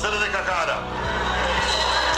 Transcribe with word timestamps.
se 0.00 0.10
le 0.10 0.18
deja 0.18 0.42
cara. 0.44 0.78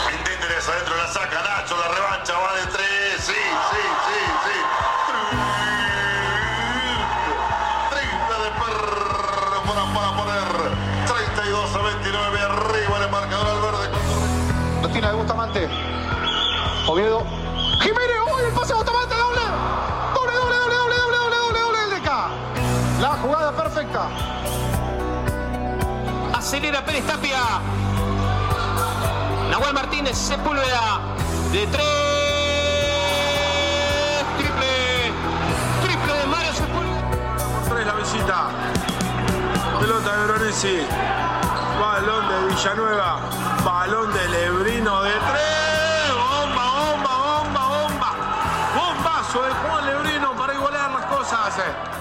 Intenta 0.09 0.71
adentro, 0.71 0.95
la 0.95 1.07
saca 1.07 1.41
Nacho, 1.43 1.75
la 1.77 1.87
revancha, 1.93 2.33
va 2.39 2.55
de 2.55 2.65
tres. 2.67 3.15
Sí, 3.19 3.33
sí, 3.33 3.83
sí, 4.07 4.19
sí. 4.45 4.57
Triple 7.89 8.35
de 8.43 8.51
Pérfora 8.61 9.83
para 9.93 10.11
poner 10.15 10.47
32 11.07 11.75
a 11.75 11.81
29 11.81 12.39
arriba 12.39 12.97
en 12.97 13.03
el 13.03 13.09
marcador 13.11 13.47
al 13.47 13.61
verde. 13.61 14.93
Tiene 14.93 15.07
de 15.07 15.13
Bustamante. 15.15 15.69
Oviedo. 16.87 17.32
Acelera 26.53 26.85
Pérez 26.85 27.03
Tapia. 27.07 27.41
Nahuel 29.49 29.73
Martínez, 29.73 30.15
Sepúlveda. 30.15 30.99
De 31.51 31.65
tres. 31.65 31.83
Triple. 34.37 35.11
Triple 35.81 36.13
de 36.13 36.25
Mario 36.27 36.53
Sepúlveda. 36.53 37.01
Tres 37.69 37.87
la 37.87 37.93
visita. 37.95 38.49
Pelota 39.79 40.11
de 40.11 40.17
Veronesi. 40.27 40.77
Balón 41.81 42.29
de 42.29 42.45
Villanueva. 42.53 43.19
Balón 43.65 44.13
de 44.13 44.29
Lebrino 44.29 45.01
de 45.01 45.11
tres. 45.11 46.13
Bomba, 46.13 46.65
bomba, 46.69 47.13
bomba, 47.17 47.63
bomba. 47.67 48.11
Bombazo 48.75 49.41
de 49.41 49.49
Juan 49.49 49.85
Lebrino 49.87 50.35
para 50.35 50.53
igualar 50.53 50.91
las 50.91 51.05
cosas. 51.07 51.92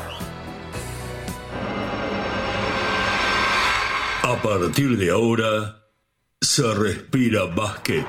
A 4.25 4.37
partir 4.37 4.97
de 4.97 5.11
ahora, 5.11 5.83
se 6.41 6.63
respira 6.75 7.45
básquet. 7.47 8.07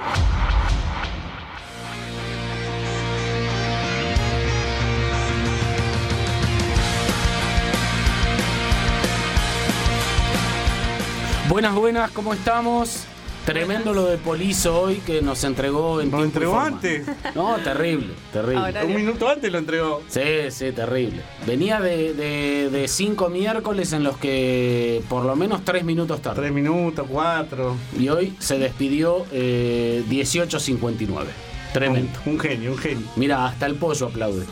Buenas, 11.50 11.74
buenas, 11.74 12.12
¿cómo 12.12 12.34
estamos? 12.36 13.08
Tremendo 13.46 13.94
lo 13.94 14.06
de 14.06 14.18
Polizo 14.18 14.80
hoy 14.84 14.96
que 15.06 15.22
nos 15.22 15.44
entregó 15.44 16.00
en 16.00 16.10
¿Lo 16.12 16.24
entregó 16.24 16.54
forma. 16.54 16.68
antes? 16.68 17.06
No, 17.36 17.56
terrible, 17.58 18.14
terrible. 18.32 18.86
Un 18.86 18.96
minuto 18.96 19.28
antes 19.28 19.52
lo 19.52 19.58
entregó. 19.58 20.02
Sí, 20.08 20.22
sí, 20.50 20.72
terrible. 20.72 21.22
Venía 21.46 21.82
de, 21.82 22.14
de- 22.14 22.70
de 22.70 22.88
cinco 22.88 23.28
miércoles 23.30 23.92
en 23.92 24.04
los 24.06 24.16
que 24.18 25.04
por 25.10 25.26
lo 25.26 25.36
menos 25.36 25.66
tres 25.66 25.84
minutos 25.84 26.22
tarde. 26.22 26.40
Tres 26.42 26.54
minutos, 26.54 27.06
cuatro. 27.10 27.76
Y 28.00 28.08
hoy 28.08 28.34
se 28.40 28.58
despidió 28.58 29.26
eh, 29.34 30.04
18.59. 30.10 31.26
Tremendo. 31.74 32.12
Un, 32.26 32.34
un 32.34 32.40
genio, 32.40 32.72
un 32.72 32.78
genio. 32.78 33.08
Mira, 33.18 33.46
hasta 33.46 33.66
el 33.66 33.76
pollo 33.76 34.06
aplaude. 34.08 34.46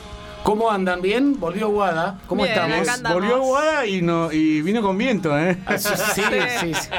¿Cómo 0.44 0.72
andan? 0.72 1.02
¿Bien? 1.02 1.40
¿Volvió 1.40 1.70
Guada? 1.70 2.18
¿Cómo 2.28 2.44
Bien, 2.44 2.58
estamos? 2.58 3.14
Volvió 3.14 3.42
Guada 3.42 3.86
y, 3.86 4.02
no, 4.02 4.32
y 4.32 4.62
vino 4.62 4.82
con 4.82 4.98
viento, 4.98 5.38
¿eh? 5.38 5.58
Ah, 5.66 5.78
sí, 5.78 5.90
sí, 6.16 6.22
sí, 6.60 6.74
sí. 6.82 6.90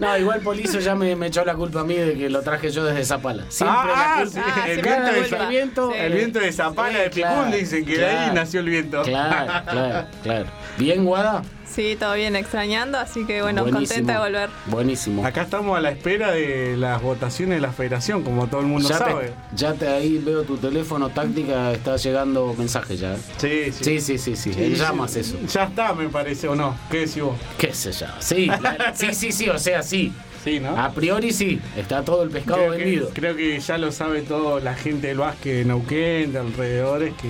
No, 0.00 0.16
igual 0.18 0.40
Polizo 0.40 0.80
ya 0.80 0.94
me, 0.94 1.14
me 1.16 1.28
echó 1.28 1.44
la 1.44 1.54
culpa 1.54 1.80
a 1.80 1.84
mí 1.84 1.94
de 1.94 2.14
que 2.16 2.28
lo 2.28 2.42
traje 2.42 2.70
yo 2.70 2.84
desde 2.84 3.04
Zapala. 3.04 3.44
Siempre 3.48 3.76
Ah, 3.78 3.86
la 3.86 4.14
ah, 4.14 4.22
culpa. 4.22 4.40
Ah, 4.46 4.68
el, 4.68 4.74
siempre 4.74 4.92
viento 4.92 5.02
la 5.06 5.12
de, 5.12 5.20
culpa. 5.20 5.42
El 5.44 5.48
viento. 5.48 5.90
Sí. 5.92 5.98
el 5.98 6.12
viento 6.12 6.38
de 6.40 6.52
Zapala 6.52 6.88
Sí, 6.90 6.94
de 6.98 7.10
Picún 7.10 7.30
claro, 7.32 7.56
dicen 7.56 7.84
que 7.84 7.98
de 7.98 8.06
ahí 8.06 8.30
nació 8.34 8.60
el 8.60 8.66
viento. 8.68 9.02
Claro, 9.02 9.64
claro, 9.70 10.06
claro. 10.22 10.46
¿Bien, 10.76 11.04
Guada? 11.04 11.42
Sí, 11.78 11.94
todo 11.96 12.14
bien, 12.14 12.34
extrañando, 12.34 12.98
así 12.98 13.24
que 13.24 13.40
bueno, 13.40 13.62
Buenísimo. 13.62 13.86
contenta 13.86 14.12
de 14.14 14.18
volver. 14.18 14.50
Buenísimo. 14.66 15.24
Acá 15.24 15.42
estamos 15.42 15.78
a 15.78 15.80
la 15.80 15.90
espera 15.90 16.32
de 16.32 16.76
las 16.76 17.00
votaciones 17.00 17.58
de 17.58 17.60
la 17.60 17.70
federación, 17.70 18.24
como 18.24 18.48
todo 18.48 18.62
el 18.62 18.66
mundo 18.66 18.88
ya, 18.88 18.98
sabe. 18.98 19.26
te, 19.28 19.32
ya 19.56 19.74
te 19.74 19.86
ahí 19.86 20.18
veo 20.18 20.42
tu 20.42 20.56
teléfono 20.56 21.10
táctica, 21.10 21.70
está 21.70 21.96
llegando 21.96 22.52
mensaje 22.58 22.96
ya. 22.96 23.14
¿eh? 23.14 23.18
Sí, 23.36 23.70
Sí, 23.80 24.00
sí, 24.00 24.18
sí, 24.18 24.34
sí. 24.34 24.52
Sí, 24.52 24.74
llamas 24.74 25.12
sí. 25.12 25.20
eso. 25.20 25.38
Ya 25.46 25.64
está, 25.66 25.92
me 25.92 26.08
parece, 26.08 26.48
¿o 26.48 26.56
no? 26.56 26.76
¿Qué 26.90 26.96
decís 27.06 27.22
vos? 27.22 27.36
¿Qué 27.56 27.72
sé 27.72 27.92
yo? 27.92 28.06
Sí, 28.18 28.46
la- 28.46 28.92
sí, 28.96 29.14
sí, 29.14 29.30
sí, 29.30 29.48
o 29.48 29.56
sea, 29.60 29.80
sí. 29.84 30.12
Sí, 30.42 30.58
¿no? 30.58 30.76
A 30.76 30.90
priori 30.90 31.32
sí, 31.32 31.60
está 31.76 32.02
todo 32.02 32.24
el 32.24 32.30
pescado 32.30 32.58
creo, 32.58 32.70
vendido. 32.72 33.08
Que, 33.10 33.20
creo 33.20 33.36
que 33.36 33.60
ya 33.60 33.78
lo 33.78 33.92
sabe 33.92 34.22
todo 34.22 34.58
la 34.58 34.74
gente 34.74 35.06
del 35.06 35.18
básquet 35.18 35.58
de 35.58 35.64
Neuquén, 35.64 36.32
de 36.32 36.38
alrededores. 36.40 37.14
Que... 37.14 37.28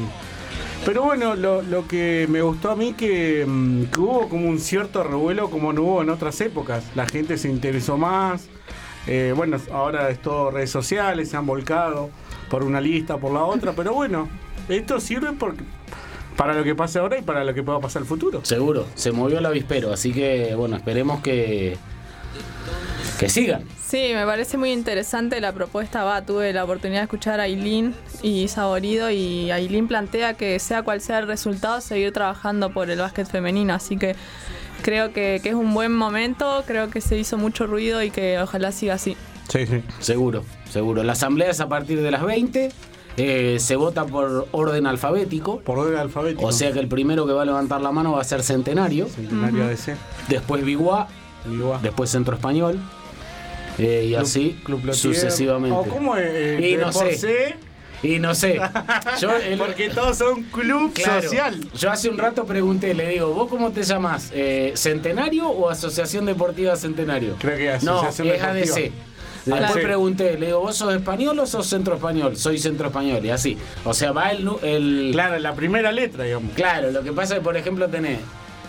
Pero 0.85 1.03
bueno, 1.03 1.35
lo, 1.35 1.61
lo 1.63 1.87
que 1.87 2.27
me 2.31 2.41
gustó 2.41 2.71
a 2.71 2.77
mí 2.77 2.95
que, 2.95 3.45
mm, 3.47 3.85
que 3.85 4.01
hubo 4.01 4.29
como 4.29 4.49
un 4.49 4.59
cierto 4.59 5.05
revuelo 5.05 5.51
como 5.51 5.73
no 5.73 5.83
hubo 5.83 6.03
en 6.03 6.11
otras 6.11 6.41
épocas. 6.41 6.85
La 6.95 7.07
gente 7.07 7.37
se 7.37 7.49
interesó 7.49 7.99
más. 7.99 8.49
Eh, 9.07 9.33
bueno, 9.37 9.59
ahora 9.73 10.11
es 10.11 10.21
todo 10.21 10.51
redes 10.51 10.71
sociales, 10.71 11.31
se 11.31 11.37
han 11.37 11.47
volcado 11.47 12.11
por 12.51 12.65
una 12.65 12.81
lista, 12.81 13.17
por 13.17 13.33
la 13.33 13.43
otra. 13.45 13.73
Pero 13.73 13.93
bueno, 13.93 14.29
esto 14.69 15.01
sirve 15.01 15.31
para 16.37 16.55
lo 16.55 16.63
que 16.63 16.75
pase 16.75 16.99
ahora 16.99 17.19
y 17.19 17.23
para 17.23 17.45
lo 17.45 17.55
que 17.55 17.63
pueda 17.63 17.81
pasar 17.81 18.03
el 18.03 18.09
futuro. 18.09 18.41
Seguro, 18.45 18.87
se 18.95 19.13
movió 19.13 19.39
el 19.39 19.47
avispero, 19.47 19.93
así 19.93 20.13
que 20.13 20.55
bueno, 20.55 20.77
esperemos 20.77 21.21
que 21.21 21.77
que 23.19 23.29
sigan. 23.29 23.65
Sí, 23.85 24.11
me 24.15 24.25
parece 24.25 24.57
muy 24.57 24.71
interesante 24.73 25.41
la 25.41 25.53
propuesta. 25.53 26.05
Va, 26.05 26.23
tuve 26.23 26.53
la 26.53 26.65
oportunidad 26.65 27.01
de 27.01 27.05
escuchar 27.05 27.41
a 27.41 27.45
Aileen 27.45 27.95
y 28.23 28.47
Saborido 28.49 29.11
y 29.11 29.51
Aileen 29.51 29.89
plantea 29.89 30.35
que 30.35 30.59
sea 30.59 30.83
cual 30.83 31.01
sea 31.01 31.19
el 31.19 31.27
resultado, 31.27 31.81
seguir 31.81 32.13
trabajando 32.13 32.71
por 32.71 32.91
el 32.91 32.99
básquet 32.99 33.27
femenino. 33.29 33.75
Así 33.75 33.97
que 33.97 34.15
creo 34.83 35.13
que, 35.13 35.41
que 35.43 35.49
es 35.49 35.55
un 35.55 35.75
buen 35.75 35.93
momento, 35.93 36.63
creo 36.67 36.91
que 36.91 37.01
se 37.01 37.19
hizo 37.19 37.37
mucho 37.39 37.67
ruido 37.67 38.03
y 38.03 38.11
que 38.11 38.39
ojalá 38.41 38.71
siga 38.73 38.95
así. 38.95 39.17
Sí, 39.49 39.67
sí. 39.67 39.83
Seguro, 39.99 40.45
seguro. 40.71 41.03
La 41.03 41.13
asamblea 41.13 41.51
es 41.51 41.61
a 41.61 41.69
partir 41.69 42.01
de 42.03 42.11
las 42.11 42.23
20. 42.23 42.71
eh, 43.17 43.57
se 43.59 43.75
vota 43.77 44.05
por 44.05 44.47
orden 44.53 44.87
alfabético. 44.87 45.59
Por 45.61 45.79
orden 45.79 45.99
alfabético. 45.99 46.47
O 46.47 46.53
sea 46.53 46.71
que 46.71 46.79
el 46.79 46.87
primero 46.87 47.27
que 47.27 47.33
va 47.33 47.43
a 47.43 47.47
levantar 47.47 47.81
la 47.81 47.91
mano 47.91 48.13
va 48.13 48.21
a 48.21 48.25
ser 48.25 48.43
Centenario. 48.45 49.09
Centenario 49.09 49.65
ADC. 49.65 49.97
Después 50.29 50.65
Biguá. 50.65 51.09
Después 51.83 52.11
Centro 52.11 52.35
Español. 52.35 52.79
Eh, 53.79 54.05
y 54.07 54.11
Club- 54.13 54.21
así 54.23 54.61
Club 54.65 54.79
Lotier. 54.85 54.95
sucesivamente. 55.15 55.77
O 55.77 55.83
¿Cómo 55.85 56.17
es? 56.17 56.27
Eh, 56.31 56.71
Y 56.73 56.77
no 56.77 56.93
sé. 56.93 57.17
C, 57.17 57.57
Y 58.03 58.19
no 58.21 58.33
sé. 58.35 58.61
Yo, 59.21 59.37
el- 59.37 59.59
porque 59.59 59.89
todos 59.91 60.19
son 60.19 60.45
club 60.45 60.93
Claro. 60.95 61.23
social. 61.23 61.59
Yo 61.75 61.91
hace 61.91 62.09
un 62.09 62.17
rato 62.19 62.45
pregunté, 62.45 62.95
le 62.95 63.09
digo, 63.09 63.33
¿vos 63.35 63.49
cómo 63.49 63.73
te 63.73 63.83
llamás? 63.83 64.31
Eh, 64.33 64.73
¿Centenario 64.77 65.49
o 65.49 65.69
Asociación 65.69 66.25
Deportiva 66.27 66.77
Centenario? 66.77 67.35
Creo 67.41 67.57
que 67.57 67.85
No, 67.85 67.99
Asociación 68.01 68.29
es 68.29 68.41
Deportiva. 68.41 68.77
ADC. 68.77 68.93
Ah, 69.51 69.61
Después 69.61 69.73
sí. 69.73 69.81
pregunté, 69.81 70.39
le 70.39 70.47
digo, 70.47 70.61
¿vos 70.61 70.77
sos 70.77 70.93
español 70.95 71.39
o 71.39 71.47
sos 71.47 71.67
centro 71.67 71.95
español? 71.95 72.37
Soy 72.37 72.59
centro 72.59 72.89
español, 72.89 73.25
y 73.25 73.31
así. 73.31 73.57
O 73.85 73.95
sea, 73.95 74.13
va 74.13 74.31
el... 74.31 74.47
el 74.63 75.09
Claro, 75.13 75.39
la 75.39 75.55
primera 75.55 75.91
letra, 75.91 76.25
digamos. 76.25 76.53
Claro, 76.55 76.91
lo 76.91 77.03
que 77.03 77.13
pasa 77.13 77.35
es 77.35 77.39
que, 77.41 77.45
por 77.45 77.57
ejemplo, 77.57 77.89
tenés. 77.89 78.19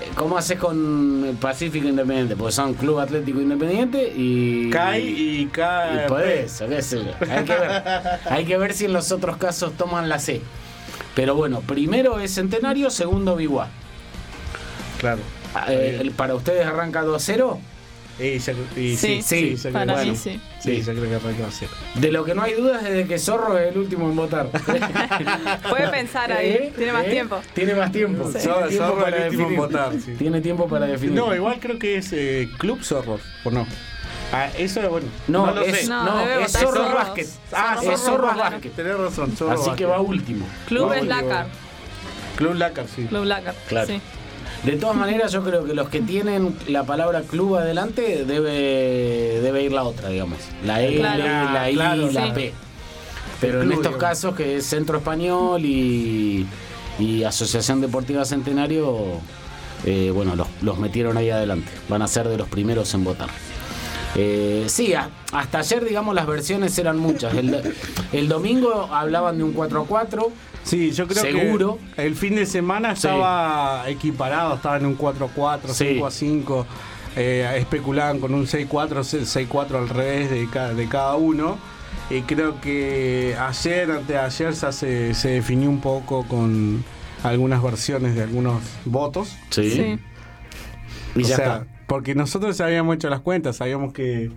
Eh, 0.02 0.10
¿Cómo 0.16 0.38
haces 0.38 0.58
con 0.60 1.38
Pacífico 1.42 1.88
Independiente? 1.88 2.36
Porque 2.36 2.52
son 2.54 2.74
Club 2.74 3.00
Atlético 3.00 3.40
Independiente 3.42 4.12
y. 4.16 4.70
CAI 4.70 5.08
y 5.42 5.46
K. 5.48 6.06
Y 6.06 6.08
podés, 6.10 6.62
o 6.62 6.68
qué 6.70 6.82
sé 6.82 6.98
yo. 7.04 7.12
Hay 7.32 7.44
que 7.46 7.54
ver. 7.56 7.84
Hay 8.30 8.46
que 8.46 8.58
ver 8.58 8.74
si 8.74 8.86
en 8.86 8.94
los 8.94 9.12
otros 9.12 9.38
casos 9.38 9.74
toman 9.78 10.10
la 10.10 10.20
C. 10.20 10.42
Pero 11.16 11.36
bueno, 11.36 11.62
primero 11.62 12.20
es 12.20 12.34
Centenario, 12.34 12.90
segundo 12.90 13.36
Biguá. 13.36 13.68
Claro. 15.00 15.22
Eh, 15.68 15.98
el- 16.02 16.12
¿Para 16.12 16.36
ustedes 16.36 16.66
arranca 16.66 17.04
2-0? 17.04 17.58
Y 18.19 18.38
ya- 18.40 18.53
y 18.75 18.97
Sí, 18.97 19.22
sí, 19.22 19.56
ya 19.56 19.72
para 19.72 19.85
creo 19.94 19.97
que 20.06 20.12
mí 20.12 20.16
sí. 20.18 20.41
sí. 20.59 20.75
Sí, 20.75 20.81
yo 20.84 20.94
creo 20.94 21.09
que 21.09 21.16
arranca 21.16 21.47
a 21.47 21.52
cero. 21.52 21.72
De 21.96 22.12
lo 22.12 22.25
que 22.25 22.35
no 22.35 22.41
hay 22.44 22.53
dudas 22.53 22.84
es 22.84 22.94
de 22.94 23.07
que 23.07 23.18
Zorro 23.18 23.57
es 23.57 23.72
el 23.72 23.78
último 23.78 24.09
en 24.09 24.16
votar. 24.18 24.47
Puede 25.69 25.88
pensar 25.89 26.31
ahí, 26.31 26.50
¿Eh? 26.50 26.74
tiene 26.75 26.92
más 26.94 27.06
¿Eh? 27.06 27.10
tiempo. 27.12 27.39
Tiene 27.54 27.75
más 27.75 27.92
tiempo. 27.92 28.25
Sí. 28.31 28.39
Tiene 28.39 28.45
Zorro- 28.54 28.68
tiempo 28.68 28.86
Zorro 28.88 29.01
para 29.04 29.18
el 29.18 29.24
último 29.24 29.44
en 29.44 29.50
definir. 29.50 29.57
votar, 29.57 29.94
sí. 29.94 30.16
Tiene 30.18 30.42
tiempo 30.42 30.68
para 30.68 30.86
definir. 30.88 31.16
No, 31.16 31.33
igual 31.36 31.57
creo 31.60 31.80
que 31.80 31.98
es 31.98 32.10
eh, 32.13 32.50
Club 32.57 32.83
Zorros, 32.83 33.21
¿o 33.45 33.51
no? 33.51 33.66
Ah, 34.31 34.50
eso 34.57 34.81
es 34.81 34.89
bueno. 34.89 35.07
No, 35.27 35.51
lo 35.54 35.62
es, 35.62 35.77
sé. 35.81 35.88
No, 35.88 36.04
no, 36.04 36.21
es 36.21 36.51
Zorro. 36.51 36.94
Básquet. 36.94 37.27
Ah, 37.51 37.77
Zorro 37.80 37.94
es 37.95 38.01
Zorro. 38.01 38.27
Básquet. 38.27 38.75
Tenés 38.75 38.98
razón, 38.98 39.36
Zorro 39.36 39.54
Así 39.60 39.71
que 39.71 39.86
va 39.86 40.01
último. 40.01 40.45
Club 40.68 40.89
Va 40.89 40.98
es. 41.00 41.06
Lácar. 41.07 41.48
Club 42.36 42.54
Lácar, 42.56 42.86
sí. 42.94 43.06
Club 43.06 43.24
Lácar. 43.25 43.56
Claro. 43.68 43.88
Sí. 43.88 44.01
De 44.63 44.73
todas 44.75 44.95
maneras, 44.95 45.31
yo 45.31 45.41
creo 45.44 45.63
que 45.65 45.73
los 45.73 45.88
que 45.89 46.01
tienen 46.01 46.56
la 46.67 46.83
palabra 46.83 47.21
club 47.21 47.56
adelante 47.56 48.25
debe, 48.25 49.39
debe 49.41 49.63
ir 49.63 49.71
la 49.71 49.83
otra, 49.83 50.09
digamos. 50.09 50.38
La 50.65 50.81
L, 50.81 50.97
Claro. 50.97 51.23
la 51.53 51.71
I, 51.71 51.73
Claro, 51.75 52.11
la 52.11 52.25
sí. 52.25 52.31
P. 52.33 52.53
Pero 53.39 53.61
en 53.61 53.69
estos 53.71 53.83
digamos. 53.85 54.01
casos, 54.01 54.35
que 54.35 54.57
es 54.57 54.65
Centro 54.65 54.97
Español 54.97 55.63
y, 55.63 56.45
y 57.00 57.23
Asociación 57.23 57.79
Deportiva 57.79 58.25
Centenario, 58.25 58.97
eh, 59.85 60.11
bueno, 60.13 60.35
los, 60.35 60.47
los 60.61 60.77
metieron 60.77 61.15
ahí 61.15 61.29
adelante. 61.29 61.71
Van 61.88 62.01
a 62.01 62.07
ser 62.09 62.27
de 62.27 62.38
los 62.38 62.50
primeros 62.50 62.94
en 62.94 63.06
votar. 63.06 63.29
Eh, 64.15 64.65
sí, 64.67 64.94
a- 64.94 65.09
hasta 65.31 65.59
ayer, 65.59 65.85
digamos, 65.85 66.13
las 66.15 66.27
versiones 66.27 66.77
eran 66.77 66.97
muchas. 66.97 67.33
El, 67.33 67.61
el 68.11 68.27
domingo 68.27 68.89
hablaban 68.91 69.38
de 69.38 69.44
un 69.45 69.53
4 69.53 69.83
a 69.83 69.85
4. 69.85 70.31
Sí, 70.69 70.92
yo 70.92 71.07
creo 71.07 71.24
Seguro. 71.24 71.80
que 71.95 72.06
el 72.06 72.16
fin 72.16 72.36
de 72.36 72.45
semana 72.45 72.95
Sí. 72.95 73.07
estaba 73.07 73.89
equiparado, 73.89 74.56
estaba 74.56 74.77
en 74.77 74.86
un 74.86 74.95
4-4, 74.95 75.74
Sí. 75.74 75.86
5-5. 76.00 76.66
eh, 77.16 77.56
especulaban 77.57 78.19
con 78.19 78.33
un 78.33 78.45
6-4, 78.45 79.04
6-4 79.04 79.77
al 79.80 79.89
revés 79.89 80.30
de 80.30 80.48
cada, 80.50 80.74
de 80.74 80.88
cada 80.88 81.16
uno. 81.16 81.57
Y 82.12 82.21
creo 82.21 82.62
que 82.62 83.36
ayer, 83.39 83.89
antes 83.92 84.07
de 84.07 84.18
ayer, 84.18 84.54
ya 84.54 84.71
se, 84.71 85.13
se 85.16 85.30
definió 85.30 85.69
un 85.69 85.81
poco 85.81 86.24
con 86.27 86.83
algunas 87.24 87.62
versiones 87.63 88.16
de 88.16 88.24
algunos 88.24 88.62
votos. 88.86 89.36
Sí. 89.50 89.71
Sí. 89.71 90.00
Y 91.16 91.24
O 91.24 91.27
ya 91.27 91.36
sea, 91.36 91.45
está. 91.57 91.68
Porque 91.88 92.13
nosotros 92.13 92.62
habíamos 92.62 92.95
hecho 92.95 93.10
las 93.10 93.21
cuentas, 93.21 93.57
sabíamos 93.57 93.92
que, 93.94 94.30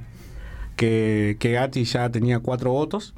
que, 0.77 1.37
que 1.39 1.53
Gatti 1.53 1.85
ya 1.85 2.09
tenía 2.11 2.39
cuatro 2.41 2.73
votos, 2.73 3.15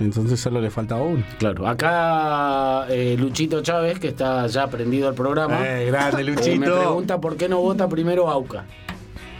entonces 0.00 0.40
solo 0.40 0.60
le 0.60 0.70
faltaba 0.70 1.02
uno. 1.02 1.22
Claro. 1.38 1.66
Acá 1.66 2.86
eh, 2.88 3.16
Luchito 3.18 3.62
Chávez, 3.62 3.98
que 3.98 4.08
está 4.08 4.46
ya 4.46 4.64
aprendido 4.64 5.08
al 5.08 5.14
programa, 5.14 5.58
Eh, 5.66 5.86
grande, 5.86 6.22
eh, 6.22 6.24
Luchito. 6.24 6.56
me 6.60 6.66
pregunta 6.70 7.20
por 7.20 7.36
qué 7.36 7.48
no 7.48 7.60
vota 7.60 7.88
primero 7.88 8.28
Auca. 8.28 8.64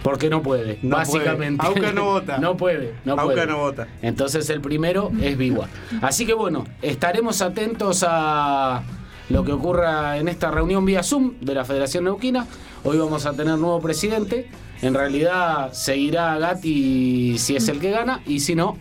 Porque 0.03 0.29
no 0.29 0.43
puede, 0.43 0.79
No 0.83 0.97
básicamente. 0.97 1.65
puede. 1.67 1.79
Auca 1.87 1.93
no 1.95 2.05
vota. 2.05 2.39
no 2.41 2.57
puede, 2.57 2.95
no 3.07 3.13
Auca 3.13 3.25
puede. 3.25 3.47
no 3.47 3.59
vota. 3.59 3.89
Entonces 4.03 4.49
el 4.51 4.61
primero 4.61 5.11
es 5.21 5.37
Vigua. 5.39 5.69
Así 6.03 6.27
que 6.27 6.35
bueno, 6.35 6.65
estaremos 6.83 7.41
atentos 7.41 8.05
a 8.07 8.83
lo 9.31 9.45
que 9.45 9.53
ocurra 9.53 10.19
en 10.19 10.29
esta 10.29 10.51
reunión 10.51 10.85
vía 10.85 11.03
Zoom 11.03 11.35
de 11.41 11.55
la 11.55 11.65
Federación 11.65 12.05
Neuquina. 12.05 12.47
Hoy 12.85 12.99
vamos 12.99 13.25
a 13.25 13.33
tener 13.33 13.57
nuevo 13.57 13.81
presidente. 13.81 14.51
En 14.83 14.93
realidad 14.93 15.73
seguirá 15.73 16.39
Gatti 16.39 17.39
si 17.39 17.57
es 17.57 17.67
el 17.69 17.81
que 17.81 17.91
gana 17.91 18.21
y 18.27 18.41
si 18.41 18.55
no, 18.55 18.77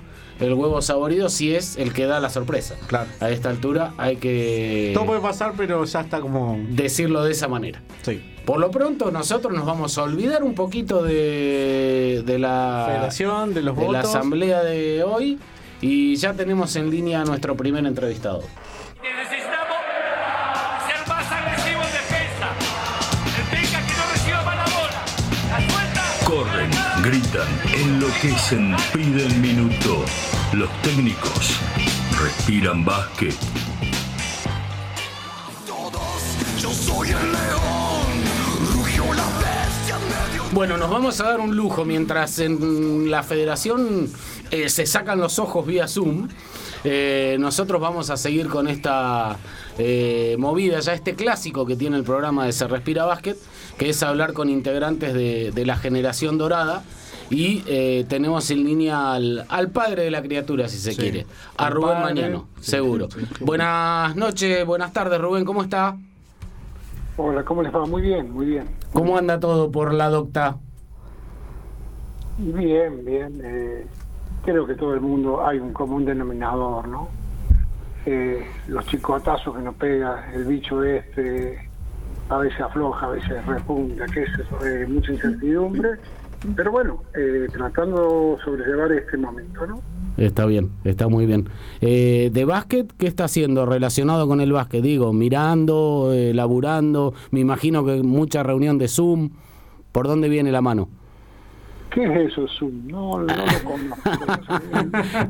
el 0.48 0.54
huevo 0.54 0.82
saborido 0.82 1.30
si 1.30 1.56
es 1.56 1.78
el 1.78 1.94
que 1.94 2.06
da 2.06 2.20
la 2.20 2.30
sorpresa. 2.30 2.76
Claro. 2.88 3.10
A 3.20 3.30
esta 3.30 3.50
altura 3.50 3.94
hay 3.98 4.18
que 4.18 4.92
Todo 4.94 5.06
puede 5.06 5.20
pasar, 5.22 5.54
pero 5.58 5.84
ya 5.86 6.02
está 6.02 6.20
como... 6.22 6.58
decirlo 6.70 7.24
de 7.24 7.32
esa 7.32 7.48
manera. 7.48 7.82
Sí. 8.04 8.22
Por 8.46 8.60
lo 8.60 8.72
pronto 8.72 9.10
nosotros 9.12 9.54
nos 9.54 9.66
vamos 9.66 9.98
a 9.98 10.04
olvidar 10.04 10.44
un 10.44 10.54
poquito 10.56 11.02
de, 11.04 12.24
de 12.26 12.40
la 12.40 12.86
Federación, 12.90 13.54
de 13.54 13.62
los 13.62 13.76
de 13.78 13.82
la 13.84 13.88
votos. 13.88 14.06
asamblea 14.16 14.64
de 14.64 15.04
hoy 15.04 15.40
y 15.82 16.16
ya 16.18 16.34
tenemos 16.34 16.76
en 16.76 16.90
línea 16.90 17.22
a 17.22 17.26
nuestro 17.26 17.56
primer 17.56 17.86
entrevistado. 17.86 18.42
Necesitamos 19.02 19.63
gritan, 27.04 27.48
enloquecen, 27.76 28.76
piden 28.94 29.42
minuto. 29.42 30.06
Los 30.54 30.70
técnicos 30.82 31.60
respiran 32.18 32.86
básquet. 32.86 33.36
Bueno, 40.54 40.78
nos 40.78 40.90
vamos 40.90 41.20
a 41.20 41.26
dar 41.26 41.40
un 41.42 41.56
lujo 41.56 41.84
mientras 41.84 42.40
en 42.40 43.12
la 43.12 43.24
federación 43.24 44.08
eh, 44.52 44.70
se 44.70 44.86
sacan 44.86 45.20
los 45.20 45.40
ojos 45.40 45.66
vía 45.66 45.88
Zoom. 45.88 46.30
eh, 46.86 47.38
nosotros 47.40 47.82
vamos 47.82 48.12
a 48.12 48.18
seguir 48.18 48.48
con 48.48 48.68
esta 48.68 49.38
eh, 49.78 50.36
movida, 50.38 50.80
ya 50.80 50.94
este 50.94 51.16
clásico 51.16 51.66
que 51.66 51.76
tiene 51.76 51.98
el 51.98 52.04
programa 52.04 52.46
de 52.46 52.54
Se 52.54 52.68
Respira 52.68 53.04
Básquet, 53.06 53.38
que 53.78 53.90
es 53.90 54.04
hablar 54.04 54.34
con 54.34 54.50
integrantes 54.50 55.14
de, 55.14 55.52
de 55.52 55.66
la 55.66 55.76
generación 55.76 56.38
dorada. 56.38 56.84
Y 57.30 57.64
eh, 57.68 58.06
tenemos 58.10 58.52
en 58.52 58.64
línea 58.64 59.14
al, 59.14 59.46
al 59.50 59.72
padre 59.72 60.04
de 60.04 60.12
la 60.12 60.22
criatura, 60.22 60.68
si 60.68 60.78
se 60.78 60.92
Sí. 60.92 60.98
quiere, 61.02 61.26
a 61.58 61.70
Rubén 61.70 61.94
padre, 62.02 62.04
Mañano, 62.04 62.48
sí, 62.60 62.72
seguro. 62.72 63.10
sí, 63.10 63.22
sí. 63.22 63.44
Buenas 63.44 64.16
noches, 64.16 64.64
buenas 64.66 64.94
tardes, 64.94 65.20
Rubén, 65.20 65.44
¿cómo 65.46 65.64
está? 65.64 65.98
Hola, 67.18 67.44
¿cómo 67.44 67.64
les 67.64 67.74
va? 67.74 67.86
Muy 67.86 68.02
bien, 68.04 68.32
muy 68.32 68.46
bien. 68.46 68.66
¿Cómo 68.92 69.18
anda 69.18 69.40
todo 69.40 69.72
por 69.72 69.94
la 69.94 70.10
docta? 70.10 70.58
Bien, 72.38 73.06
bien. 73.06 73.42
eh, 73.44 73.86
creo 74.44 74.66
que 74.68 74.76
todo 74.76 74.94
el 74.94 75.02
mundo 75.02 75.46
hay 75.46 75.60
un 75.60 75.74
común 75.74 76.06
denominador, 76.06 76.88
¿no? 76.88 77.08
Eh, 78.06 78.46
los 78.68 78.86
chicotazos 78.88 79.56
que 79.56 79.62
nos 79.62 79.76
pega, 79.76 80.32
el 80.34 80.44
bicho 80.46 80.84
este, 80.84 81.70
a 82.30 82.38
veces 82.38 82.62
afloja, 82.62 83.06
a 83.06 83.10
veces 83.10 83.46
repunta, 83.46 84.06
que 84.06 84.24
es 84.24 84.30
eh, 84.66 84.86
mucha 84.88 85.12
incertidumbre. 85.12 85.90
Pero 86.56 86.72
bueno, 86.72 87.04
eh, 87.16 87.48
tratando 87.54 88.36
de 88.38 88.44
sobrellevar 88.44 88.92
este 88.92 89.18
momento, 89.18 89.66
¿no? 89.66 89.82
Está 90.18 90.46
bien, 90.46 90.72
está 90.84 91.08
muy 91.08 91.26
bien. 91.26 91.50
Eh, 91.82 92.30
¿De 92.34 92.46
básquet 92.46 92.92
qué 92.98 93.08
está 93.08 93.26
haciendo 93.26 93.66
relacionado 93.66 94.28
con 94.28 94.42
el 94.42 94.52
básquet? 94.52 94.84
Digo, 94.84 95.14
mirando, 95.14 96.12
eh, 96.14 96.34
laburando, 96.34 97.14
me 97.32 97.40
imagino 97.40 97.86
que 97.86 98.04
mucha 98.04 98.44
reunión 98.44 98.78
de 98.78 98.88
Zoom. 98.90 99.32
¿Por 99.92 100.08
dónde 100.08 100.28
viene 100.28 100.52
la 100.52 100.62
mano? 100.62 100.90
¿Qué 101.94 102.04
es 102.06 102.32
eso, 102.32 102.48
Zoom? 102.48 102.88
No, 102.88 103.20
no 103.20 103.26
lo 103.28 103.64
conozco. 103.64 104.10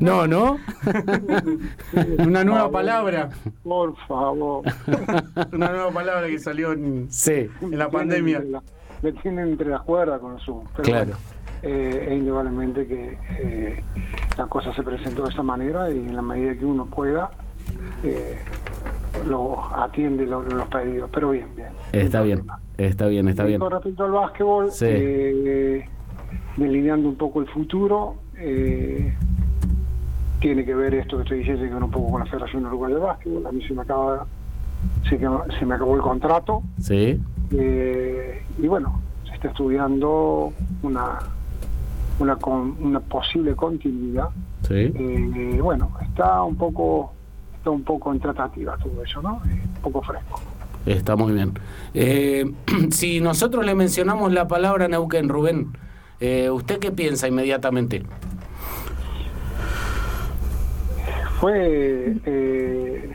No, 0.00 0.26
¿no? 0.26 0.56
Una 2.18 2.44
nueva 2.44 2.70
palabra. 2.70 3.28
Por 3.62 3.96
favor. 4.06 4.62
Una 5.52 5.68
nueva 5.70 5.90
palabra 5.90 6.26
que 6.26 6.38
salió 6.38 6.72
en, 6.72 7.06
Sí, 7.10 7.48
en 7.60 7.78
la 7.78 7.88
pandemia. 7.90 8.36
entre 8.38 8.50
la- 8.50 8.62
Me 9.02 9.12
tienen 9.12 9.48
entre 9.48 9.68
las 9.68 9.82
cuerdas 9.82 10.20
con 10.20 10.38
Zoom. 10.40 10.64
Pero 10.76 10.82
Claro. 10.84 11.12
eh, 11.62 12.06
es 12.08 12.12
indudablemente 12.14 12.86
que 12.86 13.18
eh, 13.40 13.82
la 14.38 14.46
cosa 14.46 14.74
se 14.74 14.82
presentó 14.82 15.24
de 15.24 15.30
esta 15.30 15.42
manera 15.42 15.90
y 15.90 15.98
en 15.98 16.16
la 16.16 16.22
medida 16.22 16.54
que 16.54 16.64
uno 16.64 16.86
pueda, 16.86 17.30
eh, 18.02 18.38
lo 19.26 19.60
atiende 19.74 20.24
lo- 20.26 20.42
los 20.42 20.66
pedidos. 20.68 21.10
Pero 21.12 21.30
bien, 21.30 21.48
bien. 21.54 21.68
está 21.92 22.22
bien, 22.22 22.46
está 22.78 23.06
bien, 23.06 23.28
está 23.28 23.44
bien. 23.44 23.60
Con 23.60 23.70
respecto 23.72 24.04
al 24.04 24.12
básquetbol, 24.12 24.70
Sí. 24.72 24.86
Delineando 26.56 27.08
un 27.08 27.16
poco 27.16 27.40
el 27.40 27.48
futuro, 27.48 28.16
eh, 28.36 29.14
tiene 30.40 30.64
que 30.64 30.74
ver 30.74 30.94
esto 30.94 31.16
que 31.16 31.22
estoy 31.22 31.38
diciendo 31.38 31.62
que 31.64 31.74
ver 31.74 31.82
un 31.82 31.90
poco 31.90 32.12
con 32.12 32.20
la 32.20 32.26
Federación 32.26 32.66
Uruguaya 32.66 32.96
de 32.96 33.00
Básquetbol. 33.00 33.46
A 33.46 33.52
mí 33.52 33.66
se 33.66 33.74
me 33.74 33.82
acaba, 33.82 34.26
se, 35.08 35.18
se 35.18 35.66
me 35.66 35.74
acabó 35.74 35.94
el 35.96 36.02
contrato. 36.02 36.62
Sí, 36.80 37.20
Eh, 37.52 38.42
y 38.58 38.66
bueno, 38.66 39.00
se 39.26 39.34
está 39.34 39.48
estudiando 39.48 40.52
una 40.82 41.18
una, 42.18 42.36
con, 42.36 42.76
una 42.80 43.00
posible 43.00 43.54
continuidad. 43.54 44.28
sí. 44.62 44.92
Eh, 44.94 45.58
bueno, 45.60 45.90
está 46.02 46.42
un 46.42 46.56
poco 46.56 47.12
está 47.56 47.70
un 47.70 47.82
poco 47.82 48.12
en 48.12 48.20
tratativa 48.20 48.76
todo 48.76 49.02
eso, 49.02 49.22
¿no? 49.22 49.40
Un 49.44 49.82
poco 49.82 50.02
fresco. 50.02 50.40
Está 50.84 51.16
muy 51.16 51.32
bien. 51.32 51.54
Eh, 51.94 52.44
si 52.90 53.20
nosotros 53.20 53.64
le 53.64 53.74
mencionamos 53.74 54.32
la 54.32 54.46
palabra 54.46 54.86
Neuquén, 54.86 55.28
Rubén, 55.28 55.72
eh, 56.20 56.50
¿usted 56.50 56.78
qué 56.78 56.90
piensa 56.92 57.28
inmediatamente? 57.28 58.04
Fue 61.40 62.16
eh, 62.24 63.12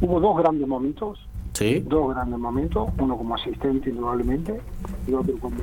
hubo 0.00 0.20
dos 0.20 0.36
grandes 0.38 0.66
momentos, 0.66 1.18
Sí, 1.52 1.80
dos 1.86 2.14
grandes 2.14 2.38
momentos, 2.38 2.90
uno 2.98 3.16
como 3.16 3.34
asistente 3.34 3.88
indudablemente 3.88 4.60
y 5.06 5.14
otro 5.14 5.38
como 5.38 5.56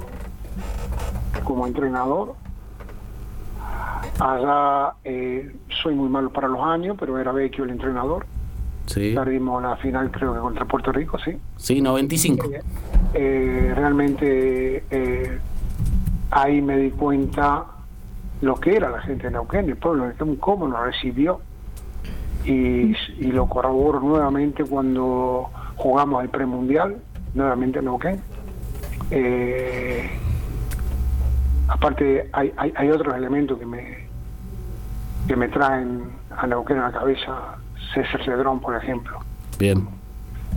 como 1.43 1.67
entrenador. 1.67 2.35
Allá 4.19 4.93
eh, 5.03 5.55
soy 5.81 5.95
muy 5.95 6.09
malo 6.09 6.31
para 6.31 6.47
los 6.47 6.61
años, 6.61 6.95
pero 6.99 7.17
era 7.19 7.31
Vecchio 7.31 7.63
el 7.63 7.71
entrenador. 7.71 8.25
Sí. 8.85 9.13
Perdimos 9.15 9.61
la 9.61 9.75
final 9.77 10.11
creo 10.11 10.33
que 10.33 10.39
contra 10.39 10.65
Puerto 10.65 10.91
Rico, 10.91 11.17
sí. 11.19 11.37
Sí, 11.57 11.81
95. 11.81 12.49
Eh, 13.13 13.73
realmente 13.75 14.83
eh, 14.89 15.39
ahí 16.31 16.61
me 16.61 16.77
di 16.77 16.91
cuenta 16.91 17.65
lo 18.41 18.55
que 18.55 18.75
era 18.75 18.89
la 18.89 19.01
gente 19.01 19.25
de 19.25 19.31
Neuquén, 19.31 19.69
el 19.69 19.77
pueblo 19.77 20.03
de 20.03 20.09
Neuquén, 20.09 20.35
cómo 20.37 20.67
nos 20.67 20.81
recibió. 20.81 21.41
Y, 22.45 22.93
y 23.19 23.31
lo 23.31 23.47
corroboro 23.47 24.01
nuevamente 24.01 24.65
cuando 24.65 25.49
jugamos 25.75 26.23
el 26.23 26.29
premundial, 26.29 26.97
nuevamente 27.33 27.79
en 27.79 27.85
Neuquén. 27.85 28.21
Eh, 29.11 30.09
aparte 31.67 32.29
hay, 32.33 32.53
hay, 32.57 32.73
hay 32.75 32.89
otros 32.89 33.15
elementos 33.15 33.57
que 33.57 33.65
me 33.65 34.03
que 35.27 35.35
me 35.35 35.47
traen 35.47 36.03
a 36.35 36.47
Neuquén 36.47 36.79
a 36.79 36.89
la 36.89 36.91
cabeza, 36.91 37.55
César 37.93 38.23
Cedrón, 38.23 38.59
por 38.59 38.75
ejemplo 38.75 39.19
Bien, 39.59 39.87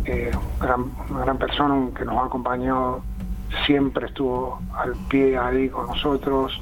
eh, 0.04 0.30
gran, 0.60 0.84
una 1.10 1.20
gran 1.20 1.38
persona 1.38 1.88
que 1.96 2.04
nos 2.04 2.16
ha 2.16 2.26
acompañado, 2.26 3.02
siempre 3.66 4.06
estuvo 4.06 4.60
al 4.74 4.94
pie 5.08 5.36
ahí 5.36 5.68
con 5.68 5.86
nosotros, 5.86 6.60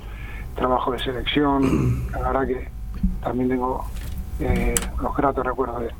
trabajo 0.55 0.93
de 0.93 0.99
selección, 0.99 2.07
la 2.13 2.19
verdad 2.19 2.47
que 2.47 2.69
también 3.23 3.49
tengo 3.51 3.85
eh, 4.41 4.75
los 5.01 5.17
gratos 5.17 5.45
recuerdos 5.45 5.81
de 5.81 5.87
él. 5.87 5.95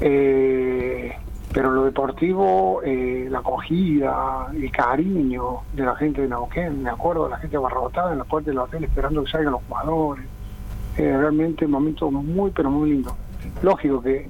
Eh, 0.00 1.12
pero 1.52 1.72
lo 1.72 1.84
deportivo, 1.84 2.80
eh, 2.84 3.26
la 3.28 3.40
acogida, 3.40 4.46
el 4.54 4.70
cariño 4.70 5.62
de 5.72 5.84
la 5.84 5.96
gente 5.96 6.22
de 6.22 6.28
Neuquén, 6.28 6.82
me 6.82 6.90
acuerdo 6.90 7.24
de 7.24 7.30
la 7.30 7.38
gente 7.38 7.56
abarrotada 7.56 8.12
en 8.12 8.18
la 8.18 8.24
puerta 8.24 8.50
del 8.50 8.58
hotel 8.58 8.84
esperando 8.84 9.24
que 9.24 9.30
salgan 9.30 9.52
los 9.52 9.62
jugadores. 9.68 10.24
Eh, 10.96 11.16
realmente 11.16 11.64
un 11.64 11.72
momento 11.72 12.10
muy, 12.10 12.52
pero 12.52 12.70
muy 12.70 12.90
lindo. 12.90 13.16
Lógico 13.62 14.00
que 14.00 14.28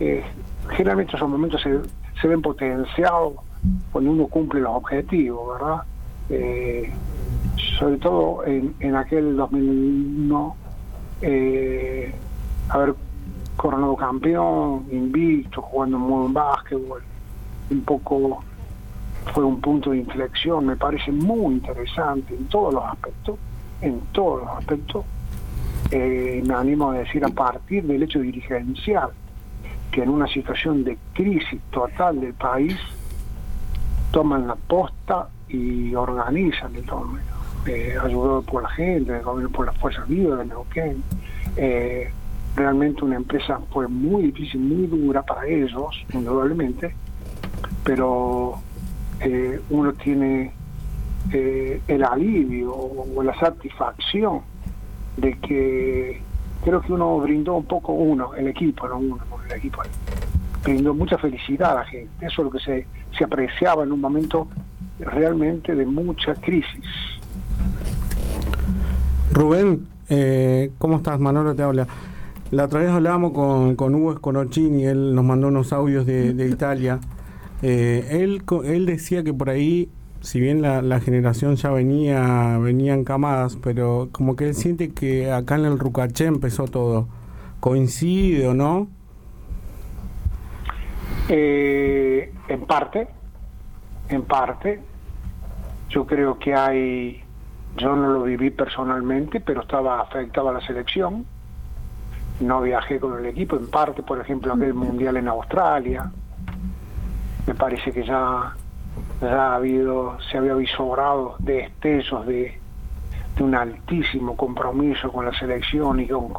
eh, 0.00 0.24
generalmente 0.70 1.16
esos 1.16 1.28
momentos 1.28 1.60
se, 1.62 1.80
se 2.20 2.28
ven 2.28 2.42
potenciados 2.42 3.34
cuando 3.92 4.10
uno 4.10 4.26
cumple 4.26 4.60
los 4.60 4.74
objetivos, 4.74 5.58
¿verdad? 5.58 5.82
Eh, 6.28 6.92
sobre 7.78 7.96
todo 7.98 8.44
en, 8.46 8.74
en 8.80 8.96
aquel 8.96 9.36
2001, 9.36 10.56
eh, 11.22 12.14
haber 12.68 12.94
coronado 13.56 13.96
campeón, 13.96 14.86
invicto, 14.90 15.62
jugando 15.62 15.98
muy 15.98 16.20
buen 16.22 16.32
básquetbol, 16.32 17.02
un 17.70 17.80
poco 17.82 18.42
fue 19.32 19.44
un 19.44 19.60
punto 19.60 19.90
de 19.90 19.98
inflexión, 19.98 20.66
me 20.66 20.76
parece 20.76 21.12
muy 21.12 21.54
interesante 21.54 22.34
en 22.34 22.46
todos 22.46 22.74
los 22.74 22.84
aspectos, 22.84 23.38
en 23.80 24.00
todos 24.12 24.42
los 24.42 24.50
aspectos. 24.58 25.04
Eh, 25.94 26.42
me 26.46 26.54
animo 26.54 26.90
a 26.90 26.94
decir 27.00 27.22
a 27.22 27.28
partir 27.28 27.84
del 27.84 28.02
hecho 28.02 28.20
dirigencial, 28.20 29.10
que 29.90 30.02
en 30.02 30.08
una 30.08 30.26
situación 30.26 30.84
de 30.84 30.96
crisis 31.12 31.60
total 31.70 32.18
del 32.18 32.32
país, 32.32 32.78
toman 34.10 34.46
la 34.46 34.56
posta 34.56 35.28
y 35.48 35.94
organizan 35.94 36.74
el 36.76 36.84
torneo. 36.86 37.20
Eh, 37.66 37.94
ayudado 38.02 38.40
por 38.40 38.62
la 38.62 38.70
gente, 38.70 39.20
por 39.52 39.66
las 39.66 39.76
fuerzas 39.78 40.08
vivas 40.08 40.38
de 40.38 40.46
Neuquén. 40.46 41.02
Eh, 41.56 42.10
realmente 42.56 43.04
una 43.04 43.16
empresa 43.16 43.60
fue 43.70 43.86
muy 43.86 44.24
difícil, 44.24 44.60
muy 44.60 44.86
dura 44.86 45.22
para 45.22 45.46
ellos, 45.46 46.06
indudablemente, 46.14 46.94
pero 47.84 48.60
eh, 49.20 49.60
uno 49.68 49.92
tiene 49.92 50.54
el 51.30 52.02
alivio 52.02 52.74
o 52.74 53.22
la 53.22 53.38
satisfacción 53.38 54.40
de 55.16 55.38
que 55.38 56.20
creo 56.64 56.80
que 56.80 56.92
uno 56.92 57.18
brindó 57.18 57.54
un 57.54 57.64
poco 57.64 57.92
uno, 57.92 58.34
el 58.34 58.48
equipo, 58.48 58.88
no 58.88 58.98
uno, 58.98 59.18
no, 59.30 59.42
el 59.44 59.52
equipo, 59.52 59.82
brindó 60.62 60.94
mucha 60.94 61.18
felicidad 61.18 61.72
a 61.72 61.74
la 61.76 61.84
gente. 61.84 62.26
Eso 62.26 62.42
es 62.42 62.44
lo 62.44 62.50
que 62.50 62.60
se, 62.60 62.86
se 63.16 63.24
apreciaba 63.24 63.82
en 63.84 63.92
un 63.92 64.00
momento 64.00 64.48
realmente 64.98 65.74
de 65.74 65.84
mucha 65.86 66.34
crisis. 66.34 66.84
Rubén, 69.32 69.86
eh, 70.08 70.70
¿cómo 70.78 70.96
estás? 70.96 71.18
Manolo 71.18 71.54
te 71.54 71.62
habla. 71.62 71.86
La 72.50 72.66
otra 72.66 72.80
vez 72.80 72.90
hablábamos 72.90 73.32
con, 73.32 73.76
con 73.76 73.94
Hugo 73.94 74.14
Sconocchini, 74.14 74.84
él 74.84 75.14
nos 75.14 75.24
mandó 75.24 75.48
unos 75.48 75.72
audios 75.72 76.04
de, 76.04 76.34
de 76.34 76.48
Italia. 76.48 77.00
Eh, 77.62 78.08
él, 78.10 78.42
él 78.64 78.86
decía 78.86 79.22
que 79.22 79.32
por 79.32 79.48
ahí, 79.48 79.88
si 80.22 80.40
bien 80.40 80.62
la, 80.62 80.82
la 80.82 81.00
generación 81.00 81.56
ya 81.56 81.70
venía, 81.70 82.56
venían 82.58 83.02
camadas, 83.02 83.56
pero 83.56 84.08
como 84.12 84.36
que 84.36 84.48
él 84.48 84.54
siente 84.54 84.92
que 84.92 85.32
acá 85.32 85.56
en 85.56 85.64
el 85.64 85.78
Rucaché 85.78 86.26
empezó 86.26 86.66
todo. 86.66 87.08
¿Coincide 87.58 88.46
o 88.46 88.54
no? 88.54 88.88
Eh, 91.28 92.32
en 92.48 92.60
parte, 92.66 93.08
en 94.08 94.22
parte, 94.22 94.80
yo 95.90 96.06
creo 96.06 96.38
que 96.38 96.54
hay, 96.54 97.22
yo 97.76 97.96
no 97.96 98.08
lo 98.08 98.22
viví 98.22 98.50
personalmente, 98.50 99.40
pero 99.40 99.62
estaba 99.62 100.00
afectado 100.00 100.50
a 100.50 100.52
la 100.52 100.60
selección. 100.60 101.26
No 102.40 102.62
viajé 102.62 103.00
con 103.00 103.18
el 103.18 103.26
equipo, 103.26 103.56
en 103.56 103.68
parte, 103.68 104.02
por 104.04 104.20
ejemplo, 104.20 104.52
aquel 104.52 104.74
mundial 104.74 105.16
en 105.16 105.26
Australia. 105.26 106.12
Me 107.46 107.54
parece 107.54 107.92
que 107.92 108.04
ya 108.04 108.54
ha 109.22 109.54
habido, 109.54 110.18
se 110.30 110.38
había 110.38 110.54
visorado 110.54 111.36
de 111.38 111.54
destellos 111.54 112.26
de, 112.26 112.58
de 113.36 113.42
un 113.42 113.54
altísimo 113.54 114.36
compromiso 114.36 115.10
con 115.12 115.24
la 115.24 115.32
selección 115.38 116.00
y 116.00 116.06
con, 116.08 116.32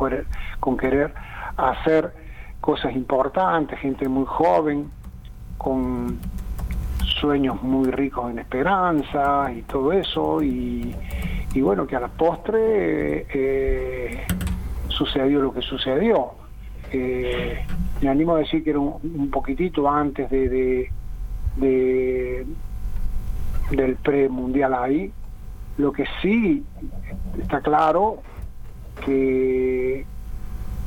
con 0.59 0.77
querer 0.77 1.13
hacer 1.57 2.13
cosas 2.61 2.95
importantes, 2.95 3.79
gente 3.79 4.07
muy 4.07 4.25
joven, 4.25 4.89
con 5.57 6.19
sueños 7.19 7.61
muy 7.63 7.89
ricos 7.91 8.31
en 8.31 8.39
esperanza 8.39 9.51
y 9.53 9.61
todo 9.63 9.91
eso, 9.93 10.41
y, 10.41 10.95
y 11.53 11.61
bueno, 11.61 11.85
que 11.87 11.95
a 11.95 11.99
la 11.99 12.07
postre 12.09 13.25
eh, 13.33 14.25
sucedió 14.89 15.41
lo 15.41 15.53
que 15.53 15.61
sucedió. 15.61 16.31
Eh, 16.91 17.65
me 18.01 18.09
animo 18.09 18.35
a 18.35 18.39
decir 18.39 18.63
que 18.63 18.71
era 18.71 18.79
un, 18.79 19.29
poquitito 19.31 19.89
antes 19.89 20.29
de- 20.29 20.89
del 23.75 23.95
premundial 23.95 24.73
ahí. 24.73 25.11
Lo 25.77 25.91
que 25.91 26.05
sí 26.21 26.63
está 27.39 27.61
claro 27.61 28.19
que 29.05 30.05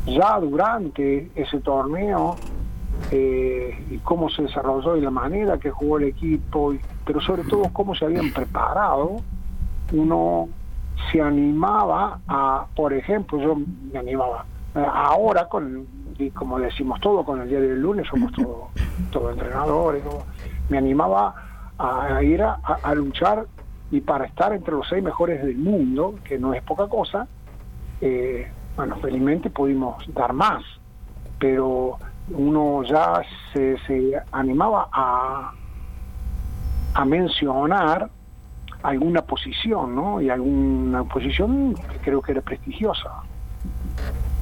ya 0.06 0.38
durante 0.38 1.30
ese 1.34 1.60
torneo 1.60 2.36
eh, 3.10 3.84
y 3.90 3.98
cómo 3.98 4.30
se 4.30 4.42
desarrolló 4.42 4.96
y 4.96 5.00
la 5.00 5.10
manera 5.10 5.58
que 5.58 5.70
jugó 5.70 5.98
el 5.98 6.04
equipo, 6.04 6.74
pero 7.04 7.20
sobre 7.20 7.42
todo 7.44 7.64
cómo 7.72 7.94
se 7.94 8.04
habían 8.04 8.32
preparado, 8.32 9.16
uno 9.92 10.48
se 11.10 11.20
animaba 11.20 12.20
a, 12.26 12.66
por 12.74 12.92
ejemplo, 12.92 13.38
yo 13.38 13.56
me 13.92 13.98
animaba, 13.98 14.46
eh, 14.74 14.84
ahora 14.92 15.48
con, 15.48 15.86
y 16.18 16.30
como 16.30 16.58
decimos 16.58 17.00
todo, 17.00 17.24
con 17.24 17.40
el 17.40 17.48
día 17.48 17.60
del 17.60 17.80
lunes 17.80 18.06
somos 18.08 18.32
todos 18.32 18.70
todo 19.10 19.30
entrenadores, 19.30 20.02
me 20.68 20.78
animaba 20.78 21.45
a, 21.78 22.22
ir 22.22 22.42
a, 22.42 22.94
luchar 22.94 23.46
y 23.90 24.00
para 24.00 24.26
estar 24.26 24.52
entre 24.52 24.72
los 24.72 24.88
seis 24.88 25.02
mejores 25.02 25.42
del 25.42 25.56
mundo, 25.56 26.18
que 26.24 26.38
no 26.38 26.54
es 26.54 26.62
poca 26.62 26.88
cosa, 26.88 27.26
eh, 28.00 28.50
bueno, 28.76 28.96
felizmente 28.96 29.50
pudimos 29.50 30.04
dar 30.14 30.32
más, 30.32 30.62
pero 31.38 31.98
uno 32.30 32.82
ya 32.82 33.22
se, 33.52 33.76
animaba 34.32 34.88
a, 34.92 35.52
a 36.94 37.04
mencionar 37.04 38.10
alguna 38.82 39.22
posición, 39.22 39.94
¿no? 39.94 40.20
Y 40.20 40.30
alguna 40.30 41.04
posición 41.04 41.74
que 41.74 41.98
creo 42.02 42.22
que 42.22 42.32
era 42.32 42.40
prestigiosa. 42.40 43.10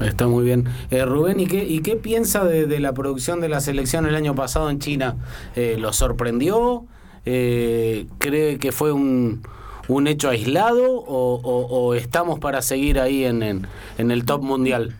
Está 0.00 0.26
muy 0.26 0.44
bien. 0.44 0.64
Eh, 0.90 1.04
Rubén, 1.04 1.40
¿y 1.40 1.46
qué, 1.46 1.64
¿y 1.64 1.80
qué 1.80 1.96
piensa 1.96 2.44
de, 2.44 2.66
de 2.66 2.80
la 2.80 2.92
producción 2.92 3.40
de 3.40 3.48
la 3.48 3.60
selección 3.60 4.06
el 4.06 4.14
año 4.14 4.34
pasado 4.34 4.68
en 4.68 4.80
China? 4.80 5.16
Eh, 5.54 5.76
¿Lo 5.78 5.92
sorprendió? 5.92 6.84
Eh, 7.26 8.06
¿Cree 8.18 8.58
que 8.58 8.70
fue 8.72 8.92
un, 8.92 9.42
un 9.88 10.06
hecho 10.06 10.28
aislado 10.28 10.92
o, 10.92 11.34
o- 11.42 11.66
o 11.66 11.94
estamos 11.94 12.38
para 12.38 12.60
seguir 12.62 13.00
ahí 13.00 13.24
en, 13.24 13.42
en, 13.42 13.66
en 13.98 14.10
el 14.10 14.24
top 14.24 14.42
mundial? 14.42 14.94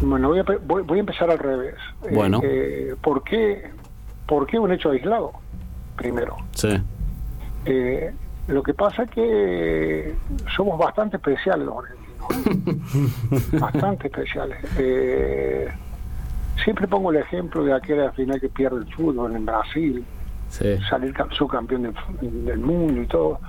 Bueno, 0.00 0.28
voy 0.28 0.40
a, 0.40 0.44
voy, 0.66 0.82
voy 0.82 0.98
a 0.98 1.00
empezar 1.00 1.30
al 1.30 1.38
revés. 1.38 1.74
Eh, 2.04 2.10
Bueno. 2.14 2.40
eh, 2.42 2.94
¿por, 3.02 3.22
qué, 3.24 3.70
¿Por 4.26 4.46
qué 4.46 4.58
un 4.58 4.72
hecho 4.72 4.90
aislado? 4.90 5.32
Primero. 5.96 6.36
Sí. 6.52 6.76
Eh, 7.64 8.12
lo 8.48 8.62
que 8.62 8.74
pasa 8.74 9.04
es 9.04 9.10
que 9.10 10.14
somos 10.54 10.78
bastante 10.78 11.16
especiales 11.16 11.66
los 11.66 11.76
argentinos. 11.78 12.06
bastante 13.60 14.08
especiales. 14.08 14.58
Eh, 14.78 15.68
siempre 16.62 16.86
pongo 16.88 17.10
el 17.10 17.16
ejemplo 17.18 17.64
de 17.64 17.72
aquella 17.74 18.10
final 18.12 18.40
que 18.40 18.48
pierde 18.48 18.78
el 18.78 18.94
fútbol 18.94 19.34
en 19.36 19.44
Brasil, 19.46 20.04
Sí. 20.48 20.78
salir 20.88 21.12
cam- 21.12 21.30
subcampeón 21.32 21.82
del, 21.82 21.94
del 22.44 22.58
mundo 22.60 23.02
y 23.02 23.06
todo. 23.06 23.40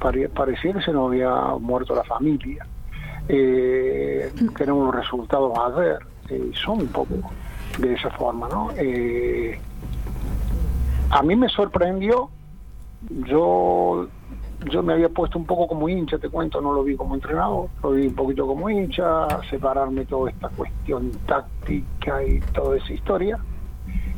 Pare- 0.00 0.28
parecía 0.30 0.72
que 0.72 0.80
se 0.82 0.92
nos 0.92 1.08
había 1.08 1.30
muerto 1.60 1.94
la 1.94 2.04
familia. 2.04 2.66
Eh, 3.28 4.32
tenemos 4.56 4.86
los 4.86 4.94
resultados 4.94 5.56
a 5.58 5.68
ver, 5.68 5.98
eh, 6.30 6.50
son 6.54 6.80
un 6.80 6.88
poco 6.88 7.14
de 7.78 7.92
esa 7.92 8.10
forma, 8.10 8.48
¿no? 8.48 8.70
Eh, 8.76 9.60
a 11.10 11.22
mí 11.22 11.36
me 11.36 11.48
sorprendió, 11.48 12.30
yo 13.10 14.08
yo 14.68 14.82
me 14.82 14.92
había 14.92 15.08
puesto 15.08 15.38
un 15.38 15.46
poco 15.46 15.66
como 15.66 15.88
hincha, 15.88 16.18
te 16.18 16.28
cuento, 16.28 16.60
no 16.60 16.72
lo 16.72 16.84
vi 16.84 16.96
como 16.96 17.14
entrenador, 17.14 17.68
lo 17.82 17.92
vi 17.92 18.06
un 18.06 18.14
poquito 18.14 18.46
como 18.46 18.68
hincha, 18.68 19.26
separarme 19.48 20.04
toda 20.04 20.30
esta 20.30 20.48
cuestión 20.50 21.10
táctica 21.26 22.22
y 22.24 22.40
toda 22.52 22.76
esa 22.76 22.92
historia, 22.92 23.38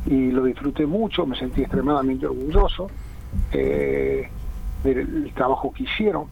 y 0.05 0.31
lo 0.31 0.43
disfruté 0.43 0.85
mucho, 0.85 1.25
me 1.25 1.37
sentí 1.37 1.61
extremadamente 1.61 2.25
orgulloso 2.25 2.89
eh, 3.51 4.27
del 4.83 5.31
trabajo 5.33 5.71
que 5.71 5.83
hicieron. 5.83 6.25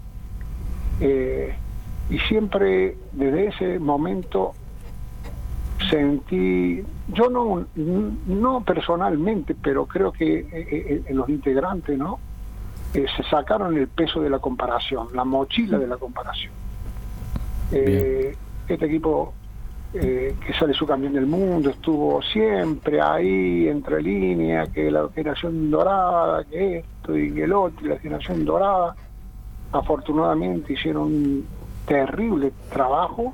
Eh, 1.00 1.56
y 2.10 2.20
siempre 2.20 2.98
desde 3.14 3.48
ese 3.48 3.80
momento 3.80 4.54
sentí, 5.90 6.84
yo 7.08 7.30
no, 7.30 7.66
no 7.76 8.64
personalmente, 8.64 9.56
pero 9.56 9.86
creo 9.86 10.12
que 10.12 10.40
eh, 10.52 11.04
en 11.08 11.18
los 11.18 11.30
integrantes, 11.30 11.98
¿no? 11.98 12.20
Eh, 12.94 13.06
se 13.16 13.24
sacaron 13.24 13.78
el 13.78 13.88
peso 13.88 14.22
de 14.22 14.30
la 14.30 14.40
comparación, 14.40 15.08
la 15.14 15.24
mochila 15.24 15.78
de 15.80 15.88
la 15.88 15.98
comparación. 15.98 16.52
Eh, 17.72 18.36
este 18.68 18.86
equipo 18.86 19.34
eh, 19.94 20.36
que 20.46 20.54
sale 20.54 20.74
su 20.74 20.86
campeón 20.86 21.14
del 21.14 21.26
mundo 21.26 21.70
estuvo 21.70 22.22
siempre 22.22 23.02
ahí 23.02 23.68
entre 23.68 24.02
líneas, 24.02 24.70
que 24.70 24.90
la 24.92 25.08
generación 25.14 25.70
dorada, 25.72 26.44
que 26.46 26.80
esto 26.80 27.18
y 27.18 27.40
el 27.42 27.54
otro, 27.54 27.86
y 27.86 27.90
la 27.90 28.00
generación 28.00 28.46
dorada. 28.46 28.96
Afortunadamente 29.74 30.74
hicieron 30.74 31.04
un 31.04 31.48
terrible 31.86 32.52
trabajo 32.72 33.34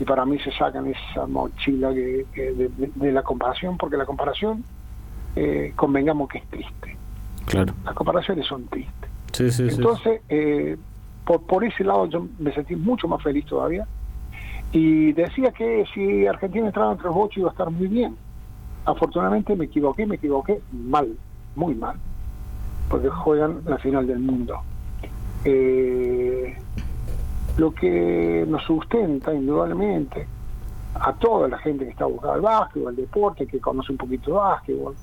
y 0.00 0.04
para 0.04 0.24
mí 0.24 0.38
se 0.38 0.52
sacan 0.52 0.86
esa 0.86 1.26
mochila 1.26 1.92
que, 1.92 2.24
que 2.32 2.52
de, 2.52 2.68
de- 2.68 2.90
de 2.94 3.12
la 3.12 3.22
comparación, 3.22 3.76
porque 3.76 3.96
la 3.96 4.06
comparación 4.06 4.64
eh, 5.36 5.72
convengamos 5.76 6.28
que 6.28 6.38
es 6.38 6.46
triste. 6.48 6.96
Claro. 7.48 7.74
Las 7.84 7.94
comparaciones 7.94 8.46
son 8.46 8.66
tristes. 8.66 9.10
Sí, 9.32 9.50
sí, 9.50 9.70
sí. 9.70 9.76
Entonces, 9.76 10.20
eh, 10.28 10.76
por, 11.24 11.42
por 11.42 11.64
ese 11.64 11.84
lado 11.84 12.06
yo 12.06 12.26
me 12.38 12.52
sentí 12.52 12.76
mucho 12.76 13.08
más 13.08 13.22
feliz 13.22 13.44
todavía. 13.46 13.86
Y 14.72 15.12
decía 15.12 15.50
que 15.52 15.84
si 15.94 16.26
Argentina 16.26 16.66
entraba 16.66 16.92
entre 16.92 17.06
los 17.06 17.16
ocho 17.16 17.40
iba 17.40 17.48
a 17.48 17.52
estar 17.52 17.70
muy 17.70 17.86
bien. 17.86 18.16
Afortunadamente 18.84 19.56
me 19.56 19.64
equivoqué, 19.64 20.06
me 20.06 20.16
equivoqué 20.16 20.60
mal, 20.72 21.16
muy 21.56 21.74
mal, 21.74 21.96
porque 22.88 23.08
juegan 23.08 23.60
la 23.66 23.78
final 23.78 24.06
del 24.06 24.18
mundo. 24.18 24.60
Eh, 25.44 26.56
lo 27.56 27.72
que 27.72 28.44
nos 28.48 28.62
sustenta 28.64 29.32
indudablemente 29.34 30.26
a 30.94 31.12
toda 31.14 31.48
la 31.48 31.58
gente 31.58 31.84
que 31.84 31.90
está 31.90 32.06
buscando 32.06 32.36
el 32.36 32.42
básquetbol, 32.42 32.90
el 32.90 32.96
deporte, 32.96 33.46
que 33.46 33.58
conoce 33.60 33.92
un 33.92 33.98
poquito 33.98 34.32
de 34.32 34.36
básquetbol, 34.36 34.94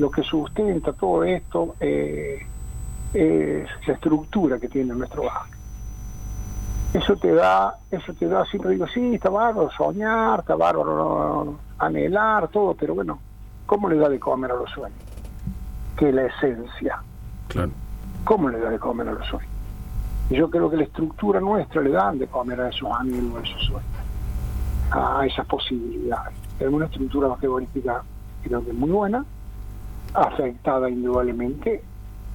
lo 0.00 0.10
que 0.10 0.22
sustenta 0.22 0.94
todo 0.94 1.22
esto 1.24 1.76
eh, 1.78 2.40
es 3.12 3.68
la 3.86 3.94
estructura 3.94 4.58
que 4.58 4.68
tiene 4.68 4.94
nuestro 4.94 5.24
básquet. 5.24 5.58
Eso 6.94 7.16
te 7.16 7.32
da, 7.32 7.76
eso 7.90 8.12
te 8.14 8.26
da, 8.26 8.44
siempre 8.46 8.72
digo, 8.72 8.86
sí, 8.88 9.14
está 9.14 9.28
bárbaro 9.28 9.70
soñar, 9.70 10.40
está 10.40 10.56
bárbaro 10.56 11.58
anhelar, 11.78 12.48
todo, 12.48 12.74
pero 12.74 12.94
bueno, 12.94 13.20
¿cómo 13.66 13.88
le 13.88 13.96
da 13.96 14.08
de 14.08 14.18
comer 14.18 14.50
a 14.50 14.54
los 14.54 14.70
sueños? 14.70 14.98
Que 15.96 16.08
es 16.08 16.14
la 16.14 16.26
esencia. 16.26 17.00
Claro. 17.48 17.70
¿Cómo 18.24 18.48
le 18.48 18.58
da 18.58 18.70
de 18.70 18.78
comer 18.78 19.06
a 19.08 19.12
los 19.12 19.26
sueños? 19.26 19.50
Yo 20.30 20.50
creo 20.50 20.70
que 20.70 20.78
la 20.78 20.84
estructura 20.84 21.40
nuestra 21.40 21.82
le 21.82 21.90
dan 21.90 22.18
de 22.18 22.26
comer 22.26 22.60
a 22.60 22.68
esos 22.70 22.90
anhelos, 22.90 23.36
a 23.36 23.42
esos 23.42 23.62
sueños, 23.66 23.84
a 24.90 25.26
esas 25.26 25.46
posibilidades. 25.46 26.34
Tenemos 26.58 26.78
una 26.78 26.86
estructura 26.86 27.28
basquetbolística 27.28 28.02
creo 28.42 28.64
que 28.64 28.70
es 28.70 28.76
muy 28.76 28.90
buena, 28.90 29.24
afectada 30.14 30.88
indudablemente, 30.90 31.82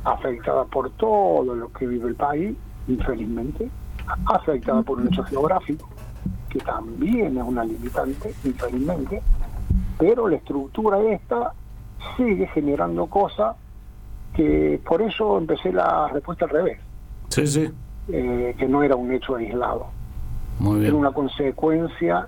afectada 0.03 0.65
por 0.65 0.89
todo 0.91 1.55
lo 1.55 1.71
que 1.73 1.87
vive 1.87 2.09
el 2.09 2.15
país, 2.15 2.55
infelizmente, 2.87 3.69
afectada 4.27 4.81
por 4.83 4.99
un 4.99 5.07
hecho 5.07 5.23
geográfico, 5.23 5.87
que 6.49 6.59
también 6.59 7.37
es 7.37 7.43
una 7.43 7.63
limitante, 7.63 8.33
infelizmente, 8.43 9.21
pero 9.97 10.27
la 10.27 10.37
estructura 10.37 10.99
esta 11.01 11.53
sigue 12.17 12.47
generando 12.47 13.07
cosas 13.07 13.55
que 14.35 14.79
por 14.85 15.01
eso 15.01 15.37
empecé 15.37 15.71
la 15.71 16.07
respuesta 16.09 16.45
al 16.45 16.51
revés, 16.51 16.79
Sí, 17.29 17.47
sí. 17.47 17.69
eh, 18.09 18.55
que 18.57 18.67
no 18.67 18.83
era 18.83 18.95
un 18.95 19.11
hecho 19.11 19.35
aislado, 19.35 19.87
Muy 20.59 20.85
era 20.85 20.95
una 20.95 21.11
consecuencia, 21.11 22.27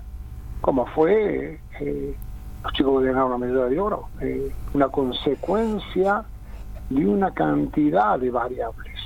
como 0.60 0.86
fue 0.86 1.60
eh, 1.80 2.16
los 2.64 2.72
chicos 2.72 3.00
que 3.02 3.08
ganaron 3.08 3.30
la 3.30 3.38
medalla 3.38 3.66
de 3.66 3.78
oro, 3.80 4.08
eh, 4.20 4.50
una 4.74 4.88
consecuencia 4.88 6.24
de 6.90 7.06
una 7.06 7.32
cantidad 7.32 8.18
de 8.18 8.30
variables. 8.30 8.96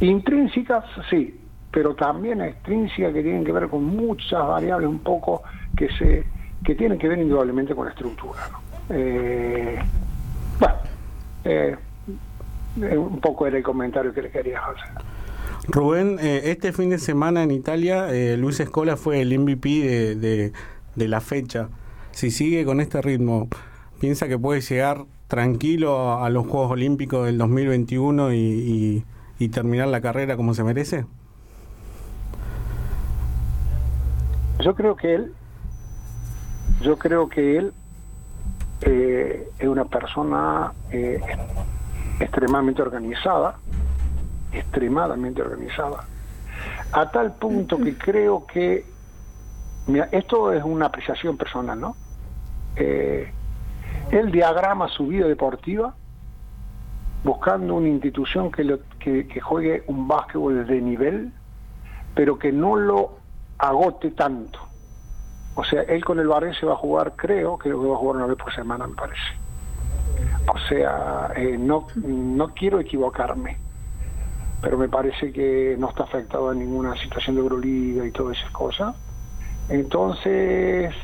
Intrínsecas, 0.00 0.84
sí, 1.08 1.40
pero 1.70 1.94
también 1.94 2.40
extrínsecas 2.40 3.12
que 3.12 3.22
tienen 3.22 3.44
que 3.44 3.52
ver 3.52 3.68
con 3.68 3.84
muchas 3.84 4.46
variables 4.46 4.88
un 4.88 4.98
poco 5.00 5.42
que 5.76 5.88
se 5.98 6.24
que 6.64 6.74
tienen 6.74 6.98
que 6.98 7.08
ver 7.08 7.18
indudablemente 7.18 7.74
con 7.74 7.84
la 7.84 7.90
estructura. 7.90 8.40
Eh, 8.88 9.78
bueno, 10.58 10.74
eh, 11.44 11.76
un 12.96 13.20
poco 13.20 13.46
era 13.46 13.58
el 13.58 13.62
comentario 13.62 14.14
que 14.14 14.22
le 14.22 14.30
quería 14.30 14.60
hacer. 14.60 15.04
Rubén, 15.68 16.18
eh, 16.20 16.42
este 16.46 16.72
fin 16.72 16.88
de 16.90 16.98
semana 16.98 17.42
en 17.42 17.50
Italia, 17.50 18.06
Luis 18.38 18.60
Escola 18.60 18.96
fue 18.96 19.20
el 19.20 19.32
MVP 19.38 20.14
de- 20.16 20.52
de 20.94 21.08
la 21.08 21.20
fecha. 21.20 21.68
Si 22.14 22.30
sigue 22.30 22.64
con 22.64 22.80
este 22.80 23.02
ritmo, 23.02 23.48
¿piensa 24.00 24.28
que 24.28 24.38
puede 24.38 24.60
llegar 24.60 25.04
tranquilo 25.28 26.22
a, 26.22 26.30
los 26.30 26.46
Juegos 26.46 26.70
Olímpicos 26.70 27.26
del 27.26 27.38
2021 27.38 28.32
y, 28.32 28.36
y- 28.38 29.04
y 29.38 29.48
terminar 29.48 29.88
la 29.88 30.00
carrera 30.00 30.36
como 30.36 30.54
se 30.54 30.62
merece? 30.62 31.06
Yo 34.60 34.74
creo 34.76 34.94
que 34.96 35.14
él, 35.16 35.32
yo 36.82 36.96
creo 36.96 37.28
que 37.28 37.58
él 37.58 37.72
eh, 38.82 39.48
es 39.58 39.68
una 39.68 39.84
persona 39.86 40.72
eh, 40.92 41.20
extremadamente 42.20 42.80
organizada, 42.80 43.56
extremadamente 44.52 45.42
organizada, 45.42 46.04
a 46.92 47.10
tal 47.10 47.34
punto 47.34 47.76
que 47.78 47.96
creo 47.98 48.46
que, 48.46 48.86
mira, 49.88 50.08
esto 50.12 50.52
es 50.52 50.62
una 50.62 50.86
apreciación 50.86 51.36
personal, 51.36 51.80
¿no? 51.80 51.96
Eh, 52.76 53.30
él 54.10 54.30
diagrama 54.30 54.88
su 54.88 55.06
vida 55.06 55.26
deportiva 55.26 55.94
buscando 57.24 57.74
una 57.74 57.88
institución 57.88 58.52
que, 58.52 58.78
que, 58.98 59.40
juegue 59.40 59.82
un 59.86 60.06
básquetbol 60.06 60.66
de 60.66 60.80
nivel, 60.80 61.32
pero 62.14 62.38
que 62.38 62.52
no 62.52 62.76
lo 62.76 63.16
agote 63.58 64.10
tanto. 64.10 64.58
O 65.54 65.64
sea, 65.64 65.82
él 65.82 66.04
con 66.04 66.18
el 66.20 66.28
Barrense 66.28 66.66
va 66.66 66.74
a 66.74 66.76
jugar, 66.76 67.14
creo, 67.16 67.56
creo 67.56 67.80
que 67.80 67.88
va 67.88 67.94
a 67.94 67.98
jugar 67.98 68.16
una 68.16 68.26
vez 68.26 68.36
por 68.36 68.54
semana, 68.54 68.86
me 68.86 68.94
parece. 68.94 69.22
O 70.52 70.58
sea, 70.68 71.32
eh, 71.36 71.56
no, 71.58 71.86
no 71.96 72.48
quiero 72.48 72.78
equivocarme, 72.78 73.56
pero 74.60 74.76
me 74.76 74.88
parece 74.88 75.32
que 75.32 75.76
no 75.78 75.88
está 75.88 76.02
afectado 76.02 76.50
a 76.50 76.54
ninguna 76.54 76.94
situación 76.96 77.36
de 77.36 77.42
Euroliga 77.42 78.06
y 78.06 78.10
todas 78.10 78.36
esas 78.36 78.50
cosas. 78.50 78.94
Entonces, 79.70 80.94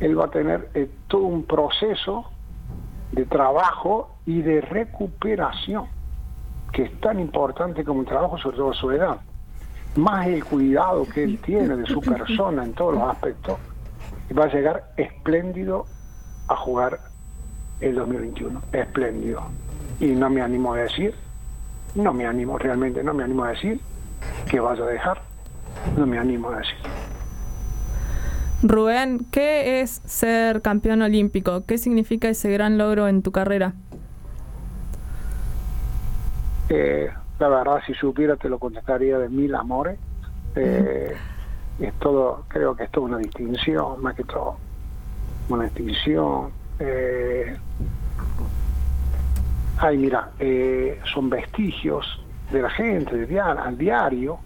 él 0.00 0.18
va 0.18 0.26
a 0.26 0.30
tener 0.30 0.70
eh, 0.74 0.90
todo 1.08 1.22
un 1.22 1.44
proceso 1.44 2.30
de 3.12 3.24
trabajo 3.24 4.16
y 4.26 4.42
de 4.42 4.60
recuperación, 4.60 5.86
que 6.72 6.84
es 6.84 7.00
tan 7.00 7.18
importante 7.18 7.84
como 7.84 8.02
el 8.02 8.06
trabajo, 8.06 8.38
sobre 8.38 8.56
todo 8.58 8.72
su 8.74 8.90
edad. 8.90 9.20
Más 9.96 10.26
el 10.26 10.44
cuidado 10.44 11.06
que 11.08 11.24
él 11.24 11.38
tiene 11.38 11.76
de 11.76 11.86
su 11.86 12.00
persona 12.00 12.64
en 12.64 12.74
todos 12.74 12.94
los 12.94 13.02
aspectos, 13.04 13.58
y 14.30 14.34
va 14.34 14.44
a 14.44 14.48
llegar 14.48 14.92
espléndido 14.96 15.86
a 16.48 16.56
jugar 16.56 17.00
el 17.80 17.94
2021. 17.94 18.62
Espléndido. 18.72 19.42
Y 20.00 20.08
no 20.08 20.28
me 20.30 20.42
animo 20.42 20.74
a 20.74 20.78
decir, 20.78 21.14
no 21.94 22.12
me 22.12 22.26
animo, 22.26 22.58
realmente 22.58 23.02
no 23.02 23.14
me 23.14 23.24
animo 23.24 23.44
a 23.44 23.50
decir 23.50 23.80
que 24.48 24.60
vaya 24.60 24.84
a 24.84 24.86
dejar. 24.86 25.22
No 25.96 26.06
me 26.06 26.18
animo 26.18 26.50
a 26.50 26.58
decir. 26.58 27.07
Rubén, 28.62 29.24
¿qué 29.30 29.80
es 29.80 30.02
ser 30.04 30.62
campeón 30.62 31.02
olímpico? 31.02 31.64
¿Qué 31.64 31.78
significa 31.78 32.28
ese 32.28 32.50
gran 32.50 32.76
logro 32.76 33.06
en 33.06 33.22
tu 33.22 33.30
carrera? 33.30 33.74
Eh, 36.68 37.08
la 37.38 37.48
verdad, 37.48 37.80
si 37.86 37.94
supiera, 37.94 38.36
te 38.36 38.48
lo 38.48 38.58
contestaría 38.58 39.18
de 39.18 39.28
mil 39.28 39.54
amores. 39.54 39.98
Eh, 40.56 41.14
es 41.78 41.94
todo, 42.00 42.44
creo 42.48 42.74
que 42.74 42.84
es 42.84 42.90
toda 42.90 43.06
una 43.06 43.18
distinción, 43.18 44.02
más 44.02 44.16
que 44.16 44.24
todo, 44.24 44.56
una 45.48 45.64
distinción. 45.64 46.50
Eh, 46.80 47.56
ay, 49.78 49.98
mira, 49.98 50.30
eh, 50.40 51.00
son 51.12 51.30
vestigios 51.30 52.24
de 52.50 52.62
la 52.62 52.70
gente, 52.70 53.16
de 53.16 53.26
dia- 53.26 53.52
al 53.52 53.78
diario, 53.78 54.40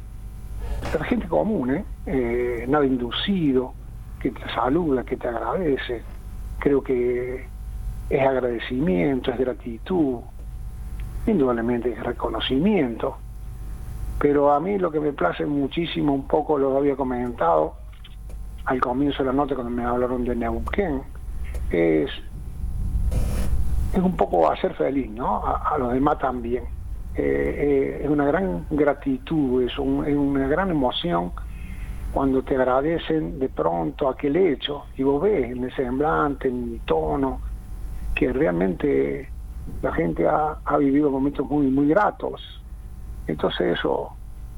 de 0.93 0.99
la 0.99 1.05
gente 1.07 1.27
común. 1.29 1.83
Eh, 2.05 2.67
nada 2.69 2.85
inducido, 2.85 3.73
que 4.23 4.31
te 4.31 4.49
saluda, 4.55 5.03
que 5.03 5.17
te 5.17 5.27
agradece. 5.27 6.03
Creo 6.61 6.83
que 6.83 7.45
es 8.09 8.21
agradecimiento, 8.21 9.33
es 9.33 9.39
gratitud, 9.39 10.21
indudablemente 11.27 11.93
es 11.93 12.01
reconocimiento, 12.01 13.17
pero 14.21 14.53
a 14.53 14.61
mí 14.61 14.79
lo 14.79 14.93
que 14.93 15.01
me 15.01 15.13
place 15.13 15.45
muchísimo, 15.45 16.15
un 16.15 16.29
poco 16.29 16.57
lo 16.57 16.77
había 16.77 16.95
comentado 16.95 17.75
al 18.65 18.81
comienzo 18.81 19.25
de 19.25 19.27
la 19.27 19.33
nota 19.33 19.57
cuando 19.57 19.73
me 19.73 19.85
hablaron 19.85 20.25
de 20.25 20.37
Neuquén, 20.37 21.03
es, 21.71 22.11
es 23.93 23.99
un 23.99 24.17
poco 24.17 24.49
hacer 24.49 24.75
feliz, 24.75 25.11
¿no? 25.11 25.45
A, 25.45 25.77
los 25.79 25.93
demás 25.93 26.19
también. 26.19 26.63
Eh, 27.15 27.99
eh, 27.99 28.01
es 28.05 28.09
una 28.09 28.25
gran 28.25 28.67
gratitud, 28.71 29.63
es 29.65 29.77
una 29.79 30.47
gran 30.47 30.71
emoción 30.71 31.33
cuando 32.13 32.43
te 32.43 32.57
agradecen 32.57 33.39
de 33.39 33.49
pronto 33.49 34.09
aquel 34.09 34.37
hecho 34.37 34.85
y 34.97 35.03
vos 35.03 35.23
ves 35.23 35.51
en 35.51 35.65
el 35.65 35.75
semblante, 35.75 36.49
en 36.49 36.75
el 36.75 36.81
tono, 36.81 37.41
que 38.15 38.33
realmente 38.33 39.29
la 39.81 39.93
gente 39.93 40.29
ha, 40.29 40.59
ha 40.65 40.77
vivido 40.77 41.11
momentos 41.11 41.49
muy 41.49 41.67
muy 41.69 41.89
gratos. 41.89 42.61
Entonces 43.27 43.79
eso 43.79 44.11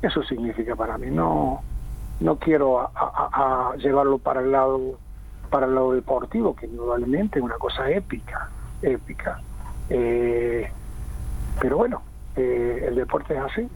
eso 0.02 0.22
significa 0.24 0.74
para 0.74 0.98
mí. 0.98 1.06
No 1.10 1.62
no 2.20 2.36
quiero 2.36 2.90
llevarlo 3.78 4.18
para 4.18 4.40
el 4.40 4.52
lado 4.52 4.98
para 5.50 5.66
el 5.66 5.74
lado 5.74 5.92
deportivo, 5.92 6.56
que 6.56 6.66
indudablemente 6.66 7.38
es 7.38 7.44
una 7.44 7.56
cosa 7.56 7.88
épica, 7.88 8.48
épica. 8.82 9.40
Eh, 9.88 10.68
pero 11.60 11.76
bueno, 11.76 12.02
eh, 12.34 12.86
el 12.88 12.96
deporte 12.96 13.34
es 13.34 13.40
así. 13.40 13.68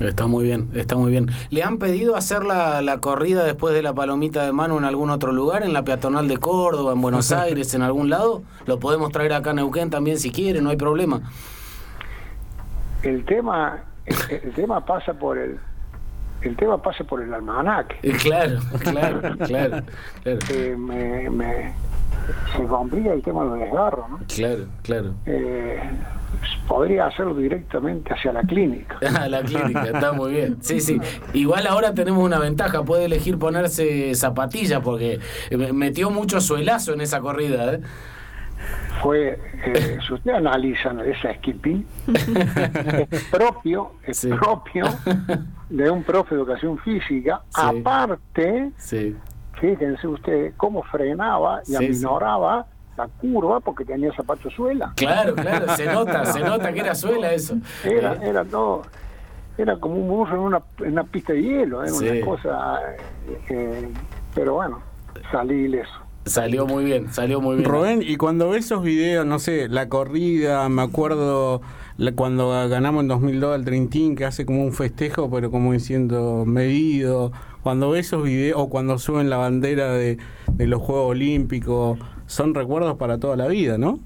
Está 0.00 0.26
muy 0.26 0.44
bien, 0.44 0.70
está 0.74 0.96
muy 0.96 1.10
bien. 1.12 1.30
¿Le 1.50 1.62
han 1.62 1.78
pedido 1.78 2.16
hacer 2.16 2.44
la, 2.44 2.82
la 2.82 2.98
corrida 2.98 3.44
después 3.44 3.74
de 3.74 3.82
la 3.82 3.94
palomita 3.94 4.44
de 4.44 4.52
mano 4.52 4.76
en 4.76 4.84
algún 4.84 5.10
otro 5.10 5.30
lugar, 5.32 5.62
en 5.62 5.72
la 5.72 5.84
peatonal 5.84 6.26
de 6.26 6.36
Córdoba, 6.38 6.92
en 6.92 7.00
Buenos 7.00 7.30
Aires, 7.32 7.72
en 7.74 7.82
algún 7.82 8.10
lado? 8.10 8.42
Lo 8.66 8.80
podemos 8.80 9.12
traer 9.12 9.32
acá 9.32 9.50
a 9.50 9.54
Neuquén 9.54 9.90
también 9.90 10.18
si 10.18 10.30
quiere, 10.32 10.60
no 10.60 10.70
hay 10.70 10.76
problema. 10.76 11.20
El 13.02 13.24
tema, 13.24 13.84
el, 14.06 14.16
el 14.30 14.52
tema 14.54 14.84
pasa 14.84 15.12
por 15.14 15.38
el, 15.38 15.58
el 16.42 16.56
tema 16.56 16.80
pasa 16.82 17.04
por 17.04 17.22
el 17.22 17.32
almanaque. 17.32 17.96
Eh, 18.02 18.12
Claro, 18.20 18.58
claro, 18.80 19.20
claro, 19.46 19.82
claro, 20.22 20.38
Eh, 20.50 20.74
me, 20.78 21.30
me- 21.30 21.72
se 22.56 22.64
complica 22.64 23.12
el 23.12 23.22
tema 23.22 23.44
de 23.44 23.50
los 23.50 23.58
desgarros, 23.58 24.08
¿no? 24.10 24.18
claro, 24.34 24.64
claro. 24.82 25.14
Eh, 25.26 25.78
podría 26.68 27.06
hacerlo 27.06 27.34
directamente 27.34 28.12
hacia 28.14 28.32
la 28.32 28.42
clínica. 28.42 28.98
Ah, 29.18 29.28
la 29.28 29.42
clínica, 29.42 29.84
está 29.84 30.12
muy 30.12 30.32
bien. 30.32 30.56
Sí, 30.60 30.80
sí. 30.80 31.00
Igual 31.32 31.66
ahora 31.66 31.94
tenemos 31.94 32.22
una 32.24 32.38
ventaja, 32.38 32.82
puede 32.84 33.04
elegir 33.04 33.38
ponerse 33.38 34.14
zapatillas 34.14 34.80
porque 34.82 35.20
eh, 35.50 35.72
metió 35.72 36.10
mucho 36.10 36.40
suelazo 36.40 36.92
en 36.92 37.00
esa 37.00 37.20
corrida. 37.20 37.74
¿eh? 37.74 37.80
Fue, 39.02 39.38
eh, 39.66 39.98
si 40.06 40.14
usted 40.14 40.32
analiza 40.32 40.94
esa 41.04 41.34
skipping, 41.34 41.84
es 43.10 43.24
propio, 43.24 43.92
es 44.06 44.18
Sí. 44.18 44.28
propio 44.30 44.84
de 45.68 45.90
un 45.90 46.02
profe 46.02 46.34
de 46.34 46.40
educación 46.40 46.78
física. 46.78 47.42
Sí. 47.50 47.60
Aparte, 47.80 48.70
Sí, 48.78 49.16
fíjense 49.60 50.06
ustedes 50.08 50.54
cómo 50.56 50.82
frenaba 50.84 51.60
y 51.66 51.74
aminoraba 51.76 52.66
la 52.96 53.08
curva 53.08 53.60
porque 53.60 53.84
tenía 53.84 54.12
zapato 54.14 54.50
suela. 54.50 54.92
claro, 54.96 55.34
claro, 55.34 55.74
se 55.76 55.86
nota, 55.86 56.26
se 56.26 56.40
nota 56.40 56.72
que 56.72 56.80
era 56.80 56.94
suela 56.94 57.32
eso. 57.32 57.56
Era, 57.84 58.14
Eh, 58.14 58.28
era 58.28 58.44
todo, 58.44 58.82
era 59.58 59.76
como 59.78 59.96
un 59.96 60.08
burro 60.08 60.34
en 60.36 60.40
una, 60.42 60.62
en 60.80 60.92
una 60.92 61.04
pista 61.04 61.32
de 61.32 61.42
hielo, 61.42 61.82
era 61.82 61.92
Sí. 61.92 62.08
una 62.08 62.24
cosa, 62.26 62.78
eh, 63.48 63.88
pero 64.34 64.54
bueno, 64.54 64.80
salí 65.30 65.54
ileso. 65.64 65.90
Salió 66.26 66.66
muy 66.66 66.84
bien, 66.84 67.12
salió 67.12 67.40
muy 67.40 67.56
bien. 67.56 67.68
Rubén, 67.68 68.00
y 68.02 68.16
cuando 68.16 68.48
ves 68.48 68.64
esos 68.64 68.82
videos, 68.82 69.26
no 69.26 69.38
sé, 69.38 69.68
la 69.68 69.90
corrida, 69.90 70.66
me 70.70 70.80
acuerdo 70.82 71.60
la- 71.98 72.12
cuando 72.12 72.48
ganamos 72.68 73.02
en 73.02 73.08
2002 73.08 73.54
al 73.54 73.64
Trintín, 73.66 74.16
que 74.16 74.24
hace 74.24 74.46
como 74.46 74.62
un 74.64 74.72
festejo, 74.72 75.30
pero 75.30 75.50
como 75.50 75.72
diciendo 75.72 76.44
medido. 76.46 77.30
Cuando 77.62 77.90
ves 77.90 78.06
esos 78.06 78.22
videos, 78.24 78.58
o 78.58 78.68
cuando 78.70 78.98
suben 78.98 79.28
la 79.28 79.36
bandera 79.36 79.92
de, 79.92 80.16
de 80.50 80.66
los 80.66 80.80
Juegos 80.80 81.10
Olímpicos, 81.10 81.98
son 82.26 82.54
recuerdos 82.54 82.96
para 82.96 83.18
toda 83.18 83.36
la 83.36 83.48
vida, 83.48 83.78
¿no? 83.78 83.98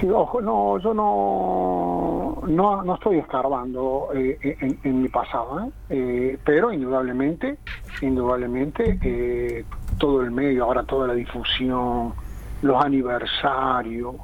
Sí, 0.00 0.10
ojo, 0.10 0.42
no, 0.42 0.78
yo 0.78 0.92
no, 0.92 2.42
no, 2.46 2.82
no 2.82 2.94
estoy 2.94 3.18
escarbando 3.18 4.08
eh, 4.14 4.38
en, 4.82 5.02
mi 5.02 5.08
pasado, 5.08 5.60
¿eh? 5.60 5.70
Eh, 5.88 6.38
pero 6.44 6.70
indudablemente, 6.70 7.56
indudablemente, 8.02 8.98
eh, 9.02 9.64
todo 9.96 10.20
el 10.20 10.30
medio, 10.30 10.64
ahora 10.64 10.82
toda 10.82 11.08
la 11.08 11.14
difusión, 11.14 12.12
los 12.60 12.84
aniversarios, 12.84 14.16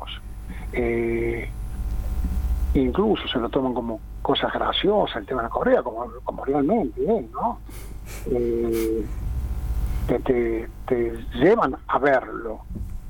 incluso 2.75 3.29
se 3.29 3.39
lo 3.39 3.49
toman 3.49 3.73
como 3.73 4.01
cosas 4.21 4.53
graciosas 4.53 5.17
el 5.17 5.27
tema 5.27 5.43
de 5.43 5.49
la 5.49 5.51
correa, 5.51 5.83
como, 5.83 6.07
como 6.23 6.45
realmente 6.45 7.29
¿no? 7.33 7.59
Eh, 10.09 10.19
te, 10.25 10.69
te, 10.87 11.13
llevan 11.39 11.77
a 11.89 11.99
verlo. 11.99 12.61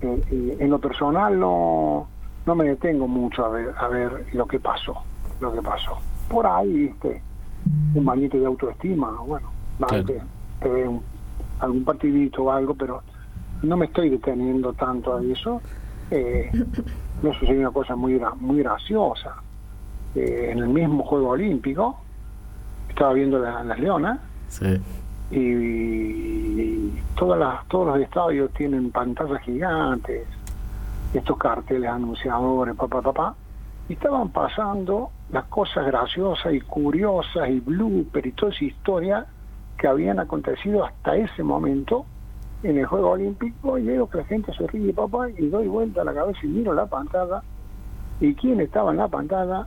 Eh, 0.00 0.22
eh, 0.30 0.56
en 0.60 0.70
lo 0.70 0.78
personal 0.78 1.38
no, 1.38 2.08
no 2.46 2.54
me 2.54 2.64
detengo 2.64 3.06
mucho 3.08 3.44
a 3.44 3.48
ver, 3.48 3.74
a 3.78 3.88
ver 3.88 4.26
lo 4.32 4.46
que 4.46 4.58
pasó, 4.60 4.94
lo 5.40 5.52
que 5.52 5.62
pasó. 5.62 5.98
Por 6.28 6.46
ahí, 6.46 6.72
viste, 6.72 7.22
un 7.94 8.04
bañito 8.04 8.38
de 8.38 8.46
autoestima, 8.46 9.10
bueno, 9.26 9.50
Claro. 9.78 10.04
te, 10.04 10.20
te 10.60 10.68
ve 10.68 10.88
un- 10.88 11.02
algún 11.60 11.84
partidito 11.84 12.44
o 12.44 12.50
algo, 12.50 12.74
pero 12.74 13.02
no 13.62 13.76
me 13.76 13.86
estoy 13.86 14.10
deteniendo 14.10 14.72
tanto 14.72 15.16
a 15.16 15.22
eso. 15.22 15.60
Eh, 16.10 16.50
me 17.22 17.32
sucedió 17.38 17.60
una 17.60 17.70
cosa 17.70 17.94
muy, 17.96 18.20
muy 18.40 18.58
graciosa. 18.58 19.36
Eh, 20.14 20.48
en 20.52 20.58
el 20.58 20.68
mismo 20.68 21.04
Juego 21.04 21.30
Olímpico, 21.30 21.98
estaba 22.88 23.12
viendo 23.14 23.38
la- 23.38 23.62
las 23.64 23.78
leonas, 23.78 24.18
Sí, 24.48 24.66
y 25.32 26.90
todas 27.16 27.38
las, 27.38 27.66
todos 27.68 27.86
los 27.86 28.00
estadios 28.00 28.50
tienen 28.52 28.90
pantallas 28.90 29.40
gigantes, 29.42 30.26
estos 31.14 31.38
carteles 31.38 31.90
anunciadores, 31.90 32.76
papá, 32.76 33.00
papá, 33.00 33.34
y 33.88 33.94
estaban 33.94 34.28
pasando 34.28 35.10
las 35.30 35.44
cosas 35.44 35.86
graciosas 35.86 36.52
y 36.52 36.60
curiosas 36.60 37.48
y 37.48 37.60
blooper 37.60 38.26
y 38.26 38.32
toda 38.32 38.52
esa 38.52 38.64
historia 38.64 39.26
que 39.78 39.88
habían 39.88 40.20
acontecido 40.20 40.84
hasta 40.84 41.16
ese 41.16 41.42
momento 41.42 42.04
en 42.62 42.78
el 42.78 42.86
Juego 42.86 43.10
Olímpico 43.10 43.78
y 43.78 43.86
veo 43.86 44.08
que 44.08 44.18
la 44.18 44.24
gente 44.24 44.52
se 44.54 44.66
ríe, 44.66 44.92
papá, 44.92 45.28
y 45.30 45.48
doy 45.48 45.66
vuelta 45.66 46.02
a 46.02 46.04
la 46.04 46.14
cabeza 46.14 46.40
y 46.44 46.48
miro 46.48 46.74
la 46.74 46.86
pantalla. 46.86 47.42
¿Y 48.20 48.34
quién 48.34 48.60
estaba 48.60 48.92
en 48.92 48.98
la 48.98 49.08
pantalla? 49.08 49.66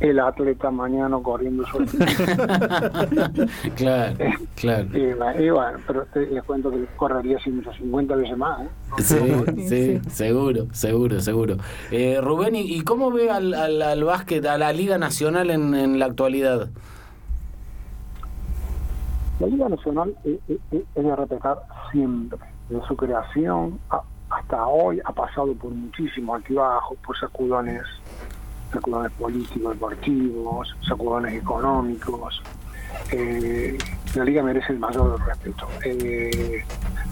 El 0.00 0.18
atleta 0.18 0.70
mañana 0.70 1.18
corriendo 1.22 1.62
sobre 1.66 1.86
claro, 3.76 4.16
claro. 4.56 4.86
Y, 4.98 5.12
bueno, 5.12 5.40
y 5.42 5.50
bueno, 5.50 5.78
pero 5.86 6.06
te- 6.06 6.26
les 6.26 6.42
cuento 6.44 6.70
que 6.70 6.86
correría 6.96 7.38
150 7.38 8.16
veces 8.16 8.36
más. 8.38 8.62
¿eh? 8.62 8.68
Sí, 8.98 9.68
sí, 9.68 10.00
seguro, 10.10 10.66
seguro, 10.72 11.20
seguro. 11.20 11.56
Eh, 11.90 12.18
Rubén, 12.22 12.56
¿y, 12.56 12.62
y 12.62 12.80
cómo 12.82 13.10
ve 13.10 13.30
al, 13.30 13.52
al, 13.52 13.82
al 13.82 14.02
básquet, 14.04 14.44
a 14.46 14.56
la 14.56 14.72
Liga 14.72 14.96
Nacional 14.96 15.50
en, 15.50 15.74
en 15.74 15.98
la 15.98 16.06
actualidad? 16.06 16.70
La 19.38 19.46
Liga 19.46 19.68
Nacional 19.68 20.14
es, 20.24 20.38
es- 20.48 20.82
es 20.94 21.04
de 21.04 21.16
respetar 21.16 21.58
siempre. 21.92 22.38
De 22.68 22.80
su 22.86 22.96
creación 22.96 23.78
a- 23.90 24.02
hasta 24.30 24.66
hoy 24.66 25.00
ha 25.04 25.12
pasado 25.12 25.52
por 25.54 25.70
muchísimos 25.72 26.36
altibajos, 26.36 26.96
por 27.04 27.18
sacudones, 27.18 27.82
sacudones 28.72 29.12
políticos, 29.12 29.72
deportivos, 29.74 30.76
sacudones 30.86 31.34
económicos. 31.34 32.42
Eh, 33.12 33.76
la 34.14 34.24
Liga 34.24 34.42
merece 34.42 34.72
el 34.72 34.78
mayor 34.78 35.20
respeto. 35.26 35.68
Eh, 35.84 36.64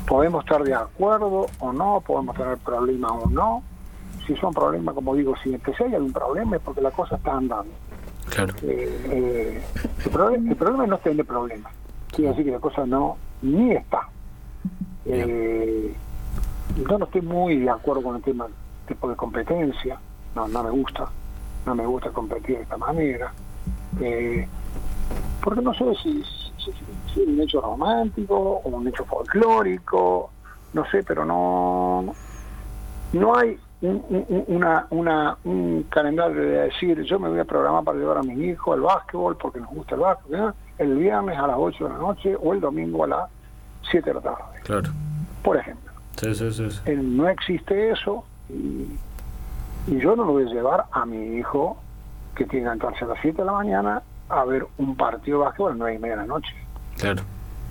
podemos 0.06 0.44
estar 0.44 0.62
de 0.62 0.74
acuerdo 0.74 1.46
o 1.58 1.72
no, 1.72 2.02
podemos 2.06 2.36
tener 2.36 2.58
problemas 2.58 3.12
o 3.12 3.28
no. 3.28 3.62
Si 4.26 4.36
son 4.36 4.52
problemas, 4.52 4.94
como 4.94 5.14
digo, 5.14 5.34
si, 5.42 5.56
si 5.76 5.82
hay 5.82 5.94
algún 5.94 6.12
problema 6.12 6.56
es 6.56 6.62
porque 6.62 6.80
la 6.80 6.90
cosa 6.90 7.16
está 7.16 7.32
andando. 7.36 7.72
Claro. 8.30 8.54
Eh, 8.62 9.62
el, 10.04 10.10
problema, 10.10 10.50
el 10.50 10.56
problema 10.56 10.84
es 10.84 10.90
no 10.90 10.98
tener 10.98 11.26
problemas. 11.26 11.72
Quiere 12.08 12.30
decir 12.30 12.44
que 12.44 12.50
la 12.52 12.60
cosa 12.60 12.84
no 12.86 13.16
ni 13.42 13.72
está. 13.72 14.08
Yo 15.06 16.98
no 16.98 17.04
estoy 17.06 17.22
muy 17.22 17.56
de 17.56 17.70
acuerdo 17.70 18.02
con 18.02 18.16
el 18.16 18.22
tema 18.22 18.46
tipo 18.86 19.08
de 19.08 19.16
competencia. 19.16 19.98
No, 20.34 20.46
no 20.46 20.62
me 20.62 20.70
gusta. 20.70 21.08
No 21.66 21.74
me 21.74 21.86
gusta 21.86 22.10
competir 22.10 22.56
de 22.56 22.62
esta 22.62 22.76
manera. 22.76 23.32
Eh, 24.00 24.46
porque 25.42 25.60
no 25.60 25.72
sé 25.74 25.84
si, 26.02 26.22
si, 26.58 26.72
si 27.14 27.22
es 27.22 27.28
un 27.28 27.40
hecho 27.40 27.60
romántico 27.60 28.36
o 28.64 28.68
un 28.68 28.86
hecho 28.88 29.04
folclórico. 29.04 30.30
No 30.74 30.84
sé, 30.90 31.02
pero 31.02 31.24
no 31.24 32.14
no 33.14 33.36
hay 33.36 33.58
un, 33.80 34.04
un- 34.10 34.44
una, 34.48 34.86
una, 34.90 35.36
un 35.44 35.84
calendario 35.88 36.42
de 36.42 36.48
decir 36.64 37.00
yo 37.04 37.18
me 37.18 37.28
voy 37.30 37.38
a 37.38 37.44
programar 37.46 37.82
para 37.84 37.98
llevar 37.98 38.18
a 38.18 38.22
mi 38.22 38.34
hijo 38.44 38.74
al 38.74 38.82
básquetbol 38.82 39.36
porque 39.38 39.60
nos 39.60 39.70
gusta 39.70 39.94
el 39.94 40.02
básquetbol 40.02 40.52
el 40.76 40.96
viernes 40.96 41.38
a 41.38 41.46
las 41.46 41.56
8 41.58 41.84
de 41.84 41.90
la 41.90 41.98
noche 41.98 42.36
o 42.38 42.52
el 42.52 42.60
domingo 42.60 43.04
a 43.04 43.06
las 43.06 43.30
7 43.90 44.10
de 44.10 44.14
la 44.14 44.20
tarde, 44.20 44.42
Claro. 44.64 44.90
por 45.42 45.56
ejemplo. 45.56 45.90
Sí, 46.16 46.34
sí, 46.34 46.52
sí. 46.52 46.80
Eh, 46.84 46.96
No 46.96 47.28
existe 47.28 47.90
eso 47.92 48.24
y, 48.50 48.86
y 49.90 49.98
yo 50.00 50.14
no 50.16 50.24
lo 50.24 50.32
voy 50.32 50.44
a 50.44 50.52
llevar 50.52 50.84
a 50.92 51.04
mi 51.06 51.36
hijo 51.38 51.76
que 52.34 52.44
tiene 52.44 52.66
que 52.66 52.72
entrarse 52.72 53.04
a 53.04 53.08
las 53.08 53.18
7 53.22 53.38
de 53.38 53.44
la 53.44 53.52
mañana 53.52 54.02
a 54.28 54.44
ver 54.44 54.66
un 54.78 54.94
partido 54.96 55.38
de 55.38 55.44
básquetbol 55.46 55.68
a 55.68 55.74
las 55.74 55.78
9 55.78 55.94
y 55.94 55.98
media 55.98 56.16
de 56.16 56.22
la 56.22 56.26
noche. 56.28 56.54
Claro. 56.98 57.22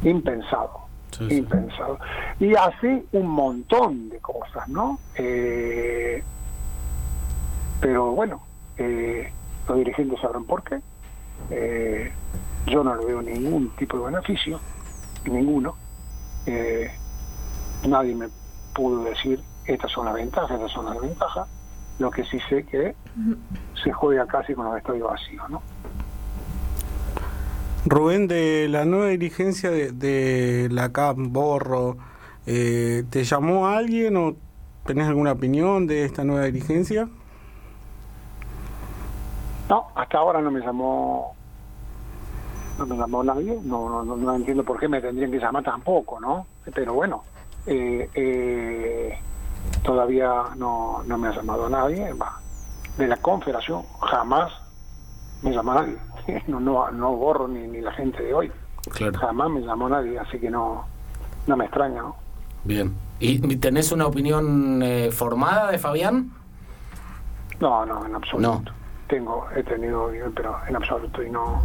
Impensado 0.03 0.71
Sí, 1.12 1.27
sí. 1.30 1.38
impensado. 1.38 1.99
Y 2.39 2.53
así 2.56 3.08
un 3.13 3.27
montón 3.27 4.10
de 4.10 4.19
cosas, 4.19 4.67
¿no? 4.67 4.99
Eh, 5.15 6.21
pero 7.80 8.12
bueno, 8.12 8.41
eh, 8.77 9.32
los 9.67 9.77
dirigentes 9.77 10.19
sabrán 10.19 10.43
por 10.45 10.63
qué. 10.63 10.80
Eh, 11.49 12.12
yo 12.65 12.84
no 12.84 12.95
le 12.95 13.06
veo 13.06 13.21
ningún 13.21 13.69
tipo 13.77 13.97
de 13.99 14.06
beneficio, 14.12 14.60
ninguno. 15.25 15.75
Nadie 17.88 18.15
me 18.15 18.27
pudo 18.73 19.03
decir 19.03 19.41
estas 19.65 19.91
son 19.91 20.06
las 20.06 20.13
ventajas, 20.15 20.51
estas 20.51 20.71
son 20.71 20.86
las 20.86 20.93
desventajas. 20.95 21.47
Lo 22.00 22.12
que 22.12 22.24
sí 22.26 22.40
sé 22.50 22.64
que 22.64 22.96
se 23.84 23.92
juega 23.92 24.26
casi 24.28 24.54
con 24.54 24.66
los 24.66 24.78
estadios 24.78 25.10
vacíos, 25.10 25.50
¿no? 25.50 25.62
Rubén, 27.86 28.28
de 28.28 28.68
la 28.70 28.86
nueva 28.86 29.08
dirigencia 29.08 29.72
de, 29.72 29.92
de 29.92 30.68
la 30.70 30.92
CAM 30.92 31.32
Borro, 31.32 31.98
eh, 32.46 33.04
¿te 33.10 33.24
llamó 33.24 33.68
alguien 33.68 34.18
o 34.18 34.36
tenés 34.86 35.08
alguna 35.08 35.32
opinión 35.34 35.88
de 35.88 36.06
esta 36.06 36.24
nueva 36.24 36.46
dirigencia? 36.46 37.08
No, 39.70 39.88
hasta 39.96 40.18
ahora 40.18 40.42
no 40.42 40.52
me 40.52 40.60
llamó 40.62 41.36
no 42.78 42.86
me 42.86 42.96
llamó 42.96 43.24
nadie, 43.24 43.60
no, 43.64 43.90
no, 43.90 44.04
no, 44.04 44.16
no 44.16 44.36
entiendo 44.36 44.64
por 44.64 44.80
qué 44.80 44.88
me 44.88 45.02
tendrían 45.02 45.32
que 45.32 45.40
llamar 45.40 45.64
tampoco, 45.64 46.20
¿no? 46.20 46.46
Pero 46.74 46.94
bueno, 46.94 47.24
eh, 47.66 48.10
eh, 48.14 49.20
todavía 49.84 50.32
no, 50.58 51.03
no 51.06 51.17
me 51.17 51.27
ha 51.30 51.32
llamado 51.36 51.69
nadie, 51.69 52.13
va. 52.13 52.39
De 52.97 53.08
la 53.08 53.17
confederación 53.17 53.84
jamás 54.01 54.51
me 55.43 55.51
llamó 55.51 55.73
nadie, 55.75 55.97
no, 56.47 56.60
no, 56.60 56.89
no 56.91 57.13
borro 57.15 57.47
ni, 57.47 57.67
ni 57.67 57.82
la 57.82 57.91
gente 57.93 58.23
de 58.23 58.34
hoy, 58.34 58.51
Claro. 58.91 59.17
jamás 59.19 59.49
me 59.49 59.62
llamó 59.62 59.88
nadie, 59.89 60.17
así 60.19 60.39
que 60.39 60.49
no, 60.49 60.86
no 61.45 61.58
me 61.58 61.65
extraña, 61.65 62.01
¿no? 62.01 62.15
Bien. 62.63 62.95
¿Y 63.19 63.56
tenés 63.58 63.91
una 63.91 64.06
opinión 64.08 64.82
eh, 64.84 65.10
formada 65.12 65.71
de 65.71 65.77
Fabián? 65.80 66.32
No, 67.60 67.86
no, 67.86 68.06
en 68.06 68.15
absoluto. 68.15 68.71
Tengo, 69.08 69.47
he 69.56 69.63
tenido, 69.63 70.12
pero 70.36 70.58
en 70.67 70.75
absoluto, 70.75 71.23
y 71.23 71.30
no, 71.30 71.63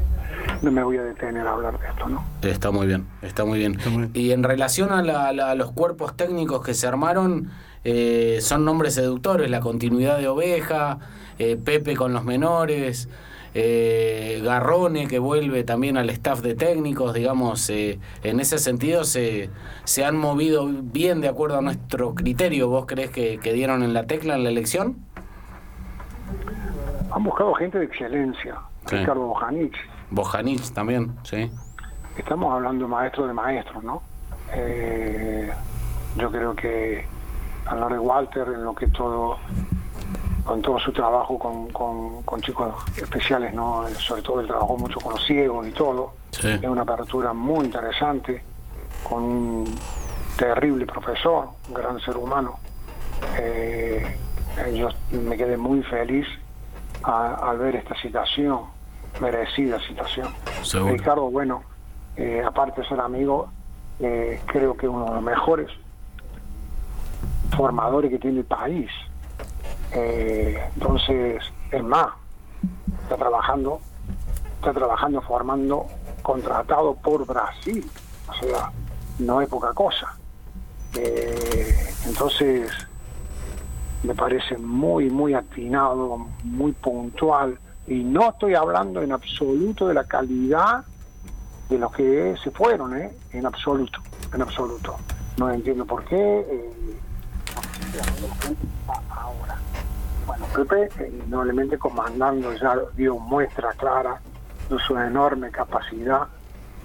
no 0.63 0.71
me 0.71 0.83
voy 0.85 0.97
a 0.97 1.03
detener 1.03 1.47
a 1.47 1.53
hablar 1.53 1.79
de 1.79 1.89
esto, 1.89 2.09
¿no? 2.09 2.25
Está 2.41 2.71
muy 2.71 2.87
bien, 2.87 3.07
está 3.21 3.45
muy 3.45 3.59
bien. 3.59 3.79
Y 4.15 4.31
en 4.31 4.45
relación 4.45 4.93
a, 4.93 5.03
la- 5.03 5.33
la- 5.33 5.51
a 5.51 5.55
los 5.57 5.73
cuerpos 5.73 6.17
técnicos 6.17 6.63
que 6.65 6.73
se 6.73 6.87
armaron, 6.87 7.51
eh, 7.85 8.39
son 8.41 8.65
nombres 8.65 8.95
seductores, 8.95 9.51
la 9.51 9.61
continuidad 9.61 10.19
de 10.19 10.29
Oveja, 10.29 10.99
eh, 11.39 11.57
Pepe 11.63 11.97
con 11.97 12.13
los 12.13 12.25
menores, 12.25 13.09
eh, 13.55 14.41
Garrone 14.43 15.09
que 15.09 15.19
vuelve 15.19 15.63
también 15.65 15.97
al 15.99 16.09
staff 16.11 16.41
de 16.41 16.55
técnicos, 16.55 17.13
digamos, 17.13 17.69
eh, 17.71 17.99
en 18.23 18.41
ese 18.41 18.59
sentido 18.59 19.05
se, 19.05 19.51
se 19.85 20.05
han 20.05 20.17
movido 20.17 20.67
bien 20.67 21.21
de 21.21 21.29
acuerdo 21.29 21.59
a 21.59 21.61
nuestro 21.61 22.15
criterio. 22.15 22.69
¿Vos 22.69 22.87
crees 22.87 23.11
que, 23.11 23.39
que 23.39 23.53
dieron 23.53 23.83
en 23.83 23.93
la 23.93 24.07
tecla 24.07 24.37
en 24.37 24.45
la 24.45 24.49
elección? 24.51 24.97
Han 27.11 27.25
buscado 27.25 27.53
gente 27.55 27.79
de 27.79 27.85
excelencia, 27.85 28.57
Sí. 28.89 28.97
Ricardo 28.97 29.27
Bojanic, 29.27 29.75
Bojanic 30.11 30.73
también, 30.73 31.13
sí. 31.23 31.49
estamos 32.19 32.53
hablando 32.53 32.85
de 32.87 32.91
maestro 32.91 33.27
de 33.29 33.33
maestros, 33.33 33.85
¿no? 33.85 34.03
Eh, 34.55 35.53
yo 36.17 36.31
creo 36.33 36.57
que 36.57 37.05
hablar 37.67 37.93
de 37.93 37.99
Walter 37.99 38.49
en 38.49 38.65
lo 38.65 38.75
que 38.75 38.87
todo, 38.89 39.39
con 40.45 40.61
todo 40.63 40.79
su 40.81 40.93
trabajo 40.93 41.39
con, 41.39 41.69
con- 41.71 42.23
con 42.23 42.41
chicos 42.41 42.75
especiales, 42.97 43.55
¿no? 43.55 43.85
Sobre 43.99 44.23
todo 44.23 44.41
él 44.41 44.47
trabajó 44.47 44.77
mucho 44.77 45.01
con 45.01 45.13
los 45.15 45.25
ciegos 45.25 45.67
y 45.67 45.71
todo. 45.73 46.15
Sí. 46.31 46.49
Es 46.49 46.65
una 46.65 46.83
apertura 46.83 47.33
muy 47.33 47.67
interesante, 47.67 48.43
con 49.09 49.23
un 49.23 49.75
terrible 50.37 50.87
profesor, 50.87 51.49
un 51.69 51.75
gran 51.75 52.01
ser 52.01 52.17
humano. 52.17 52.59
Eh, 53.39 54.17
yo 54.75 54.89
me 55.13 55.37
quedé 55.37 55.57
muy 55.57 55.83
feliz 55.85 56.27
a- 57.05 57.35
al 57.51 57.59
ver 57.59 57.77
esta 57.77 57.95
situación, 57.97 58.61
merecida 59.21 59.79
situación. 59.87 60.29
Seguro. 60.63 60.93
Ricardo, 60.95 61.31
bueno, 61.31 61.63
eh, 62.17 62.43
aparte 62.45 62.83
de 62.83 62.89
ser 62.89 63.01
amigo, 63.01 63.49
eh, 64.01 64.41
creo 64.47 64.77
que 64.77 64.89
uno 64.89 65.05
de 65.07 65.11
los 65.15 65.23
mejores 65.23 65.69
formadores 67.57 68.11
que 68.11 68.19
tiene 68.19 68.41
el 68.41 68.45
país. 68.45 68.91
Eh, 69.93 70.59
entonces, 70.75 71.43
es 71.71 71.83
más, 71.83 72.09
está 73.03 73.17
trabajando, 73.17 73.81
está 74.57 74.73
trabajando 74.73 75.21
formando 75.23 75.87
contratado 76.23 76.95
por 76.95 77.27
Brasil. 77.27 77.89
O 78.29 78.35
sea, 78.35 78.71
no 79.19 79.41
es 79.41 79.49
poca 79.49 79.73
cosa. 79.73 80.17
Eh, 80.95 81.75
entonces, 82.07 82.71
me 84.03 84.15
parece 84.15 84.57
muy, 84.59 85.11
muy 85.11 85.35
atinado, 85.35 86.27
muy 86.45 86.73
puntual. 86.73 87.59
Y 87.87 88.05
no 88.05 88.31
estoy 88.31 88.55
hablando 88.55 89.03
en 89.03 89.13
absoluto 89.13 89.89
de 89.89 89.95
la 89.95 90.05
calidad 90.05 90.85
de 91.69 91.79
los 91.79 91.93
que 91.93 92.35
se 92.43 92.51
fueron, 92.51 92.97
¿eh? 92.97 93.13
en 93.33 93.47
absoluto, 93.47 94.01
en 94.33 94.43
absoluto. 94.43 94.97
No 95.39 95.51
entiendo 95.51 95.85
por 95.85 96.05
qué. 96.05 96.17
eh, 96.17 96.73
ahora. 99.11 99.59
Bueno, 100.27 100.47
Pepe, 100.55 100.89
indudablemente 101.09 101.79
comandando, 101.79 102.53
ya 102.55 102.77
dio 102.95 103.19
muestra 103.19 103.73
clara 103.73 104.21
de 104.69 104.79
su 104.79 104.97
enorme 104.97 105.51
capacidad 105.51 106.29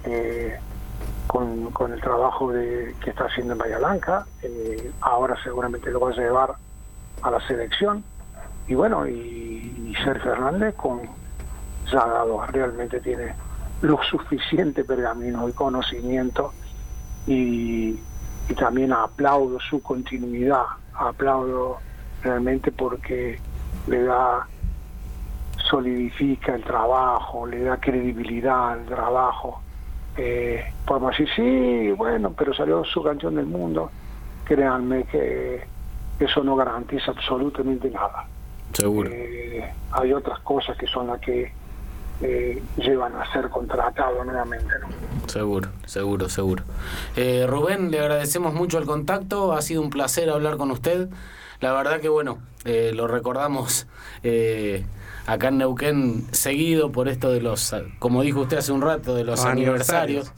eh, 0.04 0.58
con, 1.26 1.72
el 1.92 2.00
trabajo 2.00 2.52
de, 2.52 2.94
que 3.02 3.10
está 3.10 3.24
haciendo 3.24 3.52
en 3.52 3.58
Bahía 3.58 3.78
Blanca. 3.78 4.26
Eh, 4.42 4.90
ahora 5.00 5.36
seguramente 5.42 5.90
lo 5.90 6.00
va 6.00 6.10
a 6.10 6.14
llevar 6.14 6.54
a 7.22 7.30
la 7.30 7.46
selección. 7.46 8.04
Y 8.66 8.74
bueno, 8.74 9.06
y, 9.06 9.12
y 9.12 9.94
Sergio 10.04 10.32
Hernández 10.32 10.74
con 10.74 11.00
ya 11.90 12.06
dado, 12.06 12.44
realmente 12.46 13.00
tiene 13.00 13.34
lo 13.80 14.02
suficiente 14.02 14.84
pergamino 14.84 15.48
y 15.48 15.52
conocimiento 15.52 16.52
y 17.26 17.98
también 18.58 18.92
aplaudo 18.92 19.58
su 19.60 19.82
continuidad, 19.82 20.64
aplaudo 20.98 21.78
realmente 22.22 22.72
porque 22.72 23.38
le 23.86 24.02
da, 24.02 24.46
solidifica 25.68 26.54
el 26.54 26.64
trabajo, 26.64 27.46
le 27.46 27.62
da 27.62 27.78
credibilidad 27.78 28.72
al 28.72 28.86
trabajo. 28.86 29.62
Eh, 30.16 30.64
podemos 30.86 31.16
decir, 31.16 31.28
sí, 31.34 31.90
bueno, 31.92 32.32
pero 32.36 32.52
salió 32.52 32.84
su 32.84 33.02
campeón 33.02 33.36
del 33.36 33.46
mundo. 33.46 33.90
Créanme 34.44 35.04
que 35.04 35.64
eso 36.18 36.42
no 36.42 36.56
garantiza 36.56 37.12
absolutamente 37.12 37.90
nada. 37.90 38.26
Seguro. 38.72 39.10
Eh, 39.12 39.72
hay 39.92 40.12
otras 40.12 40.40
cosas 40.40 40.76
que 40.76 40.86
son 40.86 41.06
las 41.06 41.20
que 41.20 41.52
eh, 42.20 42.62
llevan 42.76 43.14
a 43.16 43.32
ser 43.32 43.48
contratado 43.48 44.24
nuevamente. 44.24 44.74
¿no? 44.80 45.28
Seguro, 45.28 45.68
seguro, 45.86 46.28
seguro. 46.28 46.64
Eh, 47.16 47.46
Rubén, 47.48 47.90
le 47.90 48.00
agradecemos 48.00 48.54
mucho 48.54 48.78
el 48.78 48.86
contacto, 48.86 49.52
ha 49.52 49.62
sido 49.62 49.82
un 49.82 49.90
placer 49.90 50.30
hablar 50.30 50.56
con 50.56 50.70
usted. 50.70 51.08
La 51.60 51.72
verdad 51.72 52.00
que 52.00 52.08
bueno, 52.08 52.38
eh, 52.64 52.92
lo 52.94 53.08
recordamos 53.08 53.86
eh, 54.22 54.84
acá 55.26 55.48
en 55.48 55.58
Neuquén 55.58 56.26
seguido 56.32 56.92
por 56.92 57.08
esto 57.08 57.30
de 57.30 57.40
los, 57.40 57.74
como 57.98 58.22
dijo 58.22 58.40
usted 58.40 58.58
hace 58.58 58.72
un 58.72 58.82
rato, 58.82 59.14
de 59.14 59.24
los 59.24 59.40
Los 59.40 59.46
aniversarios. 59.46 60.32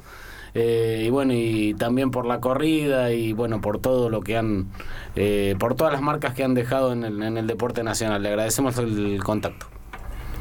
Eh, 0.55 1.05
y 1.07 1.11
bueno, 1.11 1.33
y 1.33 1.75
también 1.75 2.11
por 2.11 2.27
la 2.27 2.41
corrida 2.41 3.13
y 3.13 3.33
bueno, 3.33 3.61
por 3.61 3.79
todo 3.79 4.11
lo 4.11 4.21
que 4.21 4.37
han, 4.37 4.67
eh, 5.15 5.55
por 5.59 5.75
todas 5.77 5.93
las 5.93 6.03
marcas 6.03 6.35
que 6.35 6.43
han 6.43 6.55
dejado 6.55 6.93
en 6.93 7.05
el, 7.05 7.23
en 7.23 7.39
el 7.39 7.47
deporte 7.47 7.83
nacional. 7.85 8.23
Le 8.23 8.31
agradecemos 8.31 8.77
el 8.79 9.23
contacto. 9.23 9.67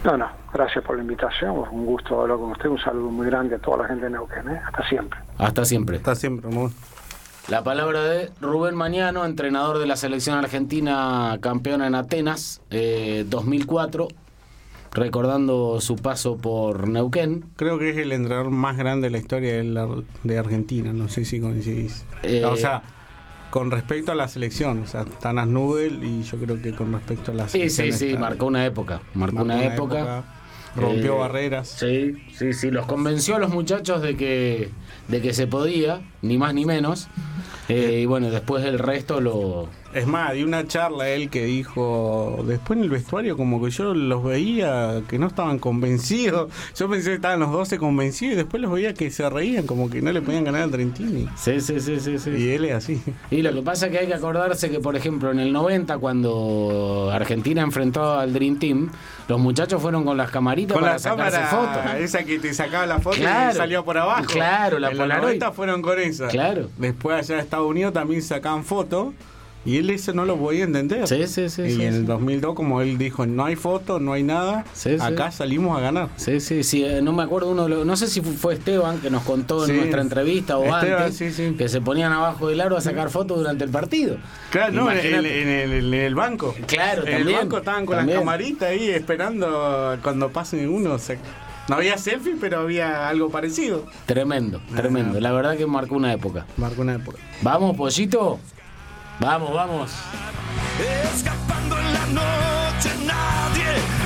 No, 0.04 0.16
no, 0.18 0.28
gracias 0.54 0.84
por 0.86 0.96
la 0.96 1.02
invitación, 1.02 1.56
un 1.72 1.86
gusto 1.86 2.22
hablar 2.22 2.38
con 2.38 2.52
usted, 2.52 2.70
un 2.70 2.80
saludo 2.80 3.10
muy 3.12 3.26
grande 3.28 3.56
a 3.56 3.60
toda 3.60 3.80
la 3.80 3.88
gente 3.88 4.06
de 4.06 4.12
Neuquén, 4.12 4.48
¿eh? 4.50 4.62
hasta 4.66 4.88
siempre. 4.88 5.20
Hasta 5.38 5.66
siempre. 5.66 5.98
Hasta 5.98 6.16
siempre, 6.16 6.50
amor. 6.50 6.72
La 7.50 7.64
palabra 7.64 8.04
de 8.04 8.30
Rubén 8.40 8.76
Mañano, 8.76 9.26
entrenador 9.26 9.78
de 9.80 9.88
la 9.88 9.96
selección 9.98 10.38
argentina 10.38 11.38
campeona 11.42 11.88
en 11.88 11.96
Atenas 11.96 12.62
eh, 12.70 13.26
2004, 13.28 14.08
recordando 14.94 15.82
su 15.82 15.96
paso 15.96 16.38
por 16.38 16.88
Neuquén. 16.88 17.46
Creo 17.58 17.78
que 17.78 17.90
es 17.90 17.98
el 17.98 18.12
entrenador 18.12 18.52
más 18.52 18.78
grande 18.78 19.08
de 19.08 19.12
la 19.12 19.18
historia 19.18 19.54
de, 19.58 19.64
la- 19.64 19.88
de 20.24 20.38
Argentina, 20.40 20.94
no 20.94 21.10
sé 21.10 21.26
si 21.26 21.42
coincidís. 21.42 22.06
Eh, 22.24 22.46
o 22.46 22.56
sea, 22.56 22.84
con 23.50 23.72
respecto 23.72 24.12
a 24.12 24.16
la 24.16 24.28
selección, 24.28 24.84
o 24.84 24.88
sea, 24.88 25.06
Tanas 25.06 25.48
Nubel 25.48 26.04
y 26.04 26.24
yo 26.24 26.38
creo 26.38 26.62
que 26.62 26.74
con 26.74 26.92
respecto 26.94 27.32
a 27.32 27.36
la 27.36 27.46
Sí, 27.48 27.70
selección. 27.70 27.88
sí, 27.92 27.98
sí, 27.98 28.08
está- 28.10 28.20
marcó 28.20 28.46
una 28.46 28.66
época. 28.66 29.02
Marcó, 29.14 29.36
marcó 29.38 29.44
una, 29.44 29.66
época. 29.66 30.24
rompió 30.76 31.16
Eh, 31.16 31.20
barreras. 31.20 31.68
Sí, 31.80 32.16
sí, 32.34 32.54
sí, 32.54 32.70
los 32.70 32.86
convenció 32.86 33.36
a 33.36 33.40
los 33.40 33.50
muchachos 33.52 34.02
de 34.04 34.16
que, 34.16 34.70
de 35.08 35.22
que 35.22 35.34
se 35.34 35.48
podía, 35.48 36.02
ni 36.22 36.38
más 36.38 36.54
ni 36.54 36.66
menos. 36.66 37.08
Eh, 37.70 38.02
y 38.02 38.06
bueno, 38.06 38.32
después 38.32 38.66
el 38.66 38.80
resto 38.80 39.22
lo... 39.22 39.70
Es 39.94 40.06
más, 40.06 40.34
di 40.34 40.44
una 40.44 40.68
charla 40.68 41.10
él 41.10 41.30
que 41.30 41.46
dijo, 41.46 42.44
después 42.46 42.78
en 42.78 42.84
el 42.84 42.90
vestuario 42.92 43.36
como 43.36 43.64
que 43.64 43.72
yo 43.72 43.96
los 43.96 44.24
veía 44.24 45.02
que 45.08 45.18
no 45.18 45.28
estaban 45.28 45.58
convencidos. 45.58 46.52
Yo 46.76 46.88
pensé 46.88 47.10
que 47.10 47.16
estaban 47.16 47.40
los 47.40 47.52
12 47.52 47.80
convencidos 47.80 48.34
y 48.34 48.38
después 48.38 48.62
los 48.62 48.72
veía 48.72 48.94
que 48.94 49.10
se 49.10 49.28
reían 49.30 49.66
como 49.66 49.90
que 49.90 50.02
no 50.04 50.12
le 50.12 50.22
podían 50.22 50.44
ganar 50.44 50.64
a 50.64 50.68
Trentini. 50.70 51.28
Sí, 51.36 51.60
sí, 51.60 51.80
sí, 51.80 52.00
sí, 52.00 52.20
sí. 52.20 52.30
Y 52.30 52.50
él 52.50 52.66
es 52.66 52.74
así. 52.76 53.02
Y 53.32 53.42
lo 53.42 53.52
que 53.52 53.64
pasa 53.64 53.88
es 53.88 53.92
que 53.92 53.98
hay 54.00 54.08
que 54.08 54.14
acordarse 54.14 54.70
que, 54.70 54.80
por 54.80 54.96
ejemplo, 54.96 55.32
en 55.32 55.40
el 55.40 55.52
90, 55.52 55.98
cuando 55.98 57.10
Argentina 57.12 57.64
enfrentó 57.64 58.14
al 58.14 58.32
Dream 58.32 58.60
Team, 58.60 58.92
los 59.30 59.40
muchachos 59.40 59.82
fueron 59.82 60.04
con 60.04 60.18
las 60.18 60.30
camaritas 60.32 60.74
Con 60.74 60.82
para 60.82 60.94
la 60.96 61.00
sacarse 61.00 61.38
cámara 61.40 61.82
fotos. 61.84 61.96
esa 62.02 62.24
que 62.24 62.40
te 62.40 62.54
sacaba 62.54 62.86
la 62.86 63.00
foto 63.00 63.16
Claro. 63.18 63.52
y 63.54 63.56
salía 63.56 63.82
por 63.84 63.98
abajo. 63.98 64.26
Claro, 64.26 64.80
la 64.80 64.90
en 64.90 64.98
los 64.98 65.04
Polaroid. 65.06 65.24
90 65.40 65.52
fueron 65.54 65.82
con 65.82 66.00
esa. 66.00 66.28
Claro. 66.28 66.70
Después 66.78 67.16
allá 67.18 67.36
en 67.36 67.42
Estados 67.42 67.68
Unidos 67.70 67.94
también 67.94 68.22
sacaban 68.22 68.64
fotos 68.66 69.14
Y 69.66 69.78
él 69.78 69.90
eso 69.90 70.14
no 70.14 70.24
lo 70.24 70.38
podía 70.38 70.64
entender. 70.64 71.06
Sí, 71.08 71.28
sí, 71.28 71.50
sí. 71.50 71.64
Y 71.64 71.72
sí, 71.76 71.82
en 71.84 71.94
el 71.94 72.06
2002, 72.06 72.56
como 72.56 72.82
él 72.82 72.98
dijo, 72.98 73.26
no 73.26 73.44
hay 73.44 73.58
foto, 73.58 74.00
no 74.00 74.14
hay 74.14 74.24
nada, 74.24 74.64
Sí, 74.74 74.92
sí. 74.98 75.04
acá 75.04 75.32
salimos 75.32 75.78
a 75.78 75.82
ganar. 75.82 76.08
Sí, 76.16 76.40
sí, 76.40 76.64
sí, 76.64 76.86
eh, 76.86 77.02
no 77.02 77.12
me 77.12 77.24
acuerdo 77.24 77.50
uno, 77.52 77.64
de 77.64 77.70
los- 77.70 77.86
no 77.86 77.98
sé 77.98 78.08
si 78.08 78.22
fu- 78.22 78.32
fue 78.32 78.54
Esteban 78.54 79.00
que 79.02 79.10
nos 79.10 79.24
contó 79.24 79.68
en 79.68 79.76
nuestra 79.76 80.02
entrevista 80.02 80.58
o 80.58 80.64
Esteban, 80.64 81.04
antes, 81.04 81.18
sí, 81.18 81.32
sí. 81.34 81.56
que 81.58 81.68
se 81.68 81.82
ponían 81.82 82.14
abajo 82.14 82.48
del 82.48 82.62
aro 82.62 82.78
a 82.78 82.82
sacar 82.82 83.10
fotos 83.10 83.38
durante 83.40 83.66
el 83.66 83.70
partido. 83.70 84.16
Claro, 84.50 84.72
no, 84.74 84.92
en, 84.92 84.98
el, 85.14 85.26
en 85.26 85.94
el 85.94 86.16
banco. 86.16 86.56
Claro, 86.66 87.02
En 87.06 87.12
también, 87.18 87.28
el 87.28 87.36
banco 87.44 87.58
estaban 87.58 87.86
con 87.86 87.98
también. 87.98 88.16
las 88.18 88.22
camaritas 88.26 88.70
ahí 88.70 88.90
esperando 88.90 89.98
cuando 90.02 90.30
pasen 90.30 90.70
uno. 90.70 90.94
o 90.94 91.00
sea, 91.00 91.18
no 91.68 91.76
había 91.76 91.98
selfie, 91.98 92.36
pero 92.40 92.60
había 92.62 93.10
algo 93.10 93.30
parecido. 93.30 93.86
Tremendo, 94.06 94.62
tremendo. 94.76 95.20
La 95.20 95.32
verdad 95.34 95.58
que 95.58 95.66
marcó 95.68 95.96
una 95.96 96.14
época. 96.14 96.46
Marcó 96.58 96.82
una 96.82 96.96
época. 96.96 97.18
Vamos, 97.42 97.76
pollito. 97.76 98.40
Vamos, 99.20 99.54
vamos. 99.54 99.92
Escapando 101.14 101.78
en 101.78 101.94
la 101.94 102.06
noche 102.08 102.90
nadie 103.06 103.99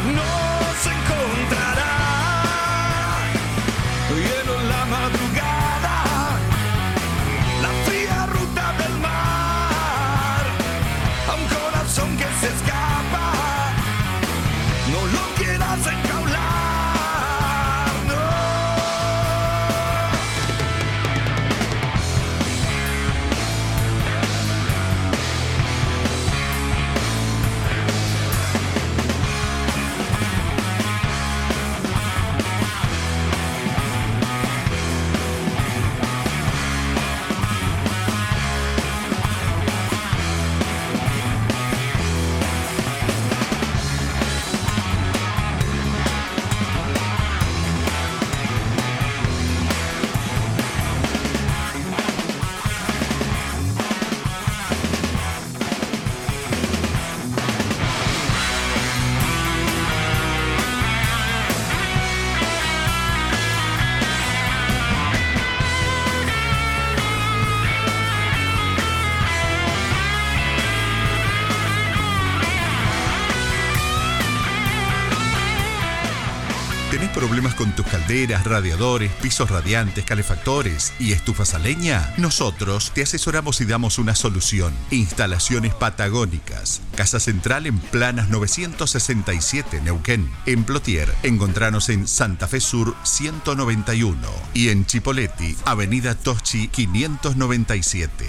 calderas, 77.93 78.43
radiadores, 78.43 79.11
pisos 79.21 79.51
radiantes, 79.51 80.03
calefactores 80.03 80.93
y 80.97 81.11
estufas 81.11 81.53
a 81.53 81.59
leña? 81.59 82.11
Nosotros 82.17 82.91
te 82.91 83.03
asesoramos 83.03 83.61
y 83.61 83.65
damos 83.65 83.99
una 83.99 84.15
solución. 84.15 84.73
Instalaciones 84.89 85.75
patagónicas. 85.75 86.81
Casa 86.95 87.19
Central 87.19 87.67
en 87.67 87.77
Planas 87.77 88.29
967 88.29 89.81
Neuquén. 89.81 90.27
En 90.47 90.63
Plotier, 90.63 91.13
encontranos 91.21 91.89
en 91.89 92.07
Santa 92.07 92.47
Fe 92.47 92.61
Sur 92.61 92.95
191 93.03 94.17
y 94.55 94.69
en 94.69 94.87
Chipoleti, 94.87 95.55
Avenida 95.63 96.15
Toschi 96.15 96.69
597. 96.69 98.25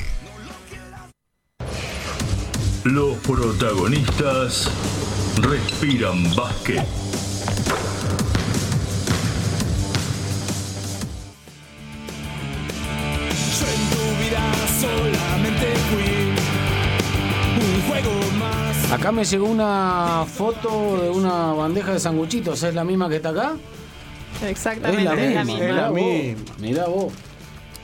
Los 2.85 3.17
protagonistas 3.21 4.71
respiran 5.41 6.37
básquet. 6.37 6.85
Acá 18.95 19.11
me 19.13 19.25
llegó 19.25 19.47
una 19.47 20.25
foto 20.27 21.03
de 21.03 21.11
una 21.11 21.53
bandeja 21.53 21.93
de 21.93 21.99
sanguchitos. 22.01 22.63
¿Es 22.63 22.75
la 22.75 22.85
misma 22.85 23.09
que 23.09 23.17
está 23.17 23.31
acá? 23.31 23.55
Exactamente, 24.47 25.29
es 25.29 25.35
la 25.35 25.45
misma. 25.45 25.59
es 25.59 25.61
Mirá 25.61 25.75
la 25.83 25.91
misma. 25.91 26.43
vos, 26.45 26.61
mirá 26.61 26.87
vos. 26.87 27.13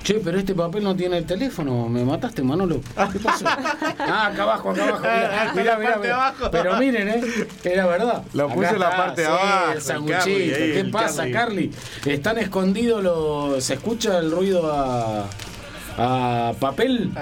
Che, 0.02 0.14
pero 0.14 0.38
este 0.38 0.54
papel 0.54 0.82
no 0.82 0.96
tiene 0.96 1.18
el 1.18 1.26
teléfono. 1.26 1.88
Me 1.88 2.04
mataste, 2.04 2.42
Manolo. 2.42 2.80
¿Qué 3.12 3.18
pasó? 3.18 3.44
Ah, 3.98 4.28
acá 4.28 4.42
abajo, 4.44 4.70
acá 4.70 4.84
abajo. 4.88 5.02
Mirá, 5.54 5.76
mirá, 5.76 5.78
mirá, 5.78 5.98
mirá. 5.98 6.34
Pero 6.50 6.76
miren, 6.78 7.08
¿eh? 7.08 7.22
Era 7.64 7.86
verdad. 7.86 8.22
Lo 8.32 8.46
Acá 8.46 8.54
puse 8.54 8.68
en 8.70 8.78
la 8.80 8.90
parte 8.96 9.20
de 9.22 9.26
sí, 9.26 9.32
abajo, 9.32 9.70
El 9.70 9.76
el 9.76 9.82
sanguchito. 9.82 10.18
Carly, 10.18 10.48
¿Qué 10.50 10.80
el 10.80 10.90
pasa, 10.90 11.16
Carly. 11.30 11.32
Carly? 11.32 11.70
Están 12.06 12.38
escondidos 12.38 13.02
los. 13.04 13.62
¿Se 13.64 13.74
escucha 13.74 14.18
el 14.18 14.30
ruido 14.30 14.72
a. 14.72 15.26
a 16.00 16.54
papel? 16.58 17.12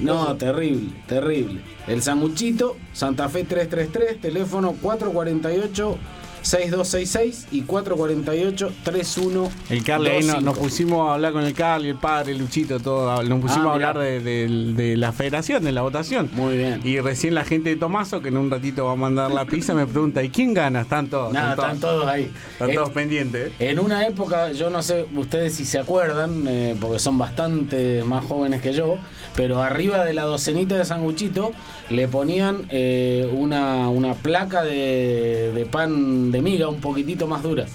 No, 0.00 0.36
terrible, 0.36 0.90
terrible. 1.08 1.60
El 1.88 2.02
sanguchito, 2.02 2.76
Santa 2.92 3.28
Fe 3.28 3.42
333, 3.42 4.20
teléfono 4.20 4.76
448 4.80 5.98
6266 6.42 7.46
y 7.52 7.62
448 7.62 8.72
31 8.84 9.50
El 9.70 9.84
Carly, 9.84 10.08
ahí 10.10 10.24
no- 10.24 10.40
nos 10.40 10.58
pusimos 10.58 11.08
a 11.08 11.14
hablar 11.14 11.32
con 11.32 11.44
el 11.44 11.54
Carly, 11.54 11.88
el 11.90 11.96
padre, 11.96 12.34
Luchito, 12.34 12.80
todo. 12.80 13.22
Nos 13.22 13.40
pusimos 13.40 13.66
Ah, 13.68 13.72
a 13.72 13.76
mirá. 13.76 13.88
hablar 13.90 14.04
de, 14.04 14.20
de- 14.20 14.72
de 14.74 14.96
la 14.96 15.12
federación, 15.12 15.64
de 15.64 15.72
la 15.72 15.82
votación. 15.82 16.30
Muy 16.34 16.56
bien. 16.56 16.80
Y 16.84 17.00
recién 17.00 17.34
la 17.34 17.44
gente 17.44 17.70
de 17.70 17.76
Tomaso, 17.76 18.20
que 18.20 18.28
en 18.28 18.36
un 18.36 18.50
ratito 18.50 18.86
va 18.86 18.92
a 18.92 18.96
mandar 18.96 19.30
la 19.30 19.44
pizza, 19.44 19.74
me 19.74 19.86
pregunta: 19.86 20.22
¿y 20.22 20.30
quién 20.30 20.54
gana? 20.54 20.82
Están 20.82 21.08
todos. 21.08 21.32
Nada, 21.32 21.52
están 21.54 21.78
todos 21.80 22.06
ahí. 22.06 22.30
Están 22.52 22.70
Eh, 22.70 22.74
todos 22.74 22.90
pendientes. 22.90 23.52
¿eh? 23.58 23.70
En 23.70 23.78
una 23.78 24.06
época, 24.06 24.52
yo 24.52 24.70
no 24.70 24.82
sé 24.82 25.06
ustedes 25.14 25.54
si 25.54 25.64
se 25.64 25.78
acuerdan, 25.78 26.44
eh, 26.48 26.76
porque 26.80 26.98
son 26.98 27.18
bastante 27.18 28.02
más 28.04 28.24
jóvenes 28.24 28.60
que 28.62 28.72
yo, 28.72 28.96
pero 29.36 29.62
arriba 29.62 30.04
de 30.04 30.12
la 30.14 30.22
docenita 30.24 30.76
de 30.76 30.84
sanguchito 30.84 31.52
le 31.90 32.08
ponían 32.08 32.66
eh, 32.70 33.28
una, 33.32 33.88
una 33.88 34.14
placa 34.14 34.62
de, 34.62 35.52
de 35.54 35.66
pan 35.66 36.30
de 36.32 36.42
miga 36.42 36.68
un 36.68 36.80
poquitito 36.80 37.26
más 37.26 37.42
dura. 37.42 37.66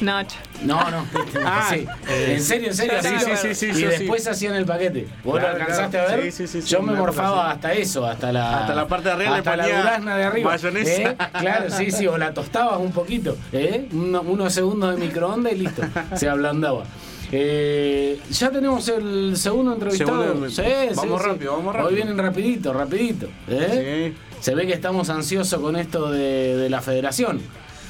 Nacho. 0.00 0.36
No, 0.64 0.76
no, 0.92 1.04
Ah, 1.44 1.66
sí. 1.70 1.84
eh, 2.08 2.34
en 2.36 2.42
serio, 2.42 2.68
en 2.68 2.74
serio. 2.74 2.94
sí, 3.02 3.08
así 3.08 3.18
sí, 3.18 3.30
lo- 3.30 3.36
sí, 3.36 3.54
sí, 3.54 3.66
y 3.80 3.84
después 3.84 4.22
sí. 4.22 4.28
hacían 4.30 4.54
el 4.54 4.64
paquete. 4.64 5.08
¿Vos 5.24 5.38
Claro, 5.40 5.56
lo 5.58 5.60
alcanzaste 5.60 5.98
claro. 5.98 6.12
a 6.12 6.16
ver? 6.16 6.24
Sí, 6.26 6.30
sí, 6.30 6.46
sí, 6.46 6.62
sí, 6.62 6.68
Yo 6.68 6.82
me 6.82 6.92
morfaba 6.94 7.50
hasta 7.50 7.72
eso, 7.72 8.06
hasta 8.06 8.30
la, 8.30 8.60
Hasta 8.60 8.74
la 8.76 8.86
parte 8.86 9.08
de 9.08 9.14
arriba 9.14 9.30
le 9.32 9.36
hasta 9.38 9.56
la 9.56 9.66
durazna 9.66 10.16
de 10.16 10.24
arriba. 10.24 10.50
mayonesa. 10.52 10.90
¿eh? 11.02 11.16
Claro, 11.40 11.70
sí, 11.70 11.90
sí, 11.90 12.06
o 12.06 12.16
la 12.16 12.32
tostabas 12.32 12.78
un 12.78 12.92
poquito, 12.92 13.36
¿eh? 13.52 13.88
Uno- 13.92 14.22
unos 14.22 14.52
segundos 14.52 14.94
de 14.96 15.04
microondas 15.04 15.52
y 15.52 15.56
listo, 15.56 15.82
se 16.14 16.28
ablandaba. 16.28 16.84
Eh, 17.30 18.18
ya 18.30 18.50
tenemos 18.50 18.88
el 18.88 19.36
segundo 19.36 19.74
entrevistado. 19.74 20.22
Segundo- 20.22 20.50
Sí, 20.50 20.62
vamos 20.94 21.20
sí, 21.20 21.24
sí. 21.24 21.28
rápido, 21.30 21.52
vamos 21.56 21.74
rápido. 21.74 21.88
Hoy 21.88 21.94
vienen 21.94 22.18
rapidito, 22.18 22.72
rapidito. 22.72 23.26
¿eh? 23.48 24.12
Se 24.40 24.54
ve 24.54 24.66
que 24.66 24.72
estamos 24.72 25.10
ansiosos 25.10 25.60
con 25.60 25.76
esto 25.76 26.10
de, 26.10 26.56
de 26.56 26.70
la 26.70 26.80
federación. 26.80 27.40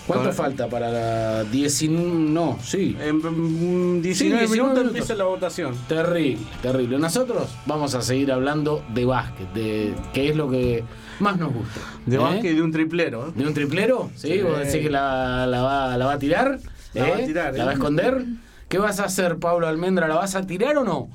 ¿Cuánto 0.06 0.32
falta 0.32 0.68
para 0.68 0.90
la 0.90 1.44
19? 1.44 2.08
No, 2.30 2.58
sí. 2.62 2.96
En 2.98 3.16
mm, 3.18 4.00
19 4.00 4.48
minutos 4.48 4.84
empieza 4.86 5.14
la 5.14 5.24
votación. 5.24 5.74
Terrible, 5.86 6.38
terrible. 6.62 6.98
Nosotros 6.98 7.46
vamos 7.66 7.94
a 7.94 8.00
seguir 8.00 8.32
hablando 8.32 8.82
de 8.94 9.04
básquet, 9.04 9.52
de 9.52 9.94
qué 10.14 10.30
es 10.30 10.36
lo 10.36 10.48
que 10.50 10.82
más 11.20 11.36
nos 11.36 11.52
gusta. 11.52 11.80
De 12.06 12.16
¿eh? 12.16 12.18
básquet 12.20 12.52
y 12.52 12.54
de 12.54 12.62
un 12.62 12.72
triplero. 12.72 13.28
¿eh? 13.28 13.32
¿De 13.36 13.46
un 13.46 13.52
triplero? 13.52 14.10
¿Sí? 14.16 14.40
¿Vos 14.40 14.56
decís 14.58 14.80
que 14.80 14.88
la, 14.90 15.46
la 15.46 15.62
va, 15.62 15.96
la 15.98 16.06
va 16.06 16.12
a 16.14 16.18
tirar? 16.18 16.58
La 16.94 17.02
va 17.02 17.16
a 17.16 17.20
¿Eh? 17.20 17.26
tirar, 17.26 17.54
¿La 17.54 17.64
va 17.66 17.70
a 17.72 17.74
esconder? 17.74 18.24
¿Qué 18.68 18.78
vas 18.78 19.00
a 19.00 19.04
hacer, 19.04 19.38
Pablo 19.38 19.66
Almendra? 19.66 20.08
¿La 20.08 20.16
vas 20.16 20.34
a 20.34 20.46
tirar 20.46 20.76
o 20.76 20.84
no? 20.84 21.08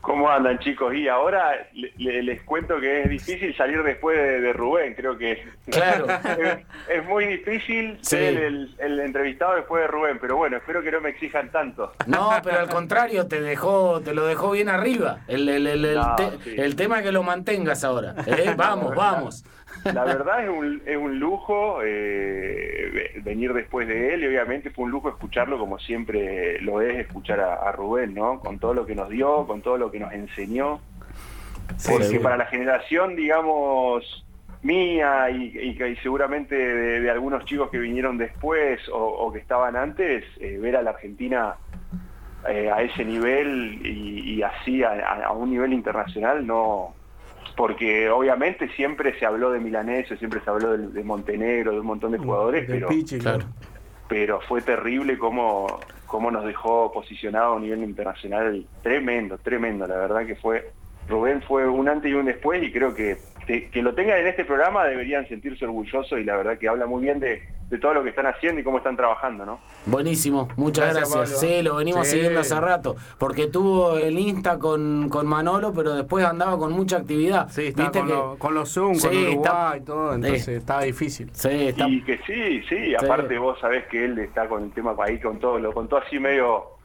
¿Cómo 0.00 0.30
andan 0.30 0.58
chicos? 0.60 0.94
Y 0.94 1.08
ahora 1.08 1.50
le- 1.74 1.92
le- 1.98 2.22
les 2.22 2.42
cuento 2.42 2.80
que 2.80 3.02
es 3.02 3.10
difícil 3.10 3.54
salir 3.54 3.82
después 3.82 4.16
de, 4.16 4.40
de 4.40 4.52
Rubén, 4.54 4.94
creo 4.94 5.16
que 5.18 5.44
Claro. 5.70 6.06
es, 6.38 6.58
es 6.88 7.04
muy 7.06 7.26
difícil 7.26 7.98
Sí. 8.00 8.16
ser 8.16 8.38
el, 8.38 8.74
el 8.78 8.98
entrevistado 9.00 9.56
después 9.56 9.82
de 9.82 9.88
Rubén, 9.88 10.16
pero 10.18 10.38
bueno, 10.38 10.56
espero 10.56 10.82
que 10.82 10.90
no 10.90 11.02
me 11.02 11.10
exijan 11.10 11.50
tanto. 11.52 11.92
No, 12.06 12.30
pero 12.42 12.60
al 12.60 12.70
contrario, 12.70 13.26
te 13.28 13.42
dejó, 13.42 14.00
te 14.00 14.14
lo 14.14 14.24
dejó 14.24 14.52
bien 14.52 14.70
arriba. 14.70 15.18
El, 15.28 15.46
el- 15.50 15.66
el- 15.66 15.84
el 15.84 15.94
No, 15.96 16.16
te- 16.16 16.38
sí. 16.70 16.74
tema 16.76 17.00
es 17.00 17.04
que 17.04 17.12
lo 17.12 17.22
mantengas 17.22 17.84
ahora. 17.84 18.14
¿eh? 18.26 18.54
Vamos, 18.56 18.94
vamos. 18.96 19.44
La 19.84 20.04
verdad 20.04 20.44
es 20.44 20.50
un, 20.50 20.82
es 20.84 20.96
un 20.96 21.18
lujo 21.18 21.80
eh, 21.82 22.90
ve- 22.92 23.20
venir 23.22 23.52
después 23.54 23.88
de 23.88 24.14
él 24.14 24.22
y 24.24 24.26
obviamente 24.26 24.70
fue 24.70 24.84
un 24.84 24.90
lujo 24.90 25.08
escucharlo 25.08 25.58
como 25.58 25.78
siempre 25.78 26.60
lo 26.60 26.80
es 26.80 26.98
escuchar 26.98 27.40
a, 27.40 27.54
a 27.54 27.72
Rubén, 27.72 28.14
¿no? 28.14 28.40
Con 28.40 28.58
todo 28.58 28.74
lo 28.74 28.84
que 28.86 28.94
nos 28.94 29.08
dio, 29.08 29.46
con 29.46 29.62
todo 29.62 29.78
lo 29.78 29.90
que 29.90 30.00
nos 30.00 30.12
enseñó. 30.12 30.80
Porque 31.66 32.04
seguro. 32.04 32.22
para 32.22 32.36
la 32.36 32.46
generación, 32.46 33.16
digamos, 33.16 34.26
mía 34.62 35.30
y, 35.30 35.56
y- 35.58 35.82
y 35.82 35.96
seguramente 35.96 36.54
de, 36.54 37.00
de 37.00 37.10
algunos 37.10 37.44
chicos 37.46 37.70
que 37.70 37.78
vinieron 37.78 38.18
después 38.18 38.86
o, 38.90 38.98
o 38.98 39.32
que 39.32 39.38
estaban 39.38 39.76
antes, 39.76 40.24
eh, 40.40 40.58
ver 40.58 40.76
a 40.76 40.82
la 40.82 40.90
Argentina 40.90 41.54
eh, 42.48 42.70
a 42.70 42.82
ese 42.82 43.04
nivel 43.04 43.80
y, 43.84 44.34
y 44.34 44.42
así 44.42 44.82
a 44.82 45.30
un 45.32 45.50
nivel 45.50 45.72
internacional, 45.72 46.46
no, 46.46 46.94
porque 47.60 48.08
obviamente 48.08 48.70
siempre 48.70 49.18
se 49.18 49.26
habló 49.26 49.52
de 49.52 49.60
Milanesio, 49.60 50.16
siempre 50.16 50.40
se 50.40 50.48
habló 50.48 50.78
de, 50.78 50.86
de 50.88 51.04
Montenegro, 51.04 51.72
de 51.72 51.80
un 51.80 51.84
montón 51.84 52.12
de 52.12 52.16
jugadores, 52.16 52.66
Del 52.66 52.78
pero, 52.78 52.88
Pichi, 52.88 53.18
claro. 53.18 53.44
pero 54.08 54.40
fue 54.40 54.62
terrible 54.62 55.18
cómo, 55.18 55.78
cómo 56.06 56.30
nos 56.30 56.46
dejó 56.46 56.90
posicionado 56.90 57.52
a 57.52 57.56
un 57.56 57.64
nivel 57.64 57.82
internacional 57.82 58.64
tremendo, 58.82 59.36
tremendo, 59.36 59.86
la 59.86 59.96
verdad 59.96 60.24
que 60.24 60.36
fue, 60.36 60.70
Rubén 61.06 61.42
fue 61.42 61.68
un 61.68 61.86
antes 61.86 62.10
y 62.10 62.14
un 62.14 62.24
después 62.24 62.62
y 62.62 62.72
creo 62.72 62.94
que, 62.94 63.18
que, 63.50 63.68
que 63.70 63.82
lo 63.82 63.94
tengan 63.94 64.18
en 64.18 64.28
este 64.28 64.44
programa 64.44 64.84
deberían 64.84 65.26
sentirse 65.28 65.64
orgullosos 65.64 66.18
y 66.20 66.24
la 66.24 66.36
verdad 66.36 66.56
que 66.58 66.68
habla 66.68 66.86
muy 66.86 67.02
bien 67.02 67.18
de, 67.18 67.42
de 67.68 67.78
todo 67.78 67.94
lo 67.94 68.02
que 68.04 68.10
están 68.10 68.26
haciendo 68.26 68.60
y 68.60 68.64
cómo 68.64 68.78
están 68.78 68.96
trabajando, 68.96 69.44
¿no? 69.44 69.58
Buenísimo, 69.86 70.48
muchas 70.56 70.94
Gracias, 70.94 71.16
gracias. 71.16 71.40
Sí, 71.40 71.62
lo 71.62 71.74
venimos 71.76 72.06
Sí. 72.06 72.12
siguiendo 72.14 72.38
hace 72.40 72.60
rato. 72.60 72.94
Porque 73.18 73.48
tuvo 73.48 73.96
el 73.96 74.16
Insta 74.18 74.58
con, 74.58 75.08
con 75.08 75.26
Manolo, 75.26 75.72
pero 75.72 75.94
después 75.94 76.24
andaba 76.24 76.56
con 76.58 76.72
mucha 76.72 76.98
actividad. 76.98 77.48
Sí, 77.50 77.66
está 77.66 77.82
Viste 77.82 77.98
con, 77.98 78.08
que- 78.08 78.14
lo- 78.14 78.36
con 78.38 78.54
los 78.54 78.72
Zoom, 78.72 78.94
Sí, 78.94 79.08
con 79.08 79.16
Uruguay 79.16 79.34
está- 79.36 79.76
y 79.76 79.80
todo, 79.80 80.14
entonces 80.14 80.48
está 80.48 80.80
difícil. 80.82 81.30
Sí, 81.32 81.48
está. 81.68 81.88
Y 81.88 82.02
que 82.02 82.18
sí, 82.26 82.62
sí, 82.68 82.94
aparte 82.94 83.36
vos 83.38 83.58
sabés 83.60 83.84
que 83.86 84.04
él 84.04 84.16
está 84.20 84.48
con 84.48 84.62
el 84.64 84.70
tema 84.72 84.94
ahí, 85.02 85.18
con 85.18 85.38
todo, 85.40 85.58
lo 85.58 85.72
contó 85.72 85.96
así 85.96 86.18
medio 86.20 86.78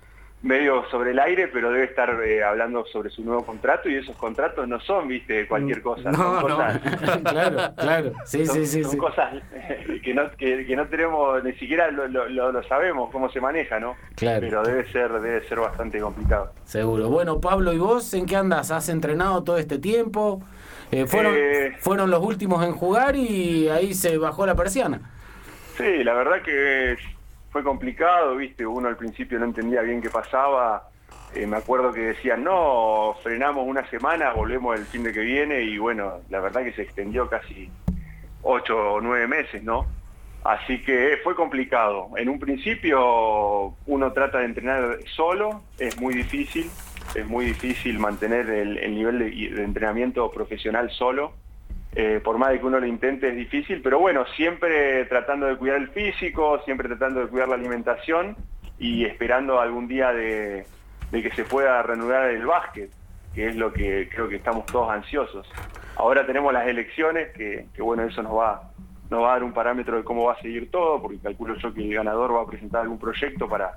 medio 0.46 0.86
sobre 0.92 1.12
el 1.12 1.20
aire, 1.20 1.48
pero 1.48 1.72
debe 1.72 1.86
estar 1.86 2.10
eh, 2.24 2.44
hablando 2.44 2.86
sobre 2.86 3.10
su 3.10 3.24
nuevo 3.24 3.44
contrato 3.44 3.90
y 3.90 3.96
esos 3.96 4.16
contratos 4.16 4.68
no 4.68 4.80
son, 4.80 5.08
viste, 5.08 5.48
cualquier 5.48 5.82
cosa. 5.82 6.12
No, 6.12 6.18
son 6.18 6.36
no. 6.50 6.56
cosas, 6.58 6.82
claro, 7.24 7.58
claro. 7.76 8.12
Sí, 8.26 8.46
son, 8.46 8.56
sí, 8.58 8.66
sí. 8.68 8.84
son 8.84 8.92
sí. 8.92 8.98
cosas 8.98 9.34
eh, 9.54 10.00
que 10.04 10.14
no, 10.14 10.30
que, 10.38 10.66
que 10.66 10.76
no 10.76 10.86
tenemos, 10.88 11.44
ni 11.44 11.54
siquiera 11.54 11.90
lo, 11.90 12.08
lo- 12.08 12.30
lo- 12.30 12.52
lo 12.52 12.64
sabemos 12.64 13.10
cómo 13.12 13.30
se 13.32 13.42
maneja, 13.42 13.80
¿no? 13.80 13.96
Claro. 14.16 14.42
Pero 14.42 14.62
debe 14.64 14.92
ser, 14.92 15.12
debe 15.20 15.48
ser 15.48 15.60
bastante 15.60 16.00
complicado. 16.00 16.54
Seguro. 16.64 17.10
Bueno, 17.10 17.42
Pablo, 17.42 17.74
¿y 17.74 17.80
vos 17.80 18.14
en 18.14 18.28
qué 18.28 18.36
andas? 18.36 18.70
¿Has 18.70 18.88
entrenado 18.90 19.44
todo 19.44 19.58
este 19.58 19.80
tiempo? 19.80 20.44
Eh, 20.92 21.08
fueron, 21.08 21.34
Eh. 21.36 21.76
fueron 21.80 22.12
los 22.12 22.24
últimos 22.24 22.64
en 22.64 22.74
jugar 22.74 23.16
y 23.16 23.68
ahí 23.70 23.96
se 23.96 24.20
bajó 24.20 24.46
la 24.46 24.54
persiana. 24.54 25.02
Sí, 25.76 26.04
la 26.04 26.14
verdad 26.14 26.42
que 26.44 26.96
fue 27.56 27.64
complicado, 27.64 28.36
viste, 28.36 28.68
uno 28.68 28.90
al 28.90 28.98
principio 28.98 29.40
no 29.40 29.46
entendía 29.46 29.80
bien 29.80 30.02
qué 30.02 30.10
pasaba. 30.10 30.90
Eh, 31.34 31.48
me 31.48 31.56
acuerdo 31.56 31.94
que 31.94 32.02
decían, 32.02 32.44
no, 32.44 33.16
frenamos 33.24 33.66
una 33.66 33.90
semana, 33.90 34.34
volvemos 34.34 34.78
el 34.78 34.86
fin 34.86 35.04
de 35.04 35.14
que 35.14 35.22
viene 35.22 35.62
y 35.62 35.78
bueno, 35.78 36.16
la 36.30 36.42
verdad 36.42 36.66
que 36.66 36.74
se 36.74 36.82
extendió 36.82 37.30
casi 37.30 37.72
ocho 38.42 38.96
o 38.96 39.00
nueve 39.00 39.28
meses, 39.28 39.64
¿no? 39.64 39.86
Así 40.44 40.82
que 40.82 41.18
fue 41.24 41.34
complicado. 41.34 42.10
En 42.18 42.28
un 42.28 42.40
principio 42.40 43.74
uno 43.86 44.12
trata 44.12 44.40
de 44.40 44.46
entrenar 44.48 44.98
solo, 45.16 45.62
es 45.80 45.98
muy 45.98 46.14
difícil, 46.14 46.70
es 47.16 47.26
muy 47.26 47.46
difícil 47.46 48.00
mantener 48.00 48.50
el, 48.50 48.80
el 48.80 48.96
nivel 48.96 49.20
de 49.20 49.64
entrenamiento 49.64 50.30
profesional 50.30 50.92
solo. 50.92 51.32
Eh, 51.98 52.20
por 52.22 52.38
más 52.38 52.50
de 52.50 52.60
que 52.60 52.66
uno 52.66 52.80
lo 52.80 52.86
intente 52.86 53.30
es 53.30 53.36
difícil, 53.36 53.82
pero 53.82 54.00
bueno, 54.00 54.26
siempre 54.36 55.06
tratando 55.06 55.46
de 55.46 55.56
cuidar 55.56 55.78
el 55.78 55.88
físico, 55.90 56.60
siempre 56.66 56.90
tratando 56.90 57.22
de 57.22 57.28
cuidar 57.28 57.48
la 57.48 57.56
alimentación 57.56 58.36
y 58.78 59.06
esperando 59.06 59.62
algún 59.62 59.88
día 59.88 60.12
de, 60.12 60.66
que 61.12 61.32
se 61.32 61.46
pueda 61.46 61.82
reanudar 61.84 62.30
el 62.32 62.46
básquet, 62.46 62.90
que 63.34 63.48
es 63.48 63.56
lo 63.56 63.72
que 63.72 64.10
creo 64.10 64.28
que 64.28 64.36
estamos 64.36 64.66
todos 64.66 64.90
ansiosos. 64.92 65.50
Ahora 65.96 66.26
tenemos 66.26 66.52
las 66.52 66.68
elecciones, 66.68 67.32
que, 67.34 67.66
bueno, 67.80 68.04
eso 68.04 68.22
nos 68.22 68.34
va, 68.36 68.64
nos 69.10 69.24
va 69.24 69.30
a 69.30 69.32
dar 69.36 69.44
un 69.46 69.54
parámetro 69.54 69.96
de 69.96 70.04
cómo 70.04 70.26
va 70.26 70.34
a 70.34 70.42
seguir 70.42 70.70
todo, 70.70 71.02
porque 71.02 71.20
calculo 71.20 71.56
yo 71.56 71.74
que 71.74 71.82
el 71.82 71.94
ganador 71.96 72.36
va 72.36 72.42
a 72.42 72.46
presentar 72.46 72.82
algún 72.82 73.00
proyecto 73.00 73.48
para, 73.48 73.72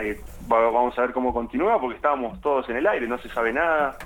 que 0.00 0.20
va- 0.52 0.70
vamos 0.70 0.98
a 0.98 1.00
ver 1.00 1.12
cómo 1.12 1.32
continúa, 1.32 1.80
porque 1.80 1.96
estábamos 1.96 2.38
todos 2.42 2.68
en 2.68 2.76
el 2.76 2.86
aire, 2.86 3.08
no 3.08 3.16
se 3.16 3.30
sabe 3.30 3.54
nada, 3.54 3.96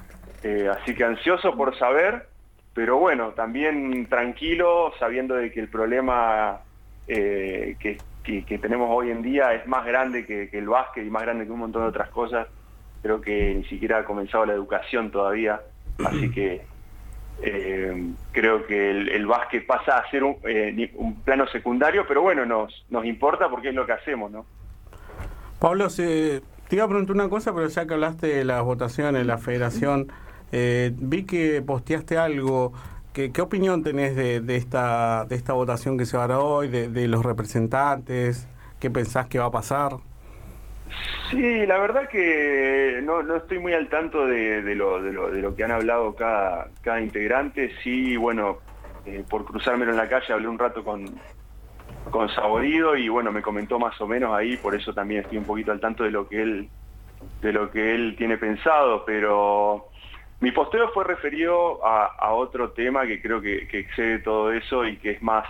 eh, 0.44 0.68
así 0.70 0.94
que 0.94 1.02
ansioso 1.02 1.56
por 1.56 1.76
saber, 1.76 2.28
pero 2.74 2.98
bueno, 2.98 3.30
también 3.30 4.06
tranquilo, 4.06 4.92
sabiendo 4.98 5.34
de 5.34 5.50
que 5.52 5.60
el 5.60 5.68
problema 5.68 6.60
eh, 7.08 7.76
que, 7.80 7.98
que- 8.22 8.44
que 8.44 8.58
tenemos 8.58 8.88
hoy 8.90 9.10
en 9.10 9.22
día 9.22 9.52
es 9.54 9.66
más 9.66 9.84
grande 9.84 10.24
que, 10.24 10.48
que 10.48 10.58
el 10.58 10.68
básquet 10.68 11.04
y 11.06 11.10
más 11.10 11.22
grande 11.22 11.44
que 11.44 11.50
un 11.52 11.58
montón 11.58 11.82
de 11.82 11.88
otras 11.88 12.08
cosas. 12.10 12.46
Creo 13.02 13.20
que 13.20 13.54
ni 13.54 13.64
siquiera 13.64 13.98
ha 13.98 14.04
comenzado 14.04 14.46
la 14.46 14.52
educación 14.52 15.10
todavía, 15.10 15.60
así 16.04 16.30
que 16.30 16.62
eh, 17.42 18.10
creo 18.30 18.64
que 18.66 18.90
el, 18.90 19.08
el 19.08 19.26
básquet 19.26 19.66
pasa 19.66 19.98
a 19.98 20.08
ser 20.10 20.22
un, 20.22 20.36
eh, 20.44 20.90
un 20.94 21.20
plano 21.22 21.46
secundario, 21.48 22.04
pero 22.06 22.22
bueno, 22.22 22.46
nos, 22.46 22.84
nos 22.90 23.04
importa 23.04 23.48
porque 23.48 23.70
es 23.70 23.74
lo 23.74 23.84
que 23.84 23.92
hacemos, 23.92 24.30
¿no? 24.30 24.46
Pablo, 25.58 25.90
se- 25.90 26.42
te 26.68 26.76
iba 26.76 26.84
a 26.84 26.88
preguntar 26.88 27.16
una 27.16 27.28
cosa, 27.28 27.52
pero 27.52 27.66
ya 27.68 27.86
que 27.86 27.94
hablaste 27.94 28.28
de 28.28 28.44
las 28.44 28.62
votaciones, 28.62 29.26
la 29.26 29.38
federación, 29.38 30.12
eh, 30.52 30.92
vi 30.94 31.24
que 31.24 31.62
posteaste 31.62 32.18
algo. 32.18 32.72
¿Qué, 33.12 33.30
qué 33.30 33.42
opinión 33.42 33.82
tenés 33.82 34.16
de, 34.16 34.56
esta, 34.56 35.26
de 35.26 35.36
esta 35.36 35.52
votación 35.52 35.98
que 35.98 36.06
se 36.06 36.16
dar 36.16 36.32
hoy, 36.32 36.68
de, 36.68 37.08
los 37.08 37.24
representantes? 37.24 38.48
¿Qué 38.80 38.90
pensás 38.90 39.26
que 39.26 39.38
va 39.38 39.46
a 39.46 39.50
pasar? 39.50 39.92
Sí, 41.30 41.66
la 41.66 41.78
verdad 41.78 42.08
que 42.08 43.00
no, 43.02 43.22
no 43.22 43.36
estoy 43.36 43.58
muy 43.58 43.74
al 43.74 43.88
tanto 43.88 44.26
de, 44.26 44.62
de 44.62 44.74
lo, 44.74 45.02
de, 45.02 45.12
lo, 45.12 45.30
de 45.30 45.42
lo 45.42 45.54
que 45.54 45.64
han 45.64 45.72
hablado 45.72 46.14
cada, 46.14 46.68
cada 46.80 47.00
integrante. 47.00 47.70
Sí, 47.82 48.16
bueno, 48.16 48.58
eh, 49.04 49.24
por 49.28 49.44
cruzármelo 49.44 49.90
en 49.90 49.96
la 49.96 50.08
calle 50.08 50.32
hablé 50.32 50.48
un 50.48 50.58
rato 50.58 50.84
con, 50.84 51.04
con 52.10 52.28
Saborido 52.30 52.96
y 52.96 53.08
bueno, 53.08 53.32
me 53.32 53.42
comentó 53.42 53.78
más 53.78 54.00
o 54.00 54.06
menos 54.06 54.32
ahí, 54.34 54.56
por 54.56 54.74
eso 54.74 54.92
también 54.92 55.22
estoy 55.22 55.38
un 55.38 55.44
poquito 55.44 55.72
al 55.72 55.80
tanto 55.80 56.04
de 56.04 56.10
lo 56.10 56.28
que 56.28 56.40
él, 56.40 56.68
de 57.40 57.52
lo 57.52 57.70
que 57.70 57.94
él 57.94 58.14
tiene 58.16 58.38
pensado, 58.38 59.04
pero 59.04 59.88
mi 60.42 60.50
posteo 60.50 60.88
fue 60.88 61.04
referido 61.04 61.86
a, 61.86 62.32
otro 62.32 62.72
tema 62.72 63.06
que 63.06 63.22
creo 63.22 63.40
que, 63.40 63.68
excede 63.70 64.18
todo 64.18 64.52
eso 64.52 64.84
y 64.84 64.96
que 64.96 65.12
es 65.12 65.22
más 65.22 65.46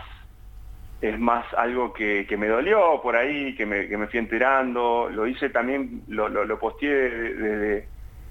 es 1.01 1.19
más 1.19 1.47
algo 1.55 1.95
que, 1.95 2.27
me 2.39 2.47
dolió 2.47 3.01
por 3.03 3.17
ahí, 3.17 3.57
que 3.57 3.65
me, 3.65 4.07
fui 4.07 4.19
enterando. 4.19 5.09
Lo 5.11 5.27
hice 5.27 5.49
también, 5.49 6.03
lo, 6.09 6.29
lo, 6.29 6.59
posteé 6.59 7.11
desde, 7.11 7.89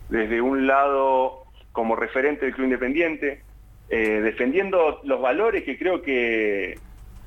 desde 0.10 0.40
un 0.40 0.68
lado 0.68 1.46
como 1.72 1.96
referente 1.96 2.46
del 2.46 2.54
Club 2.54 2.66
Independiente, 2.66 3.42
eh, 3.90 4.22
defendiendo 4.22 5.02
los 5.04 5.20
valores 5.20 5.64
que 5.64 5.78
creo 5.80 6.04
que, 6.04 6.78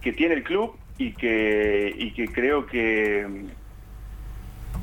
que 0.00 0.12
tiene 0.12 0.36
el 0.36 0.44
club 0.44 0.76
y 0.96 1.12
que, 1.12 1.92
y 1.94 2.12
que 2.12 2.28
creo 2.28 2.66
que, 2.66 3.26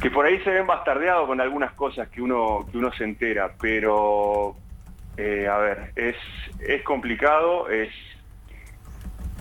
que 0.01 0.09
por 0.09 0.25
ahí 0.25 0.39
se 0.39 0.49
ven 0.49 0.65
bastardeados 0.65 1.27
con 1.27 1.39
algunas 1.39 1.73
cosas 1.73 2.09
que 2.09 2.21
uno, 2.21 2.65
que 2.71 2.77
uno 2.77 2.91
se 2.93 3.03
entera, 3.03 3.51
pero 3.59 4.55
eh, 5.17 5.47
a 5.47 5.57
ver, 5.57 5.91
es, 5.95 6.15
es 6.59 6.81
complicado, 6.83 7.69
es 7.69 7.91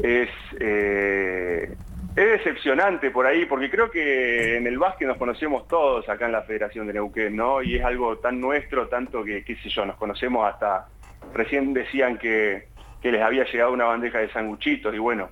es, 0.03 0.31
eh, 0.59 1.75
es 2.17 2.31
decepcionante 2.31 3.11
por 3.11 3.27
ahí, 3.27 3.45
porque 3.47 3.71
creo 3.71 3.91
que 3.91 4.57
en 4.57 4.67
el 4.67 4.79
básquet 4.79 5.07
nos 5.07 5.19
conocemos 5.19 5.69
todos 5.69 6.09
acá 6.09 6.27
en 6.27 6.33
la 6.33 6.43
Federación 6.43 6.87
de 6.87 6.95
Neuquén, 6.95 7.37
¿no? 7.37 7.63
Y 7.63 7.77
es 7.77 7.85
algo 7.85 8.19
tan 8.19 8.41
nuestro, 8.41 8.89
tanto 8.89 9.23
que, 9.25 9.45
qué 9.45 9.57
sé 9.57 9.69
yo, 9.69 9.85
nos 9.85 9.97
conocemos 9.97 10.47
hasta, 10.51 10.87
recién 11.35 11.73
decían 11.73 12.19
que, 12.19 12.69
que 13.03 13.13
les 13.13 13.23
había 13.23 13.45
llegado 13.45 13.73
una 13.73 13.85
bandeja 13.85 14.19
de 14.19 14.31
sanguchitos, 14.31 14.95
y 14.95 14.99
bueno, 14.99 15.29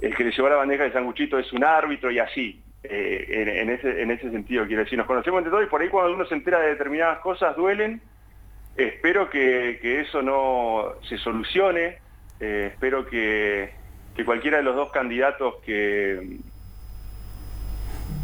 el 0.00 0.14
que 0.14 0.24
les 0.24 0.36
llevó 0.36 0.48
la 0.48 0.56
bandeja 0.56 0.84
de 0.84 0.92
sanguchitos 0.92 1.46
es 1.46 1.52
un 1.52 1.64
árbitro 1.64 2.10
y 2.10 2.18
así, 2.18 2.63
eh, 2.86 3.60
en, 3.62 3.70
ese, 3.70 4.02
en 4.02 4.10
ese 4.10 4.30
sentido, 4.30 4.66
quiero 4.66 4.84
decir, 4.84 4.98
nos 4.98 5.06
conocemos 5.06 5.38
entre 5.38 5.50
todos 5.50 5.64
y 5.64 5.70
por 5.70 5.80
ahí 5.80 5.88
cuando 5.88 6.14
uno 6.14 6.26
se 6.26 6.34
entera 6.34 6.60
de 6.60 6.68
determinadas 6.68 7.20
cosas 7.20 7.56
duelen, 7.56 8.02
espero 8.76 9.30
que, 9.30 9.78
que 9.80 10.00
eso 10.00 10.20
no 10.20 10.92
se 11.08 11.16
solucione, 11.16 11.98
eh, 12.40 12.70
espero 12.72 13.06
que, 13.06 13.72
que 14.14 14.24
cualquiera 14.26 14.58
de 14.58 14.64
los 14.64 14.76
dos 14.76 14.90
candidatos 14.90 15.56
que, 15.64 16.38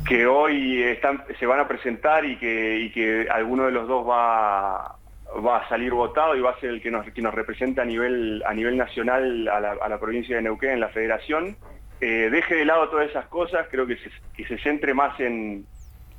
que 0.07 0.27
hoy 0.27 0.83
están, 0.83 1.25
se 1.39 1.47
van 1.47 1.61
a 1.61 1.69
presentar 1.69 2.27
y 2.27 2.37
que, 2.37 2.91
que 2.93 3.29
alguno 3.31 3.65
de 3.65 3.73
los 3.73 3.89
dos 3.89 4.07
va, 4.07 4.97
va 5.43 5.57
a 5.57 5.69
salir 5.71 5.93
votado 5.93 6.37
y 6.37 6.41
va 6.41 6.51
a 6.51 6.61
ser 6.61 6.69
el 6.69 6.83
que 6.83 6.91
nos, 6.91 7.07
que 7.11 7.23
nos 7.23 7.33
representa 7.33 7.81
a 7.81 7.87
nivel, 7.87 8.43
a 8.47 8.53
nivel 8.53 8.77
nacional 8.77 9.49
a 9.49 9.59
la, 9.59 9.71
a 9.81 9.89
la 9.89 9.99
provincia 9.99 10.37
de 10.37 10.43
Neuquén, 10.43 10.73
en 10.73 10.81
la 10.81 10.89
federación, 10.91 11.57
eh, 12.01 12.29
deje 12.31 12.55
de 12.55 12.65
lado 12.65 12.89
todas 12.89 13.09
esas 13.11 13.27
cosas, 13.27 13.67
creo 13.71 13.87
que 13.87 13.97
se, 13.97 14.59
centre 14.59 14.95
más 14.95 15.19
en, 15.21 15.67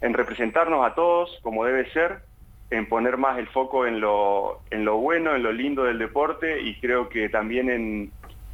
en 0.02 0.14
representarnos 0.14 0.86
a 0.86 0.94
todos 0.96 1.40
como 1.42 1.66
debe 1.66 1.90
ser, 1.92 2.20
en 2.70 2.88
poner 2.88 3.18
más 3.18 3.38
el 3.38 3.48
foco 3.48 3.86
en 3.86 4.00
lo, 4.00 4.62
en 4.72 4.86
lo 4.86 4.98
bueno, 4.98 5.36
en 5.36 5.44
lo 5.44 5.52
lindo 5.52 5.84
del 5.84 6.00
deporte 6.00 6.62
y 6.62 6.80
creo 6.80 7.10
que 7.10 7.30
también 7.30 7.70
en, 7.70 8.12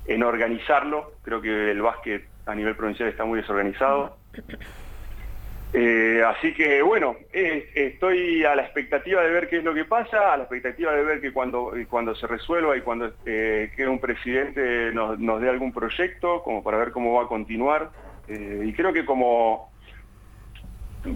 en 0.07 0.23
organizarlo. 0.23 1.11
Creo 1.21 1.41
que 1.41 1.71
el 1.71 1.81
básquet 1.81 2.27
a 2.45 2.55
nivel 2.55 2.75
provincial 2.75 3.09
está 3.09 3.25
muy 3.25 3.41
desorganizado. 3.41 4.17
Eh, 5.73 6.23
así 6.25 6.53
que 6.53 6.81
bueno, 6.81 7.17
estoy 7.33 8.45
a 8.45 8.55
la 8.55 8.63
expectativa 8.63 9.21
de 9.21 9.31
ver 9.31 9.49
qué 9.49 9.57
es 9.57 9.63
lo 9.63 9.73
que 9.73 9.83
pasa, 9.83 10.31
a 10.33 10.37
la 10.37 10.43
expectativa 10.43 10.93
de 10.93 11.03
ver 11.03 11.19
que 11.19 11.33
cuando, 11.33 11.73
cuando 11.89 12.15
se 12.15 12.25
resuelva 12.25 12.77
y 12.77 12.81
cuando 12.81 13.11
eh, 13.25 13.71
quede 13.75 13.89
un 13.89 13.99
presidente 13.99 14.91
nos, 14.93 15.19
nos 15.19 15.41
dé 15.41 15.49
algún 15.49 15.73
proyecto, 15.73 16.41
como 16.43 16.63
para 16.63 16.77
ver 16.77 16.91
cómo 16.91 17.13
va 17.15 17.23
a 17.23 17.27
continuar. 17.27 17.89
Eh, 18.29 18.63
y 18.65 18.73
creo 18.73 18.93
que 18.93 19.05
como, 19.05 19.69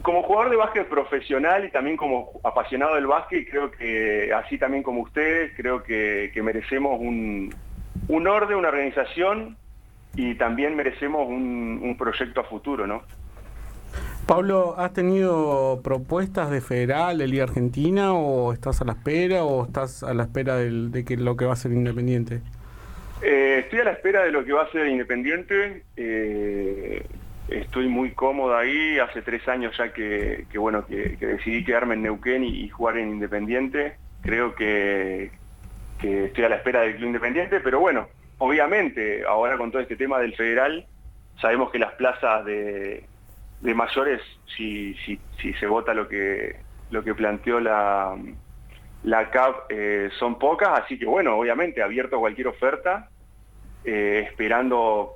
como 0.02 0.22
jugador 0.24 0.52
de 0.52 0.58
básquet 0.58 0.88
profesional 0.88 1.64
y 1.64 1.72
también 1.72 1.96
como 1.96 2.32
apasionado 2.44 2.96
del 2.96 3.08
básquet, 3.08 3.50
creo 3.50 3.72
que 3.72 4.34
así 4.34 4.58
también 4.58 4.84
como 4.84 5.02
ustedes, 5.02 5.54
creo 5.56 5.82
que, 5.82 6.30
que 6.34 6.44
merecemos 6.44 7.00
un, 7.00 7.56
un 8.10 8.28
orden, 8.28 8.58
una 8.58 8.70
organización 8.70 9.56
y 10.14 10.36
también 10.36 10.76
merecemos 10.76 11.26
un, 11.26 11.80
un 11.82 11.98
proyecto 11.98 12.42
a 12.42 12.44
futuro, 12.44 12.86
¿no? 12.86 13.04
Pablo, 14.28 14.76
¿has 14.78 14.94
tenido 14.94 15.82
propuestas 15.84 16.50
de 16.50 16.62
federal, 16.62 17.18
de 17.18 17.28
Liga 17.28 17.44
Argentina, 17.44 18.14
o 18.14 18.54
estás 18.54 18.82
a 18.82 18.86
la 18.86 18.94
espera, 18.94 19.44
o 19.44 19.66
estás 19.66 20.04
a 20.04 20.14
la 20.14 20.24
espera 20.24 20.56
de 20.56 21.04
que 21.06 21.18
lo 21.18 21.36
que 21.36 21.46
va 21.46 21.54
a 21.54 21.58
ser 21.58 21.72
independiente? 21.72 22.42
Eh, 23.22 23.60
estoy 23.64 23.80
a 23.80 23.84
la 23.84 23.92
espera 23.92 24.24
de 24.24 24.32
lo 24.32 24.44
que 24.44 24.54
va 24.54 24.64
a 24.64 24.72
ser 24.72 24.88
Independiente. 24.88 25.84
eh, 25.96 27.06
estoy 27.50 27.88
muy 27.88 28.12
cómodo 28.12 28.58
ahí. 28.58 28.98
Hace 29.00 29.22
tres 29.22 29.48
años 29.48 29.78
ya 29.78 29.94
que, 29.94 30.46
que, 30.50 30.58
bueno 30.58 30.86
que, 30.86 31.18
que 31.18 31.28
decidí 31.28 31.64
quedarme 31.64 31.96
en 31.96 32.04
Neuquén 32.04 32.44
y, 32.44 32.64
y 32.64 32.70
jugar 32.70 32.98
en 32.98 33.10
Independiente. 33.10 33.96
Creo 34.22 34.56
que, 34.56 35.32
que 36.00 36.26
estoy 36.26 36.46
a 36.46 36.50
la 36.50 36.56
espera 36.56 36.82
del 36.82 36.96
club 36.96 37.08
Independiente, 37.08 37.60
pero 37.60 37.80
bueno, 37.80 38.08
obviamente 38.40 39.24
ahora 39.26 39.58
con 39.58 39.72
todo 39.72 39.82
este 39.82 39.96
tema 39.96 40.20
del 40.20 40.36
federal 40.36 40.86
sabemos 41.40 41.72
que 41.72 41.80
las 41.80 41.94
plazas 41.94 42.46
de, 42.46 43.04
de 43.62 43.74
mayores, 43.74 44.22
si, 44.56 44.96
se 45.60 45.68
vota 45.68 45.94
lo 45.94 46.08
que 46.08 46.56
lo 46.90 47.04
que 47.04 47.16
planteó 47.16 47.60
la 47.60 48.16
la 49.04 49.30
CAP 49.32 49.66
eh, 49.70 50.10
son 50.20 50.38
pocas, 50.38 50.80
así 50.80 50.98
que 51.00 51.06
bueno, 51.06 51.36
obviamente 51.38 51.82
abierto 51.82 52.18
a 52.18 52.20
cualquier 52.20 52.48
oferta, 52.48 53.10
eh, 53.84 54.28
esperando, 54.28 55.14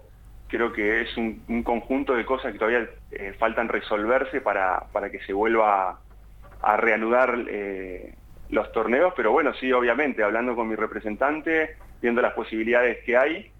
creo 0.47 0.73
que 0.73 1.01
es 1.01 1.17
un, 1.17 1.43
un 1.47 1.61
conjunto 1.61 2.15
de 2.15 2.25
cosas 2.25 2.51
que 2.51 2.57
todavía 2.57 2.89
eh, 3.11 3.33
faltan 3.37 3.69
resolverse 3.69 4.41
para, 4.41 4.85
para 4.91 5.11
que 5.11 5.19
se 5.19 5.33
vuelva 5.33 5.89
a, 5.89 5.99
a 6.61 6.77
reanudar 6.77 7.37
los 8.49 8.71
torneos, 8.71 9.13
pero 9.15 9.31
bueno, 9.31 9.53
sí, 9.53 9.71
obviamente, 9.71 10.23
hablando 10.23 10.55
con 10.55 10.67
mi 10.67 10.75
representante, 10.75 11.77
viendo 12.01 12.21
las 12.21 12.33
posibilidades 12.33 13.03
que 13.03 13.17
hay, 13.17 13.51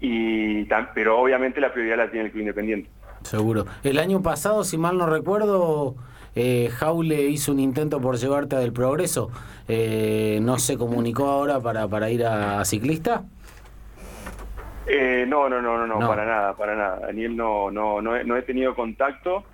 y 0.00 0.64
pero 0.94 1.18
obviamente 1.18 1.60
la 1.60 1.72
prioridad 1.72 1.96
la 1.96 2.10
tiene 2.10 2.26
el 2.26 2.30
Club 2.32 2.42
Independiente. 2.42 2.90
Seguro. 3.22 3.66
El 3.82 3.98
año 3.98 4.22
pasado, 4.22 4.64
si 4.64 4.78
mal 4.78 4.98
no 4.98 5.06
recuerdo, 5.06 5.96
eh, 6.34 6.70
Jaule 6.72 7.22
hizo 7.28 7.52
un 7.52 7.60
intento 7.60 8.00
por 8.00 8.16
llevarte 8.16 8.56
a 8.56 8.60
Del 8.60 8.72
Progreso. 8.72 9.30
Eh, 9.66 10.38
¿No 10.42 10.58
se 10.58 10.76
comunicó 10.76 11.26
ahora 11.26 11.60
para, 11.60 11.86
para 11.88 12.10
ir 12.10 12.24
a, 12.24 12.64
ciclista? 12.64 13.24
Eh, 14.86 15.26
no, 15.28 15.48
no, 15.48 15.60
no, 15.60 15.86
no, 15.86 15.86
no, 15.86 16.06
para 16.06 16.24
nada, 16.24 16.54
para 16.54 16.74
nada. 16.74 17.00
Daniel 17.00 17.36
no, 17.36 17.70
no, 17.70 18.00
no, 18.00 18.16
he, 18.16 18.24
no 18.24 18.36
he 18.36 18.42
tenido 18.42 18.74
contacto. 18.74 19.44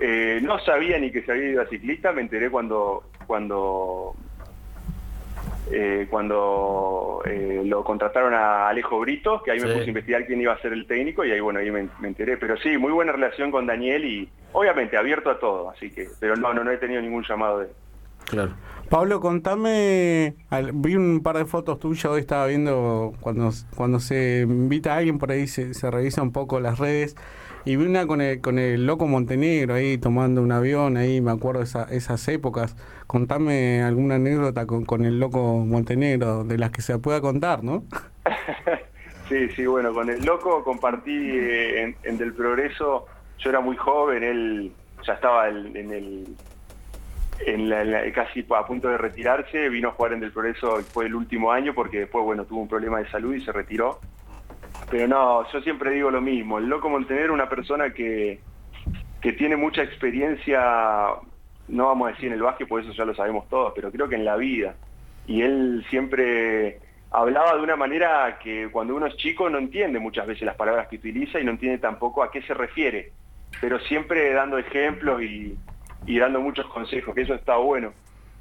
Eh, 0.00 0.40
no 0.42 0.58
sabía 0.60 0.98
ni 0.98 1.12
que 1.12 1.22
se 1.22 1.30
había 1.30 1.50
ido 1.50 1.62
a 1.62 1.66
ciclista, 1.66 2.12
me 2.12 2.22
enteré 2.22 2.50
cuando 2.50 3.04
cuando 3.26 4.14
eh, 5.70 6.06
cuando 6.10 7.22
eh, 7.24 7.62
lo 7.64 7.84
contrataron 7.84 8.34
a 8.34 8.68
Alejo 8.68 8.98
Brito, 9.00 9.42
que 9.42 9.52
ahí 9.52 9.60
me 9.60 9.68
puse 9.68 9.84
a 9.84 9.88
investigar 9.88 10.26
quién 10.26 10.40
iba 10.40 10.52
a 10.52 10.58
ser 10.60 10.72
el 10.72 10.86
técnico 10.86 11.24
y 11.24 11.30
ahí 11.30 11.40
bueno, 11.40 11.60
ahí 11.60 11.70
me, 11.70 11.88
me 12.00 12.08
enteré. 12.08 12.36
Pero 12.36 12.56
sí, 12.56 12.76
muy 12.78 12.92
buena 12.92 13.12
relación 13.12 13.50
con 13.50 13.66
Daniel 13.66 14.04
y 14.04 14.28
obviamente 14.52 14.96
abierto 14.96 15.30
a 15.30 15.38
todo, 15.38 15.70
así 15.70 15.90
que, 15.90 16.08
pero 16.20 16.36
no, 16.36 16.52
no, 16.52 16.64
no 16.64 16.70
he 16.70 16.76
tenido 16.78 17.00
ningún 17.00 17.24
llamado 17.24 17.60
de 17.60 17.68
Claro. 18.26 18.52
Pablo, 18.88 19.20
contame, 19.20 20.34
al- 20.50 20.72
vi 20.74 20.96
un 20.96 21.22
par 21.22 21.36
de 21.38 21.44
fotos 21.46 21.78
tuyas, 21.78 22.04
hoy 22.06 22.20
estaba 22.20 22.46
viendo 22.46 23.14
cuando, 23.20 23.50
cuando 23.74 24.00
se 24.00 24.42
invita 24.42 24.94
a 24.94 24.98
alguien 24.98 25.18
por 25.18 25.30
ahí, 25.32 25.46
se, 25.46 25.72
se 25.74 25.90
revisa 25.90 26.22
un 26.22 26.32
poco 26.32 26.60
las 26.60 26.78
redes, 26.78 27.16
y 27.64 27.76
vi 27.76 27.84
una 27.86 28.06
con 28.06 28.20
el, 28.20 28.40
con 28.40 28.58
el 28.58 28.86
loco 28.86 29.06
Montenegro 29.06 29.74
ahí 29.74 29.98
tomando 29.98 30.42
un 30.42 30.52
avión, 30.52 30.96
ahí 30.96 31.20
me 31.20 31.30
acuerdo 31.30 31.62
esa- 31.62 31.84
esas 31.90 32.26
épocas. 32.28 32.76
Contame 33.06 33.82
alguna 33.82 34.16
anécdota 34.16 34.66
con, 34.66 34.84
con 34.84 35.04
el 35.04 35.20
loco 35.20 35.58
Montenegro, 35.64 36.44
de 36.44 36.58
las 36.58 36.70
que 36.70 36.82
se 36.82 36.98
pueda 36.98 37.20
contar, 37.20 37.62
¿no? 37.64 37.84
Sí, 39.28 39.48
sí, 39.56 39.64
bueno, 39.64 39.94
con 39.94 40.10
el 40.10 40.22
loco 40.26 40.62
compartí 40.62 41.10
eh, 41.14 41.82
en, 41.82 41.96
en 42.02 42.18
Del 42.18 42.34
Progreso, 42.34 43.06
yo 43.38 43.48
era 43.50 43.60
muy 43.60 43.76
joven, 43.76 44.22
él 44.22 44.72
ya 45.06 45.14
estaba 45.14 45.48
en 45.48 45.74
el 45.90 46.26
en 47.46 47.68
la- 47.70 48.12
casi 48.12 48.44
a 48.54 48.66
punto 48.66 48.88
de 48.88 48.98
retirarse, 48.98 49.68
vino 49.70 49.88
a 49.88 49.92
jugar 49.92 50.12
en 50.12 50.20
Del 50.20 50.32
Progreso 50.32 50.80
fue 50.92 51.06
el 51.06 51.14
último 51.14 51.50
año 51.50 51.72
porque 51.74 52.00
después, 52.00 52.24
bueno, 52.24 52.44
tuvo 52.44 52.60
un 52.60 52.68
problema 52.68 52.98
de 52.98 53.08
salud 53.10 53.34
y 53.34 53.40
se 53.42 53.52
retiró. 53.52 54.00
Pero 54.92 55.08
no, 55.08 55.50
yo 55.50 55.62
siempre 55.62 55.90
digo 55.92 56.10
lo 56.10 56.20
mismo, 56.20 56.58
el 56.58 56.66
loco 56.66 56.90
Montenegro 56.90 57.32
es 57.32 57.34
una 57.34 57.48
persona 57.48 57.94
que, 57.94 58.40
que 59.22 59.32
tiene 59.32 59.56
mucha 59.56 59.82
experiencia, 59.82 60.60
no 61.68 61.86
vamos 61.86 62.08
a 62.08 62.10
decir 62.12 62.26
en 62.26 62.34
el 62.34 62.42
básquet, 62.42 62.68
por 62.68 62.82
eso 62.82 62.92
ya 62.92 63.06
lo 63.06 63.14
sabemos 63.14 63.48
todos, 63.48 63.72
pero 63.74 63.90
creo 63.90 64.06
que 64.06 64.16
en 64.16 64.26
la 64.26 64.36
vida. 64.36 64.74
Y 65.26 65.40
él 65.40 65.82
siempre 65.88 66.78
hablaba 67.10 67.56
de 67.56 67.62
una 67.62 67.74
manera 67.74 68.38
que 68.38 68.68
cuando 68.70 68.94
uno 68.94 69.06
es 69.06 69.16
chico 69.16 69.48
no 69.48 69.56
entiende 69.56 69.98
muchas 69.98 70.26
veces 70.26 70.42
las 70.42 70.56
palabras 70.56 70.88
que 70.88 70.96
utiliza 70.96 71.40
y 71.40 71.44
no 71.44 71.52
entiende 71.52 71.78
tampoco 71.78 72.22
a 72.22 72.30
qué 72.30 72.42
se 72.42 72.52
refiere, 72.52 73.12
pero 73.62 73.80
siempre 73.80 74.34
dando 74.34 74.58
ejemplos 74.58 75.22
y, 75.22 75.56
y 76.04 76.18
dando 76.18 76.38
muchos 76.38 76.66
consejos, 76.66 77.14
que 77.14 77.22
eso 77.22 77.32
está 77.32 77.56
bueno. 77.56 77.94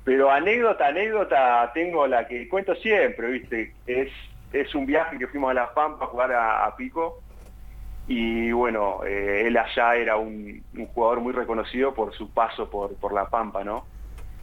Pero 0.04 0.30
anécdota, 0.30 0.88
anécdota, 0.88 1.72
tengo 1.74 2.08
la 2.08 2.28
que 2.28 2.50
cuento 2.50 2.76
siempre, 2.76 3.32
¿viste? 3.32 3.74
Es, 3.88 4.12
es 4.54 4.76
un 4.76 4.86
viaje 4.86 5.18
que 5.18 5.28
fuimos 5.28 5.52
a 5.52 5.54
La 5.54 5.74
Pampa 5.74 6.06
a 6.06 6.08
jugar 6.08 6.32
a, 6.34 6.76
Pico 6.76 7.22
y 8.08 8.52
bueno, 8.52 9.04
eh, 9.06 9.48
él 9.48 9.58
allá 9.58 9.96
era 9.96 10.18
un, 10.18 10.64
jugador 10.94 11.22
muy 11.22 11.34
reconocido 11.34 11.94
por 11.94 12.14
su 12.14 12.34
paso 12.34 12.70
por, 12.70 12.96
por 12.96 13.14
La 13.14 13.30
Pampa, 13.30 13.64
¿no? 13.64 13.86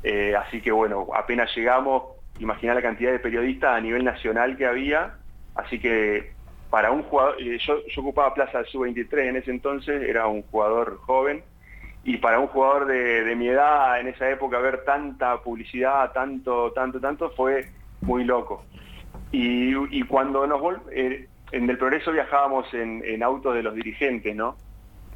Eh, 0.02 0.34
así 0.36 0.60
que 0.60 0.70
bueno, 0.70 1.08
apenas 1.14 1.54
llegamos, 1.54 2.04
imaginá 2.38 2.74
la 2.74 2.82
cantidad 2.82 3.10
de 3.10 3.18
periodistas 3.18 3.76
a 3.76 3.80
nivel 3.80 4.04
nacional 4.04 4.56
que 4.56 4.66
había, 4.66 5.16
así 5.54 5.78
que 5.78 6.32
para 6.70 6.92
un 6.92 7.02
jugador, 7.02 7.36
eh, 7.40 7.58
yo, 7.58 7.80
ocupaba 7.96 8.32
plaza 8.34 8.64
sub-23 8.64 9.28
en 9.28 9.36
ese 9.36 9.50
entonces, 9.50 10.02
era 10.02 10.26
un 10.26 10.42
jugador 10.42 10.98
joven, 10.98 11.42
y 12.04 12.18
para 12.18 12.38
un 12.38 12.46
jugador 12.46 12.86
de 12.86 13.34
mi 13.36 13.48
edad 13.48 14.00
en 14.00 14.08
esa 14.08 14.30
época 14.30 14.58
ver 14.60 14.84
tanta 14.84 15.42
publicidad, 15.42 16.12
tanto, 16.12 16.72
tanto, 16.72 17.00
tanto, 17.00 17.30
fue 17.30 17.66
muy 18.00 18.24
loco. 18.24 18.64
Y, 19.32 19.74
y 19.98 20.02
cuando 20.04 20.46
nos 20.46 20.60
eh, 20.92 21.28
en 21.52 21.68
el 21.70 21.78
progreso 21.78 22.12
viajábamos 22.12 22.72
en, 22.74 23.02
en 23.04 23.22
autos 23.22 23.54
de 23.54 23.62
los 23.62 23.74
dirigentes, 23.74 24.34
¿no? 24.34 24.56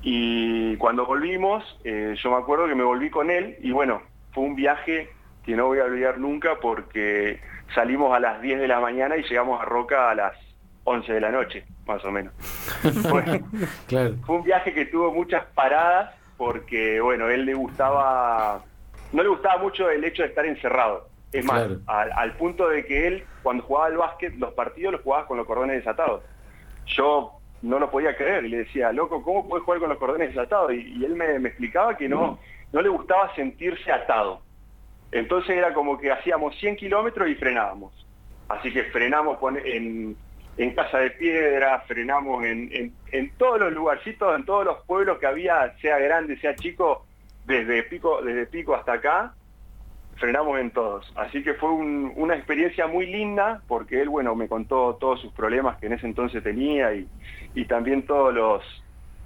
Y 0.02 0.76
cuando 0.76 1.06
volvimos, 1.06 1.78
eh, 1.84 2.14
yo 2.22 2.30
me 2.30 2.36
acuerdo 2.36 2.66
que 2.66 2.74
me 2.74 2.82
volví 2.84 3.08
con 3.10 3.30
él 3.30 3.56
y 3.60 3.70
bueno, 3.70 4.02
fue 4.32 4.44
un 4.44 4.56
viaje 4.56 5.10
que 5.44 5.54
no 5.56 5.66
voy 5.66 5.78
a 5.78 5.84
olvidar 5.84 6.18
nunca 6.18 6.56
porque 6.60 7.40
salimos 7.74 8.14
a 8.14 8.20
las 8.20 8.42
10 8.42 8.60
de 8.60 8.68
la 8.68 8.80
mañana 8.80 9.16
y 9.16 9.22
llegamos 9.22 9.60
a 9.60 9.64
Roca 9.64 10.10
a 10.10 10.14
las 10.14 10.32
11 10.84 11.12
de 11.12 11.20
la 11.20 11.30
noche, 11.30 11.64
más 11.86 12.04
o 12.04 12.10
menos. 12.10 12.32
Fue, 13.08 13.42
Claro. 13.86 14.14
fue 14.26 14.36
un 14.36 14.42
viaje 14.42 14.74
que 14.74 14.86
tuvo 14.86 15.12
muchas 15.12 15.44
paradas 15.54 16.14
porque, 16.36 17.00
bueno, 17.00 17.28
él 17.28 17.44
le 17.44 17.54
gustaba, 17.54 18.64
no 19.12 19.22
le 19.22 19.28
gustaba 19.28 19.62
mucho 19.62 19.88
el 19.88 20.02
hecho 20.02 20.22
de 20.22 20.28
estar 20.30 20.44
encerrado. 20.44 21.08
Es 21.33 21.45
más, 21.45 21.64
Claro. 21.66 21.80
al, 21.87 22.12
al 22.12 22.33
punto 22.37 22.68
de 22.68 22.85
que 22.85 23.07
él, 23.07 23.24
cuando 23.43 23.62
jugaba 23.64 23.87
al 23.87 23.97
básquet, 23.97 24.35
los 24.37 24.53
partidos 24.55 24.93
los 24.93 25.03
jugaba 25.03 25.26
con 25.26 25.39
los 25.39 25.47
cordones 25.47 25.76
desatados. 25.76 26.22
Yo 26.87 27.33
no 27.62 27.78
lo 27.78 27.91
podía 27.91 28.16
creer 28.16 28.45
y 28.45 28.49
le 28.49 28.59
decía, 28.59 28.93
loco, 28.93 29.22
¿cómo 29.22 29.49
puedes 29.49 29.64
jugar 29.64 29.80
con 29.80 29.89
los 29.89 29.99
cordones 29.99 30.28
desatados? 30.28 30.72
Y, 30.74 30.95
y 30.99 31.05
él 31.05 31.14
me, 31.14 31.39
me 31.39 31.49
explicaba 31.49 31.97
que 31.97 32.09
no, 32.09 32.39
no 32.72 32.83
le 32.83 32.89
gustaba 32.89 33.35
sentirse 33.35 33.91
atado. 33.91 34.43
Entonces 35.11 35.57
era 35.57 35.72
como 35.74 35.99
que 35.99 36.11
hacíamos 36.11 36.57
100 36.59 36.76
kilómetros 36.76 37.28
y 37.28 37.35
frenábamos. 37.35 37.93
Así 38.49 38.72
que 38.72 38.85
frenamos 38.85 39.39
en, 39.64 40.16
en 40.57 40.74
Casa 40.74 40.99
de 40.99 41.11
Piedra, 41.12 41.80
frenamos 41.87 42.45
en, 42.45 42.68
en- 42.72 42.93
en 43.12 43.30
todos 43.37 43.61
los 43.61 43.72
lugarcitos, 43.72 44.35
en 44.37 44.45
todos 44.45 44.64
los 44.64 44.78
pueblos 44.87 45.18
que 45.18 45.26
había, 45.26 45.74
sea 45.80 45.99
grande, 45.99 46.37
sea 46.39 46.55
chico, 46.57 47.07
desde 47.45 47.83
Pico, 47.85 48.22
desde 48.22 48.47
Pico 48.47 48.74
hasta 48.74 48.95
acá, 48.95 49.35
frenamos 50.16 50.58
en 50.60 50.70
todos. 50.70 51.10
Así 51.16 51.42
que 51.42 51.54
fue 51.54 51.70
un- 51.70 52.12
una 52.16 52.34
experiencia 52.36 52.86
muy 52.86 53.06
linda 53.06 53.62
porque 53.66 54.00
él, 54.02 54.08
bueno, 54.08 54.34
me 54.34 54.48
contó 54.48 54.96
todos 55.00 55.20
sus 55.20 55.32
problemas 55.32 55.76
que 55.78 55.86
en 55.86 55.94
ese 55.94 56.06
entonces 56.06 56.42
tenía 56.42 56.94
y, 56.94 57.08
y 57.54 57.64
también 57.64 58.02
todos 58.06 58.32
los 58.34 58.62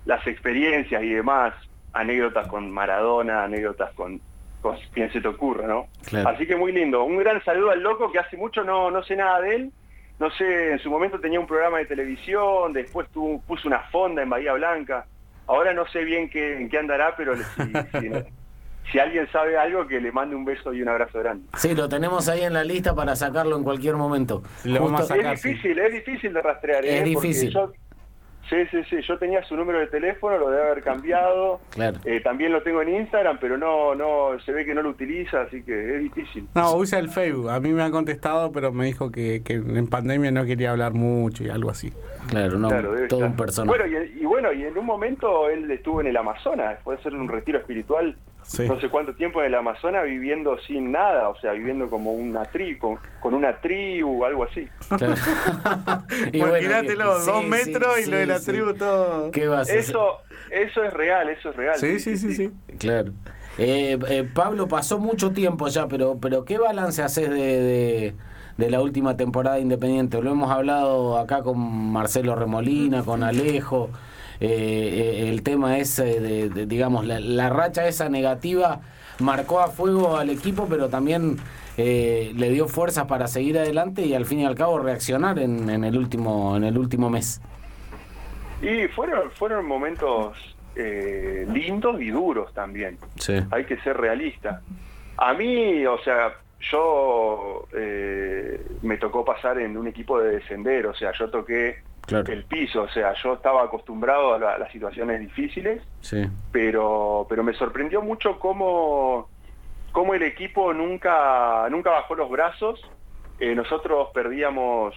las 0.04 0.24
experiencias 0.28 1.02
y 1.02 1.08
demás, 1.14 1.52
anécdotas 1.92 2.46
con 2.46 2.70
Maradona, 2.70 3.42
anécdotas 3.42 3.92
con, 3.94 4.20
con 4.60 4.76
quien 4.92 5.12
se 5.12 5.20
te 5.20 5.26
ocurra, 5.26 5.66
¿no? 5.66 5.88
Claro. 6.08 6.28
Así 6.28 6.46
que 6.46 6.54
muy 6.54 6.70
lindo. 6.70 7.02
Un 7.02 7.16
gran 7.18 7.42
saludo 7.42 7.72
al 7.72 7.82
loco 7.82 8.12
que 8.12 8.20
hace 8.20 8.36
mucho 8.36 8.62
no, 8.62 8.88
no 8.92 9.02
sé 9.02 9.16
nada 9.16 9.40
de 9.40 9.56
él. 9.56 9.72
No 10.20 10.30
sé, 10.30 10.70
en 10.72 10.78
su 10.78 10.90
momento 10.90 11.18
tenía 11.18 11.40
un 11.40 11.46
programa 11.48 11.78
de 11.78 11.86
televisión, 11.86 12.72
después 12.72 13.08
tuvo, 13.10 13.40
puso 13.42 13.66
una 13.66 13.80
fonda 13.90 14.22
en 14.22 14.30
Bahía 14.30 14.52
Blanca. 14.52 15.04
ahora 15.48 15.72
no 15.74 15.86
sé 15.88 16.04
bien 16.04 16.30
qué, 16.30 16.56
en 16.56 16.68
qué 16.68 16.78
andará, 16.78 17.14
pero 17.16 17.34
si, 17.36 17.42
si, 18.00 18.08
si 18.92 18.98
alguien 18.98 19.26
sabe 19.32 19.56
algo, 19.58 19.86
que 19.86 20.00
le 20.00 20.12
mande 20.12 20.36
un 20.36 20.44
beso 20.44 20.72
y 20.72 20.82
un 20.82 20.88
abrazo 20.88 21.18
grande. 21.20 21.46
Sí, 21.56 21.74
lo 21.74 21.88
tenemos 21.88 22.28
ahí 22.28 22.42
en 22.42 22.52
la 22.54 22.64
lista 22.64 22.94
para 22.94 23.16
sacarlo 23.16 23.56
en 23.56 23.64
cualquier 23.64 23.96
momento. 23.96 24.42
Lo 24.64 24.80
vamos 24.84 25.00
a 25.02 25.04
sacar. 25.04 25.34
es 25.34 25.42
difícil, 25.42 25.78
es 25.78 25.92
difícil 25.92 26.32
de 26.32 26.42
rastrear. 26.42 26.84
Es 26.84 27.00
¿eh? 27.00 27.04
Difícil. 27.04 27.50
yo- 27.50 27.72
sí, 28.48 28.56
sí, 28.70 28.78
sí. 28.88 28.96
Yo 29.02 29.18
tenía 29.18 29.42
su 29.42 29.56
número 29.56 29.80
de 29.80 29.88
teléfono, 29.88 30.38
lo 30.38 30.50
debe 30.50 30.62
haber 30.70 30.82
cambiado. 30.84 31.60
Claro. 31.70 31.98
Eh, 32.04 32.20
también 32.20 32.52
lo 32.52 32.62
tengo 32.62 32.80
en 32.82 32.94
Instagram, 32.94 33.38
pero 33.40 33.58
no, 33.58 33.96
no, 33.96 34.38
se 34.44 34.52
ve 34.52 34.64
que 34.64 34.72
no 34.72 34.82
lo 34.82 34.90
utiliza, 34.90 35.40
así 35.42 35.62
que 35.64 35.96
es 35.96 36.02
difícil. 36.02 36.46
No, 36.54 36.76
usa 36.76 37.00
el 37.00 37.08
Facebook. 37.10 37.50
A 37.50 37.58
mí 37.58 37.70
me 37.72 37.82
han 37.82 37.90
contestado, 37.90 38.52
pero 38.52 38.70
me 38.72 38.84
dijo 38.86 39.10
que, 39.10 39.42
que 39.44 39.54
en 39.54 39.88
pandemia 39.88 40.30
no 40.30 40.44
quería 40.44 40.70
hablar 40.70 40.92
mucho 40.94 41.42
y 41.42 41.48
algo 41.48 41.70
así. 41.70 41.92
Claro, 42.28 42.56
no, 42.58 42.68
Claro, 42.68 42.90
todo 43.08 43.18
estar. 43.18 43.22
un 43.30 43.36
personaje. 43.36 43.78
Bueno, 43.82 43.98
y, 44.14 44.20
y 44.22 44.24
bueno, 44.24 44.52
y 44.52 44.62
en 44.62 44.78
un 44.78 44.86
momento 44.86 45.48
él 45.50 45.68
estuvo 45.70 46.00
en 46.00 46.06
el 46.06 46.16
Amazonas, 46.16 46.70
después 46.76 46.98
de 46.98 47.00
hacer 47.00 47.14
un 47.18 47.28
retiro 47.28 47.58
espiritual, 47.58 48.16
Sí. 48.46 48.66
no 48.68 48.80
sé 48.80 48.88
cuánto 48.88 49.12
tiempo 49.14 49.40
en 49.40 49.46
el 49.46 49.54
Amazonas 49.56 50.04
viviendo 50.04 50.56
sin 50.66 50.92
nada, 50.92 51.28
o 51.28 51.40
sea, 51.40 51.52
viviendo 51.52 51.90
como 51.90 52.12
una 52.12 52.44
tribu, 52.44 52.78
con, 52.78 52.98
con 53.20 53.34
una 53.34 53.60
tribu, 53.60 54.24
algo 54.24 54.44
así. 54.44 54.68
Claro. 54.96 55.14
Bueno, 56.32 56.48
Imagínatelo, 56.48 57.18
dos 57.18 57.42
sí, 57.42 57.46
metros 57.48 57.94
sí, 57.96 58.02
y 58.06 58.10
lo 58.10 58.16
de 58.18 58.26
la 58.26 58.38
sí. 58.38 58.46
tribu 58.52 58.74
todo. 58.74 59.30
¿Qué 59.32 59.48
vas 59.48 59.58
a 59.58 59.62
hacer? 59.62 59.78
Eso, 59.78 60.18
eso 60.50 60.84
es 60.84 60.92
real, 60.92 61.28
eso 61.28 61.50
es 61.50 61.56
real. 61.56 61.76
Sí, 61.76 61.98
sí, 61.98 62.16
sí, 62.16 62.34
sí. 62.34 62.50
Claro. 62.78 63.12
Eh, 63.58 63.98
eh, 64.08 64.28
Pablo, 64.32 64.68
pasó 64.68 64.98
mucho 64.98 65.32
tiempo 65.32 65.66
ya, 65.68 65.88
pero, 65.88 66.18
pero 66.20 66.44
¿qué 66.44 66.58
balance 66.58 67.02
haces 67.02 67.30
de, 67.30 67.36
de, 67.36 68.14
de 68.58 68.70
la 68.70 68.80
última 68.80 69.16
temporada 69.16 69.56
de 69.56 69.62
Independiente? 69.62 70.20
Lo 70.22 70.30
hemos 70.30 70.50
hablado 70.50 71.18
acá 71.18 71.42
con 71.42 71.58
Marcelo 71.92 72.36
Remolina, 72.36 73.02
con 73.02 73.22
Alejo. 73.22 73.90
Eh, 74.40 75.28
el 75.28 75.42
tema 75.42 75.78
es, 75.78 75.96
de, 75.96 76.48
de, 76.48 76.66
digamos, 76.66 77.06
la, 77.06 77.20
la 77.20 77.48
racha 77.48 77.86
esa 77.86 78.08
negativa 78.08 78.80
marcó 79.18 79.60
a 79.60 79.68
fuego 79.68 80.16
al 80.16 80.30
equipo, 80.30 80.66
pero 80.68 80.88
también 80.88 81.38
eh, 81.78 82.32
le 82.36 82.50
dio 82.50 82.68
fuerzas 82.68 83.06
para 83.06 83.28
seguir 83.28 83.58
adelante 83.58 84.02
y 84.02 84.14
al 84.14 84.26
fin 84.26 84.40
y 84.40 84.44
al 84.44 84.54
cabo 84.54 84.78
reaccionar 84.78 85.38
en, 85.38 85.70
en 85.70 85.84
el 85.84 85.96
último 85.96 86.56
en 86.56 86.64
el 86.64 86.76
último 86.76 87.10
mes. 87.10 87.40
Y 88.62 88.88
fueron, 88.88 89.30
fueron 89.32 89.66
momentos 89.66 90.36
eh, 90.74 91.46
lindos 91.52 92.00
y 92.00 92.10
duros 92.10 92.52
también. 92.54 92.98
Sí. 93.16 93.34
Hay 93.50 93.64
que 93.64 93.78
ser 93.80 93.96
realista. 93.96 94.62
A 95.18 95.32
mí, 95.34 95.84
o 95.86 95.98
sea, 96.02 96.34
yo 96.70 97.66
eh, 97.74 98.60
me 98.82 98.96
tocó 98.96 99.24
pasar 99.24 99.58
en 99.58 99.76
un 99.76 99.86
equipo 99.86 100.18
de 100.20 100.32
descender, 100.32 100.86
o 100.86 100.94
sea, 100.94 101.12
yo 101.18 101.30
toqué 101.30 101.82
Claro. 102.06 102.32
el 102.32 102.44
piso, 102.44 102.82
o 102.82 102.88
sea, 102.88 103.12
yo 103.22 103.34
estaba 103.34 103.64
acostumbrado 103.64 104.34
a, 104.34 104.38
la- 104.38 104.52
a 104.54 104.58
las 104.58 104.70
situaciones 104.72 105.20
difíciles, 105.20 105.82
Sí. 106.00 106.24
pero, 106.52 107.26
pero 107.28 107.42
me 107.42 107.52
sorprendió 107.54 108.00
mucho 108.02 108.38
cómo, 108.38 109.28
cómo 109.92 110.14
el 110.14 110.22
equipo 110.22 110.72
nunca, 110.72 111.68
nunca 111.70 111.90
bajó 111.90 112.14
los 112.14 112.30
brazos. 112.30 112.80
Eh, 113.40 113.54
nosotros 113.54 114.08
perdíamos, 114.14 114.94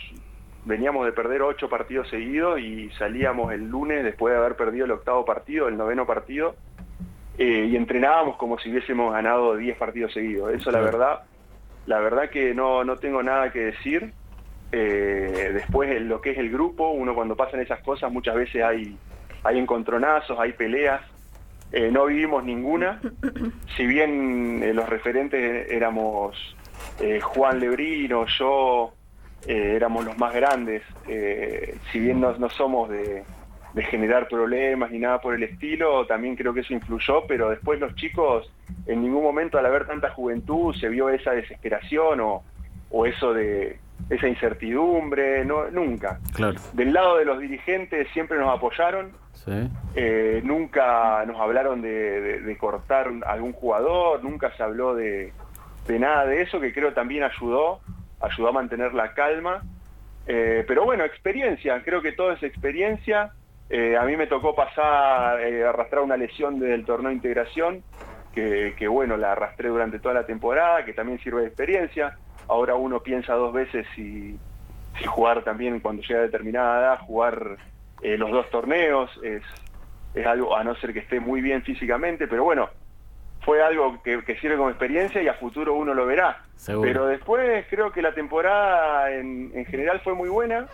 veníamos 0.66 1.06
de 1.06 1.12
perder 1.12 1.42
ocho 1.42 1.68
partidos 1.70 2.08
seguidos 2.10 2.60
y 2.60 2.90
salíamos 2.92 3.52
el 3.54 3.68
lunes 3.70 4.04
después 4.04 4.34
de 4.34 4.40
haber 4.40 4.56
perdido 4.56 4.86
el 4.86 4.92
octavo 4.92 5.26
partido, 5.26 5.68
el 5.68 5.78
noveno 5.78 6.06
partido, 6.06 6.56
eh, 7.38 7.68
y 7.72 7.76
entrenábamos 7.76 8.38
como 8.38 8.60
si 8.60 8.70
hubiésemos 8.70 9.14
ganado 9.14 9.56
10 9.56 9.78
partidos 9.78 10.14
seguidos. 10.14 10.54
Eso 10.54 10.72
la 10.72 10.82
verdad, 10.82 11.22
la 11.86 12.00
verdad 12.00 12.30
que 12.30 12.54
no, 12.54 12.84
no 12.84 12.98
tengo 12.98 13.24
nada 13.24 13.52
que 13.52 13.60
decir. 13.60 14.14
Eh, 14.72 15.52
después 15.54 16.02
lo 16.02 16.22
que 16.22 16.32
es 16.32 16.38
el 16.38 16.52
grupo, 16.52 16.92
uno 16.92 17.16
cuando 17.16 17.36
pasan 17.36 17.60
esas 17.60 17.82
cosas 17.82 18.12
muchas 18.12 18.36
veces 18.36 18.64
hay, 18.64 18.98
hay 19.44 19.58
encontronazos, 19.58 20.40
hay 20.40 20.54
peleas. 20.54 21.02
Eh, 21.72 21.90
no 21.92 22.06
vivimos 22.06 22.44
ninguna. 22.44 23.00
Si 23.78 23.86
bien 23.86 24.62
eh, 24.62 24.74
los 24.74 24.90
referentes 24.90 25.72
éramos 25.72 26.36
eh, 27.00 27.22
Juan 27.22 27.60
Lebrino, 27.60 28.26
yo, 28.26 28.94
éramos 29.48 30.04
los 30.04 30.18
más 30.18 30.34
grandes, 30.34 30.84
si 31.06 32.00
bien 32.00 32.20
no, 32.20 32.38
no 32.38 32.50
somos 32.50 32.90
de, 32.90 33.24
de 33.74 33.84
generar 33.84 34.28
problemas 34.28 34.92
ni 34.92 35.00
nada 35.00 35.22
por 35.22 35.36
el 35.36 35.44
estilo, 35.44 36.06
también 36.08 36.36
creo 36.36 36.54
que 36.54 36.62
eso 36.62 36.74
influyó, 36.74 37.26
pero 37.28 37.50
después 37.50 37.80
los 37.80 37.96
chicos, 37.96 38.52
en 38.86 39.02
ningún 39.02 39.24
momento 39.24 39.58
al 39.58 39.66
haber 39.66 39.86
tanta 39.88 40.10
juventud 40.10 40.76
se 40.76 40.90
vio 40.90 41.10
esa 41.10 41.32
desesperación 41.32 42.20
o, 42.20 42.44
o 42.90 43.06
eso 43.06 43.34
de 43.34 43.80
esa 44.10 44.28
incertidumbre, 44.28 45.46
no, 45.46 45.70
nunca. 45.72 46.20
Claro. 46.34 46.60
Del 46.74 46.94
lado 46.94 47.18
de 47.18 47.26
los 47.26 47.40
dirigentes 47.40 48.08
siempre 48.14 48.38
nos 48.38 48.56
apoyaron, 48.56 49.12
Sí. 49.34 49.70
eh, 49.96 50.42
nunca 50.44 51.24
nos 51.26 51.40
hablaron 51.40 51.82
de, 51.82 51.90
de- 52.22 52.40
de 52.42 52.58
cortar 52.58 53.10
algún 53.26 53.54
jugador, 53.54 54.24
nunca 54.24 54.52
se 54.58 54.64
habló 54.64 54.96
de, 54.96 55.32
de 55.88 56.00
nada 56.00 56.26
de 56.26 56.42
eso, 56.42 56.60
que 56.60 56.74
creo 56.74 56.94
también 56.94 57.24
ayudó, 57.24 57.80
ayudó 58.20 58.50
a 58.50 58.52
mantener 58.52 58.94
la 58.94 59.14
calma. 59.14 59.62
Eh, 60.28 60.64
pero 60.68 60.84
bueno, 60.84 61.04
experiencia, 61.06 61.82
creo 61.84 62.02
que 62.02 62.12
todo 62.12 62.32
es 62.34 62.44
experiencia. 62.44 63.32
Eh, 63.70 63.96
a 63.98 64.04
mí 64.04 64.18
me 64.18 64.28
tocó 64.28 64.56
pasar, 64.56 65.40
arrastrar 65.40 66.02
una 66.04 66.18
lesión 66.18 66.60
del 66.60 66.86
torneo 66.86 67.10
de 67.10 67.16
integración, 67.16 67.84
que, 68.34 68.74
que 68.78 68.88
bueno, 68.88 69.18
la 69.18 69.32
arrastré 69.32 69.70
durante 69.70 70.00
toda 70.00 70.14
la 70.16 70.26
temporada, 70.26 70.84
que 70.86 70.94
también 70.94 71.20
sirve 71.20 71.42
de 71.42 71.48
experiencia. 71.48 72.18
Ahora 72.50 72.76
uno 72.76 73.00
piensa 73.02 73.34
dos 73.34 73.54
veces 73.54 73.86
si, 73.96 74.38
si 74.98 75.06
jugar 75.06 75.44
también 75.44 75.80
cuando 75.80 76.02
llega 76.02 76.20
a 76.20 76.24
determinada 76.24 76.80
edad, 76.82 77.00
jugar 77.06 77.58
eh, 78.02 78.18
los 78.18 78.32
dos 78.32 78.50
torneos, 78.50 79.12
es, 79.24 79.44
es 80.14 80.26
algo, 80.26 80.56
a 80.56 80.64
no 80.64 80.76
ser 80.76 80.94
que 80.94 81.00
esté 81.00 81.20
muy 81.20 81.42
bien 81.42 81.62
físicamente, 81.62 82.28
pero 82.28 82.44
bueno, 82.44 82.70
fue 83.42 83.62
algo 83.62 84.02
que, 84.04 84.24
que 84.24 84.38
sirve 84.40 84.58
como 84.58 84.70
experiencia 84.70 85.22
y 85.22 85.28
a 85.28 85.36
futuro 85.36 85.76
uno 85.76 85.94
lo 85.94 86.06
verá. 86.06 86.44
Seguro. 86.56 86.88
Pero 86.88 87.06
después 87.06 87.66
creo 87.70 87.92
que 87.92 88.02
la 88.02 88.14
temporada 88.14 89.12
en, 89.12 89.52
en 89.54 89.66
general 89.66 90.02
fue 90.02 90.14
muy 90.14 90.30
buena, 90.30 90.68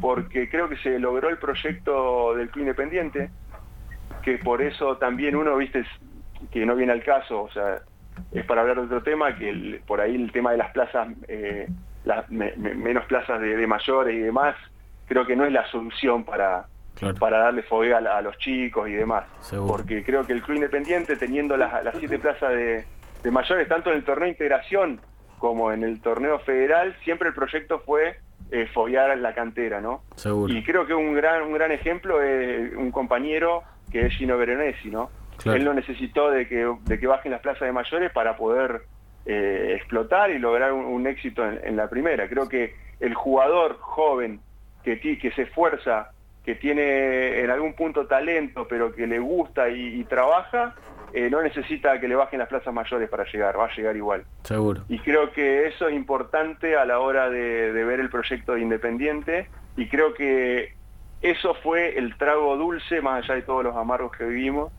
porque 0.00 0.48
creo 0.48 0.68
que 0.68 0.76
se 0.76 0.98
logró 0.98 1.28
el 1.28 1.38
proyecto 1.38 2.34
del 2.34 2.50
Club 2.50 2.62
Independiente, 2.62 3.30
que 4.22 4.38
por 4.38 4.62
eso 4.62 4.96
también 4.96 5.36
uno, 5.36 5.56
viste, 5.56 5.84
que 6.50 6.66
no 6.66 6.76
viene 6.76 6.92
al 6.92 7.02
caso, 7.02 7.42
o 7.42 7.50
sea, 7.50 7.82
es 8.32 8.44
para 8.44 8.60
hablar 8.62 8.76
de 8.76 8.82
otro 8.86 9.02
tema, 9.02 9.36
que 9.36 9.48
el- 9.50 9.80
por 9.86 10.00
ahí 10.00 10.14
el 10.14 10.32
tema 10.32 10.52
de 10.52 10.58
las 10.58 10.70
plazas, 10.72 11.08
eh, 11.28 11.68
las 12.04 12.28
me- 12.30 12.52
me- 12.56 12.74
menos 12.74 13.04
plazas 13.06 13.40
de, 13.40 13.56
de 13.56 13.66
mayores 13.66 14.14
y 14.14 14.18
demás, 14.20 14.56
creo 15.06 15.26
que 15.26 15.36
no 15.36 15.44
es 15.44 15.52
la 15.52 15.66
solución 15.68 16.24
para, 16.24 16.66
Claro. 16.94 17.14
para 17.16 17.38
darle 17.38 17.62
fogueo 17.62 17.96
a, 17.96 18.22
los 18.22 18.36
chicos 18.38 18.88
y 18.88 18.92
demás. 18.92 19.24
Seguro. 19.40 19.72
Porque 19.72 20.04
creo 20.04 20.24
que 20.26 20.32
el 20.32 20.42
Club 20.42 20.56
Independiente, 20.56 21.16
teniendo 21.16 21.56
las, 21.56 21.82
las 21.84 21.96
siete 21.98 22.18
plazas 22.18 22.50
de, 22.50 22.84
de 23.22 23.30
mayores, 23.30 23.68
tanto 23.68 23.90
en 23.90 23.96
el 23.96 24.04
torneo 24.04 24.24
de 24.26 24.30
integración 24.30 25.00
como 25.38 25.72
en 25.72 25.82
el 25.82 26.00
torneo 26.00 26.38
federal, 26.40 26.94
siempre 27.04 27.28
el 27.28 27.34
proyecto 27.34 27.80
fue 27.80 28.16
eh, 28.50 28.66
foguear 28.72 29.16
la 29.18 29.34
cantera, 29.34 29.80
¿no? 29.80 30.02
Seguro. 30.16 30.52
Y 30.52 30.62
creo 30.62 30.86
que 30.86 30.94
un 30.94 31.14
gran, 31.14 31.42
un 31.42 31.54
gran 31.54 31.72
ejemplo 31.72 32.22
es 32.22 32.72
un 32.76 32.90
compañero 32.92 33.62
que 33.90 34.06
es 34.06 34.14
Gino 34.14 34.36
Veronesi, 34.38 34.90
¿no? 34.90 35.10
Claro. 35.44 35.58
Él 35.58 35.64
no 35.64 35.74
necesitó 35.74 36.30
de 36.30 36.48
que, 36.48 36.74
de 36.84 36.98
que 36.98 37.06
bajen 37.06 37.30
las 37.30 37.40
plazas 37.40 37.60
de 37.60 37.72
mayores 37.72 38.10
para 38.10 38.36
poder 38.36 38.82
eh, 39.26 39.74
explotar 39.76 40.30
y 40.30 40.38
lograr 40.38 40.72
un, 40.72 40.84
un 40.84 41.06
éxito 41.06 41.46
en, 41.46 41.60
en 41.62 41.76
la 41.76 41.88
primera. 41.88 42.28
Creo 42.28 42.48
que 42.48 42.74
el 42.98 43.14
jugador 43.14 43.76
joven 43.78 44.40
que, 44.82 44.98
que 44.98 45.30
se 45.32 45.42
esfuerza, 45.42 46.10
que 46.44 46.54
tiene 46.54 47.40
en 47.40 47.50
algún 47.50 47.74
punto 47.74 48.06
talento, 48.06 48.66
pero 48.68 48.92
que 48.92 49.06
le 49.06 49.18
gusta 49.18 49.68
y, 49.68 50.00
y 50.00 50.04
trabaja, 50.04 50.74
eh, 51.12 51.30
no 51.30 51.42
necesita 51.42 52.00
que 52.00 52.08
le 52.08 52.16
bajen 52.16 52.38
las 52.38 52.48
plazas 52.48 52.74
mayores 52.74 53.08
para 53.08 53.24
llegar, 53.24 53.58
va 53.58 53.66
a 53.66 53.74
llegar 53.74 53.96
igual. 53.96 54.24
Seguro. 54.42 54.82
Y 54.88 54.98
creo 54.98 55.30
que 55.32 55.66
eso 55.66 55.88
es 55.88 55.94
importante 55.94 56.76
a 56.76 56.84
la 56.84 56.98
hora 56.98 57.30
de, 57.30 57.72
de 57.72 57.84
ver 57.84 58.00
el 58.00 58.10
proyecto 58.10 58.54
de 58.54 58.62
Independiente 58.62 59.46
y 59.76 59.88
creo 59.88 60.14
que 60.14 60.74
eso 61.22 61.54
fue 61.62 61.98
el 61.98 62.16
trago 62.18 62.56
dulce, 62.56 63.00
más 63.00 63.24
allá 63.24 63.36
de 63.36 63.42
todos 63.42 63.64
los 63.64 63.76
amargos 63.76 64.12
que 64.16 64.24
vivimos, 64.24 64.72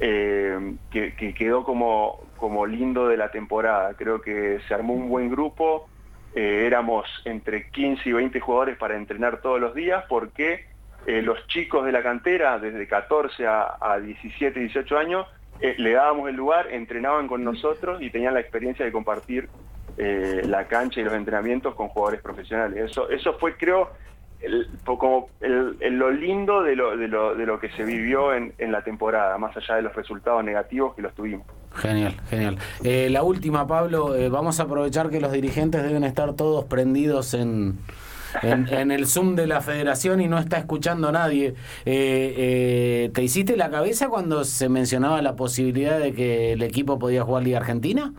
eh, 0.00 0.76
que, 0.90 1.14
que 1.14 1.34
quedó 1.34 1.64
como, 1.64 2.20
como 2.36 2.66
lindo 2.66 3.08
de 3.08 3.16
la 3.16 3.30
temporada. 3.30 3.94
Creo 3.94 4.20
que 4.20 4.60
se 4.68 4.74
armó 4.74 4.94
un 4.94 5.08
buen 5.08 5.28
grupo, 5.28 5.88
eh, 6.34 6.64
éramos 6.66 7.06
entre 7.24 7.68
15 7.70 8.08
y 8.08 8.12
20 8.12 8.38
jugadores 8.40 8.76
para 8.76 8.96
entrenar 8.96 9.40
todos 9.40 9.60
los 9.60 9.74
días 9.74 10.04
porque 10.08 10.66
eh, 11.06 11.22
los 11.22 11.44
chicos 11.48 11.84
de 11.84 11.92
la 11.92 12.02
cantera, 12.02 12.58
desde 12.58 12.86
14 12.86 13.46
a, 13.46 13.76
a 13.80 13.98
17, 13.98 14.60
18 14.60 14.98
años, 14.98 15.26
le 15.60 15.90
dábamos 15.90 16.28
el 16.28 16.36
lugar, 16.36 16.68
entrenaban 16.70 17.26
con 17.26 17.42
nosotros 17.42 18.00
y 18.00 18.10
tenían 18.10 18.34
la 18.34 18.38
experiencia 18.38 18.84
de 18.84 18.92
compartir 18.92 19.48
la 19.96 20.68
cancha 20.68 21.00
y 21.00 21.02
los 21.02 21.14
entrenamientos 21.14 21.74
con 21.74 21.88
jugadores 21.88 22.22
profesionales. 22.22 22.92
Eso, 22.92 23.10
eso 23.10 23.36
fue, 23.40 23.56
creo, 23.56 23.90
el- 24.40 24.68
como 24.84 25.28
el- 25.40 25.76
el- 25.80 25.98
lo 25.98 26.10
lindo 26.10 26.62
de 26.62 26.76
lo, 26.76 26.96
de, 26.96 27.08
lo, 27.08 27.34
de 27.34 27.44
lo 27.46 27.58
que 27.60 27.70
se 27.70 27.84
vivió 27.84 28.32
en, 28.34 28.52
en 28.58 28.72
la 28.72 28.82
temporada, 28.82 29.36
más 29.38 29.56
allá 29.56 29.76
de 29.76 29.82
los 29.82 29.94
resultados 29.94 30.42
negativos 30.44 30.94
que 30.94 31.02
los 31.02 31.14
tuvimos. 31.14 31.46
Genial, 31.74 32.14
genial. 32.30 32.58
Eh, 32.82 33.08
la 33.10 33.22
última, 33.22 33.66
Pablo, 33.66 34.14
eh, 34.16 34.28
vamos 34.28 34.58
a 34.60 34.64
aprovechar 34.64 35.10
que 35.10 35.20
los 35.20 35.32
dirigentes 35.32 35.82
deben 35.82 36.04
estar 36.04 36.34
todos 36.34 36.64
prendidos 36.64 37.34
en, 37.34 37.78
en, 38.42 38.66
en 38.72 38.90
el 38.90 39.06
Zoom 39.06 39.34
de 39.36 39.46
la 39.46 39.60
federación 39.60 40.20
y 40.20 40.28
no 40.28 40.38
está 40.38 40.58
escuchando 40.58 41.12
nadie. 41.12 41.48
Eh, 41.84 42.34
eh, 42.36 43.10
¿Te 43.12 43.22
hiciste 43.22 43.56
la 43.56 43.70
cabeza 43.70 44.08
cuando 44.08 44.44
se 44.44 44.68
mencionaba 44.68 45.20
la 45.20 45.36
posibilidad 45.36 45.98
de 45.98 46.14
que 46.14 46.52
el 46.52 46.62
equipo 46.62 46.98
podía 46.98 47.22
jugar 47.22 47.42
Liga 47.44 47.58
Argentina? 47.58 48.12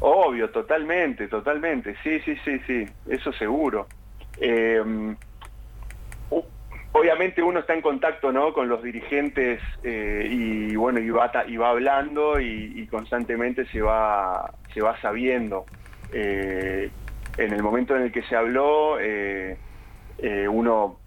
Obvio, 0.00 0.50
totalmente, 0.50 1.26
totalmente. 1.28 1.96
Sí, 2.02 2.20
sí, 2.20 2.34
sí, 2.44 2.58
sí, 2.66 2.84
eso 3.08 3.32
seguro. 3.32 3.86
U- 6.30 6.44
obviamente 6.92 7.42
uno 7.42 7.60
está 7.60 7.74
en 7.74 7.82
contacto 7.82 8.32
¿no? 8.32 8.52
con 8.52 8.68
los 8.68 8.82
dirigentes 8.82 9.60
eh, 9.82 10.28
y 10.30 10.76
bueno, 10.76 10.98
y 10.98 11.10
va, 11.10 11.30
hablando 11.68 12.40
y, 12.40 12.86
constantemente 12.88 13.66
se 13.66 13.80
va, 13.80 14.52
se 14.72 14.80
va 14.80 14.98
sabiendo. 15.00 15.66
Eh, 16.12 16.90
en 17.38 17.52
el 17.52 17.62
momento 17.62 17.94
en 17.96 18.02
el 18.02 18.12
que 18.12 18.22
se 18.22 18.34
habló, 18.36 18.98
eh, 19.00 19.56
uno 20.48 20.98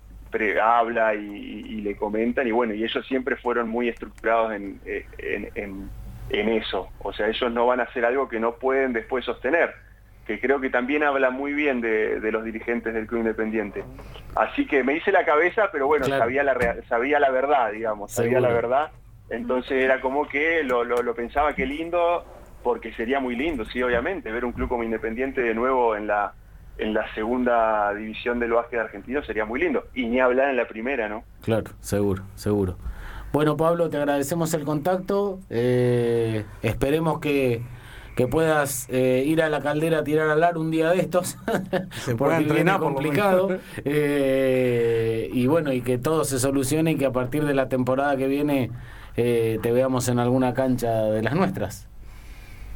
habla 0.61 1.15
y, 1.15 1.81
le 1.81 1.95
comentan 1.95 2.47
y 2.47 2.51
bueno, 2.51 2.73
y 2.75 2.83
ellos 2.83 3.03
siempre 3.07 3.35
fueron 3.35 3.67
muy 3.69 3.89
estructurados 3.89 4.53
en, 4.53 4.79
en- 5.17 5.49
en- 5.55 5.89
en 6.29 6.49
eso. 6.49 6.87
O 6.99 7.11
sea, 7.11 7.27
ellos 7.27 7.51
no 7.51 7.65
van 7.65 7.79
a 7.79 7.83
hacer 7.83 8.05
algo 8.05 8.29
que 8.29 8.39
no 8.39 8.53
pueden 8.55 8.93
después 8.93 9.25
sostener, 9.25 9.73
que 10.29 10.39
creo 10.39 10.61
que 10.61 10.69
también 10.69 11.01
habla 11.01 11.31
muy 11.31 11.53
bien 11.53 11.81
de, 11.81 12.19
de 12.19 12.31
los 12.31 12.43
dirigentes 12.43 12.93
del 12.93 13.07
Club 13.07 13.21
Independiente. 13.21 13.83
Así 14.35 14.67
que 14.67 14.83
me 14.83 14.95
hice 14.95 15.11
la 15.11 15.25
cabeza, 15.25 15.69
pero 15.71 15.87
bueno, 15.87 16.05
Claro. 16.05 16.21
sabía, 16.25 16.43
la 16.43 16.55
sabía 16.87 17.19
la 17.19 17.31
verdad, 17.31 17.71
digamos, 17.71 18.11
sabía 18.11 18.33
Seguro. 18.33 18.47
la 18.47 18.53
verdad. 18.53 18.91
Entonces 19.31 19.71
era 19.83 19.99
como 20.01 20.27
que 20.27 20.61
lo, 20.63 20.83
lo- 20.83 21.01
lo 21.01 21.15
pensaba 21.15 21.55
que 21.55 21.65
lindo, 21.65 22.23
porque 22.63 22.93
sería 22.93 23.19
muy 23.19 23.35
lindo, 23.35 23.65
sí, 23.65 23.81
obviamente, 23.81 24.31
ver 24.31 24.45
un 24.45 24.51
club 24.51 24.69
como 24.69 24.83
Independiente 24.83 25.41
de 25.41 25.55
nuevo 25.55 25.95
en 25.95 26.05
la 26.05 26.33
en 26.77 26.93
la 26.93 27.11
segunda 27.15 27.91
división 27.95 28.39
del 28.39 28.51
básquet 28.53 28.79
argentino 28.81 29.23
sería 29.23 29.45
muy 29.45 29.59
lindo. 29.59 29.85
Y 29.95 30.05
ni 30.05 30.19
hablar 30.19 30.49
en 30.51 30.57
la 30.57 30.65
primera, 30.67 31.09
¿no? 31.09 31.23
Claro, 31.41 31.71
seguro, 31.81 32.21
seguro. 32.35 32.77
Bueno, 33.33 33.57
Pablo, 33.57 33.89
te 33.89 33.97
agradecemos 33.97 34.53
el 34.53 34.63
contacto. 34.63 35.39
eh, 35.49 36.45
esperemos 36.61 37.19
que, 37.19 37.61
que 38.19 38.27
puedas 38.27 38.85
eh, 38.89 39.23
ir 39.25 39.41
a 39.41 39.47
la 39.47 39.61
caldera 39.61 39.99
a 39.99 40.03
tirar 40.03 40.29
al 40.29 40.43
ar 40.43 40.57
un 40.57 40.71
día 40.71 40.89
de 40.89 40.99
estos. 40.99 41.37
Se 41.91 42.15
porque 42.17 42.39
viene 42.39 42.49
entrenar 42.49 42.81
por 42.81 42.93
complicado. 42.93 43.59
eh, 43.85 45.29
y 45.31 45.47
bueno, 45.47 45.71
y 45.71 45.79
que 45.79 45.97
todo 45.97 46.25
se 46.25 46.37
solucione 46.37 46.91
y 46.91 46.95
que 46.97 47.05
a 47.05 47.13
partir 47.13 47.45
de 47.45 47.53
la 47.53 47.69
temporada 47.69 48.17
que 48.17 48.27
viene 48.27 48.71
eh, 49.15 49.57
te 49.63 49.71
veamos 49.71 50.09
en 50.09 50.19
alguna 50.19 50.53
cancha 50.53 51.03
de 51.03 51.23
las 51.23 51.33
nuestras. 51.33 51.87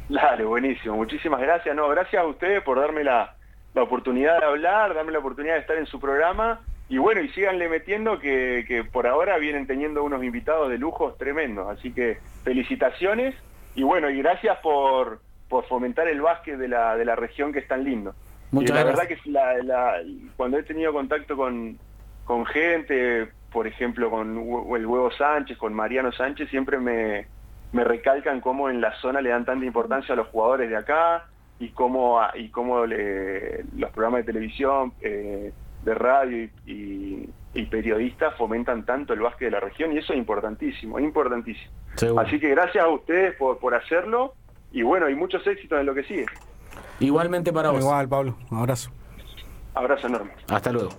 Dale, 0.08 0.46
buenísimo. 0.46 0.96
Muchísimas 0.96 1.42
gracias. 1.42 1.76
No, 1.76 1.90
gracias 1.90 2.22
a 2.22 2.26
ustedes 2.26 2.62
por 2.62 2.80
darme 2.80 3.04
la, 3.04 3.34
la 3.74 3.82
oportunidad 3.82 4.38
de 4.38 4.46
hablar, 4.46 4.94
darme 4.94 5.12
la 5.12 5.18
oportunidad 5.18 5.56
de 5.56 5.60
estar 5.60 5.76
en 5.76 5.84
su 5.84 6.00
programa. 6.00 6.60
Y 6.88 6.96
bueno, 6.96 7.20
y 7.20 7.28
síganle 7.32 7.68
metiendo 7.68 8.18
que, 8.18 8.64
que 8.66 8.82
por 8.82 9.06
ahora 9.06 9.36
vienen 9.36 9.66
teniendo 9.66 10.04
unos 10.04 10.24
invitados 10.24 10.70
de 10.70 10.78
lujos 10.78 11.18
tremendos. 11.18 11.68
Así 11.68 11.92
que 11.92 12.16
felicitaciones 12.44 13.34
y 13.74 13.82
bueno, 13.82 14.08
y 14.08 14.18
gracias 14.18 14.58
por, 14.58 15.20
por 15.54 15.66
fomentar 15.66 16.08
el 16.08 16.20
básquet 16.20 16.58
de 16.58 16.66
la, 16.66 16.96
de 16.96 17.04
la 17.04 17.14
región 17.14 17.52
que 17.52 17.60
es 17.60 17.68
tan 17.68 17.84
lindo. 17.84 18.12
Muchas 18.50 18.70
y 18.70 18.72
la 18.74 18.82
gracias. 18.82 19.08
verdad 19.08 19.22
que 19.22 19.30
la- 19.30 19.62
la- 19.62 20.02
cuando 20.36 20.58
he 20.58 20.64
tenido 20.64 20.92
contacto 20.92 21.36
con, 21.36 21.78
con 22.24 22.44
gente, 22.44 23.28
por 23.52 23.68
ejemplo, 23.68 24.10
con 24.10 24.30
el 24.76 24.84
Huevo 24.84 25.12
Sánchez, 25.12 25.56
con 25.56 25.72
Mariano 25.72 26.10
Sánchez, 26.10 26.50
siempre 26.50 26.78
me, 26.80 27.28
me 27.72 27.84
recalcan 27.84 28.40
cómo 28.40 28.68
en 28.68 28.80
la 28.80 28.96
zona 28.96 29.20
le 29.20 29.30
dan 29.30 29.44
tanta 29.44 29.64
importancia 29.64 30.12
a 30.14 30.16
los 30.16 30.26
jugadores 30.26 30.68
de 30.70 30.76
acá 30.76 31.26
y 31.60 31.68
cómo, 31.68 32.20
y 32.34 32.48
cómo 32.48 32.84
le- 32.84 33.62
los 33.76 33.90
programas 33.92 34.22
de 34.26 34.32
televisión, 34.32 34.92
eh, 35.02 35.52
de 35.84 35.94
radio 35.94 36.36
y, 36.44 36.50
y- 36.66 37.30
y 37.54 37.66
periodistas 37.66 38.34
fomentan 38.36 38.84
tanto 38.84 39.12
el 39.12 39.20
básquet 39.20 39.46
de 39.46 39.50
la 39.52 39.60
región 39.60 39.92
y 39.92 39.98
eso 39.98 40.12
es 40.14 40.18
importantísimo, 40.18 40.98
importantísimo. 40.98 41.70
Seguro. 41.94 42.22
Así 42.22 42.40
que 42.40 42.48
gracias 42.48 42.82
a 42.82 42.88
ustedes 42.88 43.36
por, 43.36 43.60
por 43.60 43.76
hacerlo 43.76 44.34
y 44.74 44.82
bueno, 44.82 45.08
y 45.08 45.14
muchos 45.14 45.46
éxitos 45.46 45.80
en 45.80 45.86
lo 45.86 45.94
que 45.94 46.04
sigue. 46.04 46.26
Igualmente 47.00 47.52
para 47.52 47.70
vos. 47.70 47.80
Igual, 47.80 48.08
Pablo. 48.08 48.36
Un 48.50 48.58
abrazo. 48.58 48.90
Abrazo 49.74 50.06
enorme. 50.08 50.32
Hasta 50.48 50.70
luego. 50.72 50.90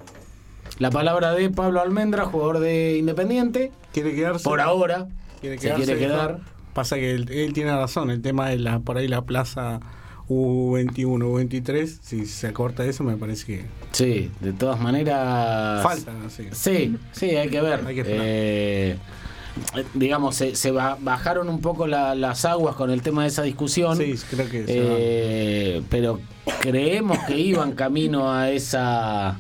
La 0.80 0.90
palabra 0.90 1.34
de 1.34 1.50
Pablo 1.50 1.82
Almendra, 1.82 2.26
jugador 2.26 2.60
de 2.60 2.98
Independiente. 2.98 3.72
¿Quiere 3.94 4.16
quedarse? 4.16 4.44
Por 4.44 4.60
ahora. 4.60 5.08
¿Quiere 5.42 5.58
se 5.58 5.68
quedarse, 5.68 5.86
quiere 5.86 6.00
quedar. 6.00 6.40
Pasa 6.74 6.96
que 6.96 7.12
él, 7.12 7.30
él 7.32 7.54
tiene 7.54 7.72
razón, 7.76 8.10
el 8.10 8.22
tema 8.22 8.50
de 8.50 8.58
la 8.58 8.80
por 8.80 8.98
ahí 8.98 9.08
la 9.08 9.22
plaza 9.22 9.80
U21, 10.28 11.20
U23, 11.24 11.86
si 11.86 12.26
se 12.26 12.48
acorta 12.48 12.84
eso 12.84 13.04
me 13.04 13.16
parece 13.16 13.46
que 13.46 13.66
Sí, 13.92 14.32
de 14.42 14.52
todas 14.52 14.80
maneras. 14.82 15.82
falta, 15.84 16.12
sí. 16.30 16.50
Sí, 16.52 16.98
sí, 17.12 17.30
hay 17.36 17.50
que 17.50 17.62
ver. 17.62 17.80
Hay 17.86 17.96
que 17.96 18.02
esperar. 18.02 18.26
Eh, 18.26 18.98
digamos, 19.94 20.36
se, 20.36 20.56
se 20.56 20.72
ba- 20.72 20.98
bajaron 21.00 21.50
un 21.50 21.60
poco 21.62 21.88
la- 21.88 22.16
las 22.16 22.46
aguas 22.46 22.76
con 22.76 22.90
el 22.92 23.02
tema 23.02 23.24
de 23.24 23.30
esa 23.30 23.44
discusión. 23.44 23.98
Sí, 23.98 24.16
creo 24.30 24.50
que 24.50 24.66
Eh, 24.68 25.82
pero 25.90 26.20
creemos 26.62 27.18
que 27.20 27.38
iban 27.38 27.74
camino 27.74 28.32
a 28.32 28.50
esa 28.52 29.38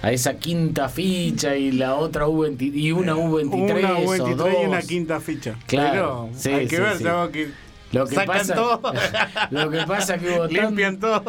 a 0.00 0.12
esa 0.12 0.34
quinta 0.38 0.88
ficha 0.88 1.56
y 1.56 1.72
la 1.72 1.96
otra 1.96 2.28
U20 2.28 2.72
y 2.72 2.92
una 2.92 3.16
U23 3.16 3.78
una 3.80 3.98
o 3.98 4.04
U23 4.14 4.34
dos. 4.36 4.48
y 4.62 4.66
una 4.66 4.80
quinta 4.82 5.20
ficha. 5.20 5.56
Claro, 5.66 6.28
Pero 6.30 6.38
sí, 6.38 6.48
hay 6.50 6.66
que 6.68 6.76
sí, 6.76 6.82
ver, 6.82 6.98
tengo 6.98 7.30
que 7.32 7.48
Lo 7.92 8.06
que 8.06 8.14
sacan 8.16 8.36
pasa- 8.38 8.54
todo. 8.54 8.92
Lo 9.50 9.70
que 9.70 9.78
pasa 9.86 10.14
es 10.16 10.22
que 10.22 10.30
hubo 10.30 10.48
tan- 10.48 10.98
todo. 11.00 11.22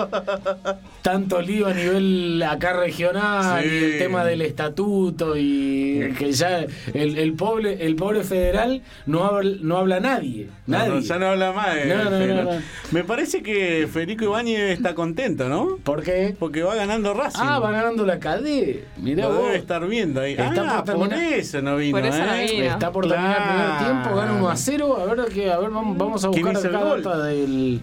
tanto 1.02 1.42
lío 1.42 1.68
a 1.68 1.74
nivel 1.74 2.44
acá 2.44 2.74
regional 2.74 3.64
Sí. 3.64 3.70
y 3.70 3.84
el 3.86 3.98
tema 4.00 4.24
del 4.26 4.42
estatuto 4.42 5.36
y 5.38 6.14
que 6.18 6.32
ya 6.34 6.66
el, 6.94 7.18
el 7.18 7.34
pobre 7.34 7.86
el 7.86 7.96
pobre 7.96 8.24
federal 8.24 8.82
no 9.06 9.24
habla, 9.24 9.58
no 9.62 9.78
habla 9.78 10.00
nadie 10.02 10.50
No, 10.68 10.78
nadie 10.78 10.90
no, 10.96 11.00
ya 11.00 11.18
no 11.20 11.28
habla 11.28 11.52
más. 11.54 11.76
de 11.76 11.86
No, 11.86 11.98
no, 11.98 12.04
no, 12.04 12.10
Federal. 12.18 12.46
no. 12.46 12.52
Me 12.92 13.04
parece 13.06 13.42
que 13.42 13.88
Federico 13.92 14.26
Ibáñez 14.26 14.72
está 14.72 14.94
contento, 14.94 15.48
¿no? 15.48 15.78
¿por 15.84 16.04
qué? 16.04 16.36
Porque 16.38 16.64
va 16.64 16.76
ganando 16.76 17.14
Racing. 17.14 17.40
ah 17.42 17.60
va 17.60 17.72
ganando 17.72 18.06
la 18.06 18.20
cadena 18.20 18.80
mirá 18.98 19.24
Lo 19.28 19.36
vos 19.36 19.44
debe 19.46 19.58
estar 19.58 19.88
viendo 19.88 20.22
ahí. 20.22 20.32
Está 20.34 20.80
ah, 20.80 20.84
por 20.84 20.96
por, 21.10 21.14
eso 21.14 21.62
no 21.62 21.78
vino. 21.78 21.98
Por 21.98 22.06
eso 22.06 22.18
no 22.26 22.34
¿eh? 22.34 22.48
vino. 22.52 22.66
está 22.66 22.92
por 22.92 23.08
terminar 23.08 23.38
el 23.38 23.44
primer 23.48 23.66
Claro. 23.70 23.86
tiempo 23.86 24.16
gana 24.16 24.34
1 24.34 24.50
a 24.50 24.56
0 24.56 24.98
a 25.00 25.14
ver 25.14 25.26
que 25.34 25.52
a 25.52 25.58
ver 25.60 25.70
vamos, 25.70 25.98
vamos 25.98 26.26
a 26.26 26.30
¿Quién 26.30 26.44
buscar 26.44 26.49
el 26.58 26.72
gol? 26.78 27.04
del 27.24 27.82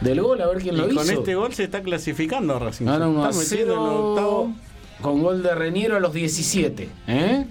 del 0.00 0.20
gol 0.20 0.40
a 0.40 0.46
ver 0.48 0.58
quién 0.58 0.76
lo 0.76 0.84
con 0.88 0.92
hizo 1.04 1.12
este 1.20 1.34
gol 1.36 1.52
se 1.54 1.64
está 1.64 1.80
clasificando 1.82 2.58
Racing. 2.58 2.86
gana 2.86 3.06
1 3.08 3.24
a 3.24 3.30
Está 3.30 3.40
metido 3.42 3.74
en 3.74 3.80
el 3.80 3.86
0 3.86 4.08
octavo. 4.10 4.52
con 5.00 5.22
gol 5.22 5.42
de 5.42 5.54
Reniero 5.54 5.96
a 5.96 6.00
los 6.00 6.12
17 6.12 6.88
¿eh? 7.06 7.46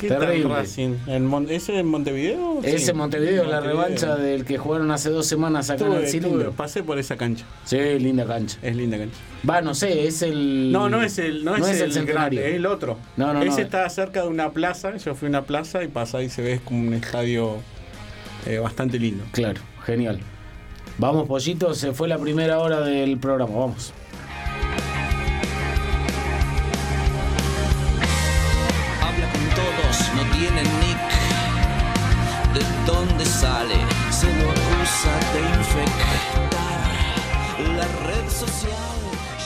¿Qué 0.00 0.08
Terrible. 0.08 0.42
tal 0.44 0.50
Racing? 0.50 0.94
¿En 1.06 1.46
¿Ese 1.50 1.78
en 1.78 1.86
Montevideo? 1.86 2.58
Ese 2.64 2.78
Sí. 2.78 2.90
en 2.90 2.96
Montevideo, 2.96 3.44
la 3.44 3.60
revancha 3.60 4.16
del 4.16 4.44
que 4.44 4.58
jugaron 4.58 4.90
hace 4.90 5.10
dos 5.10 5.26
semanas 5.26 5.70
acá 5.70 5.86
en 5.86 5.92
el 5.92 6.08
cilindro. 6.08 6.48
tuve- 6.50 6.56
pasé 6.56 6.82
por 6.82 6.98
esa 6.98 7.16
cancha. 7.16 7.44
Sí, 7.64 7.76
linda 8.00 8.26
cancha. 8.26 8.58
Es 8.62 8.74
linda 8.74 8.98
cancha. 8.98 9.16
Va, 9.48 9.60
no 9.60 9.74
sé, 9.76 10.08
es 10.08 10.22
el. 10.22 10.72
No, 10.72 10.88
no 10.88 11.02
es 11.04 11.18
el, 11.18 11.44
no, 11.44 11.54
es 11.54 11.80
el, 11.80 11.92
centenario. 11.92 12.40
grande, 12.40 12.50
es 12.50 12.56
el 12.56 12.66
otro. 12.66 12.96
No, 13.16 13.32
no, 13.32 13.42
Ese 13.42 13.50
no. 13.50 13.58
está 13.58 13.88
cerca 13.90 14.22
de 14.22 14.28
una 14.28 14.50
plaza. 14.50 14.96
Yo 14.96 15.14
fui 15.14 15.26
a 15.26 15.28
una 15.28 15.42
plaza 15.42 15.84
y 15.84 15.88
pasa 15.88 16.20
y 16.20 16.30
se 16.30 16.42
ve 16.42 16.60
como 16.64 16.80
un 16.80 16.94
estadio 16.94 17.58
eh, 18.46 18.58
bastante 18.58 18.98
lindo. 18.98 19.22
Claro, 19.30 19.60
genial. 19.84 20.20
Vamos, 20.98 21.26
pollito, 21.26 21.74
se 21.74 21.92
fue 21.92 22.08
la 22.08 22.18
primera 22.18 22.58
hora 22.58 22.80
del 22.80 23.18
programa, 23.18 23.56
vamos. 23.56 23.92
Habla 29.00 29.32
con 29.32 29.42
todos, 29.54 30.14
no 30.14 30.22
tiene 30.36 30.62
nick. 30.62 31.12
¿De 32.54 32.60
dónde 32.86 33.24
sale? 33.24 33.74
Se 34.10 34.26
lo 34.26 34.52
de 35.32 35.40
infectar. 35.58 36.18
La 37.76 37.86
red 38.06 38.28
social 38.28 38.72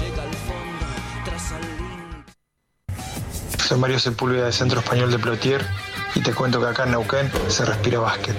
llega 0.01 0.23
al 0.23 0.35
fondo 0.35 0.87
tras 1.25 1.53
al 1.53 1.61
link. 1.61 2.27
Soy 3.63 3.79
Mario 3.79 3.99
Sepúlveda 3.99 4.47
de 4.47 4.53
Centro 4.53 4.81
Español 4.81 5.11
de 5.11 5.19
Plotier 5.19 5.65
y 6.15 6.21
te 6.21 6.33
cuento 6.33 6.61
que 6.61 6.67
acá 6.67 6.85
en 6.85 6.93
Neuquén 6.93 7.31
se 7.49 7.65
respira 7.65 8.01
básquet. 8.01 8.37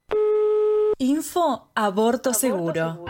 Info 0.98 1.70
Aborto 1.74 2.34
Seguro. 2.34 3.04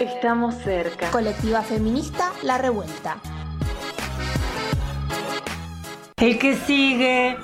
Estamos 0.00 0.54
cerca. 0.62 1.10
Colectiva 1.10 1.60
Feminista 1.62 2.32
La 2.42 2.56
Revuelta. 2.56 3.18
El 6.16 6.38
que 6.38 6.54
sigue. 6.54 7.36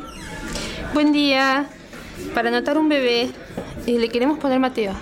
Buen 0.95 1.13
día. 1.13 1.67
Para 2.35 2.49
anotar 2.49 2.79
un 2.79 2.89
bebé, 2.89 3.31
eh, 3.87 3.99
le 3.99 4.09
queremos 4.09 4.39
poner 4.39 4.59
Mateo. 4.61 4.95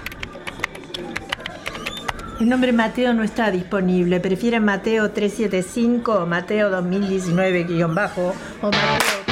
El 2.41 2.49
nombre 2.49 2.73
Mateo 2.73 3.13
no 3.15 3.23
está 3.23 3.51
disponible. 3.51 4.21
Prefieren 4.21 4.65
Mateo 4.65 5.11
375 5.11 6.23
o 6.23 6.27
Mateo 6.27 6.71
2019-bajo 6.71 8.35
o 8.63 8.67
Mateo. 8.67 9.25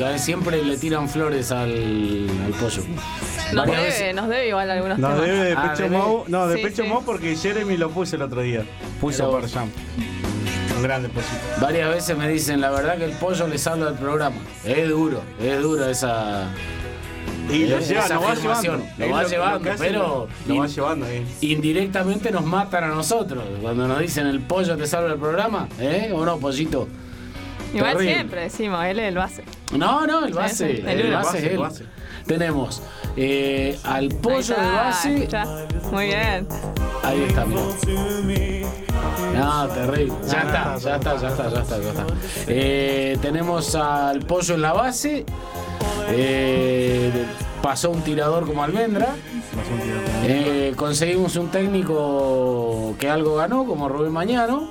¿Eh? 0.00 0.18
siempre 0.18 0.62
le 0.62 0.76
tiran 0.76 1.08
flores 1.08 1.50
al, 1.52 1.70
al 2.44 2.52
pollo. 2.60 2.82
Nos 3.52 3.54
Varias 3.66 3.76
debe, 3.78 3.88
veces- 3.90 4.14
nos 4.14 4.28
debe 4.28 4.48
igual 4.48 4.70
algunos 4.70 4.98
Nos 4.98 5.10
temas. 5.14 5.26
debe 5.26 5.44
de 5.44 5.52
Ah, 5.52 5.70
Pecho 5.72 5.82
debe. 5.84 5.96
Mou. 5.98 6.24
No, 6.28 6.46
de 6.48 6.56
Sí, 6.56 6.62
Pecho 6.62 6.82
sí. 6.82 6.88
Mou 6.88 7.02
porque 7.04 7.36
Jeremy 7.36 7.76
lo 7.76 7.90
puse 7.90 8.16
el 8.16 8.22
otro 8.22 8.40
día. 8.42 8.64
Puse 9.00 9.22
Pero- 9.22 9.40
Jam. 9.52 9.70
Un 10.76 10.82
gran 10.82 11.02
depósito. 11.02 11.34
Varias 11.60 11.90
veces 11.90 12.16
me 12.16 12.28
dicen, 12.28 12.60
la 12.60 12.70
verdad 12.70 12.96
que 12.98 13.04
el 13.06 13.12
pollo 13.12 13.48
les 13.48 13.66
habla 13.66 13.86
del 13.86 13.94
programa. 13.94 14.36
Es 14.64 14.88
duro, 14.88 15.22
es 15.40 15.60
duro 15.60 15.84
esa. 15.88 16.46
Y 17.50 17.66
lo 17.66 17.78
esa 17.78 17.88
lleva, 17.88 18.08
lo 18.14 18.20
va 18.20 18.32
afirmación. 18.32 18.76
llevando. 18.82 18.94
Lo 18.98 19.04
Es 19.06 19.12
va 19.12 19.24
llevando, 19.24 19.60
que 19.62 19.70
hace, 19.70 19.84
pero. 19.84 20.28
lo 20.46 20.56
va 20.56 20.66
llevando 20.66 21.06
ahí. 21.06 21.26
Indirectamente 21.40 22.30
nos 22.30 22.44
matan 22.44 22.84
a 22.84 22.88
nosotros. 22.88 23.42
Cuando 23.62 23.88
nos 23.88 23.98
dicen 24.00 24.26
el 24.26 24.40
pollo 24.40 24.76
te 24.76 24.86
salva 24.86 25.12
el 25.14 25.18
programa, 25.18 25.66
¿eh? 25.80 26.12
¿O 26.14 26.24
no, 26.26 26.38
pollito? 26.38 26.86
Igual 27.74 27.92
Terrible. 27.92 28.14
siempre 28.14 28.40
decimos, 28.42 28.84
él 28.84 28.98
es 28.98 29.08
el 29.08 29.14
base. 29.16 29.44
No, 29.76 30.06
no, 30.06 30.24
el 30.24 30.32
base. 30.34 30.76
sí, 30.76 30.82
el, 30.86 31.00
el 31.00 31.12
base, 31.12 31.26
base, 31.26 31.38
es 31.38 31.44
el 31.44 31.50
él. 31.50 31.58
base. 31.58 31.84
Tenemos 32.26 32.82
eh, 33.16 33.78
al 33.84 34.08
pollo 34.08 34.38
está, 34.40 34.62
de 34.62 34.70
base. 34.70 35.28
Muy 35.90 36.06
bien. 36.06 36.46
Ahí 37.02 37.22
está, 37.28 37.44
mira. 37.46 38.68
No, 39.34 39.68
terrible. 39.68 40.14
Ya 40.26 40.40
está, 40.40 40.76
ya 40.78 40.96
está, 40.96 41.16
ya 41.20 41.28
está, 41.28 41.50
ya 41.50 41.60
está, 41.60 41.78
ya 41.78 41.88
está. 41.90 42.06
Eh, 42.48 43.18
tenemos 43.22 43.74
al 43.74 44.20
pollo 44.20 44.54
en 44.54 44.62
la 44.62 44.72
base. 44.72 45.24
Eh, 46.10 47.10
pasó 47.62 47.90
un 47.90 48.02
tirador 48.02 48.46
como 48.46 48.62
almendra. 48.64 49.14
Eh, 50.24 50.72
conseguimos 50.76 51.36
un 51.36 51.48
técnico 51.48 52.94
que 52.98 53.08
algo 53.08 53.36
ganó, 53.36 53.64
como 53.64 53.88
Rubén 53.88 54.12
Mañano. 54.12 54.70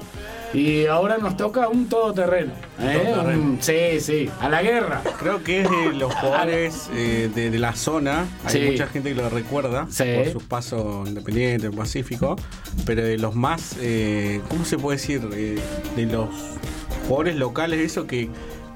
Y 0.54 0.86
ahora 0.86 1.18
nos 1.18 1.36
toca 1.38 1.68
un 1.68 1.88
todoterreno. 1.90 2.54
¿eh? 2.80 3.02
Todoterreno. 3.04 3.42
Un- 3.44 3.58
sí, 3.62 4.00
sí, 4.00 4.30
a 4.40 4.50
la 4.50 4.62
guerra. 4.62 5.02
Creo 5.20 5.44
que 5.44 5.62
es 5.62 5.70
de 5.70 5.94
los 5.94 6.14
jugadores 6.22 6.90
eh, 6.94 7.30
de, 7.34 7.50
de 7.50 7.60
la 7.60 7.74
zona. 7.76 8.26
Hay 8.46 8.52
Sí. 8.54 8.60
mucha 8.72 8.88
gente 8.88 9.10
que 9.14 9.22
lo 9.22 9.30
recuerda 9.30 9.88
Sí. 9.90 10.04
por 10.16 10.32
sus 10.32 10.44
pasos 10.44 11.08
independientes, 11.08 11.70
Pacífico. 11.76 12.36
Pero 12.86 13.04
de 13.04 13.18
los 13.18 13.36
más, 13.36 13.76
eh, 13.82 14.42
¿cómo 14.50 14.64
se 14.66 14.78
puede 14.78 14.98
decir? 14.98 15.28
Eh, 15.34 15.60
de 15.96 16.06
los 16.06 16.30
jugadores 17.08 17.36
locales, 17.36 17.80
eso 17.80 18.08
que, 18.08 18.30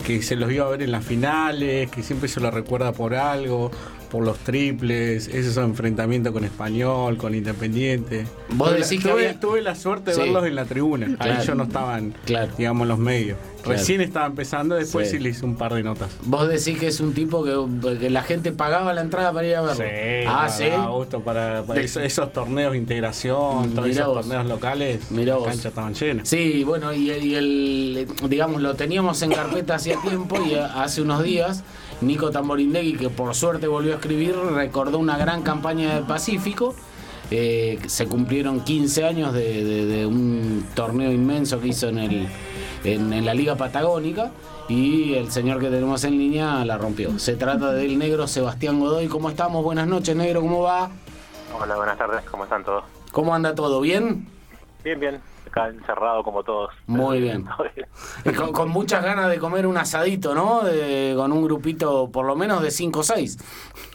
que 0.05 0.21
se 0.21 0.35
los 0.35 0.51
iba 0.51 0.65
a 0.65 0.69
ver 0.69 0.81
en 0.81 0.91
las 0.91 1.05
finales, 1.05 1.89
que 1.91 2.03
siempre 2.03 2.27
se 2.29 2.39
lo 2.39 2.51
recuerda 2.51 2.91
por 2.91 3.13
algo, 3.15 3.71
por 4.11 4.25
los 4.25 4.37
triples, 4.39 5.27
esos 5.29 5.55
enfrentamientos 5.57 6.33
con 6.33 6.43
Español, 6.43 7.17
con 7.17 7.33
Independiente. 7.33 8.25
Vos 8.49 8.69
Tuve 8.69 8.79
la- 8.79 8.85
decís 8.85 9.01
que 9.03 9.09
tuve, 9.09 9.27
había- 9.27 9.39
tuve 9.39 9.61
la 9.61 9.75
suerte 9.75 10.11
de 10.11 10.15
Sí. 10.15 10.21
verlos 10.23 10.45
en 10.45 10.55
la 10.55 10.65
tribuna. 10.65 11.05
Claro. 11.15 11.23
Ahí 11.33 11.37
ellos 11.43 11.55
no 11.55 11.63
estaban, 11.63 12.13
Claro. 12.25 12.51
digamos, 12.57 12.81
en 12.83 12.87
los 12.89 12.99
medios. 12.99 13.37
Claro. 13.63 13.77
Recién 13.77 14.01
estaba 14.01 14.25
empezando, 14.25 14.75
después 14.75 15.09
Sí. 15.09 15.17
sí 15.17 15.23
le 15.23 15.29
hice 15.29 15.45
un 15.45 15.55
par 15.55 15.73
de 15.75 15.83
notas. 15.83 16.09
Vos 16.23 16.47
decís 16.49 16.77
que 16.79 16.87
es 16.87 16.99
un 16.99 17.13
tipo 17.13 17.43
que, 17.43 17.97
que 17.99 18.09
la 18.09 18.23
gente 18.23 18.51
pagaba 18.51 18.91
la 18.93 19.01
entrada 19.01 19.31
para 19.31 19.47
ir 19.47 19.55
a 19.55 19.61
verlo. 19.61 19.83
ah, 20.27 20.49
sí. 20.49 20.65
gusto 20.91 21.21
para, 21.21 21.63
para 21.63 21.79
De- 21.79 21.85
esos, 21.85 22.03
esos 22.03 22.33
torneos 22.33 22.71
de 22.73 22.79
integración, 22.79 23.71
todos 23.73 23.87
esos 23.87 24.07
vos. 24.07 24.21
torneos 24.21 24.45
locales, 24.47 25.11
Mirá 25.11 25.33
las 25.33 25.37
vos. 25.39 25.47
canchas 25.47 25.65
estaban 25.67 25.93
llenas. 25.93 26.27
Sí, 26.27 26.63
bueno, 26.63 26.91
y, 26.93 27.11
y 27.11 27.35
el, 27.35 28.07
digamos, 28.27 28.61
lo 28.61 28.73
teníamos 28.75 29.21
en 29.21 29.31
carpeta 29.31 29.75
hacía 29.75 29.95
tiempo 30.01 30.37
y 30.43 30.55
hace 30.55 31.01
unos 31.01 31.23
días 31.23 31.63
Nico 32.01 32.31
Tamborindegui, 32.31 32.93
que 32.97 33.09
por 33.09 33.33
suerte 33.35 33.67
volvió 33.67 33.93
a 33.93 33.95
escribir, 33.95 34.35
recordó 34.35 34.97
una 34.99 35.17
gran 35.17 35.41
campaña 35.43 35.95
del 35.95 36.03
Pacífico. 36.03 36.73
Eh, 37.29 37.79
se 37.87 38.07
cumplieron 38.07 38.61
15 38.61 39.05
años 39.05 39.33
de, 39.33 39.63
de- 39.63 39.85
de 39.85 40.05
un 40.05 40.65
torneo 40.73 41.11
inmenso 41.11 41.61
que 41.61 41.69
hizo 41.69 41.87
en, 41.87 41.99
el, 41.99 42.27
en, 42.83 43.13
en 43.13 43.25
la 43.25 43.33
Liga 43.33 43.55
Patagónica 43.55 44.31
y 44.67 45.13
el 45.13 45.31
señor 45.31 45.59
que 45.59 45.69
tenemos 45.69 46.03
en 46.03 46.17
línea 46.17 46.65
la 46.65 46.77
rompió. 46.77 47.17
Se 47.19 47.35
trata 47.35 47.71
del 47.71 47.97
negro 47.97 48.27
Sebastián 48.27 48.79
Godoy. 48.79 49.07
¿Cómo 49.07 49.29
estamos? 49.29 49.63
Buenas 49.63 49.87
noches, 49.87 50.13
negro, 50.15 50.41
¿cómo 50.41 50.61
va? 50.63 50.89
Hola, 51.57 51.75
buenas 51.77 51.97
tardes, 51.97 52.21
¿cómo 52.29 52.43
están 52.43 52.63
todos? 52.65 52.83
¿Cómo 53.11 53.33
anda 53.33 53.55
todo? 53.55 53.79
¿Bien? 53.81 54.27
Bien, 54.83 54.99
bien, 54.99 55.19
acá 55.51 55.67
encerrado 55.69 56.23
como 56.23 56.43
todos. 56.43 56.73
Muy 56.87 57.21
bien. 57.21 57.45
Y 58.25 58.31
con 58.31 58.69
muchas 58.69 59.03
ganas 59.03 59.29
de 59.29 59.37
comer 59.37 59.67
un 59.67 59.77
asadito, 59.77 60.33
¿no? 60.33 60.61
De- 60.61 61.13
con 61.15 61.31
un 61.31 61.43
grupito 61.43 62.09
por 62.11 62.25
lo 62.25 62.35
menos 62.35 62.61
de 62.63 62.71
5 62.71 62.99
o 62.99 63.03
6. 63.03 63.37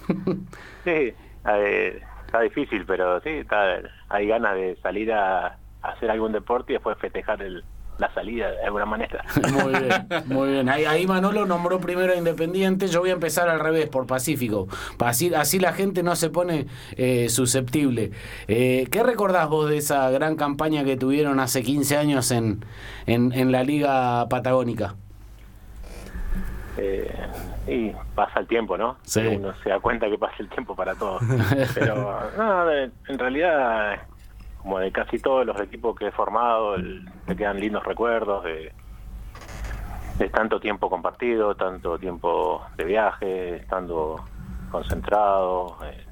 Sí, 0.85 1.13
eh, 1.49 2.01
está 2.27 2.41
difícil, 2.43 2.85
pero 2.87 3.21
sí, 3.23 3.31
está, 3.31 3.81
hay 4.09 4.29
ganas 4.29 4.55
de 4.55 4.77
salir 4.81 5.13
a, 5.13 5.47
a 5.49 5.89
hacer 5.89 6.09
algún 6.13 6.31
deporte 6.31 6.73
y 6.73 6.77
después 6.77 6.97
festejar 6.99 7.43
el, 7.43 7.65
la 7.99 8.13
salida 8.13 8.51
de 8.51 8.63
alguna 8.65 8.85
manera. 8.87 9.25
Muy 9.53 9.73
bien, 9.73 10.07
muy 10.27 10.49
bien. 10.53 10.69
Ahí, 10.69 10.85
ahí 10.85 11.07
Manolo 11.07 11.47
nombró 11.47 11.81
primero 11.81 12.13
a 12.13 12.17
Independiente. 12.17 12.89
Yo 12.89 13.01
voy 13.01 13.11
a 13.11 13.15
empezar 13.15 13.49
al 13.49 13.61
revés, 13.61 13.89
por 13.89 14.07
Pacífico. 14.07 14.69
Pa- 14.99 15.09
Así, 15.09 15.33
así 15.35 15.59
la 15.59 15.73
gente 15.73 16.03
no 16.03 16.15
se 16.17 16.29
pone 16.31 16.67
eh, 16.97 17.29
susceptible. 17.31 18.11
Eh, 18.49 18.87
¿Qué 18.91 19.03
recordás 19.03 19.49
vos 19.49 19.69
de 19.71 19.79
esa 19.79 20.11
gran 20.11 20.37
campaña 20.37 20.85
que 20.85 20.97
tuvieron 20.97 21.41
hace 21.41 21.63
15 21.63 21.97
años 21.97 22.31
en, 22.33 22.65
en, 23.07 23.33
en 23.33 23.51
la 23.53 23.63
Liga 23.63 24.29
Patagónica? 24.29 24.95
Eh, 26.79 27.11
y 27.67 27.91
pasa 28.15 28.41
el 28.41 28.47
tiempo, 28.47 28.77
¿no? 28.77 28.99
Sí. 29.03 29.21
Uno 29.21 29.55
se 29.63 29.71
da 29.71 29.81
cuenta 29.81 30.09
que 30.11 30.19
pasa 30.19 30.35
el 30.41 30.49
tiempo 30.51 30.77
para 30.77 30.95
todos. 30.95 31.23
Pero 31.75 32.21
no, 32.37 32.71
en 32.71 33.19
realidad, 33.19 34.03
como 34.67 34.81
de 34.81 34.91
casi 34.91 35.21
todos 35.21 35.47
los 35.47 35.61
equipos 35.61 35.95
que 35.97 36.09
he 36.09 36.11
formado, 36.11 36.75
el- 36.75 37.09
me 37.29 37.37
quedan 37.37 37.61
lindos 37.61 37.85
recuerdos 37.85 38.43
de, 38.43 38.73
de 40.19 40.29
tanto 40.31 40.59
tiempo 40.59 40.91
compartido, 40.91 41.55
tanto 41.55 41.97
tiempo 42.01 42.67
de 42.77 42.83
viaje, 42.85 43.57
estando 43.59 44.25
concentrado. 44.73 45.77
eh, 45.85 46.05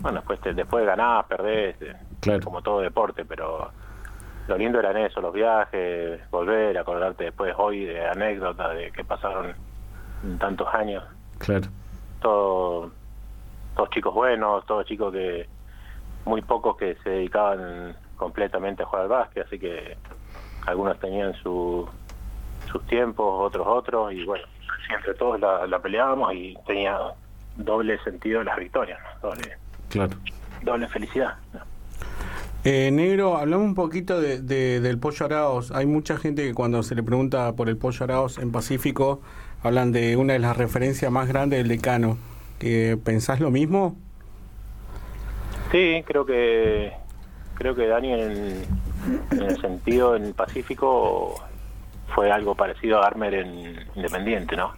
bueno, 0.00 0.18
después, 0.18 0.40
te- 0.40 0.52
después 0.52 0.84
ganás, 0.84 1.26
perdés, 1.26 1.76
eh, 1.80 1.94
como 2.42 2.60
todo 2.60 2.80
deporte, 2.80 3.24
pero 3.24 3.70
lo 4.48 4.58
lindo 4.58 4.80
eran 4.80 4.96
eso, 4.96 5.20
los 5.20 5.32
viajes, 5.32 6.28
volver, 6.32 6.76
acordarte 6.76 7.22
después 7.26 7.54
hoy 7.56 7.84
de 7.84 8.04
anécdotas 8.04 8.74
de 8.74 8.90
que 8.90 9.04
pasaron 9.04 9.54
tantos 10.40 10.66
años. 10.74 11.04
Claro. 11.38 11.68
Todo, 12.20 12.90
todos 13.76 13.90
chicos 13.90 14.12
buenos, 14.12 14.66
todos 14.66 14.86
chicos 14.86 15.12
que 15.12 15.46
muy 16.24 16.42
pocos 16.42 16.76
que 16.76 16.96
se 17.02 17.10
dedicaban 17.10 17.96
completamente 18.16 18.82
a 18.82 18.86
jugar 18.86 19.02
al 19.04 19.08
básquet, 19.08 19.46
así 19.46 19.58
que 19.58 19.96
algunos 20.66 20.98
tenían 21.00 21.34
su, 21.34 21.88
sus 22.70 22.86
tiempos, 22.86 23.26
otros 23.46 23.66
otros, 23.66 24.12
y 24.12 24.24
bueno, 24.24 24.44
entre 24.94 25.14
todos 25.14 25.40
la, 25.40 25.66
la 25.66 25.80
peleábamos 25.80 26.32
y 26.34 26.56
tenía 26.66 26.98
doble 27.56 27.98
sentido 28.04 28.42
las 28.44 28.56
victorias, 28.58 28.98
¿no? 29.22 29.28
doble, 29.30 29.56
Claro. 29.88 30.12
doble 30.62 30.86
felicidad. 30.88 31.34
Eh, 32.64 32.90
negro, 32.92 33.36
hablamos 33.38 33.66
un 33.66 33.74
poquito 33.74 34.20
de, 34.20 34.40
de- 34.40 34.80
del 34.80 34.98
pollo 34.98 35.26
Araos. 35.26 35.72
Hay 35.72 35.86
mucha 35.86 36.16
gente 36.16 36.44
que 36.46 36.54
cuando 36.54 36.84
se 36.84 36.94
le 36.94 37.02
pregunta 37.02 37.52
por 37.54 37.68
el 37.68 37.76
pollo 37.76 38.04
Araos 38.04 38.38
en 38.38 38.52
Pacífico, 38.52 39.20
hablan 39.64 39.90
de 39.90 40.16
una 40.16 40.34
de 40.34 40.38
las 40.38 40.56
referencias 40.56 41.10
más 41.10 41.26
grandes 41.26 41.58
del 41.58 41.68
decano. 41.68 42.18
¿Que 42.60 42.96
¿Pensás 43.04 43.40
lo 43.40 43.50
mismo? 43.50 43.96
Sí, 45.72 46.04
creo 46.06 46.26
que 46.26 46.92
creo 47.54 47.74
que 47.74 47.86
Dani 47.86 48.12
en, 48.12 48.62
el 49.30 49.60
sentido 49.60 50.14
en 50.14 50.34
Pacífico 50.34 51.34
fue 52.14 52.30
algo 52.30 52.54
parecido 52.54 53.02
a 53.02 53.06
Armer 53.06 53.32
en 53.32 53.88
Independiente, 53.94 54.54
¿no? 54.54 54.72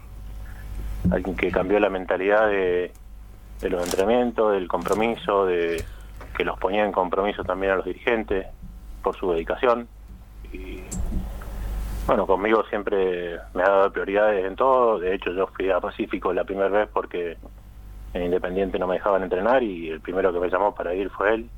Alguien 1.11 1.35
que 1.37 1.51
cambió 1.51 1.81
la 1.81 1.91
mentalidad 1.91 2.47
de, 2.47 2.93
de 3.61 3.71
los 3.71 3.85
entrenamientos, 3.85 4.53
del 4.53 4.69
compromiso, 4.69 5.47
de 5.47 5.85
que 6.37 6.45
los 6.45 6.57
ponía 6.61 6.85
en 6.85 6.93
compromiso 6.93 7.43
también 7.43 7.73
a 7.73 7.77
los 7.77 7.85
dirigentes 7.85 8.47
por 9.03 9.17
su 9.17 9.33
dedicación. 9.33 9.89
Y 10.53 10.81
bueno, 12.07 12.25
conmigo 12.25 12.63
siempre 12.71 13.41
me 13.53 13.65
ha 13.65 13.69
dado 13.69 13.93
prioridades 13.93 14.45
en 14.45 14.55
todo. 14.55 15.01
De 15.01 15.13
hecho, 15.13 15.33
yo 15.33 15.49
fui 15.49 15.71
a 15.71 15.81
Pacífico 15.81 16.33
la 16.33 16.45
primera 16.45 16.69
vez 16.69 16.89
porque 16.93 17.37
en 18.15 18.23
Independiente 18.23 18.79
no 18.79 18.87
me 18.87 18.95
dejaban 18.95 19.23
entrenar 19.25 19.63
y 19.63 19.91
el 19.91 20.01
primero 20.01 20.33
que 20.33 20.39
me 20.41 20.49
llamó 20.49 20.75
para 20.75 20.95
ir 20.95 21.11
fue 21.11 21.35
él. 21.35 21.51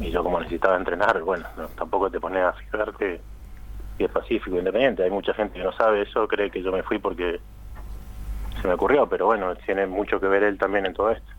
Y 0.00 0.10
yo 0.10 0.22
como 0.22 0.38
necesitaba 0.40 0.76
entrenar, 0.76 1.20
bueno, 1.22 1.46
no, 1.56 1.66
tampoco 1.68 2.10
te 2.10 2.20
pones 2.20 2.42
a 2.44 2.52
fijarte 2.52 3.20
si 3.96 4.04
es 4.04 4.10
Pacífico 4.10 4.56
Independiente. 4.58 5.04
Hay 5.04 5.10
mucha 5.10 5.32
gente 5.34 5.58
que 5.58 5.64
no 5.64 5.72
sabe 5.72 6.02
eso, 6.02 6.26
cree 6.26 6.50
que 6.50 6.62
yo 6.62 6.72
me 6.72 6.82
fui 6.82 6.98
porque 6.98 7.40
se 8.60 8.66
me 8.68 8.74
ocurrió, 8.74 9.08
pero 9.08 9.26
bueno, 9.26 9.54
tiene 9.66 9.86
mucho 9.86 10.18
que 10.20 10.26
ver 10.26 10.42
él 10.42 10.58
también 10.58 10.86
en 10.86 10.94
todo 10.94 11.10
esto. 11.10 11.30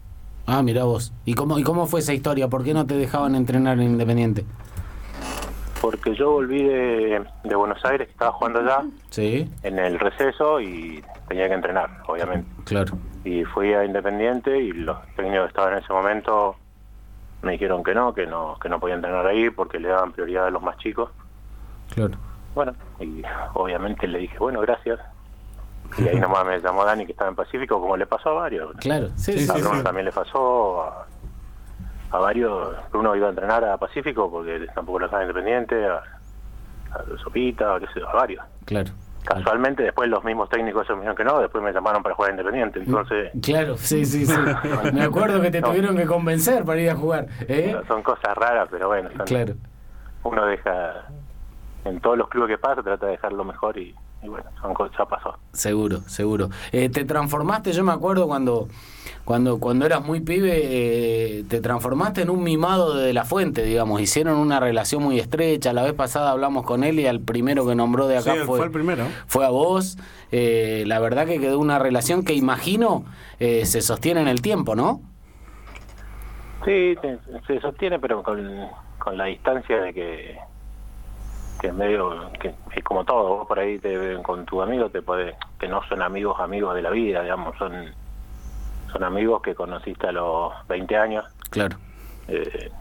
Ah, 0.47 0.63
mira 0.63 0.83
vos. 0.85 1.13
¿Y 1.25 1.33
cómo, 1.33 1.59
¿Y 1.59 1.63
cómo 1.63 1.85
fue 1.85 1.99
esa 1.99 2.13
historia? 2.13 2.47
¿Por 2.47 2.63
qué 2.63 2.73
no 2.73 2.85
te 2.85 2.95
dejaban 2.95 3.35
entrenar 3.35 3.77
en 3.79 3.83
Independiente? 3.91 4.45
Porque 5.81 6.13
yo 6.15 6.31
volví 6.31 6.63
de, 6.63 7.23
de 7.43 7.55
Buenos 7.55 7.83
Aires, 7.85 8.07
estaba 8.09 8.31
jugando 8.33 8.59
allá 8.59 8.83
Sí, 9.09 9.49
en 9.63 9.79
el 9.79 9.97
receso 9.99 10.61
y 10.61 11.03
tenía 11.27 11.47
que 11.47 11.55
entrenar, 11.55 11.89
obviamente. 12.07 12.47
claro. 12.65 12.97
Y 13.23 13.43
fui 13.45 13.73
a 13.73 13.85
Independiente 13.85 14.57
y 14.57 14.71
los 14.71 14.97
técnicos 15.15 15.43
que 15.43 15.49
estaban 15.49 15.73
en 15.73 15.79
ese 15.83 15.93
momento 15.93 16.55
me 17.41 17.53
dijeron 17.53 17.83
que 17.83 17.93
no, 17.93 18.13
que 18.13 18.27
no, 18.27 18.57
que 18.59 18.69
no 18.69 18.79
podía 18.79 18.95
entrenar 18.95 19.25
ahí 19.25 19.49
porque 19.49 19.79
le 19.79 19.89
daban 19.89 20.11
prioridad 20.11 20.47
a 20.47 20.49
los 20.49 20.61
más 20.61 20.77
chicos. 20.77 21.09
Claro. 21.93 22.13
Bueno, 22.53 22.73
y 22.99 23.21
obviamente 23.53 24.07
le 24.07 24.19
dije, 24.19 24.37
bueno, 24.37 24.61
gracias. 24.61 24.99
Y 25.97 26.07
ahí 26.07 26.19
nomás 26.19 26.45
me 26.45 26.59
llamó 26.59 26.85
Dani 26.85 27.05
que 27.05 27.11
estaba 27.11 27.29
en 27.29 27.35
Pacífico, 27.35 27.79
como 27.79 27.97
le 27.97 28.05
pasó 28.05 28.29
a 28.29 28.33
varios. 28.33 28.71
Claro, 28.77 29.09
sí, 29.15 29.37
sí, 29.39 29.49
a 29.49 29.55
Bruno 29.55 29.77
sí. 29.77 29.83
también 29.83 30.05
le 30.05 30.11
pasó 30.11 30.83
a, 30.83 31.07
a 32.11 32.19
varios. 32.19 32.75
Bruno 32.91 33.15
iba 33.15 33.27
a 33.27 33.31
entrenar 33.31 33.65
a 33.65 33.77
Pacífico 33.77 34.29
porque 34.29 34.67
tampoco 34.73 34.99
lo 34.99 35.05
estaba 35.05 35.23
independiente, 35.23 35.85
a, 35.85 35.95
a 36.93 37.17
Sopita, 37.23 37.79
qué 37.79 37.87
sé 37.93 38.05
a 38.05 38.13
varios. 38.13 38.45
Claro. 38.65 38.91
Casualmente 39.25 39.83
después 39.83 40.09
los 40.09 40.23
mismos 40.23 40.49
técnicos 40.49 40.85
se 40.87 40.93
me 40.93 40.99
dijeron 40.99 41.15
que 41.15 41.23
no, 41.23 41.39
después 41.39 41.63
me 41.63 41.71
llamaron 41.71 42.01
para 42.01 42.15
jugar 42.15 42.31
independiente, 42.31 42.79
entonces 42.79 43.31
Claro, 43.41 43.77
sí, 43.77 44.03
sí, 44.05 44.25
sí. 44.25 44.33
Me 44.93 45.03
acuerdo 45.03 45.41
que 45.41 45.51
te 45.51 45.61
tuvieron 45.61 45.95
que 45.95 46.05
convencer 46.05 46.63
para 46.65 46.79
ir 46.81 46.89
a 46.89 46.95
jugar. 46.95 47.27
¿eh? 47.47 47.75
son 47.87 48.01
cosas 48.03 48.35
raras, 48.35 48.67
pero 48.71 48.87
bueno, 48.87 49.09
son- 49.15 49.25
Claro. 49.27 49.53
uno 50.23 50.45
deja, 50.45 51.05
en 51.85 51.99
todos 51.99 52.17
los 52.17 52.27
clubes 52.29 52.49
que 52.49 52.57
pasa, 52.57 52.81
trata 52.81 53.05
de 53.05 53.11
dejar 53.13 53.31
lo 53.33 53.43
mejor 53.43 53.77
y, 53.77 53.95
y 54.23 54.27
bueno, 54.27 54.49
son 54.61 54.73
cosas, 54.73 54.95
ya 54.97 55.05
pasó. 55.05 55.37
Seguro, 55.53 56.01
seguro. 56.07 56.49
Eh, 56.71 56.89
te 56.89 57.05
transformaste, 57.05 57.71
yo 57.73 57.83
me 57.83 57.91
acuerdo 57.91 58.27
cuando 58.27 58.67
cuando 59.25 59.59
cuando 59.59 59.85
eras 59.85 60.03
muy 60.03 60.19
pibe, 60.19 60.51
eh, 60.61 61.43
te 61.47 61.61
transformaste 61.61 62.21
en 62.21 62.29
un 62.29 62.43
mimado 62.43 62.95
de 62.95 63.13
la 63.13 63.23
fuente, 63.23 63.63
digamos. 63.63 64.01
Hicieron 64.01 64.37
una 64.37 64.59
relación 64.59 65.03
muy 65.03 65.19
estrecha. 65.19 65.73
La 65.73 65.83
vez 65.83 65.93
pasada 65.93 66.31
hablamos 66.31 66.65
con 66.65 66.83
él 66.83 66.99
y 66.99 67.07
al 67.07 67.19
primero 67.19 67.65
que 67.65 67.75
nombró 67.75 68.07
de 68.07 68.17
acá 68.17 68.33
Sí, 68.33 68.39
fue, 68.45 68.57
fue 68.57 68.65
el 68.65 68.71
primero. 68.71 69.05
fue 69.27 69.45
a 69.45 69.49
vos. 69.49 69.97
Eh, 70.31 70.83
la 70.87 70.99
verdad 70.99 71.25
que 71.27 71.39
quedó 71.39 71.59
una 71.59 71.77
relación 71.79 72.23
que 72.23 72.33
imagino 72.33 73.05
eh, 73.39 73.65
se 73.65 73.81
sostiene 73.81 74.21
en 74.21 74.27
el 74.27 74.41
tiempo, 74.41 74.75
¿no? 74.75 75.01
Sí, 76.65 76.95
se 77.47 77.59
sostiene, 77.59 77.99
pero 77.99 78.21
con, 78.21 78.39
con 78.99 79.17
la 79.17 79.25
distancia 79.25 79.81
de 79.81 79.93
que, 79.93 80.37
que 81.61 81.71
medio, 81.71 82.31
que 82.41 82.53
es 82.75 82.83
como 82.83 83.05
todo, 83.05 83.37
vos 83.37 83.47
por 83.47 83.59
ahí 83.59 83.77
te 83.77 83.95
ven 83.95 84.23
con 84.23 84.45
tu 84.45 84.61
amigo, 84.63 84.89
te 84.89 85.01
puede, 85.03 85.35
que 85.59 85.67
no 85.67 85.81
son 85.87 86.01
amigos, 86.01 86.39
amigos 86.39 86.73
de 86.73 86.81
la 86.81 86.89
vida, 86.89 87.21
digamos, 87.21 87.55
son, 87.57 87.71
son 88.91 89.03
amigos 89.03 89.41
que 89.43 89.53
conociste 89.53 90.07
a 90.07 90.11
los 90.11 90.51
20 90.67 90.97
años. 90.97 91.23
Claro. 91.51 91.77
Eh, 92.27 92.71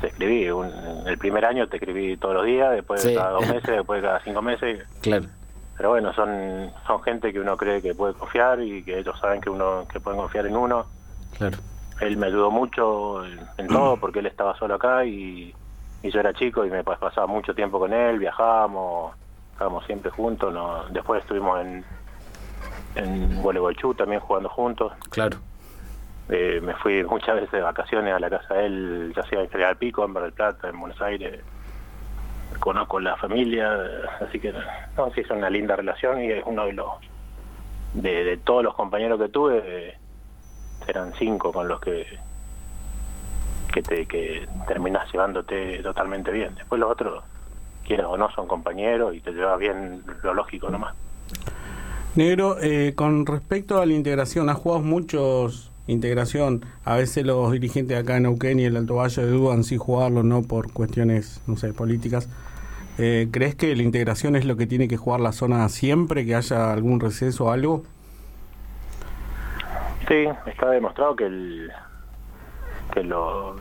te 0.00 0.06
escribí, 0.08 0.50
un- 0.50 1.06
el 1.06 1.16
primer 1.16 1.44
año 1.44 1.68
te 1.68 1.76
escribí 1.76 2.16
todos 2.16 2.34
los 2.34 2.44
días, 2.44 2.72
después 2.72 3.00
Sí. 3.02 3.14
cada 3.14 3.30
dos 3.30 3.40
meses, 3.48 3.70
después 3.76 4.02
cada 4.02 4.20
cinco 4.24 4.42
meses. 4.42 4.84
Claro. 5.00 5.26
Pero 5.76 5.90
bueno, 5.90 6.12
son, 6.14 6.70
son 6.88 7.02
gente 7.02 7.32
que 7.32 7.38
uno 7.40 7.56
cree 7.56 7.80
que 7.82 7.94
puede 7.94 8.14
confiar 8.14 8.60
y 8.60 8.82
que 8.82 8.98
ellos 8.98 9.18
saben 9.20 9.40
que 9.40 9.50
uno 9.50 9.86
que 9.92 10.00
pueden 10.00 10.20
confiar 10.20 10.46
en 10.46 10.56
uno. 10.56 10.86
Claro. 11.38 11.56
Él 12.00 12.16
me 12.16 12.26
ayudó 12.26 12.50
mucho 12.50 13.24
en 13.24 13.68
todo 13.68 13.96
porque 13.96 14.18
él 14.18 14.26
estaba 14.26 14.56
solo 14.58 14.74
acá 14.74 15.04
y, 15.04 15.54
y 16.04 16.10
yo 16.10 16.20
era 16.20 16.32
chico 16.34 16.64
y 16.66 16.70
me 16.70 16.84
pas- 16.84 16.98
pasaba 16.98 17.26
mucho 17.26 17.54
tiempo 17.54 17.78
con 17.78 17.92
él, 17.92 18.18
viajábamos, 18.18 19.14
estábamos 19.52 19.84
siempre 19.86 20.10
juntos. 20.10 20.52
No, 20.52 20.84
después 20.90 21.22
estuvimos 21.22 21.60
en, 21.60 21.84
en 22.96 23.42
Gualeguaychú 23.42 23.94
también 23.94 24.20
jugando 24.20 24.50
juntos. 24.50 24.92
Claro. 25.10 25.38
Eh, 26.28 26.60
me 26.62 26.74
fui 26.74 27.02
muchas 27.04 27.36
veces 27.36 27.52
de 27.52 27.60
vacaciones 27.62 28.14
a 28.14 28.18
la 28.18 28.30
casa 28.30 28.54
de 28.54 28.66
él, 28.66 29.12
ya 29.16 29.22
sea 29.24 29.40
en 29.40 29.48
General 29.50 29.76
Pico, 29.76 30.04
en 30.04 30.12
Mar 30.12 30.22
del 30.24 30.32
Plata, 30.32 30.68
en 30.68 30.78
Buenos 30.78 31.00
Aires. 31.00 31.40
Conozco 32.60 33.00
la 33.00 33.16
familia, 33.16 33.78
así 34.20 34.38
que 34.38 34.52
no, 34.96 35.10
sí 35.14 35.22
es 35.22 35.30
una 35.30 35.50
linda 35.50 35.74
relación 35.74 36.22
y 36.22 36.30
es 36.30 36.42
uno 36.46 36.66
de 36.66 36.72
los 36.74 36.88
de, 37.94 38.24
de 38.24 38.36
todos 38.36 38.62
los 38.62 38.74
compañeros 38.74 39.18
que 39.20 39.28
tuve, 39.28 39.62
eh, 39.64 39.98
eran 40.86 41.12
cinco 41.14 41.52
con 41.52 41.66
los 41.68 41.80
que 41.80 42.06
que 43.74 43.82
te 43.82 44.06
que 44.06 44.46
terminas 44.68 45.12
llevándote 45.12 45.82
totalmente 45.82 46.30
bien. 46.30 46.54
Después 46.54 46.80
los 46.80 46.92
otros, 46.92 47.24
quieras 47.84 48.06
o 48.08 48.16
no, 48.16 48.30
son 48.30 48.46
compañeros 48.46 49.16
y 49.16 49.20
te 49.20 49.32
llevas 49.32 49.58
bien 49.58 50.04
lo 50.22 50.32
lógico 50.32 50.70
nomás. 50.70 50.94
Negro, 52.14 52.56
eh, 52.62 52.92
con 52.94 53.26
respecto 53.26 53.80
a 53.80 53.86
la 53.86 53.92
integración, 53.92 54.48
has 54.48 54.56
jugado 54.56 54.82
muchos 54.82 55.72
integración. 55.88 56.64
A 56.84 56.94
veces 56.94 57.26
los 57.26 57.50
dirigentes 57.50 57.98
acá 57.98 58.16
en 58.16 58.22
Neuquén 58.22 58.60
y 58.60 58.64
el 58.64 58.76
Alto 58.76 58.94
Valle 58.94 59.22
dudan 59.26 59.64
si 59.64 59.76
jugarlo 59.76 60.20
o 60.20 60.22
no 60.22 60.42
por 60.42 60.72
cuestiones, 60.72 61.42
no 61.48 61.56
sé, 61.56 61.72
políticas. 61.72 62.28
Eh, 62.98 63.28
¿Crees 63.32 63.56
que 63.56 63.74
la 63.74 63.82
integración 63.82 64.36
es 64.36 64.44
lo 64.44 64.56
que 64.56 64.68
tiene 64.68 64.86
que 64.86 64.96
jugar 64.96 65.18
la 65.18 65.32
zona 65.32 65.68
siempre, 65.68 66.24
que 66.24 66.36
haya 66.36 66.72
algún 66.72 67.00
receso 67.00 67.46
o 67.46 67.50
algo? 67.50 67.82
Sí, 70.06 70.26
está 70.46 70.70
demostrado 70.70 71.16
que 71.16 71.26
el 71.26 71.72
que 72.94 73.02
lo, 73.02 73.56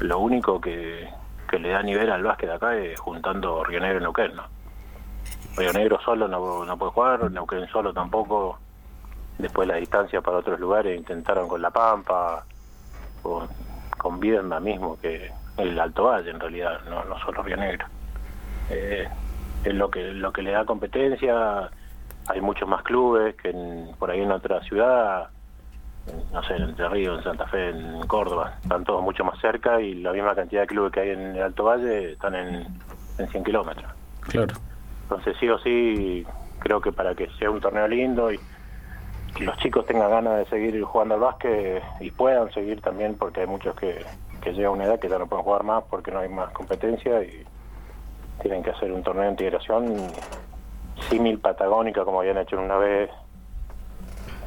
lo 0.00 0.18
único 0.18 0.60
que, 0.60 1.08
que 1.48 1.58
le 1.58 1.70
da 1.70 1.82
nivel 1.82 2.12
al 2.12 2.22
básquet 2.22 2.50
acá 2.50 2.76
es 2.76 3.00
juntando 3.00 3.64
Río 3.64 3.80
Negro 3.80 3.98
y 3.98 4.02
Neuquén, 4.02 4.36
¿no? 4.36 4.44
Río 5.56 5.72
Negro 5.72 5.98
solo 6.04 6.28
no, 6.28 6.66
no 6.66 6.76
puede 6.76 6.92
jugar, 6.92 7.30
Neuquén 7.30 7.66
solo 7.68 7.94
tampoco. 7.94 8.58
Después 9.38 9.66
la 9.66 9.76
distancia 9.76 10.20
para 10.20 10.38
otros 10.38 10.60
lugares 10.60 10.98
intentaron 10.98 11.48
con 11.48 11.62
La 11.62 11.70
Pampa, 11.70 12.44
con, 13.22 13.48
con 13.96 14.20
mismo, 14.20 14.98
que 15.00 15.30
el 15.56 15.80
Alto 15.80 16.04
Valle 16.04 16.30
en 16.30 16.40
realidad, 16.40 16.80
no, 16.90 17.04
no 17.04 17.18
solo 17.20 17.42
Río 17.42 17.56
Negro. 17.56 17.86
Eh, 18.68 19.08
es 19.64 19.74
lo 19.74 19.90
que 19.90 20.12
lo 20.12 20.30
que 20.30 20.42
le 20.42 20.50
da 20.50 20.66
competencia. 20.66 21.70
Hay 22.26 22.40
muchos 22.42 22.68
más 22.68 22.82
clubes 22.82 23.34
que 23.36 23.54
por 23.98 24.10
ahí 24.10 24.20
en 24.20 24.32
otra 24.32 24.60
ciudad 24.60 25.30
no 26.32 26.42
sé, 26.42 26.54
en 26.54 26.62
Entre 26.64 26.88
Ríos, 26.88 27.18
en 27.18 27.24
Santa 27.24 27.46
Fe, 27.46 27.70
en 27.70 28.06
Córdoba, 28.06 28.54
están 28.62 28.84
todos 28.84 29.02
mucho 29.02 29.24
más 29.24 29.38
cerca 29.40 29.80
y 29.80 29.94
la 29.94 30.12
misma 30.12 30.34
cantidad 30.34 30.62
de 30.62 30.66
clubes 30.66 30.92
que 30.92 31.00
hay 31.00 31.10
en 31.10 31.36
el 31.36 31.42
Alto 31.42 31.64
Valle 31.64 32.12
están 32.12 32.34
en, 32.34 32.66
en 33.18 33.28
100 33.28 33.44
kilómetros. 33.44 33.90
Claro. 34.20 34.54
Entonces 35.02 35.36
sí 35.40 35.48
o 35.48 35.58
sí, 35.58 36.26
creo 36.58 36.80
que 36.80 36.92
para 36.92 37.14
que 37.14 37.28
sea 37.38 37.50
un 37.50 37.60
torneo 37.60 37.88
lindo 37.88 38.30
y 38.32 38.38
que 39.34 39.44
los 39.44 39.56
chicos 39.58 39.86
tengan 39.86 40.10
ganas 40.10 40.38
de 40.38 40.46
seguir 40.46 40.82
jugando 40.82 41.14
al 41.14 41.20
básquet 41.20 41.82
y 42.00 42.10
puedan 42.10 42.52
seguir 42.52 42.80
también, 42.80 43.14
porque 43.16 43.40
hay 43.40 43.46
muchos 43.46 43.74
que, 43.76 44.04
que 44.40 44.52
llegan 44.52 44.66
a 44.66 44.70
una 44.70 44.84
edad 44.84 44.98
que 44.98 45.08
ya 45.08 45.18
no 45.18 45.26
pueden 45.26 45.44
jugar 45.44 45.64
más 45.64 45.84
porque 45.88 46.10
no 46.10 46.20
hay 46.20 46.28
más 46.28 46.50
competencia 46.52 47.22
y 47.22 47.44
tienen 48.42 48.62
que 48.62 48.70
hacer 48.70 48.92
un 48.92 49.02
torneo 49.02 49.24
de 49.24 49.30
integración 49.30 49.96
símil 51.08 51.38
patagónica 51.38 52.04
como 52.04 52.20
habían 52.20 52.38
hecho 52.38 52.58
una 52.58 52.76
vez 52.76 53.10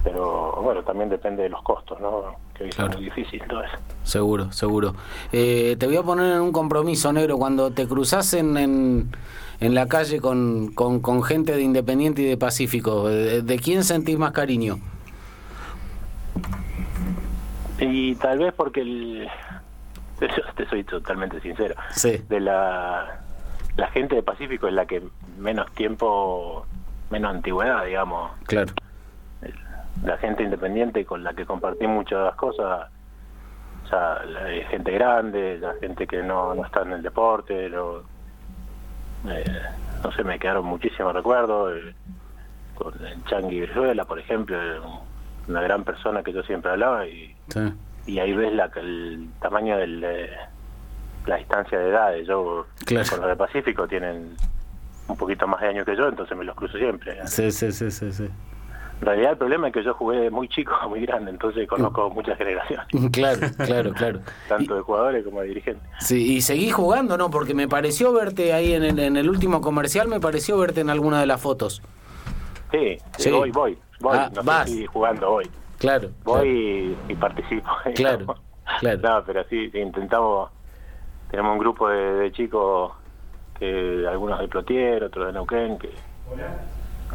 pero 0.03 0.59
bueno, 0.61 0.83
también 0.83 1.09
depende 1.09 1.43
de 1.43 1.49
los 1.49 1.61
costos, 1.63 1.99
¿no? 1.99 2.35
Que 2.55 2.69
es 2.69 2.79
muy 2.79 3.05
difícil 3.05 3.41
todo 3.47 3.63
eso. 3.63 3.75
Seguro, 4.03 4.51
seguro. 4.51 4.95
Eh, 5.31 5.75
te 5.79 5.85
voy 5.85 5.97
a 5.97 6.03
poner 6.03 6.33
en 6.33 6.41
un 6.41 6.51
compromiso, 6.51 7.13
negro. 7.13 7.37
Cuando 7.37 7.71
te 7.71 7.87
cruzas 7.87 8.33
en, 8.33 8.57
en, 8.57 9.11
en 9.59 9.75
la 9.75 9.87
calle 9.87 10.19
con, 10.19 10.71
con, 10.73 10.99
con 11.01 11.23
gente 11.23 11.55
de 11.55 11.61
Independiente 11.61 12.21
y 12.23 12.25
de 12.25 12.37
Pacífico, 12.37 13.07
¿de, 13.07 13.41
de 13.41 13.59
quién 13.59 13.83
sentís 13.83 14.17
más 14.17 14.32
cariño? 14.32 14.79
Y 17.79 18.15
tal 18.15 18.39
vez 18.39 18.53
porque 18.53 18.82
el... 18.82 19.28
yo 20.21 20.53
te 20.55 20.67
soy 20.67 20.83
totalmente 20.83 21.39
sincero. 21.41 21.75
Sí. 21.91 22.21
De 22.29 22.39
la, 22.39 23.21
la 23.75 23.87
gente 23.87 24.15
de 24.15 24.23
Pacífico 24.23 24.67
es 24.67 24.73
la 24.73 24.86
que 24.86 25.01
menos 25.37 25.71
tiempo, 25.73 26.65
menos 27.09 27.36
antigüedad, 27.36 27.86
digamos. 27.86 28.32
Claro. 28.45 28.73
La 30.04 30.18
gente 30.18 30.43
independiente 30.43 31.05
con 31.05 31.24
la 31.24 31.34
que 31.34 31.46
compartí 31.46 31.86
muchas 31.88 32.34
cosas, 32.36 32.89
o 33.86 33.88
sea, 33.88 34.24
la- 34.26 34.46
hay 34.46 34.63
gente 34.66 34.92
grande, 34.92 35.58
la 35.59 35.74
gente 35.80 36.08
que 36.08 36.24
no, 36.24 36.55
no 36.55 36.66
está 36.66 36.82
en 36.82 36.93
el 36.93 37.01
deporte, 37.04 37.70
no, 37.70 38.00
eh, 39.30 39.43
no 40.04 40.12
sé, 40.13 40.24
me 40.24 40.39
quedaron 40.39 40.66
muchísimos 40.66 41.13
recuerdos. 41.13 41.74
eh, 41.78 41.93
con 42.74 42.93
el 43.05 43.24
Changi 43.26 43.62
Brizuela, 43.62 44.05
por 44.05 44.18
ejemplo, 44.18 44.58
un- 44.58 45.00
una 45.50 45.62
gran 45.62 45.84
persona 45.84 46.24
que 46.24 46.34
yo 46.34 46.42
siempre 46.43 46.72
hablaba 46.72 47.05
y 47.05 47.36
Sí. 47.50 47.74
y 48.08 48.18
ahí 48.20 48.34
ves 48.34 48.51
la, 48.54 48.72
el 48.78 49.30
tamaño 49.39 49.78
de 49.78 49.86
la 51.28 51.36
distancia 51.36 51.78
de 51.78 51.89
edades. 51.89 52.28
Yo 52.28 52.66
Claro. 52.86 53.08
con 53.09 53.20
los 53.20 53.30
de 53.30 53.36
Pacífico 53.36 53.88
tienen 53.88 54.36
un 55.08 55.18
poquito 55.18 55.46
más 55.47 55.62
de 55.62 55.68
años 55.68 55.86
que 55.86 55.96
yo, 55.96 56.08
entonces 56.08 56.36
me 56.36 56.43
los 56.43 56.55
cruzo 56.55 56.78
siempre. 56.80 57.20
Sí, 57.28 57.51
sí, 57.51 57.72
sí, 57.72 57.92
sí, 57.92 58.12
sí. 58.12 58.30
En 59.01 59.07
realidad 59.07 59.32
el 59.32 59.37
problema 59.39 59.67
es 59.67 59.73
que 59.73 59.83
yo 59.83 59.93
jugué 59.95 60.29
muy 60.29 60.47
chico, 60.47 60.73
muy 60.89 61.01
grande, 61.05 61.32
entonces 61.32 61.67
conozco 61.67 62.09
muchas 62.11 62.37
generaciones, 62.37 62.86
Claro, 63.11 63.39
claro, 63.65 63.93
claro. 63.93 64.19
tanto 64.47 64.75
de 64.75 64.82
jugadores 64.82 65.25
como 65.25 65.41
de 65.41 65.47
dirigentes. 65.47 65.89
Sí, 65.99 66.36
y 66.36 66.41
seguí 66.41 66.69
jugando, 66.69 67.17
¿no? 67.17 67.29
Porque 67.32 67.53
me 67.55 67.67
pareció 67.67 68.13
verte 68.13 68.53
ahí 68.53 68.73
en 68.73 68.83
el, 68.83 68.99
en 68.99 69.17
el 69.17 69.28
último 69.29 69.59
comercial, 69.59 70.07
me 70.07 70.19
pareció 70.19 70.57
verte 70.59 70.82
en 70.82 70.89
alguna 70.91 71.19
de 71.19 71.25
las 71.25 71.41
fotos. 71.41 71.82
Sí, 72.71 72.97
sí, 73.17 73.32
voy, 73.32 73.51
voy, 73.51 73.78
voy, 73.99 74.17
Ah, 74.17 74.29
no 74.33 74.43
vas. 74.43 74.69
sé 74.69 74.78
si 74.78 74.86
jugando 74.86 75.32
voy. 75.32 75.49
Claro. 75.79 76.09
Voy 76.23 76.95
y, 77.09 77.11
y 77.11 77.15
participo. 77.15 77.69
Claro, 77.95 78.36
claro. 78.79 78.99
No, 79.01 79.23
pero 79.25 79.43
sí, 79.49 79.69
intentamos, 79.73 80.51
tenemos 81.32 81.53
un 81.53 81.59
grupo 81.59 81.89
de, 81.89 82.13
de 82.13 82.32
chicos, 82.32 82.91
que 83.57 84.05
algunos 84.07 84.39
de 84.39 84.47
Plotier, 84.47 85.03
otros 85.03 85.25
de 85.28 85.33
Neuquén, 85.33 85.78
que, 85.79 85.89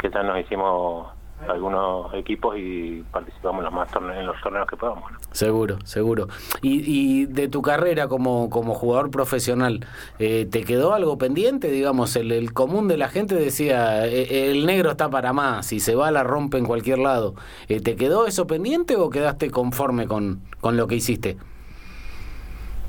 que 0.01 0.11
ya 0.11 0.23
nos 0.25 0.39
hicimos 0.41 1.09
algunos 1.49 2.13
equipos 2.15 2.57
y 2.59 3.05
participamos 3.13 3.59
en 3.61 3.65
los 3.67 3.73
más 3.75 3.91
torneos, 3.91 4.19
en 4.19 4.27
los 4.27 4.41
torneos 4.41 4.67
que 4.67 4.77
podamos. 4.77 5.13
¿no? 5.13 5.19
Seguro, 5.33 5.79
seguro. 5.85 6.29
Y, 6.63 6.83
y 7.23 7.27
de 7.27 7.49
tu 7.49 7.63
carrera 7.63 8.09
como, 8.09 8.49
como 8.51 8.75
jugador 8.75 9.11
profesional, 9.11 9.87
eh, 10.19 10.47
¿te 10.51 10.65
quedó 10.65 10.95
algo 10.95 11.19
pendiente? 11.19 11.71
Digamos, 11.71 12.17
el, 12.17 12.33
el 12.33 12.53
común 12.53 12.89
de 12.89 12.97
la 12.97 13.09
gente 13.09 13.35
decía, 13.35 14.07
"Eh, 14.07 14.51
el 14.51 14.67
negro 14.67 14.91
está 14.91 15.11
para 15.11 15.33
más, 15.33 15.67
si 15.67 15.79
se 15.81 15.95
va 15.95 16.11
la 16.11 16.23
rompe 16.25 16.59
en 16.59 16.65
cualquier 16.67 16.99
lado. 16.99 17.35
Eh, 17.69 17.81
¿Te 17.81 17.97
quedó 17.97 18.27
eso 18.27 18.47
pendiente 18.47 18.97
o 18.97 19.11
quedaste 19.11 19.51
conforme 19.51 20.07
con, 20.07 20.41
con 20.61 20.77
lo 20.77 20.87
que 20.87 20.97
hiciste? 20.97 21.37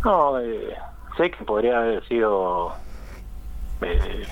No, 0.03 0.39
eh, 0.39 0.73
sé 1.17 1.31
que 1.31 1.43
podría 1.43 1.79
haber 1.79 2.07
sido 2.07 2.71
eh, 3.81 4.23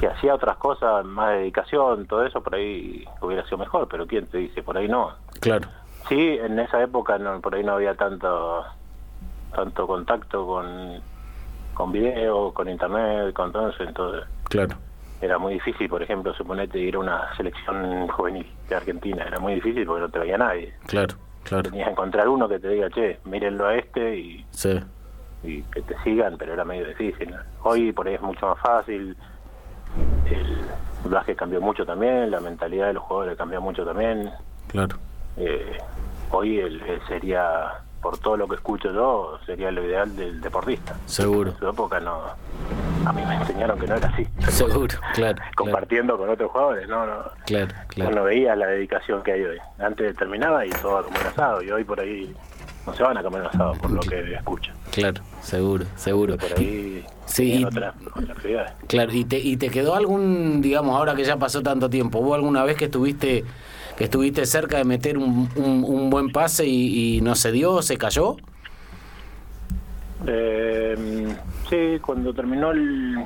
si 0.00 0.06
hacía 0.06 0.34
otras 0.34 0.56
cosas, 0.56 1.04
más 1.04 1.30
dedicación, 1.32 2.06
todo 2.06 2.24
eso, 2.24 2.42
por 2.42 2.54
ahí 2.54 3.04
hubiera 3.20 3.44
sido 3.44 3.58
mejor, 3.58 3.88
pero 3.88 4.06
¿quién 4.06 4.26
te 4.26 4.38
dice? 4.38 4.62
Por 4.62 4.76
ahí 4.76 4.88
no. 4.88 5.12
Claro. 5.40 5.68
Sí, 6.08 6.38
en 6.42 6.58
esa 6.58 6.82
época 6.82 7.18
no, 7.18 7.40
por 7.40 7.54
ahí 7.54 7.62
no 7.62 7.74
había 7.74 7.94
tanto 7.94 8.64
tanto 9.54 9.86
contacto 9.86 10.46
con, 10.46 11.00
con 11.74 11.92
video, 11.92 12.52
con 12.54 12.68
internet, 12.70 13.34
con 13.34 13.52
todo 13.52 13.68
eso, 13.68 13.82
entonces 13.84 14.24
Claro. 14.48 14.76
era 15.20 15.38
muy 15.38 15.54
difícil, 15.54 15.88
por 15.90 16.02
ejemplo, 16.02 16.32
suponete 16.34 16.78
ir 16.78 16.96
a 16.96 17.00
una 17.00 17.36
selección 17.36 18.08
juvenil 18.08 18.50
de 18.68 18.74
Argentina, 18.76 19.24
era 19.26 19.38
muy 19.38 19.54
difícil 19.56 19.84
porque 19.86 20.00
no 20.00 20.08
te 20.08 20.18
veía 20.20 20.38
nadie. 20.38 20.72
Claro, 20.86 21.14
claro. 21.44 21.64
Tenías 21.64 21.86
que 21.86 21.92
encontrar 21.92 22.28
uno 22.28 22.48
que 22.48 22.58
te 22.58 22.68
diga, 22.68 22.88
che, 22.90 23.20
mírenlo 23.24 23.66
a 23.66 23.74
este 23.76 24.16
y, 24.16 24.46
Sí. 24.52 24.80
y 25.42 25.62
que 25.64 25.82
te 25.82 25.96
sigan, 26.02 26.36
pero 26.38 26.54
era 26.54 26.64
medio 26.64 26.86
difícil. 26.88 27.34
Hoy 27.62 27.92
por 27.92 28.08
ahí 28.08 28.14
es 28.14 28.22
mucho 28.22 28.46
más 28.46 28.58
fácil, 28.58 29.14
el 30.34 31.10
básquet 31.10 31.36
cambió 31.36 31.60
mucho 31.60 31.84
también, 31.84 32.30
la 32.30 32.40
mentalidad 32.40 32.88
de 32.88 32.92
los 32.94 33.02
jugadores 33.04 33.36
cambió 33.36 33.60
mucho 33.60 33.84
también. 33.84 34.30
Claro. 34.68 34.96
Eh, 35.36 35.78
hoy 36.30 36.58
el, 36.58 36.80
el 36.82 37.00
sería, 37.06 37.72
por 38.00 38.18
todo 38.18 38.36
lo 38.36 38.46
que 38.48 38.56
escucho 38.56 38.92
yo, 38.92 39.38
sería 39.46 39.70
lo 39.70 39.84
ideal 39.84 40.14
del 40.16 40.40
deportista. 40.40 40.94
Seguro. 41.06 41.50
En 41.52 41.58
su 41.58 41.68
época 41.68 42.00
no, 42.00 42.20
a 43.06 43.12
mí 43.12 43.22
me 43.26 43.34
enseñaron 43.36 43.78
que 43.78 43.86
no 43.86 43.96
era 43.96 44.08
así. 44.08 44.26
Seguro, 44.48 44.96
claro. 45.14 45.42
Compartiendo 45.56 46.16
con 46.16 46.28
otros 46.28 46.50
jugadores, 46.50 46.88
no, 46.88 47.06
no, 47.06 47.14
Claro, 47.46 47.74
claro. 47.88 48.14
no 48.14 48.24
veía 48.24 48.54
la 48.56 48.66
dedicación 48.66 49.22
que 49.22 49.32
hay 49.32 49.42
hoy. 49.42 49.58
Antes 49.78 50.16
terminaba 50.16 50.64
y 50.66 50.70
todo 50.70 50.98
a 50.98 51.02
comer 51.02 51.26
asado, 51.26 51.62
y 51.62 51.70
hoy 51.70 51.84
por 51.84 51.98
ahí 52.00 52.34
no 52.86 52.94
se 52.94 53.02
van 53.02 53.16
a 53.16 53.22
comer 53.22 53.46
asado, 53.46 53.72
por 53.74 53.90
lo 53.90 54.00
que 54.00 54.34
escucho. 54.34 54.72
Claro, 54.90 55.22
seguro, 55.40 55.84
seguro. 55.96 56.36
Por 56.36 56.58
ahí 56.58 57.04
Sí, 57.26 57.64
otras, 57.64 57.94
otras 58.14 58.30
actividades. 58.30 58.72
Claro, 58.88 59.12
¿y 59.12 59.24
te, 59.24 59.38
¿y 59.38 59.56
te 59.56 59.70
quedó 59.70 59.94
algún, 59.94 60.60
digamos, 60.60 60.96
ahora 60.96 61.14
que 61.14 61.24
ya 61.24 61.36
pasó 61.36 61.62
tanto 61.62 61.88
tiempo, 61.88 62.18
hubo 62.18 62.34
alguna 62.34 62.64
vez 62.64 62.76
que 62.76 62.86
estuviste 62.86 63.44
que 63.96 64.04
estuviste 64.04 64.44
cerca 64.46 64.78
de 64.78 64.84
meter 64.84 65.18
un, 65.18 65.48
un- 65.54 65.84
un 65.86 66.10
buen 66.10 66.32
pase 66.32 66.66
y, 66.66 67.18
y 67.18 67.20
no 67.20 67.34
se 67.34 67.52
dio, 67.52 67.82
se 67.82 67.96
cayó? 67.98 68.36
Eh, 70.26 71.34
sí, 71.68 71.98
cuando 72.00 72.32
terminó 72.32 72.70
el. 72.70 73.16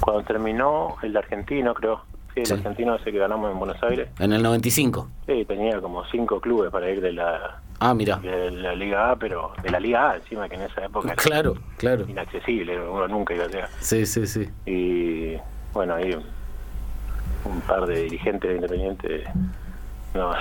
Cuando 0.00 0.22
terminó 0.24 0.96
el 1.02 1.16
argentino, 1.16 1.74
creo. 1.74 2.02
Sí, 2.34 2.40
el 2.40 2.46
Sí. 2.46 2.52
argentino 2.54 2.94
ese 2.94 3.10
que 3.10 3.18
ganamos 3.18 3.50
en 3.50 3.58
Buenos 3.58 3.82
Aires. 3.82 4.08
En 4.18 4.32
el 4.32 4.42
95. 4.42 5.08
Sí, 5.26 5.44
tenía 5.46 5.80
como 5.80 6.04
cinco 6.06 6.40
clubes 6.40 6.70
para 6.70 6.88
ir 6.90 7.00
de 7.00 7.12
la, 7.12 7.60
Ah, 7.80 7.92
mira. 7.94 8.16
de 8.16 8.50
la 8.52 8.74
Liga 8.74 9.10
A, 9.12 9.16
pero 9.16 9.52
de 9.62 9.70
la 9.70 9.80
Liga 9.80 10.10
A 10.12 10.16
encima, 10.16 10.48
que 10.48 10.54
en 10.54 10.62
esa 10.62 10.84
época 10.84 11.08
era 11.12 11.16
Claro, 11.16 11.54
claro. 11.76 12.04
inaccesible, 12.08 12.78
uno 12.80 13.08
nunca 13.08 13.34
iba 13.34 13.44
a 13.44 13.48
llegar. 13.48 13.68
Sí, 13.80 14.06
sí, 14.06 14.26
sí. 14.26 14.48
Y 14.66 15.36
bueno, 15.72 15.94
ahí 15.94 16.14
un, 17.44 17.60
par 17.62 17.86
de 17.86 18.02
dirigentes 18.02 18.48
de 18.50 18.56
Independiente 18.56 19.24
no, 20.14 20.32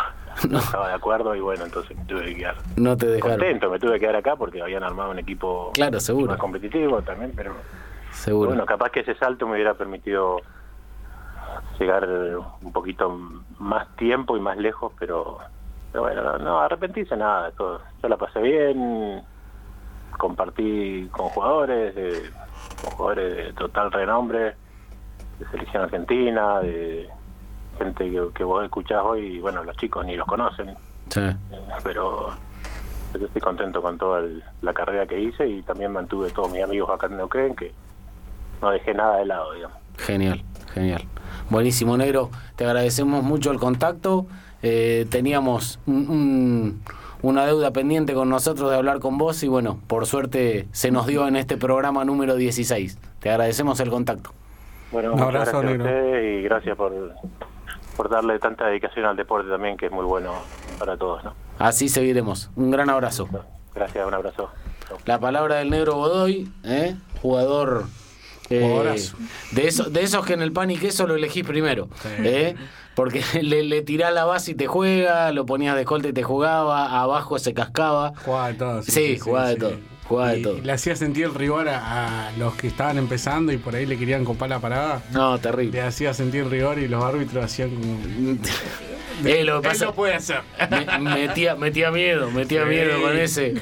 no 0.50 0.60
estaba 0.60 0.90
de 0.90 0.94
acuerdo 0.94 1.34
y 1.36 1.40
bueno, 1.40 1.66
entonces 1.66 1.98
me 1.98 2.06
tuve 2.06 2.26
que 2.26 2.36
quedar. 2.36 2.56
No 2.76 2.96
te 2.98 3.08
dejaron. 3.08 3.38
Contento, 3.38 3.70
me 3.72 3.80
tuve 3.80 3.94
que 3.94 4.00
quedar 4.02 4.16
acá 4.18 4.36
porque 4.36 4.62
habían 4.62 4.84
armado 4.84 5.10
un 5.12 5.20
equipo 5.20 5.72
Claro, 5.74 6.00
seguro. 6.00 6.28
más 6.28 6.38
competitivo 6.38 7.02
también, 7.02 7.32
pero 7.36 7.54
Seguro. 8.12 8.50
bueno, 8.50 8.66
capaz 8.66 8.90
que 8.92 9.00
ese 9.00 9.16
salto 9.16 9.48
me 9.48 9.54
hubiera 9.54 9.74
permitido 9.76 10.42
llegar 11.80 12.08
un 12.62 12.72
poquito 12.74 13.10
más 13.60 13.88
tiempo 13.96 14.36
y 14.38 14.40
más 14.40 14.58
lejos, 14.58 14.92
pero, 15.00 15.38
pero 15.92 16.04
bueno, 16.04 16.24
no, 16.24 16.38
no 16.40 16.60
arrepentirse 16.60 17.16
nada, 17.16 17.52
todo. 17.52 17.82
Yo 18.02 18.10
la 18.10 18.18
pasé 18.18 18.40
bien, 18.42 19.22
compartí 20.18 21.08
con 21.12 21.30
jugadores, 21.30 21.96
de- 21.96 22.30
con 22.84 22.92
jugadores 22.94 23.36
de 23.48 23.54
total 23.54 23.92
renombre, 23.92 24.56
de 25.40 25.46
selección 25.52 25.84
argentina, 25.84 26.60
de 26.60 27.10
gente 27.78 28.10
que, 28.12 28.28
que 28.36 28.44
vos 28.44 28.64
escuchás 28.64 29.02
hoy, 29.04 29.38
y 29.38 29.40
bueno, 29.40 29.64
los 29.64 29.76
chicos 29.78 30.06
ni 30.06 30.16
los 30.18 30.28
conocen, 30.28 30.76
Sí. 31.10 31.22
pero 31.84 32.30
yo 33.18 33.26
estoy 33.26 33.42
contento 33.42 33.82
con 33.82 33.98
toda 33.98 34.20
el- 34.20 34.44
la 34.62 34.74
carrera 34.74 35.08
que 35.08 35.20
hice 35.20 35.48
y 35.48 35.62
también 35.64 35.92
mantuve 35.94 36.30
todos 36.32 36.52
mis 36.52 36.62
amigos 36.64 36.90
acá 36.90 37.08
en 37.08 37.18
Neuquén, 37.18 37.56
que 37.56 37.74
no 38.62 38.70
dejé 38.72 38.94
nada 38.94 39.18
de 39.18 39.26
lado, 39.26 39.54
digamos. 39.54 39.78
Genial, 39.98 40.44
genial. 40.74 41.02
Buenísimo, 41.50 41.98
negro. 41.98 42.30
Te 42.56 42.66
agradecemos 42.66 43.24
mucho 43.24 43.52
el 43.52 43.60
contacto. 43.60 44.26
Eh, 44.62 45.06
teníamos 45.10 45.80
un- 45.88 46.10
un- 46.10 46.82
una 47.22 47.46
deuda 47.46 47.72
pendiente 47.72 48.14
con 48.14 48.30
nosotros 48.30 48.70
de 48.70 48.78
hablar 48.78 49.00
con 49.00 49.18
vos 49.18 49.42
y 49.44 49.48
bueno, 49.48 49.80
por 49.88 50.06
suerte 50.06 50.68
se 50.72 50.92
nos 50.92 51.08
dio 51.08 51.28
en 51.28 51.36
este 51.36 51.58
programa 51.58 52.06
número 52.06 52.36
16. 52.36 52.98
Te 53.20 53.30
agradecemos 53.30 53.80
el 53.80 53.90
contacto. 53.90 54.32
Bueno, 54.92 55.14
Un 55.14 55.20
abrazo, 55.22 55.60
gracias 55.60 55.64
a 55.64 55.66
negro. 55.66 55.84
ustedes 55.86 56.40
y 56.40 56.44
gracias 56.44 56.76
por, 56.78 56.94
por 57.96 58.10
darle 58.10 58.40
tanta 58.40 58.68
dedicación 58.68 59.06
al 59.06 59.16
deporte 59.16 59.50
también, 59.50 59.78
que 59.78 59.86
es 59.88 59.92
muy 59.92 60.06
bueno 60.06 60.34
para 60.78 60.98
todos, 60.98 61.24
¿no? 61.24 61.34
Así 61.58 61.90
seguiremos. 61.90 62.50
Un 62.56 62.72
gran 62.72 62.90
abrazo. 62.90 63.28
Gracias, 63.76 64.06
un 64.08 64.14
abrazo. 64.14 64.50
La 65.06 65.20
palabra 65.20 65.56
del 65.56 65.70
negro 65.70 65.96
Godoy, 65.96 66.52
¿eh? 66.64 66.96
jugador 67.22 67.86
eh, 68.50 68.96
de, 69.52 69.68
esos, 69.68 69.94
de 69.94 70.04
esos 70.04 70.26
que 70.26 70.34
en 70.34 70.42
el 70.42 70.52
pan 70.52 70.72
y 70.72 70.78
queso 70.78 71.08
lo 71.08 71.16
elegís 71.16 71.46
primero. 71.46 71.90
¿eh? 72.20 72.56
Porque 72.96 73.24
le, 73.42 73.64
le 73.64 73.82
tirás 73.82 74.14
la 74.14 74.26
base 74.26 74.52
y 74.52 74.56
te 74.56 74.68
juega, 74.68 75.32
lo 75.32 75.46
ponías 75.46 75.76
de 75.76 75.82
escolta 75.82 76.10
y 76.10 76.14
te 76.14 76.24
jugaba, 76.24 77.02
abajo 77.02 77.40
se 77.40 77.54
cascaba. 77.54 78.14
Jugaba 78.26 78.48
de 78.50 78.54
todo. 78.56 78.84
Sí, 78.84 79.18
jugaba 79.20 79.50
de 79.50 79.56
todo. 79.56 79.74
Jugaba 80.10 80.32
de 80.32 80.40
Y 80.40 80.42
todo. 80.42 80.58
Le 80.62 80.72
hacía 80.74 80.96
sentir 80.98 81.26
el 81.26 81.34
rigor 81.36 81.70
a, 81.70 82.28
a 82.28 82.32
los 82.34 82.56
que 82.56 82.68
estaban 82.68 82.98
empezando 82.98 83.54
y 83.54 83.58
por 83.58 83.76
ahí 83.76 83.86
le 83.86 83.98
querían 83.98 84.26
copar 84.26 84.50
la 84.50 84.60
parada. 84.60 85.02
No, 85.12 85.38
terrible. 85.40 85.72
Le 85.80 85.82
hacía 85.88 86.14
sentir 86.14 86.48
rigor 86.50 86.80
y 86.80 86.88
los 86.90 87.02
árbitros 87.04 87.46
hacían 87.46 87.70
como. 87.70 88.38
Eh, 89.26 89.44
lo 89.44 89.58
Él 89.58 89.62
pasa- 89.64 89.84
lo 89.86 89.94
puede 89.94 90.14
hacer. 90.14 90.40
Me- 90.72 91.00
metía, 91.28 91.54
metía 91.56 91.92
miedo, 91.92 92.32
metía 92.32 92.64
Sí. 92.64 92.70
miedo 92.70 93.02
con 93.02 93.18
ese, 93.18 93.54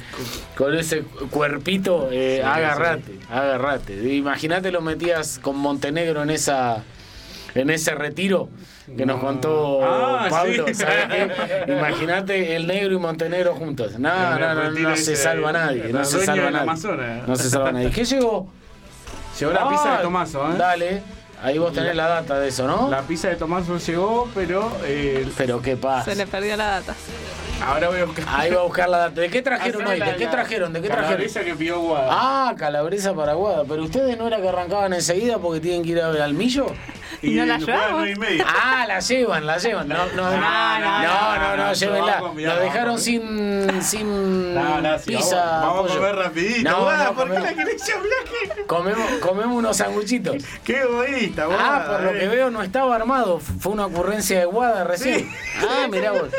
con 0.55 0.77
ese 0.77 1.01
cuerpito. 1.31 2.09
eh, 2.11 2.41
Sí, 2.43 2.47
agarrate, 2.47 3.13
agarrate. 3.27 4.13
Imagínate 4.13 4.69
lo 4.71 4.81
metías 4.81 5.39
con 5.39 5.57
Montenegro 5.57 6.21
en 6.21 6.29
esa, 6.29 6.83
en 7.61 7.69
ese 7.69 7.95
retiro 7.95 8.49
que 8.95 9.05
nos 9.05 9.19
contó 9.19 9.79
Ah, 9.83 10.27
Pablo. 10.29 10.65
sí. 10.67 10.73
¿sabes 10.75 11.05
qué? 11.07 11.65
Imagínate 11.73 12.55
el 12.55 12.67
negro 12.67 12.93
y 12.93 12.99
Montenegro 12.99 13.55
juntos. 13.55 13.97
No, 13.99 14.39
no, 14.39 14.53
no, 14.53 14.69
no 14.71 14.95
se 14.95 15.15
salva 15.15 15.51
nadie. 15.51 15.89
No 15.91 16.03
se 16.05 16.23
salva 16.25 16.51
nadie. 16.51 16.71
No 17.27 17.35
se 17.35 17.49
salva 17.49 17.71
nadie. 17.71 17.91
¿Qué 17.91 18.05
llegó? 18.05 18.47
Llegó 19.39 19.51
la 19.51 19.69
pizza 19.69 19.93
Ah, 19.93 19.97
de 19.97 20.03
Tomaso, 20.03 20.51
¿eh? 20.51 20.55
Dale. 20.57 21.01
Ahí 21.43 21.59
vos 21.59 21.71
tenés 21.71 21.95
la 21.95 22.07
data 22.07 22.39
de 22.39 22.47
eso, 22.47 22.65
¿no? 22.65 22.89
La 22.89 23.01
pizza 23.03 23.27
de 23.27 23.35
Tomaso 23.35 23.77
llegó, 23.77 24.27
pero. 24.33 24.71
eh, 24.83 25.27
pero 25.37 25.61
qué 25.61 25.77
pasa. 25.77 26.09
Se 26.11 26.15
le 26.17 26.25
perdió 26.25 26.57
la 26.57 26.65
data. 26.65 26.95
Ahora 27.63 27.89
voy 27.89 27.99
a 27.99 28.05
buscar. 28.05 28.25
Ahí 28.29 28.51
va 28.51 28.61
a 28.61 28.63
buscar 28.63 28.89
la 28.89 28.97
data. 28.97 29.21
¿De 29.21 29.29
qué 29.29 29.41
trajeron 29.43 29.85
hoy? 29.85 29.99
¿De 29.99 30.15
qué 30.15 30.25
trajeron? 30.27 30.73
¿De 30.73 30.81
qué 30.81 30.87
trajeron? 30.87 31.09
calabresa 31.11 31.41
que 31.43 31.53
pidió 31.55 31.79
Guada. 31.79 32.07
Ah, 32.11 32.55
calabresa 32.57 33.13
paraguada. 33.13 33.63
Pero 33.67 33.83
ustedes 33.83 34.17
no 34.17 34.25
era 34.27 34.37
que 34.41 34.47
arrancaban 34.49 34.93
enseguida 34.93 35.37
porque 35.37 35.59
tienen 35.59 35.83
que 35.83 35.89
ir 35.89 36.01
a 36.01 36.09
ver 36.09 36.21
al 36.23 36.33
millo. 36.33 36.65
Y 37.21 37.31
no 37.35 37.45
la 37.45 37.57
llevamos. 37.57 38.07
Ah, 38.45 38.85
la 38.87 38.99
llevan, 38.99 39.45
la 39.45 39.57
llevan. 39.57 39.87
No, 39.87 40.05
no, 40.07 40.13
no, 40.15 40.31
no, 40.31 40.79
no, 40.79 41.01
no, 41.01 41.39
no, 41.39 41.57
no, 41.57 41.73
llévenla. 41.73 42.19
Nos 42.19 42.59
dejaron 42.59 42.99
sin, 42.99 43.81
sin 43.81 44.53
No, 44.53 44.81
no, 44.81 44.99
sí, 44.99 45.05
pizza. 45.11 45.35
vamos- 45.61 45.75
vamos 45.75 45.91
a 45.91 45.95
comer 45.95 46.15
rapidito. 46.15 46.69
No, 46.69 47.13
¿por 47.15 47.31
qué 47.31 47.39
la 47.39 47.53
querés 47.53 47.89
hablar? 47.93 48.65
comemos, 48.67 49.11
comemos 49.19 49.55
unos 49.57 49.77
sanguchitos. 49.77 50.35
Qué 50.63 50.81
egoísta, 50.81 51.43
Ah, 51.43 51.47
Guada, 51.47 51.87
por 51.91 52.01
lo 52.13 52.19
que 52.19 52.27
veo 52.27 52.49
no 52.51 52.61
estaba 52.61 52.95
armado. 52.95 53.39
Fue 53.39 53.71
una 53.73 53.85
ocurrencia 53.87 54.39
de 54.39 54.45
Guada 54.45 54.83
recién. 54.83 55.29
Ah, 55.67 55.87
mirá 55.89 56.11
vos. 56.11 56.29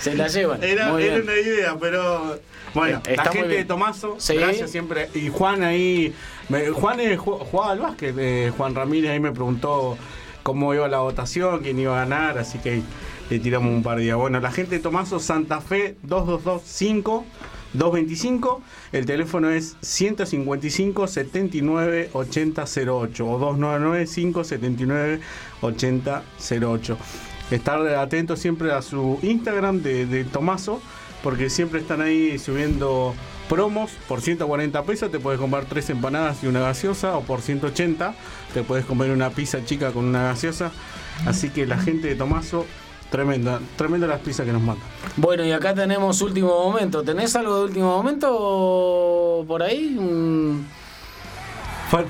Se 0.00 0.14
la 0.14 0.28
llevan. 0.28 0.62
Era, 0.62 0.88
Muy 0.88 1.04
era 1.04 1.14
bien. 1.16 1.28
una 1.28 1.38
idea, 1.38 1.76
pero. 1.80 2.38
Bueno, 2.74 3.00
está 3.06 3.24
la 3.24 3.32
gente 3.32 3.54
de 3.54 3.64
Tomaso, 3.64 4.16
Sí. 4.18 4.34
gracias 4.36 4.70
siempre. 4.70 5.08
Y 5.14 5.28
Juan 5.30 5.62
ahí. 5.62 6.14
Me- 6.48 6.70
Juan 6.70 7.00
eh, 7.00 7.16
ju- 7.18 7.38
jugaba 7.50 7.72
al 7.72 7.78
básquet. 7.80 8.14
eh, 8.18 8.52
Juan 8.56 8.74
Ramírez 8.74 9.10
ahí 9.10 9.20
me 9.20 9.32
preguntó 9.32 9.96
cómo 10.42 10.72
iba 10.74 10.86
la 10.88 10.98
votación, 11.00 11.60
quién 11.60 11.78
iba 11.78 11.96
a 11.96 12.04
ganar, 12.04 12.38
así 12.38 12.58
que 12.58 12.82
le 13.30 13.38
tiramos 13.40 13.72
un 13.72 13.82
par 13.82 13.98
de 13.98 14.04
días. 14.04 14.16
Bueno, 14.16 14.38
la 14.40 14.52
gente 14.52 14.76
de 14.76 14.80
Tomaso, 14.82 15.18
Santa 15.18 15.60
Fe 15.60 15.96
2225 16.02 17.24
225. 17.72 18.62
El 18.92 19.04
teléfono 19.06 19.50
es 19.50 19.76
155 19.82 21.06
79 21.08 22.10
80 22.12 22.64
08 22.64 23.26
o 23.28 23.38
299 23.38 24.06
579 24.06 25.20
80 25.62 26.22
08. 26.62 26.96
Estar 27.50 27.86
atento 27.96 28.36
siempre 28.36 28.72
a 28.72 28.82
su 28.82 29.18
Instagram 29.22 29.82
de, 29.82 30.06
de 30.06 30.24
Tomaso, 30.24 30.80
porque 31.22 31.50
siempre 31.50 31.80
están 31.80 32.00
ahí 32.00 32.38
subiendo 32.38 33.14
promos. 33.48 33.90
Por 34.08 34.20
140 34.20 34.82
pesos 34.84 35.10
te 35.10 35.18
puedes 35.18 35.40
comprar 35.40 35.64
tres 35.64 35.90
empanadas 35.90 36.42
y 36.42 36.46
una 36.46 36.60
gaseosa, 36.60 37.16
o 37.16 37.22
por 37.22 37.40
180 37.40 38.14
te 38.54 38.62
puedes 38.62 38.84
comer 38.84 39.10
una 39.10 39.30
pizza 39.30 39.64
chica 39.64 39.92
con 39.92 40.04
una 40.04 40.22
gaseosa. 40.24 40.70
Así 41.26 41.50
que 41.50 41.66
la 41.66 41.78
gente 41.78 42.08
de 42.08 42.14
Tomaso, 42.14 42.66
tremenda, 43.10 43.60
tremenda 43.76 44.06
las 44.06 44.20
pizzas 44.20 44.46
que 44.46 44.52
nos 44.52 44.62
mandan. 44.62 44.86
Bueno, 45.16 45.44
y 45.44 45.52
acá 45.52 45.74
tenemos 45.74 46.20
último 46.20 46.48
momento. 46.48 47.02
¿Tenés 47.02 47.34
algo 47.36 47.58
de 47.58 47.64
último 47.64 47.96
momento 47.96 49.44
por 49.46 49.62
ahí? 49.62 49.96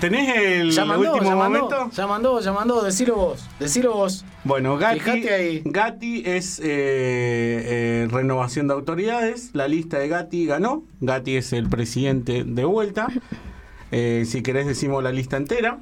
¿Tenés 0.01 0.36
el 0.36 0.70
¿Ya 0.73 0.85
mandó, 0.85 1.12
último 1.12 1.31
ya 1.31 1.36
mandó? 1.36 1.61
momento? 1.62 1.90
Ya 1.94 2.07
mandó, 2.07 2.40
ya 2.40 2.53
mandó. 2.53 2.82
Decilo 2.82 3.15
vos. 3.16 3.47
Decilo 3.61 3.93
vos. 3.93 4.24
Bueno, 4.44 4.78
Gatti, 4.78 5.28
ahí. 5.28 5.62
Gatti 5.65 6.23
es 6.24 6.59
eh, 6.61 6.65
eh, 6.65 8.09
renovación 8.11 8.69
de 8.69 8.74
autoridades. 8.74 9.51
La 9.53 9.69
lista 9.69 9.98
de 9.98 10.09
Gatti 10.09 10.47
ganó. 10.47 10.82
Gatti 11.01 11.36
es 11.36 11.53
el 11.53 11.69
presidente 11.69 12.44
de 12.44 12.65
vuelta. 12.65 13.09
Eh, 13.93 14.24
si 14.27 14.43
querés 14.43 14.66
decimos 14.66 15.03
la 15.03 15.12
lista 15.12 15.36
entera. 15.36 15.78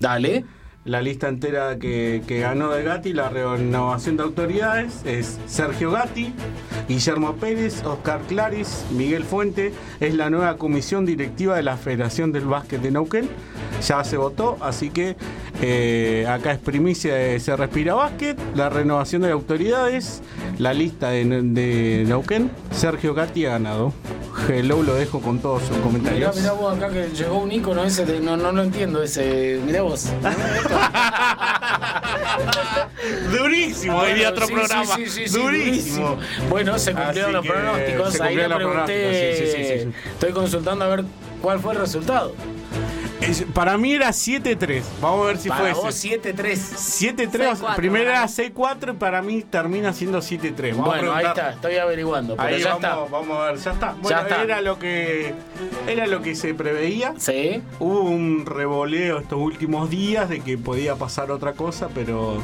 Dale. 0.00 0.44
La 0.84 1.00
lista 1.00 1.28
entera 1.28 1.78
que, 1.78 2.22
ganó 2.28 2.70
de 2.70 2.82
Gatti, 2.82 3.14
la 3.14 3.30
renovación 3.30 4.18
de 4.18 4.22
autoridades, 4.22 5.00
es 5.06 5.38
Sergio 5.46 5.90
Gatti, 5.90 6.34
Guillermo 6.88 7.36
Pérez, 7.36 7.82
Oscar 7.84 8.20
Claris, 8.28 8.84
Miguel 8.90 9.24
Fuente. 9.24 9.72
Es 10.00 10.14
la 10.14 10.28
nueva 10.28 10.58
comisión 10.58 11.06
directiva 11.06 11.56
de 11.56 11.62
la 11.62 11.78
Federación 11.78 12.32
del 12.32 12.44
Básquet 12.44 12.82
de 12.82 12.90
Neuquén. 12.90 13.30
Ya 13.86 14.04
se 14.04 14.18
votó, 14.18 14.58
así 14.60 14.90
que 14.90 15.16
eh, 15.62 16.26
acá 16.28 16.52
es 16.52 16.58
primicia 16.58 17.14
de 17.14 17.40
Se 17.40 17.56
Respira 17.56 17.94
Básquet, 17.94 18.38
la 18.54 18.68
renovación 18.68 19.22
de 19.22 19.30
autoridades, 19.30 20.20
la 20.58 20.74
lista 20.74 21.08
de, 21.10 21.24
de 21.24 22.04
Neuquén. 22.06 22.50
Sergio 22.72 23.14
Gatti 23.14 23.46
ha 23.46 23.50
ganado. 23.52 23.94
Hello 24.48 24.82
lo 24.82 24.94
dejo 24.94 25.20
con 25.20 25.38
todos 25.38 25.62
sus 25.62 25.70
Mirá, 25.70 25.82
comentarios. 25.82 26.36
mirá 26.36 26.52
vos 26.52 26.76
acá 26.76 26.90
que 26.90 27.06
llegó 27.16 27.38
un 27.38 27.52
icono 27.52 27.84
ese, 27.84 28.04
de- 28.04 28.18
no, 28.20 28.36
no 28.36 28.50
lo 28.52 28.64
entiendo 28.64 29.00
ese. 29.02 29.60
Mirá 29.64 29.82
vos. 29.82 30.08
Durísimo, 33.30 33.94
Bueno, 33.96 34.08
diría 34.14 34.30
otro 34.30 34.46
sí, 34.46 34.52
programa. 34.52 34.96
sí, 34.96 35.06
sí, 35.08 35.28
sí, 35.28 35.38
durísimo. 35.38 36.18
Bueno, 36.48 36.78
se 36.78 36.92
cumplieron 36.94 37.32
los 37.32 37.46
pronósticos. 37.46 38.12
se 38.14 38.22
Ahí 38.22 38.36
le 38.36 38.46
pregunté. 38.48 38.64
pronósticos, 38.64 39.38
sí, 39.38 39.46
sí, 39.46 39.64
sí, 39.64 39.78
sí. 39.84 39.92
Estoy 40.12 40.32
consultando 40.32 40.84
a 40.84 40.88
ver 40.88 41.04
cuál 41.42 41.60
fue 41.60 41.74
el 41.74 41.80
resultado. 41.80 42.34
Es- 43.28 43.42
para 43.54 43.76
mí 43.78 43.92
era 43.94 44.12
7-3. 44.12 44.84
Vamos 45.00 45.22
a 45.24 45.26
ver 45.28 45.38
si 45.38 45.48
Para 45.48 45.60
fue 45.60 45.72
vos, 45.72 45.94
ese. 45.94 46.20
7-3. 46.20 46.58
7-3. 46.58 47.52
o 47.52 47.56
sea, 47.56 47.68
6-4 47.68 47.76
Primero 47.76 48.04
para 48.04 48.16
era 48.18 48.26
mí. 48.26 48.32
6-4 48.32 48.92
y 48.92 48.96
para 48.96 49.22
mí 49.22 49.42
termina 49.42 49.92
siendo 49.92 50.18
7-3. 50.20 50.76
Vamos 50.76 50.94
a 50.94 50.98
Bueno, 50.98 51.12
ahí 51.14 51.26
está, 51.26 51.50
estoy 51.50 51.76
averiguando. 51.76 52.36
Pero 52.36 52.48
Ahí 52.48 52.60
ya 52.62 52.74
vamos, 52.74 52.84
está. 52.84 52.96
vamos 53.18 53.38
a 53.38 53.44
ver, 53.52 53.56
ya 53.58 53.72
está. 53.72 53.92
Bueno, 53.92 54.08
Ya 54.10 54.22
está. 54.22 54.42
era 54.42 54.60
lo 54.60 54.78
que 54.78 55.34
era 55.86 56.06
lo 56.06 56.22
que 56.22 56.34
se 56.34 56.54
preveía. 56.54 57.14
Sí. 57.18 57.62
Hubo 57.80 58.02
un 58.02 58.44
revoleo 58.46 59.18
estos 59.18 59.38
últimos 59.40 59.90
días 59.90 60.28
de 60.28 60.40
que 60.40 60.58
podía 60.58 60.94
pasar 60.96 61.30
otra 61.30 61.52
cosa, 61.52 61.88
pero 61.94 62.38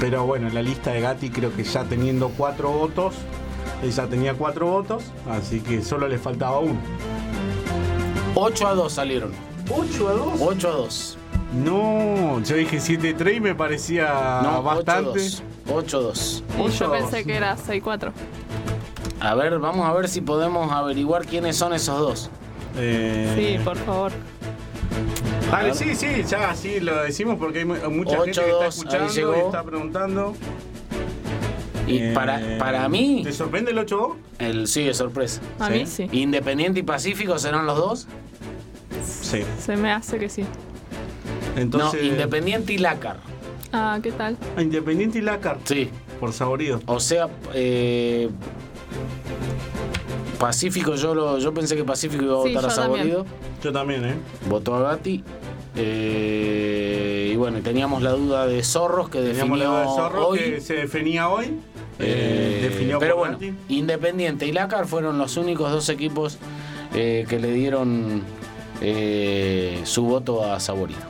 pero 0.00 0.24
bueno, 0.26 0.48
la 0.50 0.62
lista 0.62 0.92
de 0.92 1.00
Gatti 1.00 1.30
creo 1.30 1.54
que 1.54 1.64
ya 1.64 1.82
teniendo 1.84 2.28
cuatro 2.36 2.70
votos, 2.70 3.14
ella 3.82 4.06
tenía 4.06 4.34
cuatro 4.34 4.66
votos, 4.66 5.02
así 5.28 5.60
que 5.60 5.82
solo 5.82 6.06
le 6.08 6.18
faltaba 6.18 6.58
uno. 6.60 6.78
8 8.34 8.68
a 8.68 8.74
2 8.74 8.92
salieron. 8.92 9.32
8 9.70 10.08
a 10.08 10.12
2. 10.12 10.32
8 10.40 10.68
a 10.68 10.72
2. 10.72 11.18
No, 11.64 12.42
yo 12.44 12.56
dije 12.56 12.76
7-3 12.78 13.36
y 13.36 13.40
me 13.40 13.54
parecía 13.54 14.40
No, 14.42 14.62
bastante. 14.62 15.20
8 15.72 15.98
a 15.98 16.00
2. 16.02 16.44
Y 16.56 16.60
Ocho 16.60 16.72
yo 16.78 16.86
a 16.86 16.92
pensé 16.98 17.16
dos. 17.18 17.26
que 17.26 17.34
era 17.36 17.56
6-4. 17.56 18.12
A 19.20 19.34
ver, 19.34 19.58
vamos 19.58 19.86
a 19.88 19.92
ver 19.94 20.08
si 20.08 20.20
podemos 20.20 20.70
averiguar 20.70 21.26
quiénes 21.26 21.56
son 21.56 21.72
esos 21.72 21.98
dos. 21.98 22.30
Eh, 22.76 23.56
Sí, 23.58 23.64
por 23.64 23.76
favor. 23.78 24.12
Dale, 25.50 25.74
sí, 25.74 25.94
sí, 25.94 26.22
ya 26.28 26.54
sí 26.54 26.78
lo 26.80 27.02
decimos 27.02 27.36
porque 27.38 27.60
hay 27.60 27.64
mu- 27.64 27.74
mucha 27.90 28.16
gente 28.22 28.30
Ocho, 28.30 28.42
que 28.42 28.50
está 28.50 28.52
dos, 28.52 28.62
ahí 28.62 28.68
escuchando 28.68 29.12
llegó. 29.14 29.36
y 29.36 29.38
está 29.46 29.62
preguntando. 29.64 30.34
Y 31.86 31.98
Eh, 31.98 32.12
para, 32.14 32.58
para 32.58 32.86
mí, 32.90 33.22
¿Te 33.24 33.32
sorprende 33.32 33.70
el 33.70 33.78
8 33.78 34.16
el 34.38 34.68
sí 34.68 34.86
es 34.86 34.98
sorpresa. 34.98 35.40
A 35.58 35.70
mí 35.70 35.86
sí. 35.86 36.06
Independiente 36.12 36.80
y 36.80 36.82
Pacífico 36.82 37.38
serán 37.38 37.64
los 37.66 37.76
dos. 37.78 38.06
Sí. 39.04 39.42
Se 39.58 39.76
me 39.76 39.92
hace 39.92 40.18
que 40.18 40.28
sí. 40.28 40.44
Entonces, 41.56 42.02
no, 42.02 42.08
Independiente 42.08 42.72
y 42.72 42.78
Lácar. 42.78 43.18
Ah, 43.72 43.98
¿qué 44.02 44.12
tal? 44.12 44.36
Independiente 44.58 45.18
y 45.18 45.22
Lácar. 45.22 45.58
Sí. 45.64 45.90
Por 46.20 46.32
saborido. 46.32 46.80
O 46.86 47.00
sea, 47.00 47.28
eh, 47.54 48.28
Pacífico, 50.38 50.94
yo 50.94 51.14
lo, 51.14 51.38
yo 51.38 51.52
pensé 51.52 51.74
que 51.76 51.84
Pacífico 51.84 52.22
iba 52.24 52.40
a 52.40 52.42
Sí, 52.44 52.54
votar 52.54 52.70
a 52.70 52.74
también. 52.74 53.08
Saborido. 53.08 53.26
Yo 53.62 53.72
también, 53.72 54.04
¿eh? 54.04 54.14
Votó 54.48 54.74
a 54.76 54.80
Gatti. 54.82 55.24
Eh, 55.76 57.30
y 57.32 57.36
bueno, 57.36 57.58
teníamos 57.60 58.02
la 58.02 58.12
duda 58.12 58.46
de 58.46 58.62
Zorros 58.62 59.08
que 59.10 59.18
Teníamos 59.20 59.58
definió 59.58 59.72
la 59.72 59.80
de 59.80 59.86
Zorro 59.86 60.28
hoy. 60.28 60.38
que 60.38 60.60
se 60.60 60.74
definía 60.74 61.28
hoy. 61.28 61.58
Eh, 62.00 62.60
definió 62.62 62.98
pero 63.00 63.16
bueno, 63.16 63.34
Gatti. 63.34 63.54
Independiente 63.68 64.46
y 64.46 64.52
Lácar 64.52 64.86
fueron 64.86 65.18
los 65.18 65.36
únicos 65.36 65.70
dos 65.72 65.88
equipos 65.88 66.38
eh, 66.94 67.26
que 67.28 67.38
le 67.40 67.52
dieron 67.52 68.22
eh, 68.80 69.80
su 69.84 70.04
voto 70.04 70.50
a 70.50 70.60
Saborido. 70.60 71.00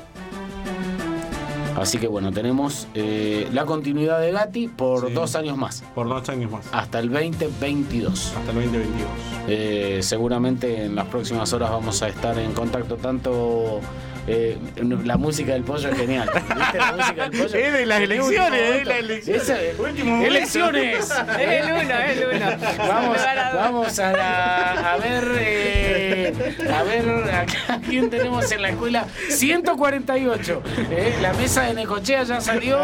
Así 1.77 1.99
que 1.99 2.09
bueno, 2.09 2.33
tenemos 2.33 2.89
eh, 2.95 3.47
la 3.53 3.65
continuidad 3.65 4.21
de 4.21 4.33
Gatti 4.33 4.67
por 4.67 5.07
Sí. 5.09 5.13
dos 5.15 5.37
años 5.37 5.57
más, 5.57 5.85
Por 5.95 6.09
dos 6.09 6.29
años 6.29 6.51
más. 6.51 6.67
hasta 6.73 6.99
el 6.99 7.09
2022. 7.11 8.33
Hasta 8.37 8.51
el 8.51 8.57
2022. 8.57 9.09
Eh, 9.47 9.99
seguramente 10.03 10.85
en 10.87 10.97
las 10.97 11.07
próximas 11.07 11.53
horas 11.53 11.71
vamos 11.71 12.03
a 12.03 12.09
estar 12.09 12.37
en 12.37 12.53
contacto 12.53 12.97
tanto... 12.97 13.81
eh, 14.27 14.59
la 15.05 15.17
música 15.17 15.53
del 15.53 15.63
pollo 15.63 15.89
es 15.91 15.97
genial. 15.97 16.29
¿Viste 16.35 16.79
la 16.79 16.93
música 16.93 17.29
del 17.29 17.41
pollo? 17.43 17.55
Es 17.59 17.73
de 17.73 17.87
las 17.87 18.01
El 18.01 18.13
elecciones, 18.13 18.61
es 18.61 18.79
de 18.79 18.85
las 18.85 18.99
elecciones. 18.99 19.79
Último 19.79 20.11
momento. 20.11 20.27
¡Elecciones! 20.37 21.11
Es 21.39 21.49
el 21.49 21.73
uno, 21.73 21.95
es 21.95 22.19
el 22.19 22.37
uno. 22.37 22.47
Vamos, 22.89 23.17
vamos 23.55 23.99
a, 24.01 24.13
la- 24.13 24.93
a 24.95 24.97
ver, 24.99 25.25
eh, 25.39 25.88
a 26.75 26.83
ver 26.83 27.09
acá 27.35 27.81
quién 27.89 28.11
tenemos 28.11 28.51
en 28.53 28.63
la 28.63 28.71
escuela. 28.71 29.07
148. 29.31 30.63
eh, 30.91 31.19
la 31.21 31.33
mesa 31.35 31.63
de 31.63 31.75
Necochea 31.75 32.23
ya 32.25 32.41
salió. 32.41 32.79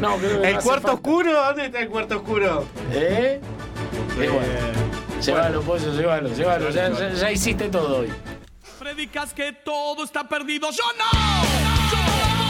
No, 0.00 0.16
creo 0.16 0.40
que 0.42 0.48
¿El 0.48 0.54
no 0.56 0.60
cuarto 0.62 0.88
falta. 0.88 0.92
oscuro? 0.92 1.32
¿Dónde 1.32 1.66
está 1.66 1.80
el 1.80 1.88
cuarto 1.88 2.16
oscuro? 2.16 2.66
¿Eh? 2.92 3.40
Bueno, 4.16 4.32
Eh, 4.34 5.20
llévalo, 5.22 5.62
pollo, 5.62 5.92
llévalo, 5.92 6.28
llévalo. 6.34 6.70
Ya, 6.70 6.90
ya- 6.90 7.12
ya 7.12 7.30
hiciste 7.32 7.68
todo 7.68 7.98
hoy. 8.00 8.12
Predicas 8.78 9.32
que 9.34 9.52
todo 9.52 10.04
está 10.04 10.28
perdido. 10.28 10.70
Yo 10.70 10.84
no, 10.98 11.42
yo 11.90 11.98
no 11.98 12.48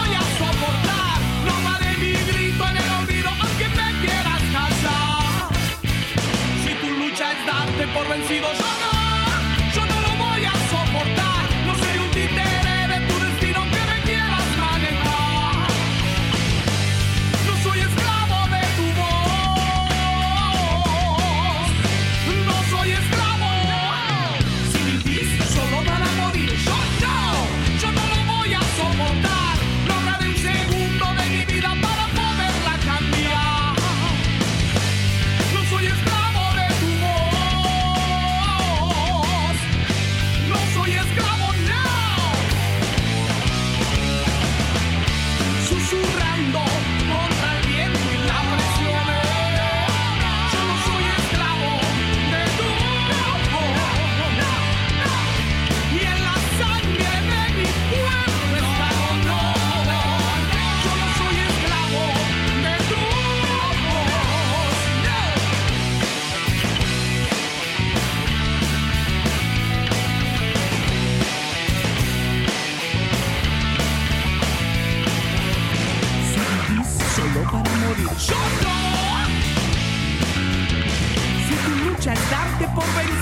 es 82.78 82.94
darte 82.94 83.09
por 83.09 83.18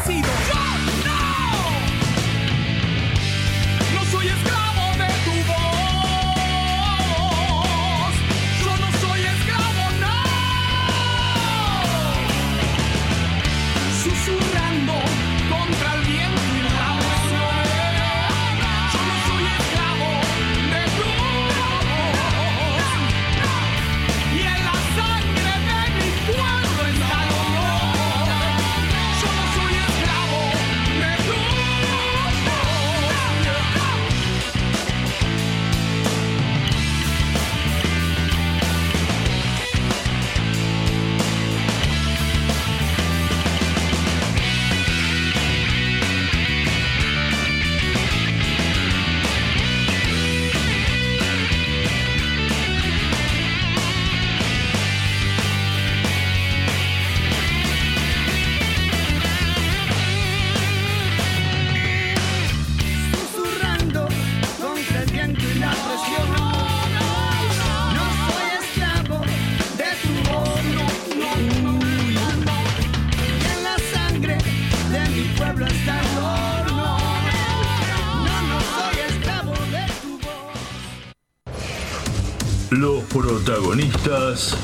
protagonistas 83.47 84.57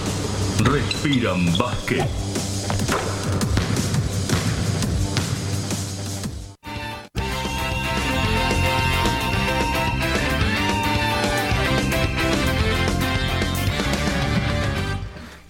respiran 0.65 1.57
básquet. 1.57 2.05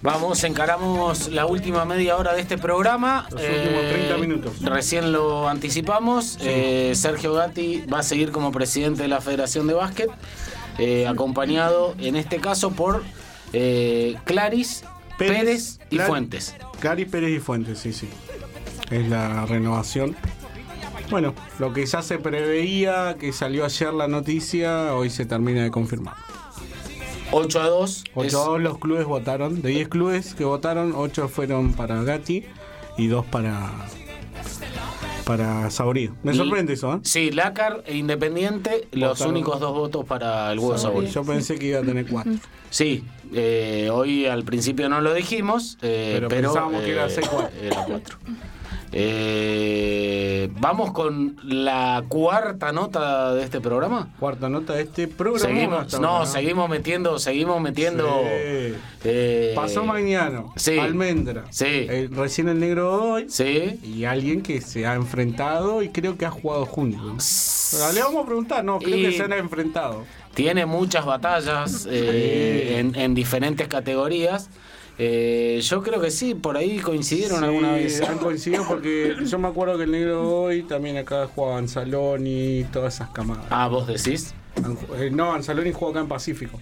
Vamos, 0.03 0.43
encaramos 0.43 1.29
la 1.29 1.47
última 1.47 1.85
media 1.85 2.17
hora 2.17 2.33
de 2.33 2.41
este 2.41 2.59
programa. 2.59 3.27
Los 3.31 3.41
últimos 3.41 3.81
30 3.89 4.17
minutos. 4.17 4.61
Recién 4.61 5.11
lo 5.11 5.49
anticipamos. 5.49 6.37
Eh, 6.41 6.91
Sergio 6.93 7.33
Gatti 7.33 7.83
va 7.91 7.99
a 7.99 8.03
seguir 8.03 8.31
como 8.31 8.51
presidente 8.51 9.01
de 9.01 9.07
la 9.07 9.21
Federación 9.21 9.65
de 9.65 9.73
Básquet, 9.73 10.11
eh, 10.77 11.07
acompañado 11.07 11.95
en 11.97 12.15
este 12.15 12.37
caso 12.37 12.71
por 12.71 13.01
eh, 13.53 14.15
Claris, 14.25 14.83
Pérez, 15.17 15.79
y 15.89 15.97
Clar- 15.97 16.07
Fuentes. 16.07 16.55
Claris 16.79 17.07
Pérez 17.07 17.31
y 17.31 17.39
Fuentes, 17.39 17.79
sí, 17.79 17.93
sí. 17.93 18.09
Es 18.91 19.07
la 19.07 19.45
renovación. 19.45 20.15
Bueno, 21.09 21.33
lo 21.59 21.73
que 21.73 21.85
ya 21.85 22.01
se 22.01 22.17
preveía, 22.17 23.15
que 23.19 23.31
salió 23.33 23.65
ayer 23.65 23.93
la 23.93 24.07
noticia, 24.07 24.93
hoy 24.95 25.09
se 25.09 25.25
termina 25.25 25.63
de 25.63 25.71
confirmar. 25.71 26.15
8 27.31 27.61
a 27.61 27.67
2. 27.67 28.03
8 28.15 28.41
a 28.41 28.45
2 28.45 28.61
los 28.61 28.77
clubes 28.79 29.05
votaron. 29.05 29.61
De 29.61 29.69
10 29.69 29.87
clubes 29.89 30.33
que 30.35 30.43
votaron, 30.45 30.93
8 30.95 31.27
fueron 31.29 31.73
para 31.73 32.01
Gatti 32.03 32.45
y 32.97 33.07
2 33.07 33.25
para 33.25 33.71
para 35.23 35.69
Saurío. 35.69 36.15
Me 36.23 36.33
Y- 36.33 36.37
sorprende 36.37 36.73
eso, 36.73 36.93
¿eh? 36.95 36.99
Sí, 37.03 37.31
Lácar 37.31 37.83
e 37.85 37.95
Independiente, 37.97 38.87
los 38.91 39.19
Votaron- 39.19 39.31
únicos 39.31 39.59
dos 39.59 39.73
votos 39.73 40.05
para 40.05 40.51
el 40.51 40.59
huevo 40.59 40.77
Saborío. 40.77 41.09
Yo 41.09 41.23
pensé 41.23 41.57
que 41.57 41.67
iba 41.67 41.79
a 41.79 41.83
tener 41.83 42.05
4. 42.07 42.33
Sí, 42.69 43.03
eh, 43.33 43.89
hoy 43.91 44.25
al 44.25 44.43
principio 44.43 44.89
no 44.89 45.01
lo 45.01 45.13
dijimos, 45.13 45.77
eh, 45.81 46.11
Pero 46.15 46.27
pero, 46.27 46.47
pensábamos 46.49 46.81
que 46.83 46.91
era 46.91 47.05
eh, 47.07 47.09
6-4. 47.09 47.49
Era 47.61 47.85
4. 47.85 48.17
Eh, 48.95 50.49
Vamos 50.59 50.91
con 50.91 51.35
la 51.43 52.03
cuarta 52.07 52.71
nota 52.71 53.33
de 53.33 53.43
este 53.43 53.59
programa. 53.59 54.09
Cuarta 54.19 54.49
nota 54.49 54.73
de 54.73 54.83
este 54.83 55.07
programa. 55.07 55.39
Seguimos, 55.53 55.99
no, 55.99 56.07
ahora, 56.07 56.25
seguimos 56.25 56.69
metiendo, 56.69 57.19
seguimos 57.19 57.59
metiendo. 57.61 58.05
Sí. 58.23 58.73
eh, 59.05 59.51
Pasó 59.55 59.83
Magnano, 59.85 60.53
sí. 60.55 60.77
Almendra, 60.79 61.45
Sí. 61.49 61.65
eh, 61.67 62.09
recién 62.11 62.49
el 62.49 62.59
negro 62.59 62.91
hoy 63.13 63.25
Sí. 63.29 63.79
y 63.83 64.05
alguien 64.05 64.41
que 64.41 64.61
se 64.61 64.85
ha 64.85 64.93
enfrentado 64.95 65.81
y 65.83 65.89
creo 65.89 66.17
que 66.17 66.25
ha 66.25 66.31
jugado 66.31 66.65
juntos. 66.65 67.91
Le 67.93 68.01
vamos 68.01 68.23
a 68.23 68.25
preguntar, 68.25 68.63
no, 68.63 68.79
creo 68.79 68.97
Y- 68.97 69.01
que 69.03 69.11
se 69.11 69.23
han 69.23 69.33
enfrentado. 69.33 70.03
Tiene 70.33 70.65
muchas 70.65 71.05
batallas 71.05 71.87
eh, 71.89 72.77
en, 72.79 72.95
en 72.95 73.13
diferentes 73.13 73.67
categorías. 73.67 74.49
Eh, 74.99 75.59
yo 75.63 75.81
creo 75.81 75.99
que 75.99 76.11
sí, 76.11 76.35
por 76.35 76.55
ahí 76.55 76.77
coincidieron 76.79 77.39
Sí, 77.39 77.45
alguna 77.45 77.71
vez. 77.73 78.01
Han 78.01 78.19
coincidido 78.19 78.63
porque 78.67 79.15
yo 79.25 79.39
me 79.39 79.47
acuerdo 79.47 79.77
que 79.77 79.83
el 79.85 79.91
negro 79.91 80.29
hoy 80.43 80.63
también 80.63 80.97
acá 80.97 81.27
jugaba 81.33 81.57
Anzaloni 81.57 82.59
y 82.59 82.63
todas 82.65 82.95
esas 82.95 83.09
camadas. 83.09 83.45
Ah, 83.49 83.67
vos 83.67 83.87
decís. 83.87 84.33
Eh, 84.97 85.09
no, 85.11 85.33
Anzaloni 85.33 85.71
jugó 85.71 85.91
acá 85.91 86.01
en 86.01 86.07
Pacífico. 86.07 86.59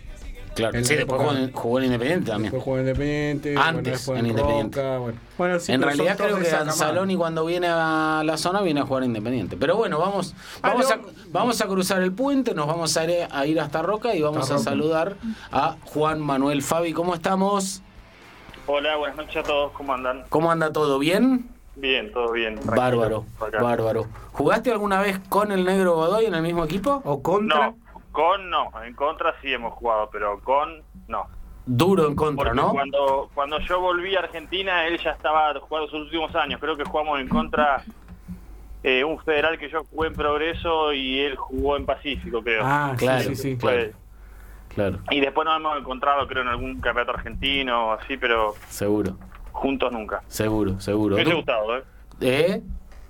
Claro, 0.55 0.77
En 0.77 0.83
sí, 0.83 0.95
después 0.95 1.21
jugó 1.21 1.33
en, 1.33 1.51
jugó 1.53 1.79
en 1.79 1.85
Independiente 1.85 2.31
también. 2.31 2.51
Después 2.51 2.63
jugó 2.63 2.77
en 2.77 2.81
Independiente. 2.87 3.55
Antes, 3.57 4.05
bueno, 4.05 4.19
en 4.19 4.25
Independiente. 4.31 4.81
Roca, 4.81 4.97
bueno. 4.97 5.17
Bueno, 5.37 5.59
sí, 5.59 5.71
en 5.71 5.81
realidad 5.81 6.17
creo 6.17 6.39
que. 6.39 6.49
Anzaloni 6.49 7.15
cuando 7.15 7.45
viene 7.45 7.67
a 7.69 8.21
la 8.25 8.37
zona 8.37 8.61
viene 8.61 8.81
a 8.81 8.85
jugar 8.85 9.03
Independiente. 9.05 9.55
Pero 9.57 9.77
bueno, 9.77 9.97
vamos, 9.99 10.35
vamos, 10.61 10.91
a, 10.91 10.99
vamos 11.31 11.61
a 11.61 11.67
cruzar 11.67 12.01
el 12.01 12.11
puente, 12.11 12.53
nos 12.53 12.67
vamos 12.67 12.95
a 12.97 13.03
ir, 13.05 13.27
a 13.29 13.45
ir 13.45 13.59
hasta 13.61 13.81
Roca 13.81 14.13
y 14.13 14.21
vamos 14.21 14.49
a 14.51 14.55
Roca. 14.55 14.63
saludar 14.63 15.15
a 15.51 15.77
Juan 15.85 16.19
Manuel 16.19 16.61
Fabi. 16.61 16.91
¿Cómo 16.91 17.15
estamos? 17.15 17.81
Hola, 18.67 18.95
buenas 18.97 19.17
noches 19.17 19.37
a 19.37 19.43
todos, 19.43 19.71
¿cómo 19.73 19.93
andan? 19.93 20.23
¿Cómo 20.29 20.51
anda 20.51 20.71
todo? 20.71 20.99
¿Bien? 20.99 21.47
Bien, 21.75 22.11
todo 22.11 22.31
bien. 22.31 22.55
tranquilo, 22.55 22.75
Bárbaro, 22.81 23.25
bárbaro. 23.61 24.05
¿Jugaste 24.33 24.71
alguna 24.71 25.01
vez 25.01 25.19
con 25.29 25.51
el 25.51 25.65
negro 25.65 25.95
Godoy 25.95 26.25
en 26.25 26.35
el 26.35 26.41
mismo 26.41 26.63
equipo? 26.65 27.01
¿O 27.05 27.21
contra? 27.23 27.67
No, 27.71 27.77
con 28.11 28.49
no, 28.49 28.71
en 28.85 28.93
contra 28.93 29.33
sí 29.41 29.51
hemos 29.53 29.73
jugado, 29.73 30.09
pero 30.11 30.39
con 30.41 30.81
no. 31.07 31.25
Duro 31.65 32.07
en 32.07 32.15
contra, 32.15 32.45
Porque 32.49 32.59
¿no? 32.61 32.71
cuando, 32.71 33.29
cuando 33.33 33.59
yo 33.59 33.79
volví 33.79 34.15
a 34.15 34.19
Argentina, 34.19 34.85
él 34.87 34.99
ya 35.01 35.11
estaba 35.11 35.53
jugando 35.59 35.89
sus 35.89 36.01
últimos 36.01 36.35
años. 36.35 36.59
Creo 36.59 36.75
que 36.75 36.83
jugamos 36.83 37.19
en 37.19 37.29
contra 37.29 37.83
eh, 38.83 39.03
un 39.03 39.19
federal 39.19 39.57
que 39.59 39.69
yo 39.69 39.83
jugué 39.91 40.07
en 40.09 40.13
Progreso 40.15 40.91
y 40.91 41.19
él 41.19 41.35
jugó 41.35 41.77
en 41.77 41.85
Pacífico, 41.85 42.41
creo. 42.43 42.63
Ah, 42.65 42.93
sí, 42.97 43.05
Claro, 43.05 43.23
sí, 43.23 43.35
sí. 43.35 43.55
Fue- 43.57 43.93
Claro, 44.73 44.99
Y 45.09 45.19
después 45.19 45.45
nos 45.45 45.57
hemos 45.57 45.77
encontrado, 45.77 46.27
creo, 46.27 46.43
en 46.43 46.49
algún 46.49 46.79
campeonato 46.79 47.17
argentino 47.17 47.87
o 47.87 47.91
así, 47.91 48.17
pero 48.17 48.55
seguro, 48.69 49.17
juntos 49.51 49.91
nunca. 49.91 50.21
seguro, 50.27 50.79
seguro. 50.79 51.17
Me 51.17 51.23
gustado, 51.33 51.77
¿eh? 51.77 51.83
¿Eh? 52.21 52.61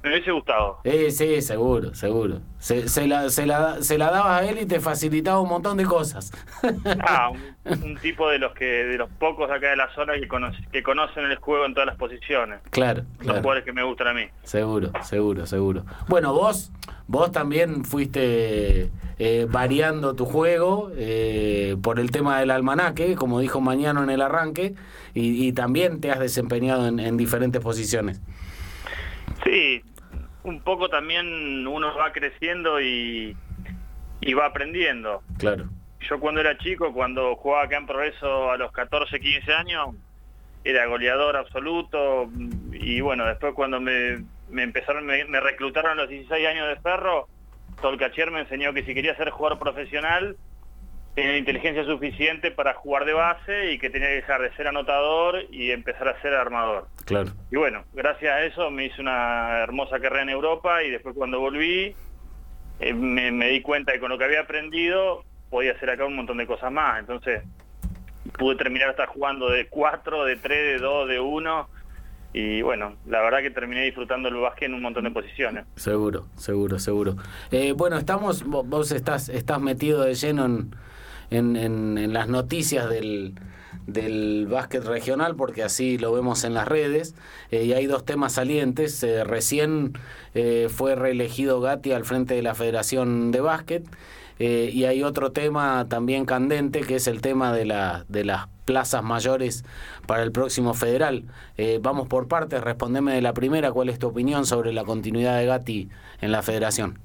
Me 0.03 0.09
hubiese 0.09 0.31
gustado. 0.31 0.79
Eh, 0.83 1.11
sí, 1.11 1.41
seguro, 1.41 1.93
seguro. 1.93 2.39
Se, 2.57 2.89
se 2.89 3.07
la, 3.07 3.29
se, 3.29 3.45
la, 3.45 3.81
se 3.83 3.97
la 3.99 4.09
dabas 4.11 4.41
a 4.41 4.49
él 4.49 4.57
y 4.61 4.65
te 4.65 4.79
facilitaba 4.79 5.39
un 5.41 5.49
montón 5.49 5.77
de 5.77 5.85
cosas. 5.85 6.31
Ah, 7.01 7.29
un, 7.29 7.83
un 7.83 7.97
tipo 7.97 8.29
de 8.29 8.39
los 8.39 8.53
que 8.53 8.65
de 8.65 8.97
los 8.97 9.09
pocos 9.11 9.49
acá 9.51 9.69
de 9.69 9.75
la 9.75 9.93
zona 9.93 10.13
que, 10.13 10.27
conoce- 10.27 10.67
que 10.71 10.81
conocen 10.83 11.25
el 11.25 11.35
juego 11.37 11.65
en 11.65 11.73
todas 11.73 11.87
las 11.87 11.97
posiciones. 11.97 12.59
Claro, 12.71 13.03
Los 13.17 13.19
claro. 13.27 13.39
jugadores 13.41 13.63
que 13.65 13.73
me 13.73 13.83
gustan 13.83 14.07
a 14.07 14.13
mí. 14.13 14.23
Seguro, 14.43 14.91
seguro, 15.03 15.45
seguro. 15.45 15.85
Bueno, 16.07 16.33
vos, 16.33 16.71
vos 17.07 17.31
también 17.31 17.85
fuiste 17.85 18.89
eh, 19.19 19.47
variando 19.49 20.15
tu 20.15 20.25
juego 20.25 20.91
eh, 20.95 21.75
por 21.83 21.99
el 21.99 22.09
tema 22.11 22.39
del 22.39 22.49
almanaque, 22.51 23.15
como 23.15 23.39
dijo 23.39 23.61
Mañana 23.61 24.01
en 24.03 24.09
el 24.09 24.21
arranque, 24.21 24.73
y, 25.13 25.45
y 25.47 25.53
también 25.53 26.01
te 26.01 26.09
has 26.11 26.19
desempeñado 26.19 26.87
en, 26.87 26.99
en 26.99 27.17
diferentes 27.17 27.61
posiciones. 27.61 28.19
Sí, 29.43 29.81
un 30.43 30.61
poco 30.61 30.89
también 30.89 31.67
uno 31.67 31.95
va 31.95 32.11
creciendo 32.11 32.81
y, 32.81 33.35
y 34.21 34.33
va 34.33 34.47
aprendiendo. 34.47 35.21
Claro. 35.37 35.65
Yo 36.09 36.19
cuando 36.19 36.41
era 36.41 36.57
chico, 36.57 36.93
cuando 36.93 37.35
jugaba 37.35 37.63
acá 37.63 37.77
en 37.77 37.85
Progreso 37.85 38.51
a 38.51 38.57
los 38.57 38.71
14, 38.71 39.19
15 39.19 39.53
años, 39.53 39.89
era 40.63 40.85
goleador 40.85 41.37
absoluto 41.37 42.29
y 42.71 43.01
bueno, 43.01 43.25
después 43.25 43.53
cuando 43.53 43.79
me, 43.79 44.23
me 44.49 44.63
empezaron, 44.63 45.05
me, 45.05 45.25
me 45.25 45.39
reclutaron 45.39 45.91
a 45.91 45.95
los 45.95 46.09
16 46.09 46.47
años 46.47 46.67
de 46.67 46.75
ferro, 46.81 47.27
Tolcachier 47.81 48.31
me 48.31 48.41
enseñó 48.41 48.73
que 48.73 48.83
si 48.83 48.93
quería 48.93 49.15
ser 49.15 49.29
jugador 49.29 49.59
profesional 49.59 50.37
tenía 51.15 51.37
inteligencia 51.37 51.83
suficiente 51.85 52.51
para 52.51 52.73
jugar 52.73 53.05
de 53.05 53.13
base 53.13 53.71
y 53.73 53.79
que 53.79 53.89
tenía 53.89 54.07
que 54.09 54.15
dejar 54.15 54.41
de 54.41 54.53
ser 54.55 54.67
anotador 54.67 55.43
y 55.51 55.71
empezar 55.71 56.07
a 56.07 56.21
ser 56.21 56.33
armador. 56.33 56.87
Claro. 57.05 57.31
Y 57.51 57.57
bueno, 57.57 57.83
gracias 57.93 58.31
a 58.33 58.43
eso 58.43 58.71
me 58.71 58.85
hice 58.85 59.01
una 59.01 59.59
hermosa 59.59 59.99
carrera 59.99 60.23
en 60.23 60.29
Europa 60.29 60.83
y 60.83 60.89
después 60.89 61.13
cuando 61.15 61.39
volví 61.39 61.93
eh, 62.79 62.93
me, 62.93 63.31
me 63.31 63.49
di 63.49 63.61
cuenta 63.61 63.91
que 63.91 63.99
con 63.99 64.09
lo 64.09 64.17
que 64.17 64.23
había 64.25 64.41
aprendido 64.41 65.23
podía 65.49 65.73
hacer 65.73 65.89
acá 65.89 66.05
un 66.05 66.15
montón 66.15 66.37
de 66.37 66.47
cosas 66.47 66.71
más. 66.71 66.99
Entonces 66.99 67.43
pude 68.37 68.55
terminar 68.55 68.89
hasta 68.89 69.07
jugando 69.07 69.49
de 69.49 69.67
4, 69.67 70.23
de 70.25 70.35
3, 70.37 70.73
de 70.73 70.77
2, 70.79 71.09
de 71.09 71.19
1 71.19 71.69
y 72.33 72.61
bueno, 72.61 72.95
la 73.07 73.19
verdad 73.19 73.39
que 73.41 73.51
terminé 73.51 73.83
disfrutando 73.83 74.29
el 74.29 74.35
básquet 74.35 74.69
en 74.69 74.75
un 74.75 74.81
montón 74.81 75.03
de 75.03 75.11
posiciones. 75.11 75.65
Seguro, 75.75 76.27
seguro, 76.37 76.79
seguro. 76.79 77.15
Eh, 77.51 77.73
bueno, 77.73 77.97
estamos, 77.97 78.45
vo- 78.45 78.63
vos 78.65 78.93
estás, 78.93 79.27
estás 79.27 79.59
metido 79.59 80.03
de 80.03 80.13
lleno 80.15 80.45
en, 80.45 80.71
en, 81.31 81.55
en- 81.55 81.97
en 81.97 82.13
las 82.13 82.27
noticias 82.27 82.89
del, 82.89 83.33
del 83.87 84.47
básquet 84.47 84.83
regional, 84.85 85.35
porque 85.35 85.63
así 85.63 85.97
lo 85.97 86.13
vemos 86.13 86.43
en 86.43 86.53
las 86.53 86.67
redes, 86.67 87.15
eh, 87.49 87.63
y 87.63 87.73
hay 87.73 87.87
dos 87.87 88.05
temas 88.05 88.33
salientes. 88.33 89.01
Eh, 89.03 89.23
recién 89.23 89.93
eh, 90.35 90.67
fue 90.69 90.95
reelegido 90.95 91.59
Gatti 91.61 91.91
al 91.91 92.05
frente 92.05 92.35
de 92.35 92.41
la 92.43 92.53
Federación 92.53 93.31
de 93.31 93.41
Básquet, 93.41 93.83
y 94.39 94.85
hay 94.85 95.03
otro 95.03 95.31
tema 95.31 95.85
también 95.87 96.25
candente, 96.25 96.81
que 96.81 96.95
es 96.95 97.05
el 97.05 97.21
tema 97.21 97.53
de, 97.53 97.63
la, 97.65 98.05
de 98.07 98.25
las 98.25 98.47
plazas 98.65 99.03
mayores 99.03 99.63
para 100.07 100.23
el 100.23 100.31
próximo 100.31 100.73
federal. 100.73 101.25
Vamos 101.81 102.07
por 102.07 102.27
partes, 102.27 102.59
respondeme 102.63 103.13
de 103.13 103.21
la 103.21 103.35
primera, 103.35 103.71
¿cuál 103.71 103.89
es 103.89 103.99
tu 103.99 104.07
opinión 104.07 104.47
sobre 104.47 104.73
la 104.73 104.83
continuidad 104.83 105.37
de 105.37 105.45
Gatti 105.45 105.89
en 106.21 106.31
la 106.31 106.41
federación? 106.41 106.97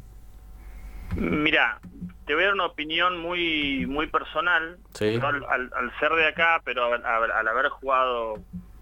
Mira, 1.14 1.78
te 2.26 2.34
voy 2.34 2.42
a 2.42 2.46
dar 2.46 2.54
una 2.54 2.66
opinión 2.66 3.18
muy 3.18 3.86
muy 3.86 4.06
personal, 4.08 4.78
Sí. 4.94 5.14
Yo 5.14 5.26
al, 5.26 5.44
al- 5.48 5.70
al 5.76 5.98
ser 6.00 6.12
de 6.12 6.26
acá, 6.26 6.60
pero 6.64 6.92
al, 6.92 7.48
haber 7.48 7.68
jugado 7.68 8.34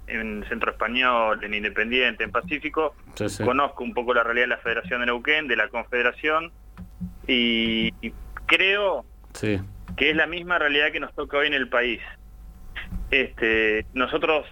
en 0.06 0.44
Centro 0.48 0.70
Español, 0.72 1.42
en 1.42 1.54
Independiente, 1.54 2.24
en 2.24 2.30
Pacífico, 2.30 2.94
Sí, 3.14 3.28
sí. 3.28 3.44
conozco 3.44 3.82
un 3.84 3.94
poco 3.94 4.14
la 4.14 4.22
realidad 4.22 4.44
de 4.44 4.48
la 4.48 4.58
Federación 4.58 5.00
de 5.00 5.06
Neuquén, 5.06 5.48
de 5.48 5.56
la 5.56 5.68
Confederación, 5.68 6.52
y, 7.26 7.92
y 8.00 8.12
creo 8.46 9.04
que 9.96 10.10
es 10.10 10.16
la 10.16 10.26
misma 10.26 10.58
realidad 10.58 10.92
que 10.92 11.00
nos 11.00 11.14
toca 11.14 11.38
hoy 11.38 11.46
en 11.48 11.54
el 11.54 11.68
país. 11.68 12.00
Este, 13.10 13.86
nosotros 13.94 14.46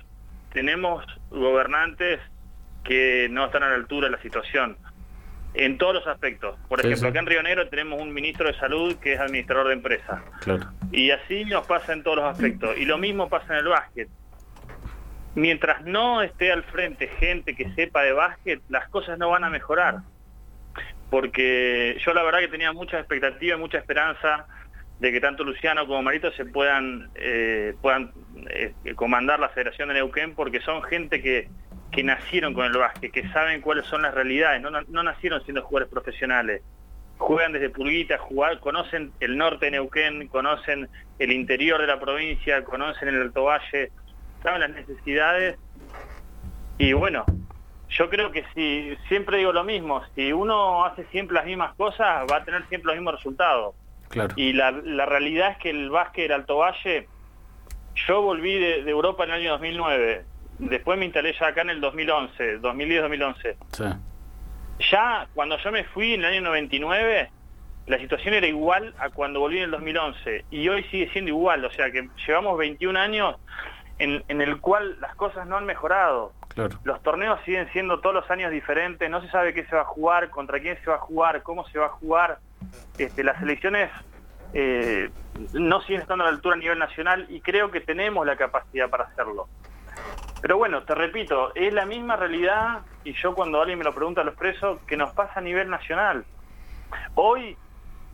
tenemos 0.53 1.05
gobernantes 1.31 2.21
que 2.85 3.29
no 3.31 3.47
están 3.47 3.63
a 3.63 3.69
la 3.69 3.75
altura 3.75 4.07
de 4.09 4.17
la 4.17 4.23
situación 4.23 4.77
en 5.55 5.77
todos 5.79 5.95
los 5.95 6.07
aspectos. 6.07 6.59
Por 6.69 6.81
Sí, 6.81 6.87
ejemplo, 6.89 7.09
sí. 7.09 7.11
acá 7.11 7.19
en 7.21 7.27
Río 7.27 7.43
Negro 7.43 7.69
tenemos 7.69 8.01
un 8.01 8.13
ministro 8.13 8.47
de 8.49 8.55
salud 8.59 8.97
que 8.97 9.15
es 9.15 9.21
administrador 9.21 9.69
de 9.69 9.75
empresas. 9.75 10.23
claro. 10.41 10.67
Y 10.91 11.11
así 11.11 11.45
nos 11.45 11.67
pasa 11.67 11.93
en 11.93 12.03
todos 12.03 12.17
los 12.19 12.27
aspectos. 12.27 12.77
Y 12.79 12.85
lo 12.85 12.99
mismo 12.99 13.29
pasa 13.29 13.53
en 13.55 13.59
el 13.61 13.69
básquet. 13.69 14.09
Mientras 15.35 15.83
no 15.85 16.23
esté 16.23 16.53
al 16.53 16.63
frente 16.65 17.09
gente 17.09 17.55
que 17.55 17.71
sepa 17.75 18.03
de 18.03 18.13
básquet, 18.13 18.61
las 18.69 18.89
cosas 18.89 19.19
no 19.19 19.31
van 19.31 19.45
a 19.45 19.51
mejorar. 19.51 19.99
Porque 21.11 21.99
yo 22.05 22.15
la 22.15 22.23
verdad 22.23 22.41
que 22.41 22.49
tenía 22.49 22.73
mucha 22.73 22.99
expectativa 22.99 23.57
y 23.57 23.59
mucha 23.59 23.79
esperanza 23.79 24.47
de 24.99 25.11
que 25.13 25.21
tanto 25.21 25.45
Luciano 25.45 25.87
como 25.87 26.03
Marito 26.03 26.31
se 26.33 26.45
puedan 26.45 27.11
eh, 27.17 27.75
puedan 27.83 28.13
eh, 28.51 28.73
comandar 28.95 29.41
la 29.41 29.49
Federación 29.51 29.89
de 29.89 29.95
Neuquén 29.95 30.35
porque 30.35 30.61
son 30.61 30.83
gente 30.85 31.21
que, 31.21 31.49
que 31.93 32.03
nacieron 32.03 32.55
con 32.55 32.67
el 32.67 32.77
básquet, 32.77 33.13
que 33.13 33.29
saben 33.29 33.61
cuáles 33.61 33.87
son 33.87 34.03
las 34.03 34.15
realidades, 34.15 34.61
no, 34.61 34.71
no, 34.71 34.81
no 34.89 35.03
nacieron 35.03 35.45
siendo 35.45 35.63
jugadores 35.63 35.93
profesionales 35.93 36.63
juegan 37.23 37.53
desde 37.53 37.71
Pulguita, 37.71 38.19
jugar, 38.19 38.59
conocen 38.61 39.13
el 39.21 39.39
norte 39.39 39.67
de 39.67 39.73
Neuquén, 39.73 40.27
conocen 40.29 40.89
el 41.19 41.33
interior 41.33 41.81
de 41.81 41.87
la 41.87 42.01
provincia, 42.01 42.65
conocen 42.65 43.09
el 43.09 43.23
Alto 43.23 43.45
Valle, 43.45 43.91
saben 44.43 44.61
las 44.61 44.71
necesidades. 44.71 45.57
Y 46.79 46.93
bueno, 46.93 47.25
yo 47.89 48.11
creo 48.11 48.33
que 48.33 48.45
si, 48.55 48.97
siempre 49.09 49.39
digo 49.39 49.53
lo 49.53 49.65
mismo, 49.65 50.03
si 50.15 50.33
uno 50.33 50.85
hace 50.85 51.05
siempre 51.07 51.35
las 51.35 51.47
mismas 51.47 51.75
cosas, 51.77 52.27
va 52.31 52.39
a 52.39 52.45
tener 52.45 52.67
siempre 52.69 52.89
los 52.89 52.97
mismos 52.97 53.15
resultados. 53.15 53.75
Claro. 54.09 54.35
Y 54.37 54.53
la, 54.53 54.73
la 54.73 55.07
realidad 55.07 55.53
es 55.53 55.59
que 55.59 55.71
el 55.71 55.91
básquet 55.91 56.25
del 56.25 56.33
Alto 56.33 56.59
Valle, 56.59 57.09
yo 57.95 58.21
volví 58.21 58.59
de, 58.59 58.83
de 58.83 58.91
Europa 58.91 59.25
en 59.25 59.31
el 59.31 59.41
año 59.41 59.51
2009, 59.53 60.25
después 60.59 60.99
me 60.99 61.05
instalé 61.05 61.35
ya 61.39 61.49
acá 61.49 61.63
en 61.63 61.71
el 61.71 61.81
2011, 61.81 62.61
2010-2011 62.61 63.57
Sí. 63.73 63.85
ya 64.91 65.27
cuando 65.35 65.57
yo 65.59 65.73
me 65.73 65.85
fui 65.85 66.15
en 66.15 66.21
el 66.21 66.27
año 66.27 66.41
99, 66.43 67.31
la 67.87 67.99
situación 67.99 68.35
era 68.35 68.47
igual 68.47 68.95
a 68.99 69.11
cuando 69.11 69.41
volví 69.41 69.59
en 69.59 69.65
el 69.65 69.71
2011 69.73 70.45
y 70.51 70.69
hoy 70.69 70.85
sigue 70.85 71.09
siendo 71.13 71.31
igual, 71.31 71.65
o 71.65 71.71
sea 71.73 71.91
que 71.91 72.09
llevamos 72.27 72.57
21 72.59 72.99
años 72.99 73.37
en, 73.99 74.23
en 74.29 74.41
el 74.41 74.61
cual 74.61 74.99
las 75.01 75.15
cosas 75.17 75.47
no 75.47 75.57
han 75.57 75.65
mejorado. 75.67 76.33
Claro. 76.49 76.79
Los 76.85 77.03
torneos 77.03 77.41
siguen 77.45 77.69
siendo 77.73 78.01
todos 78.01 78.15
los 78.15 78.31
años 78.31 78.51
diferentes, 78.53 79.09
no 79.09 79.23
se 79.23 79.29
sabe 79.31 79.55
qué 79.55 79.65
se 79.65 79.75
va 79.75 79.83
a 79.83 79.87
jugar, 79.87 80.29
contra 80.31 80.61
quién 80.61 80.77
se 80.85 80.91
va 80.91 80.97
a 80.97 81.01
jugar, 81.01 81.43
cómo 81.43 81.67
se 81.69 81.79
va 81.79 81.87
a 81.87 81.91
jugar. 81.91 82.39
Este, 82.99 83.25
las 83.25 83.41
elecciones 83.43 83.91
eh, 84.55 85.11
no 85.55 85.81
siguen 85.83 86.03
estando 86.03 86.25
a 86.25 86.27
la 86.27 86.35
altura 86.35 86.57
a 86.57 86.59
nivel 86.59 86.79
nacional 86.79 87.27
y 87.31 87.41
creo 87.41 87.71
que 87.71 87.81
tenemos 87.81 88.27
la 88.27 88.37
capacidad 88.37 88.91
para 88.91 89.05
hacerlo. 89.05 89.49
Pero 90.43 90.57
bueno, 90.57 90.83
te 90.83 90.95
repito, 90.97 91.55
es 91.55 91.73
la 91.73 91.87
misma 91.87 92.17
realidad, 92.17 92.81
y 93.05 93.13
yo 93.15 93.33
cuando 93.33 93.61
alguien 93.61 93.79
me 93.79 93.85
lo 93.85 93.95
pregunta 93.95 94.23
a 94.23 94.25
los 94.25 94.35
presos, 94.35 94.81
que 94.89 94.97
nos 94.97 95.13
pasa 95.13 95.39
a 95.39 95.41
nivel 95.41 95.71
nacional. 95.71 96.25
Hoy 97.15 97.57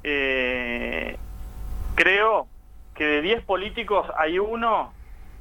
eh, 0.04 1.16
creo 1.94 2.46
que 2.94 3.06
de 3.06 3.22
10 3.22 3.44
políticos 3.44 4.06
hay 4.18 4.38
uno 4.38 4.92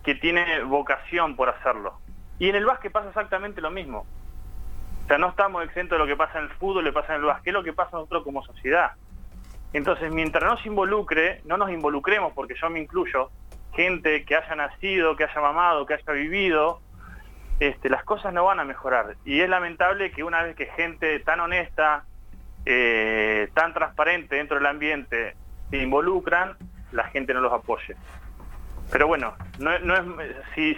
que 0.02 0.16
tiene 0.16 0.64
vocación 0.64 1.36
por 1.36 1.50
hacerlo. 1.50 2.00
Y 2.40 2.48
en 2.48 2.56
el 2.56 2.66
básquet 2.66 2.92
pasa 2.92 3.10
exactamente 3.10 3.60
lo 3.60 3.70
mismo. 3.70 4.06
O 5.04 5.08
sea, 5.08 5.18
no 5.18 5.28
estamos 5.28 5.66
exentos 5.66 5.98
de 5.98 6.00
lo 6.00 6.08
que 6.08 6.16
pasa 6.16 6.40
en 6.40 6.46
el 6.46 6.52
fútbol, 6.52 6.86
le 6.86 6.94
pasa 6.94 7.16
en 7.16 7.20
el 7.20 7.26
básquet, 7.26 7.48
es 7.48 7.54
lo 7.54 7.64
que 7.64 7.74
pasa 7.74 7.98
a 7.98 8.00
nosotros 8.00 8.24
como 8.24 8.44
sociedad. 8.44 8.92
Entonces, 9.74 10.10
mientras 10.14 10.44
no 10.46 10.58
se 10.58 10.70
involucre, 10.70 11.42
no 11.44 11.58
nos 11.58 11.70
involucremos, 11.70 12.32
porque 12.32 12.56
yo 12.56 12.70
me 12.70 12.80
incluyo, 12.80 13.30
gente 13.78 14.26
que 14.26 14.36
haya 14.36 14.56
nacido, 14.56 15.16
que 15.16 15.24
haya 15.24 15.40
mamado, 15.40 15.86
que 15.86 15.94
haya 15.94 16.14
vivido, 16.14 16.82
este, 17.60 17.90
las 17.90 18.04
cosas 18.04 18.34
no 18.34 18.44
van 18.44 18.60
a 18.60 18.66
mejorar. 18.66 19.16
Y 19.24 19.40
es 19.40 19.48
lamentable 19.48 20.12
que 20.12 20.24
una 20.24 20.42
vez 20.42 20.56
que 20.56 20.66
gente 20.66 21.20
tan 21.20 21.40
honesta, 21.40 22.04
eh, 22.66 23.50
tan 23.54 23.76
transparente 23.76 24.36
dentro 24.36 24.58
del 24.58 24.66
ambiente 24.66 25.36
se 25.70 25.78
involucran, 25.78 26.58
la 26.92 27.04
gente 27.06 27.36
no 27.36 27.40
los 27.40 27.54
apoye. 27.54 27.96
Pero 28.92 29.06
bueno, 29.06 29.36
si 30.56 30.76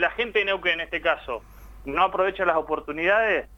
la 0.00 0.10
gente 0.10 0.40
de 0.40 0.44
Neuquén 0.46 0.74
en 0.74 0.80
este 0.80 1.00
caso 1.00 1.42
no 1.84 2.02
aprovecha 2.02 2.44
las 2.44 2.56
oportunidades, 2.56 3.48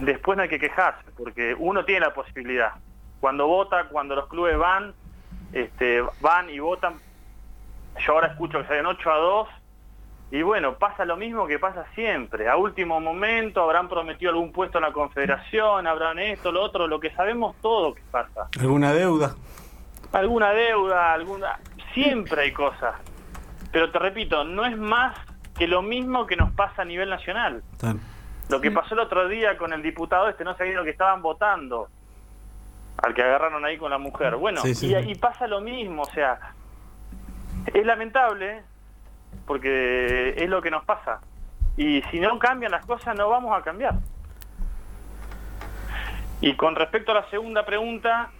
después 0.00 0.36
no 0.36 0.42
hay 0.42 0.48
que 0.48 0.58
quejarse, 0.58 1.08
porque 1.16 1.54
uno 1.56 1.84
tiene 1.84 2.00
la 2.00 2.14
posibilidad. 2.14 2.72
Cuando 3.20 3.46
vota, 3.46 3.84
cuando 3.90 4.16
los 4.16 4.26
clubes 4.26 4.58
van, 4.58 4.94
este, 5.52 6.02
van 6.20 6.50
y 6.50 6.58
votan, 6.58 6.94
yo 7.98 8.12
ahora 8.12 8.28
escucho 8.28 8.60
que 8.60 8.66
salen 8.66 8.86
8 8.86 9.10
a 9.10 9.16
2, 9.16 9.48
y 10.32 10.40
bueno, 10.40 10.78
pasa 10.78 11.04
lo 11.04 11.18
mismo 11.18 11.46
que 11.46 11.58
pasa 11.58 11.84
siempre. 11.94 12.48
A 12.48 12.56
último 12.56 12.98
momento 13.00 13.62
habrán 13.62 13.86
prometido 13.86 14.30
algún 14.30 14.50
puesto 14.50 14.78
en 14.78 14.84
la 14.84 14.92
confederación, 14.92 15.86
habrán 15.86 16.18
esto, 16.18 16.50
lo 16.50 16.62
otro, 16.62 16.86
lo 16.86 16.98
que 16.98 17.10
sabemos 17.10 17.54
todo 17.60 17.94
que 17.94 18.00
pasa. 18.10 18.48
¿Alguna 18.58 18.94
deuda? 18.94 19.34
Alguna 20.12 20.52
deuda, 20.52 21.12
alguna... 21.12 21.60
Siempre 21.92 22.44
hay 22.44 22.52
cosas. 22.52 22.94
Pero 23.72 23.90
te 23.90 23.98
repito, 23.98 24.42
no 24.44 24.64
es 24.64 24.74
más 24.78 25.14
que 25.58 25.66
lo 25.66 25.82
mismo 25.82 26.26
que 26.26 26.36
nos 26.36 26.50
pasa 26.52 26.80
a 26.80 26.84
nivel 26.86 27.10
nacional. 27.10 27.62
Lo 28.48 28.60
que 28.62 28.70
pasó 28.70 28.94
el 28.94 29.00
otro 29.00 29.28
día 29.28 29.58
con 29.58 29.74
el 29.74 29.82
diputado 29.82 30.30
este, 30.30 30.44
no 30.44 30.56
sabía 30.56 30.76
lo 30.76 30.84
que 30.84 30.90
estaban 30.90 31.20
votando. 31.20 31.88
Al 32.98 33.14
que 33.14 33.22
agarraron 33.22 33.64
ahí 33.64 33.78
con 33.78 33.90
la 33.90 33.98
mujer. 33.98 34.36
Bueno, 34.36 34.60
Sí, 34.62 34.74
sí. 34.74 34.94
Y, 34.94 34.96
y 34.96 35.14
pasa 35.16 35.46
lo 35.46 35.60
mismo, 35.60 36.02
o 36.02 36.10
sea, 36.12 36.38
es 37.72 37.86
lamentable 37.86 38.62
porque 39.46 40.34
es 40.36 40.48
lo 40.48 40.62
que 40.62 40.70
nos 40.70 40.84
pasa. 40.84 41.20
Y 41.76 42.02
si 42.10 42.20
no 42.20 42.38
cambian 42.38 42.72
las 42.72 42.84
cosas, 42.84 43.16
no 43.16 43.28
vamos 43.28 43.58
a 43.58 43.62
cambiar. 43.62 43.94
Y 46.40 46.54
con 46.56 46.74
respecto 46.74 47.12
a 47.12 47.14
la 47.14 47.30
segunda 47.30 47.64
pregunta, 47.64 48.30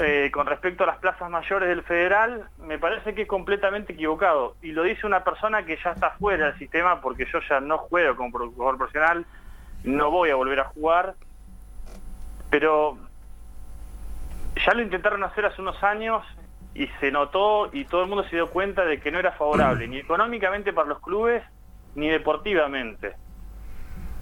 eh, 0.00 0.30
con 0.32 0.46
respecto 0.46 0.84
a 0.84 0.86
las 0.86 0.98
plazas 0.98 1.30
mayores 1.30 1.68
del 1.68 1.82
federal, 1.82 2.48
me 2.58 2.78
parece 2.78 3.14
que 3.14 3.22
es 3.22 3.28
completamente 3.28 3.94
equivocado. 3.94 4.54
Y 4.62 4.72
lo 4.72 4.82
dice 4.82 5.06
una 5.06 5.24
persona 5.24 5.64
que 5.64 5.78
ya 5.82 5.92
está 5.92 6.10
fuera 6.10 6.46
del 6.46 6.58
sistema 6.58 7.00
porque 7.00 7.26
yo 7.32 7.40
ya 7.48 7.60
no 7.60 7.78
juego 7.78 8.16
como 8.16 8.38
jugador 8.38 8.76
profesional, 8.76 9.26
no 9.84 10.10
voy 10.10 10.30
a 10.30 10.36
volver 10.36 10.60
a 10.60 10.64
jugar. 10.64 11.14
Pero 12.50 12.98
ya 14.58 14.74
lo 14.74 14.82
intentaron 14.82 15.24
hacer 15.24 15.46
hace 15.46 15.60
unos 15.60 15.82
años 15.82 16.24
y 16.74 16.86
se 17.00 17.10
notó 17.10 17.70
y 17.72 17.84
todo 17.84 18.02
el 18.02 18.08
mundo 18.08 18.24
se 18.24 18.36
dio 18.36 18.50
cuenta 18.50 18.84
de 18.84 19.00
que 19.00 19.10
no 19.10 19.18
era 19.18 19.32
favorable, 19.32 19.88
ni 19.88 19.98
económicamente 19.98 20.72
para 20.72 20.88
los 20.88 21.00
clubes, 21.00 21.42
ni 21.94 22.08
deportivamente. 22.08 23.14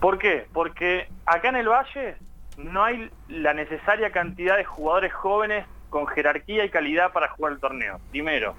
¿Por 0.00 0.18
qué? 0.18 0.46
Porque 0.52 1.08
acá 1.24 1.48
en 1.48 1.56
el 1.56 1.68
Valle 1.68 2.16
no 2.56 2.84
hay 2.84 3.10
la 3.28 3.54
necesaria 3.54 4.10
cantidad 4.10 4.56
de 4.56 4.64
jugadores 4.64 5.12
jóvenes 5.12 5.66
con 5.90 6.06
jerarquía 6.06 6.64
y 6.64 6.70
calidad 6.70 7.12
para 7.12 7.28
jugar 7.28 7.52
el 7.52 7.60
torneo. 7.60 8.00
Primero. 8.10 8.54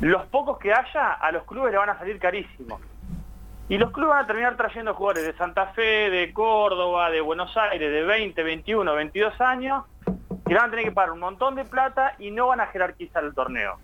Los 0.00 0.26
pocos 0.26 0.58
que 0.58 0.72
haya, 0.72 1.12
a 1.12 1.30
los 1.30 1.44
clubes 1.44 1.72
le 1.72 1.78
van 1.78 1.90
a 1.90 1.98
salir 1.98 2.18
carísimos. 2.18 2.80
Y 3.68 3.78
los 3.78 3.90
clubes 3.92 4.10
van 4.10 4.24
a 4.24 4.26
terminar 4.26 4.56
trayendo 4.56 4.94
jugadores 4.94 5.24
de 5.24 5.32
Santa 5.34 5.68
Fe, 5.68 6.10
de 6.10 6.32
Córdoba, 6.32 7.10
de 7.10 7.20
Buenos 7.20 7.56
Aires, 7.56 7.90
de 7.90 8.02
20, 8.02 8.42
21, 8.42 8.94
22 8.94 9.40
años, 9.40 9.84
que 10.46 10.54
van 10.54 10.66
a 10.66 10.70
tener 10.70 10.84
que 10.84 10.92
pagar 10.92 11.12
un 11.12 11.20
montón 11.20 11.54
de 11.54 11.64
plata 11.64 12.14
y 12.18 12.30
no 12.30 12.48
van 12.48 12.60
a 12.60 12.66
jerarquizar 12.66 13.24
el 13.24 13.34
torneo. 13.34 13.78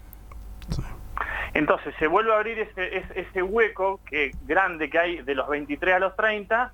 Entonces 1.55 1.94
se 1.98 2.06
vuelve 2.06 2.32
a 2.32 2.36
abrir 2.36 2.59
ese, 2.59 2.98
ese- 2.98 3.20
ese 3.20 3.43
hueco 3.43 4.01
que, 4.06 4.32
grande 4.47 4.90
que 4.90 4.98
hay 4.98 5.22
de 5.22 5.35
los 5.35 5.48
23 5.48 5.94
a 5.97 5.98
los 5.98 6.14
30, 6.16 6.72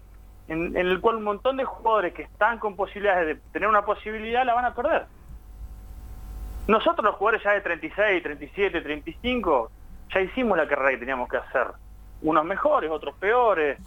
en, 0.48 0.76
en 0.76 0.86
el 0.88 1.00
cual 1.00 1.16
un 1.16 1.24
montón 1.24 1.56
de 1.56 1.64
jugadores 1.64 2.12
que 2.12 2.22
están 2.22 2.58
con 2.58 2.76
posibilidades 2.76 3.26
de 3.26 3.34
tener 3.52 3.68
una 3.68 3.84
posibilidad 3.84 4.44
la 4.44 4.54
van 4.54 4.64
a 4.66 4.74
perder. 4.74 5.06
Nosotros 6.66 7.04
los 7.04 7.14
jugadores 7.16 7.42
ya 7.44 7.52
de 7.52 7.60
36, 7.60 8.22
37, 8.22 8.80
35, 8.80 9.70
ya 10.12 10.20
hicimos 10.20 10.56
la 10.56 10.66
carrera 10.66 10.90
que 10.92 10.96
teníamos 10.98 11.28
que 11.28 11.36
hacer. 11.36 11.66
Unos 12.22 12.44
mejores, 12.44 12.90
otros 12.90 13.14
peores, 13.16 13.78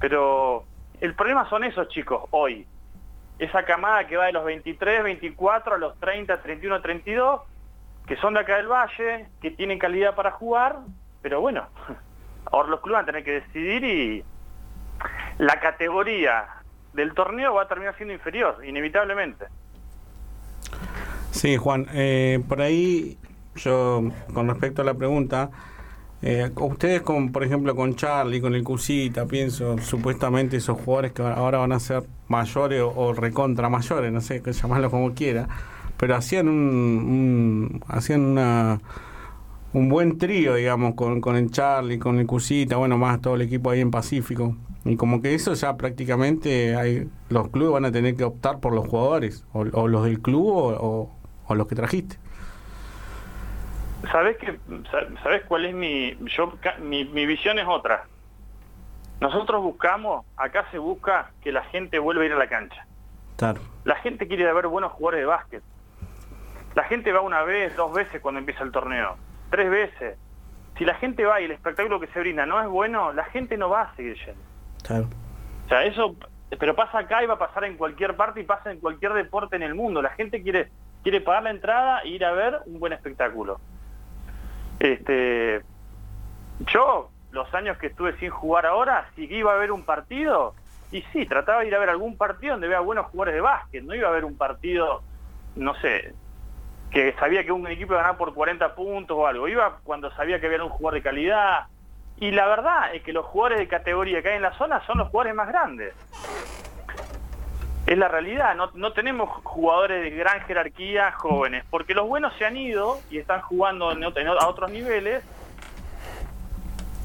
pero 0.00 0.64
el 1.00 1.14
problema 1.14 1.48
son 1.48 1.64
esos 1.64 1.88
chicos 1.88 2.24
hoy. 2.30 2.66
Esa 3.38 3.64
camada 3.64 4.06
que 4.06 4.16
va 4.16 4.26
de 4.26 4.32
los 4.32 4.44
23, 4.44 5.02
24 5.04 5.74
a 5.74 5.78
los 5.78 5.98
30, 6.00 6.40
31, 6.42 6.80
32, 6.80 7.40
que 8.06 8.16
son 8.16 8.34
de 8.34 8.40
acá 8.40 8.56
del 8.56 8.68
Valle, 8.68 9.26
que 9.40 9.50
tienen 9.50 9.78
calidad 9.78 10.14
para 10.14 10.30
jugar, 10.30 10.78
pero 11.22 11.40
bueno, 11.40 11.66
ahora 12.50 12.68
los 12.68 12.80
clubes 12.80 12.98
van 12.98 13.02
a 13.02 13.06
tener 13.06 13.24
que 13.24 13.40
decidir 13.40 13.84
y 13.84 14.24
la 15.38 15.60
categoría 15.60 16.46
del 16.92 17.12
torneo 17.14 17.54
va 17.54 17.62
a 17.62 17.68
terminar 17.68 17.94
siendo 17.96 18.14
inferior, 18.14 18.64
inevitablemente. 18.64 19.46
Sí, 21.30 21.56
Juan, 21.56 21.86
eh, 21.92 22.42
por 22.48 22.62
ahí 22.62 23.18
yo, 23.56 24.02
con 24.32 24.48
respecto 24.48 24.82
a 24.82 24.84
la 24.84 24.94
pregunta, 24.94 25.50
eh, 26.26 26.50
ustedes 26.60 27.02
con, 27.02 27.30
por 27.32 27.44
ejemplo, 27.44 27.74
con 27.76 27.94
Charlie, 27.94 28.40
con 28.40 28.54
el 28.54 28.64
Cusita, 28.64 29.26
pienso, 29.26 29.78
supuestamente 29.78 30.56
esos 30.56 30.78
jugadores 30.80 31.12
que 31.12 31.22
ahora 31.22 31.58
van 31.58 31.72
a 31.72 31.80
ser 31.80 32.02
mayores 32.28 32.82
o, 32.84 33.12
recontra 33.12 33.68
mayores, 33.68 34.12
no 34.12 34.20
sé, 34.20 34.42
llamarlo 34.52 34.90
como 34.90 35.14
quiera, 35.14 35.48
pero 35.96 36.16
hacían 36.16 36.48
un, 36.48 36.56
un- 36.56 37.80
hacían 37.88 38.22
una 38.22 38.80
un 39.72 39.88
buen 39.90 40.16
trío, 40.18 40.54
digamos, 40.54 40.94
con, 40.94 41.20
con 41.20 41.36
el 41.36 41.50
Charlie, 41.50 41.98
con 41.98 42.18
el 42.18 42.26
Cusita, 42.26 42.76
bueno, 42.76 42.96
más 42.96 43.20
todo 43.20 43.34
el 43.34 43.42
equipo 43.42 43.70
ahí 43.70 43.80
en 43.80 43.90
Pacífico. 43.90 44.56
Y 44.86 44.96
como 44.96 45.20
que 45.20 45.34
eso 45.34 45.52
ya 45.54 45.76
prácticamente 45.76 46.76
hay, 46.76 47.08
los 47.28 47.48
clubes 47.48 47.72
van 47.72 47.84
a 47.84 47.92
tener 47.92 48.14
que 48.16 48.24
optar 48.24 48.60
por 48.60 48.72
los 48.72 48.86
jugadores, 48.88 49.44
o, 49.52 49.60
o 49.72 49.88
los 49.88 50.04
del 50.04 50.20
club 50.20 50.46
o, 50.46 50.68
o- 50.74 51.10
o 51.48 51.54
los 51.54 51.66
que 51.66 51.74
trajiste. 51.74 52.16
¿Sabes 54.12 54.36
que 54.38 54.58
sabes 55.22 55.44
cuál 55.44 55.66
es 55.66 55.74
mi 55.74 56.16
yo 56.26 56.52
mi 56.80 57.26
visión 57.26 57.58
es 57.58 57.66
otra? 57.66 58.04
Nosotros 59.20 59.62
buscamos, 59.62 60.26
acá 60.36 60.66
se 60.70 60.78
busca 60.78 61.30
que 61.40 61.50
la 61.50 61.64
gente 61.64 61.98
vuelva 61.98 62.22
a 62.22 62.26
ir 62.26 62.32
a 62.32 62.36
la 62.36 62.48
cancha. 62.48 62.86
Claro. 63.36 63.60
La 63.84 63.96
gente 63.96 64.26
quiere 64.28 64.52
ver 64.52 64.66
buenos 64.66 64.92
jugadores 64.92 65.20
de 65.20 65.26
básquet. 65.26 65.62
La 66.74 66.84
gente 66.84 67.12
va 67.12 67.22
una 67.22 67.42
vez, 67.42 67.74
dos 67.76 67.92
veces 67.94 68.20
cuando 68.20 68.38
empieza 68.40 68.62
el 68.62 68.72
torneo, 68.72 69.16
tres 69.50 69.70
veces. 69.70 70.18
Si 70.76 70.84
la 70.84 70.94
gente 70.96 71.24
va 71.24 71.40
y 71.40 71.44
el 71.44 71.52
espectáculo 71.52 71.98
que 71.98 72.08
se 72.08 72.20
brinda 72.20 72.44
no 72.44 72.60
es 72.60 72.68
bueno, 72.68 73.14
la 73.14 73.24
gente 73.24 73.56
no 73.56 73.70
va 73.70 73.82
a 73.82 73.96
seguir 73.96 74.16
yendo. 74.16 74.42
Claro. 74.82 75.08
O 75.64 75.68
sea, 75.68 75.84
eso, 75.84 76.14
pero 76.58 76.76
pasa 76.76 76.98
acá 76.98 77.24
y 77.24 77.26
va 77.26 77.34
a 77.34 77.38
pasar 77.38 77.64
en 77.64 77.78
cualquier 77.78 78.14
parte 78.16 78.40
y 78.40 78.44
pasa 78.44 78.70
en 78.70 78.80
cualquier 78.80 79.14
deporte 79.14 79.56
en 79.56 79.62
el 79.62 79.74
mundo. 79.74 80.02
La 80.02 80.10
gente 80.10 80.42
quiere 80.42 80.68
quiere 81.02 81.20
pagar 81.20 81.44
la 81.44 81.50
entrada 81.50 82.00
e 82.00 82.08
ir 82.08 82.24
a 82.24 82.32
ver 82.32 82.58
un 82.66 82.80
buen 82.80 82.92
espectáculo. 82.92 83.60
Este, 84.78 85.62
yo, 86.60 87.10
los 87.30 87.52
años 87.54 87.78
que 87.78 87.88
estuve 87.88 88.16
sin 88.18 88.30
jugar 88.30 88.66
ahora, 88.66 89.08
si 89.14 89.24
iba 89.24 89.52
a 89.52 89.56
ver 89.56 89.72
un 89.72 89.84
partido, 89.84 90.54
y 90.92 91.02
sí, 91.12 91.26
trataba 91.26 91.60
de 91.60 91.68
ir 91.68 91.74
a 91.74 91.78
ver 91.78 91.90
algún 91.90 92.16
partido 92.16 92.52
donde 92.52 92.68
vea 92.68 92.80
buenos 92.80 93.06
jugadores 93.06 93.34
de 93.34 93.40
básquet, 93.40 93.84
no 93.84 93.94
iba 93.94 94.08
a 94.08 94.12
ver 94.12 94.24
un 94.24 94.36
partido, 94.36 95.02
no 95.56 95.74
sé, 95.80 96.14
que 96.90 97.12
sabía 97.14 97.44
que 97.44 97.52
un 97.52 97.66
equipo 97.66 97.92
iba 97.92 98.00
a 98.00 98.04
ganar 98.04 98.18
por 98.18 98.34
40 98.34 98.74
puntos 98.74 99.16
o 99.16 99.26
algo, 99.26 99.48
iba 99.48 99.78
cuando 99.82 100.10
sabía 100.12 100.40
que 100.40 100.46
había 100.46 100.62
un 100.62 100.70
jugador 100.70 100.94
de 100.94 101.02
calidad, 101.02 101.66
y 102.18 102.30
la 102.30 102.46
verdad 102.46 102.94
es 102.94 103.02
que 103.02 103.12
los 103.12 103.26
jugadores 103.26 103.58
de 103.58 103.68
categoría 103.68 104.22
que 104.22 104.30
hay 104.30 104.36
en 104.36 104.42
la 104.42 104.56
zona 104.56 104.84
son 104.86 104.98
los 104.98 105.08
jugadores 105.08 105.34
más 105.34 105.48
grandes. 105.48 105.94
Es 107.86 107.96
la 107.96 108.08
realidad, 108.08 108.56
no, 108.56 108.70
no 108.74 108.92
tenemos 108.92 109.30
jugadores 109.44 110.02
de 110.02 110.10
gran 110.10 110.40
jerarquía 110.40 111.12
jóvenes, 111.12 111.64
porque 111.70 111.94
los 111.94 112.08
buenos 112.08 112.32
se 112.36 112.44
han 112.44 112.56
ido 112.56 112.98
y 113.10 113.18
están 113.18 113.42
jugando 113.42 113.90
a 113.90 114.48
otros 114.48 114.72
niveles. 114.72 115.22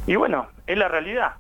Y 0.08 0.16
bueno, 0.16 0.48
es 0.66 0.78
la 0.78 0.88
realidad. 0.88 1.34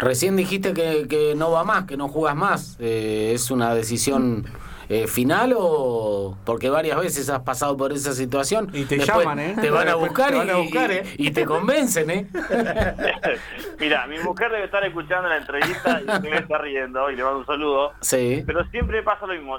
Recién 0.00 0.34
dijiste 0.34 0.72
que, 0.72 1.06
que 1.08 1.34
no 1.36 1.52
va 1.52 1.62
más, 1.62 1.84
que 1.84 1.96
no 1.96 2.08
jugas 2.08 2.34
más. 2.34 2.76
Eh, 2.80 3.32
¿Es 3.34 3.50
una 3.50 3.74
decisión 3.74 4.44
eh, 4.92 5.06
final 5.06 5.54
o 5.56 6.36
porque 6.44 6.68
varias 6.68 6.98
veces 7.00 7.30
has 7.30 7.40
pasado 7.40 7.76
por 7.76 7.92
esa 7.92 8.12
situación? 8.12 8.68
Y 8.72 8.84
te 8.84 8.98
llaman, 8.98 9.38
¿eh? 9.38 9.54
Te 9.60 9.70
van 9.70 9.88
a 9.88 9.94
buscar, 9.94 10.32
te 10.32 10.36
van 10.38 10.50
a 10.50 10.58
y- 10.58 10.62
buscar, 10.64 10.90
y, 10.90 10.94
¿eh? 10.96 11.02
y 11.16 11.30
te 11.30 11.44
convencen, 11.46 12.10
¿eh? 12.10 12.26
Mira, 13.78 14.06
mi 14.06 14.18
mujer 14.18 14.50
debe 14.50 14.64
estar 14.64 14.84
escuchando 14.84 15.28
la 15.28 15.36
entrevista 15.38 16.00
y 16.02 16.28
me 16.28 16.36
está 16.38 16.58
riendo 16.58 17.10
y 17.10 17.16
le 17.16 17.22
mando 17.24 17.38
un 17.38 17.46
saludo. 17.46 17.92
Sí. 18.00 18.42
Pero 18.46 18.64
siempre 18.66 19.02
pasa 19.02 19.26
lo 19.26 19.34
mismo. 19.34 19.58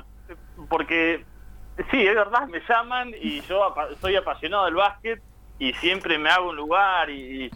Porque, 0.70 1.24
sí, 1.90 2.06
es 2.06 2.16
verdad, 2.16 2.48
me 2.48 2.60
llaman 2.68 3.12
y 3.20 3.42
yo 3.42 3.64
apa- 3.64 3.88
soy 4.00 4.16
apasionado 4.16 4.66
del 4.66 4.76
básquet 4.76 5.22
y 5.60 5.74
siempre 5.74 6.18
me 6.18 6.30
hago 6.30 6.50
un 6.50 6.56
lugar 6.56 7.10
y, 7.10 7.50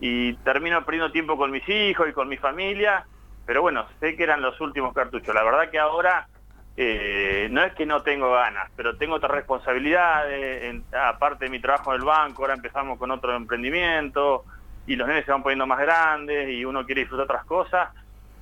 y 0.00 0.34
termino 0.44 0.84
perdiendo 0.84 1.10
tiempo 1.12 1.36
con 1.36 1.50
mis 1.50 1.66
hijos 1.68 2.08
y 2.08 2.12
con 2.12 2.28
mi 2.28 2.36
familia. 2.36 3.04
Pero 3.46 3.62
bueno, 3.62 3.86
sé 4.00 4.16
que 4.16 4.22
eran 4.22 4.40
los 4.42 4.60
últimos 4.60 4.94
cartuchos. 4.94 5.34
La 5.34 5.42
verdad 5.42 5.70
que 5.70 5.78
ahora 5.78 6.28
eh, 6.76 7.48
no 7.50 7.62
es 7.62 7.74
que 7.74 7.84
no 7.84 8.02
tengo 8.02 8.32
ganas, 8.32 8.70
pero 8.76 8.96
tengo 8.96 9.16
otras 9.16 9.32
responsabilidades, 9.32 10.82
aparte 10.92 11.44
de 11.44 11.50
mi 11.50 11.60
trabajo 11.60 11.92
en 11.92 12.00
el 12.00 12.06
banco, 12.06 12.42
ahora 12.42 12.54
empezamos 12.54 12.98
con 12.98 13.10
otro 13.10 13.36
emprendimiento 13.36 14.44
y 14.86 14.96
los 14.96 15.06
nenes 15.06 15.24
se 15.24 15.32
van 15.32 15.42
poniendo 15.42 15.66
más 15.66 15.80
grandes 15.80 16.48
y 16.48 16.64
uno 16.64 16.84
quiere 16.86 17.02
disfrutar 17.02 17.24
otras 17.24 17.44
cosas. 17.44 17.90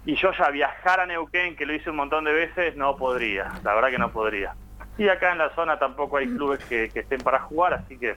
Y 0.07 0.15
yo 0.15 0.33
ya 0.33 0.49
viajar 0.51 1.01
a 1.01 1.07
Neuquén, 1.07 1.57
que 1.57 1.67
lo 1.67 1.75
hice 1.75 1.91
un 1.91 1.97
montón 1.97 2.25
de 2.25 2.33
veces, 2.33 2.77
no 2.77 2.97
podría, 2.97 3.51
la 3.63 3.75
verdad 3.75 3.91
que 3.91 3.99
no 3.99 4.11
podría. 4.13 4.55
Y 4.97 5.09
acá 5.09 5.33
en 5.33 5.39
la 5.39 5.51
zona 5.55 5.79
tampoco 5.79 6.17
hay 6.17 6.27
clubes 6.27 6.65
que, 6.65 6.89
que 6.89 7.01
estén 7.01 7.21
para 7.21 7.41
jugar, 7.41 7.75
así 7.75 7.99
que 7.99 8.17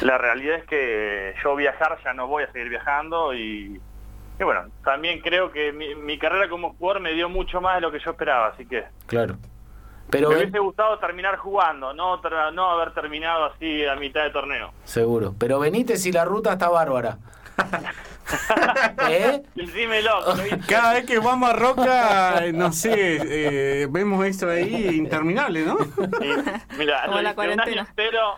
la 0.00 0.18
realidad 0.18 0.56
es 0.56 0.64
que 0.64 1.34
yo 1.42 1.56
viajar 1.56 1.98
ya 2.04 2.14
no 2.14 2.28
voy 2.28 2.44
a 2.44 2.52
seguir 2.52 2.68
viajando 2.68 3.34
y, 3.34 3.80
y 4.42 4.44
bueno, 4.44 4.64
también 4.84 5.20
creo 5.20 5.50
que 5.52 5.72
mi, 5.72 5.94
mi 5.94 6.18
carrera 6.18 6.48
como 6.48 6.74
jugador 6.74 7.00
me 7.00 7.12
dio 7.12 7.28
mucho 7.28 7.60
más 7.60 7.76
de 7.76 7.80
lo 7.82 7.90
que 7.92 8.00
yo 8.00 8.10
esperaba, 8.10 8.48
así 8.48 8.66
que 8.66 8.84
Claro. 9.06 9.36
Pero 10.10 10.28
me 10.28 10.36
hubiese 10.36 10.58
gustado 10.58 10.98
terminar 10.98 11.36
jugando, 11.38 11.94
no, 11.94 12.20
ter- 12.20 12.52
no 12.52 12.70
haber 12.70 12.92
terminado 12.92 13.46
así 13.46 13.86
a 13.86 13.94
mitad 13.96 14.24
de 14.24 14.30
torneo. 14.30 14.72
seguro. 14.84 15.34
Pero 15.38 15.58
venite 15.58 15.96
si 15.96 16.12
la 16.12 16.24
ruta 16.26 16.52
está 16.52 16.68
bárbara. 16.68 17.16
¿Eh? 19.08 19.42
Dímelo. 19.54 20.12
Cada 20.68 20.94
vez 20.94 21.06
que 21.06 21.18
vamos 21.18 21.50
a 21.50 21.52
Roca, 21.54 22.44
eh, 22.46 22.52
no 22.52 22.72
sé, 22.72 22.92
eh, 22.94 23.86
vemos 23.90 24.24
esto 24.26 24.48
ahí 24.50 24.88
interminable, 24.96 25.64
¿no? 25.64 25.78
Mira, 26.78 27.02
Como 27.04 27.16
lo 27.16 27.22
la 27.22 27.34
cuarentena. 27.34 27.82
entero 27.88 28.36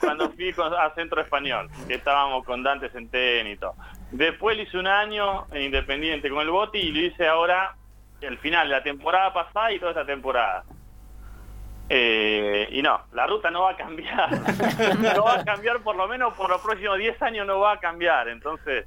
cuando 0.00 0.30
fui 0.32 0.52
con- 0.52 0.72
a 0.74 0.90
Centro 0.94 1.20
Español, 1.20 1.68
que 1.86 1.94
estábamos 1.94 2.44
con 2.44 2.62
Dante 2.62 2.88
Centeno 2.90 3.48
y 3.50 3.56
todo. 3.56 3.74
Después 4.12 4.58
le 4.58 4.64
hice 4.64 4.76
un 4.76 4.86
año 4.86 5.46
en 5.52 5.62
Independiente 5.62 6.28
con 6.28 6.40
el 6.42 6.50
Boti 6.50 6.78
y 6.78 6.92
lo 6.92 7.00
hice 7.00 7.26
ahora 7.26 7.74
el 8.20 8.38
final 8.38 8.68
de 8.68 8.74
la 8.74 8.82
temporada 8.82 9.32
pasada 9.32 9.72
y 9.72 9.78
toda 9.78 9.92
esta 9.92 10.04
temporada. 10.04 10.64
Eh, 11.88 12.68
y 12.70 12.82
no, 12.82 13.00
la 13.12 13.26
ruta 13.26 13.50
no 13.50 13.62
va 13.62 13.70
a 13.70 13.76
cambiar. 13.76 14.30
no 15.16 15.24
va 15.24 15.40
a 15.40 15.44
cambiar 15.44 15.80
por 15.80 15.96
lo 15.96 16.06
menos 16.08 16.34
por 16.34 16.50
los 16.50 16.60
próximos 16.60 16.98
10 16.98 17.20
años 17.22 17.46
no 17.46 17.60
va 17.60 17.72
a 17.72 17.80
cambiar. 17.80 18.28
Entonces, 18.28 18.86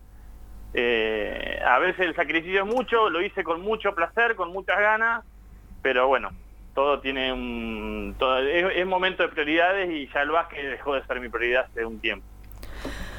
eh, 0.76 1.60
a 1.66 1.80
veces 1.80 2.02
el 2.02 2.16
sacrificio 2.16 2.64
es 2.64 2.68
mucho, 2.68 3.10
lo 3.10 3.22
hice 3.22 3.44
con 3.44 3.62
mucho 3.62 3.96
placer, 3.96 4.36
con 4.36 4.54
muchas 4.54 4.80
ganas, 4.80 5.26
pero 5.82 6.08
bueno, 6.08 6.30
todo 6.76 7.00
tiene 7.00 7.34
un... 7.34 8.16
es 8.76 8.86
momento 8.86 9.24
de 9.24 9.30
prioridades 9.30 9.90
y 9.90 10.08
ya 10.08 10.22
el 10.22 10.30
básquet 10.30 10.70
dejó 10.70 10.94
de 10.94 11.06
ser 11.06 11.20
mi 11.20 11.30
prioridad 11.30 11.66
hace 11.66 11.84
un 11.84 12.00
tiempo. 12.00 12.28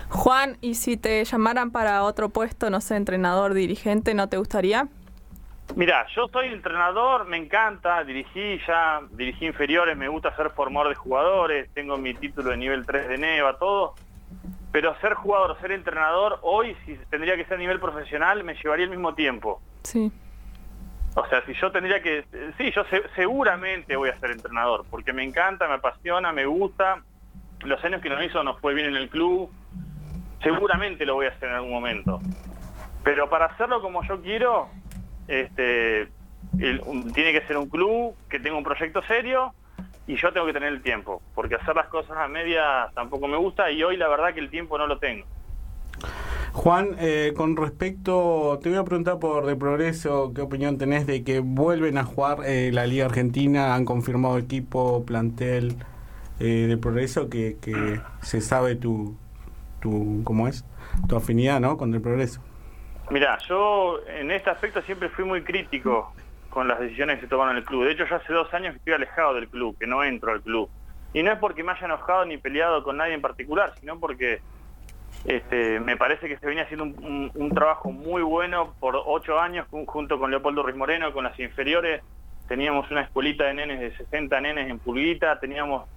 Juan, 0.08 0.56
¿y 0.60 0.74
si 0.74 0.96
te 0.96 1.24
llamaran 1.24 1.70
para 1.70 2.02
otro 2.04 2.28
puesto, 2.28 2.70
no 2.70 2.80
sé, 2.80 2.96
entrenador, 2.96 3.54
dirigente, 3.54 4.14
no 4.14 4.28
te 4.28 4.36
gustaría? 4.36 4.88
Mira, 5.74 6.06
yo 6.14 6.28
soy 6.28 6.46
entrenador, 6.48 7.26
me 7.26 7.36
encanta, 7.36 8.04
dirigí 8.04 8.60
ya, 8.68 9.00
dirigí 9.10 9.46
inferiores, 9.46 9.96
me 9.96 10.08
gusta 10.08 10.34
ser 10.36 10.50
formador 10.50 10.90
de 10.90 10.94
jugadores, 10.94 11.68
tengo 11.74 11.96
mi 11.96 12.14
título 12.14 12.50
de 12.50 12.56
nivel 12.56 12.86
3 12.86 13.08
de 13.08 13.18
NEVA, 13.18 13.58
todo. 13.58 13.94
Pero 14.70 14.94
ser 15.00 15.14
jugador, 15.14 15.58
ser 15.60 15.72
entrenador, 15.72 16.38
hoy 16.42 16.76
si 16.84 16.96
tendría 17.10 17.36
que 17.36 17.44
ser 17.44 17.54
a 17.54 17.58
nivel 17.58 17.80
profesional, 17.80 18.44
me 18.44 18.54
llevaría 18.54 18.84
el 18.84 18.90
mismo 18.90 19.14
tiempo. 19.14 19.60
Sí. 19.82 20.12
O 21.16 21.26
sea, 21.28 21.44
si 21.46 21.54
yo 21.54 21.72
tendría 21.72 22.00
que... 22.02 22.24
Sí, 22.58 22.70
yo 22.72 22.84
se- 22.84 23.08
seguramente 23.16 23.96
voy 23.96 24.10
a 24.10 24.20
ser 24.20 24.30
entrenador, 24.30 24.84
porque 24.90 25.12
me 25.12 25.24
encanta, 25.24 25.66
me 25.66 25.74
apasiona, 25.74 26.30
me 26.30 26.44
gusta. 26.46 27.02
Los 27.64 27.82
años 27.84 28.02
que 28.02 28.10
nos 28.10 28.22
hizo 28.22 28.44
nos 28.44 28.60
fue 28.60 28.74
bien 28.74 28.86
en 28.88 28.96
el 28.96 29.08
club. 29.08 29.50
Seguramente 30.42 31.04
lo 31.04 31.14
voy 31.14 31.26
a 31.26 31.30
hacer 31.30 31.48
en 31.48 31.54
algún 31.54 31.72
momento. 31.72 32.20
Pero 33.02 33.28
para 33.30 33.46
hacerlo 33.46 33.80
como 33.80 34.02
yo 34.04 34.20
quiero, 34.20 34.68
este, 35.28 36.08
tiene 36.58 37.32
que 37.32 37.42
ser 37.46 37.56
un 37.56 37.68
club 37.68 38.14
que 38.28 38.40
tenga 38.40 38.56
un 38.56 38.64
proyecto 38.64 39.02
serio 39.02 39.52
y 40.06 40.16
yo 40.16 40.32
tengo 40.32 40.46
que 40.46 40.52
tener 40.52 40.72
el 40.72 40.82
tiempo, 40.82 41.20
porque 41.34 41.56
hacer 41.56 41.74
las 41.74 41.88
cosas 41.88 42.16
a 42.16 42.28
media 42.28 42.90
tampoco 42.94 43.26
me 43.26 43.36
gusta 43.36 43.70
y 43.70 43.82
hoy 43.82 43.96
la 43.96 44.08
verdad 44.08 44.34
que 44.34 44.40
el 44.40 44.50
tiempo 44.50 44.78
no 44.78 44.86
lo 44.86 44.98
tengo. 44.98 45.26
Juan, 46.52 46.96
eh, 46.98 47.34
con 47.36 47.54
respecto, 47.54 48.58
te 48.62 48.70
voy 48.70 48.78
a 48.78 48.84
preguntar 48.84 49.18
por 49.18 49.44
De 49.44 49.56
Progreso, 49.56 50.32
¿qué 50.34 50.40
opinión 50.40 50.78
tenés 50.78 51.06
de 51.06 51.22
que 51.22 51.40
vuelven 51.40 51.98
a 51.98 52.04
jugar 52.04 52.38
eh, 52.46 52.70
la 52.72 52.86
Liga 52.86 53.04
Argentina? 53.04 53.74
Han 53.74 53.84
confirmado 53.84 54.38
equipo, 54.38 55.04
plantel 55.04 55.76
eh, 56.40 56.66
de 56.66 56.76
Progreso, 56.78 57.28
que, 57.28 57.58
que 57.60 58.00
se 58.22 58.40
sabe 58.40 58.74
tu, 58.74 59.16
tu, 59.80 60.22
¿cómo 60.24 60.48
es? 60.48 60.64
Tu 61.08 61.16
afinidad, 61.16 61.60
¿no? 61.60 61.76
Con 61.76 61.90
De 61.92 62.00
Progreso. 62.00 62.40
Mira, 63.10 63.38
yo 63.48 64.00
en 64.08 64.30
este 64.30 64.50
aspecto 64.50 64.82
siempre 64.82 65.08
fui 65.08 65.24
muy 65.24 65.42
crítico 65.42 66.12
con 66.50 66.66
las 66.68 66.80
decisiones 66.80 67.16
que 67.16 67.22
se 67.22 67.28
tomaron 67.28 67.52
en 67.52 67.58
el 67.58 67.64
club. 67.64 67.84
De 67.84 67.92
hecho, 67.92 68.04
ya 68.08 68.16
hace 68.16 68.32
dos 68.32 68.52
años 68.54 68.72
que 68.72 68.78
estoy 68.78 68.94
alejado 68.94 69.34
del 69.34 69.48
club, 69.48 69.76
que 69.78 69.86
no 69.86 70.02
entro 70.02 70.32
al 70.32 70.40
club. 70.42 70.68
Y 71.12 71.22
no 71.22 71.30
es 71.32 71.38
porque 71.38 71.62
me 71.62 71.72
haya 71.72 71.86
enojado 71.86 72.24
ni 72.24 72.36
peleado 72.38 72.82
con 72.82 72.96
nadie 72.96 73.14
en 73.14 73.20
particular, 73.22 73.74
sino 73.78 73.98
porque 74.00 74.40
este, 75.24 75.80
me 75.80 75.96
parece 75.96 76.28
que 76.28 76.38
se 76.38 76.46
venía 76.46 76.64
haciendo 76.64 76.84
un, 76.84 77.50
trabajo 77.54 77.90
muy 77.90 78.22
bueno 78.22 78.74
por 78.80 79.00
ocho 79.06 79.38
años 79.40 79.66
jun- 79.70 79.86
junto 79.86 80.18
con 80.18 80.30
Leopoldo 80.30 80.62
Ruiz 80.62 80.76
Moreno, 80.76 81.12
con 81.12 81.24
las 81.24 81.38
inferiores. 81.38 82.02
Teníamos 82.48 82.90
una 82.90 83.02
escuelita 83.02 83.44
de 83.44 83.54
nenes 83.54 83.80
de 83.80 83.96
60 83.96 84.40
nenes 84.40 84.70
en 84.70 84.78
Pulguita, 84.78 85.38
teníamos 85.40 85.88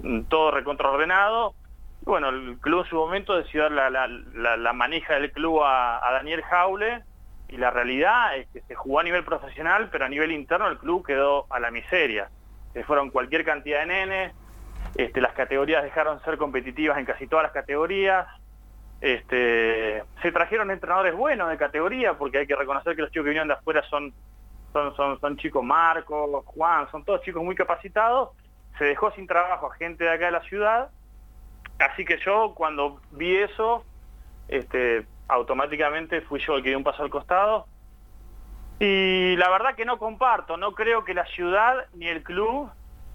mm, 0.00 0.22
todo 0.22 0.50
recontraordenado. 0.50 1.54
Bueno, 2.04 2.28
el 2.28 2.58
club 2.60 2.82
en 2.84 2.90
su 2.90 2.96
momento 2.96 3.34
decidió 3.34 3.68
la, 3.70 3.88
la, 3.88 4.06
la- 4.06 4.56
la 4.56 4.88
del 5.08 5.32
club 5.32 5.62
a, 5.62 6.06
a 6.06 6.12
Daniel 6.12 6.42
Jaule 6.42 7.02
y 7.48 7.56
la 7.56 7.70
realidad 7.70 8.36
es 8.36 8.46
que 8.52 8.60
se 8.62 8.74
jugó 8.74 9.00
a 9.00 9.02
nivel 9.02 9.24
profesional, 9.24 9.88
pero 9.90 10.04
a 10.04 10.08
nivel 10.08 10.32
interno 10.32 10.68
el 10.68 10.78
club 10.78 11.06
quedó 11.06 11.46
a 11.50 11.58
la 11.60 11.70
miseria. 11.70 12.28
Se 12.74 12.84
fueron 12.84 13.10
cualquier 13.10 13.44
cantidad 13.44 13.80
de 13.80 13.86
nenes, 13.86 14.34
este, 14.96 15.20
las 15.20 15.32
categorías 15.32 15.82
dejaron 15.82 16.18
de 16.18 16.24
ser 16.24 16.36
competitivas 16.36 16.98
en 16.98 17.06
casi 17.06 17.26
todas 17.26 17.44
las 17.44 17.52
categorías. 17.52 18.26
Este, 19.00 20.02
se 20.22 20.32
trajeron 20.32 20.70
entrenadores 20.70 21.14
buenos 21.14 21.48
de 21.48 21.56
categoría, 21.58 22.14
porque 22.14 22.38
hay 22.38 22.46
que 22.46 22.56
reconocer 22.56 22.96
que 22.96 23.02
los 23.02 23.10
chicos 23.10 23.24
que 23.24 23.30
vinieron 23.30 23.48
de 23.48 23.54
afuera 23.54 23.82
son, 23.88 24.12
son, 24.72 24.94
son, 24.96 25.20
son 25.20 25.36
chicos 25.36 25.62
Marcos, 25.64 26.44
Juan, 26.46 26.90
son 26.90 27.04
todos 27.04 27.22
chicos 27.22 27.42
muy 27.42 27.54
capacitados. 27.54 28.30
Se 28.78 28.84
dejó 28.84 29.10
sin 29.12 29.26
trabajo 29.26 29.70
a 29.70 29.76
gente 29.76 30.04
de 30.04 30.10
acá 30.10 30.26
de 30.26 30.32
la 30.32 30.42
ciudad. 30.42 30.90
Así 31.78 32.04
que 32.04 32.18
yo 32.24 32.54
cuando 32.54 33.00
vi 33.10 33.36
eso, 33.36 33.84
este, 34.48 35.06
automáticamente 35.28 36.20
fui 36.22 36.40
yo 36.40 36.56
el 36.56 36.62
que 36.62 36.70
dio 36.70 36.78
un 36.78 36.84
paso 36.84 37.02
al 37.02 37.10
costado. 37.10 37.66
Y 38.78 39.36
la 39.36 39.50
verdad 39.50 39.74
que 39.74 39.84
no 39.84 39.98
comparto, 39.98 40.56
no 40.56 40.72
creo 40.72 41.04
que 41.04 41.14
la 41.14 41.26
ciudad 41.26 41.86
ni 41.94 42.08
el 42.08 42.22
club 42.22 42.70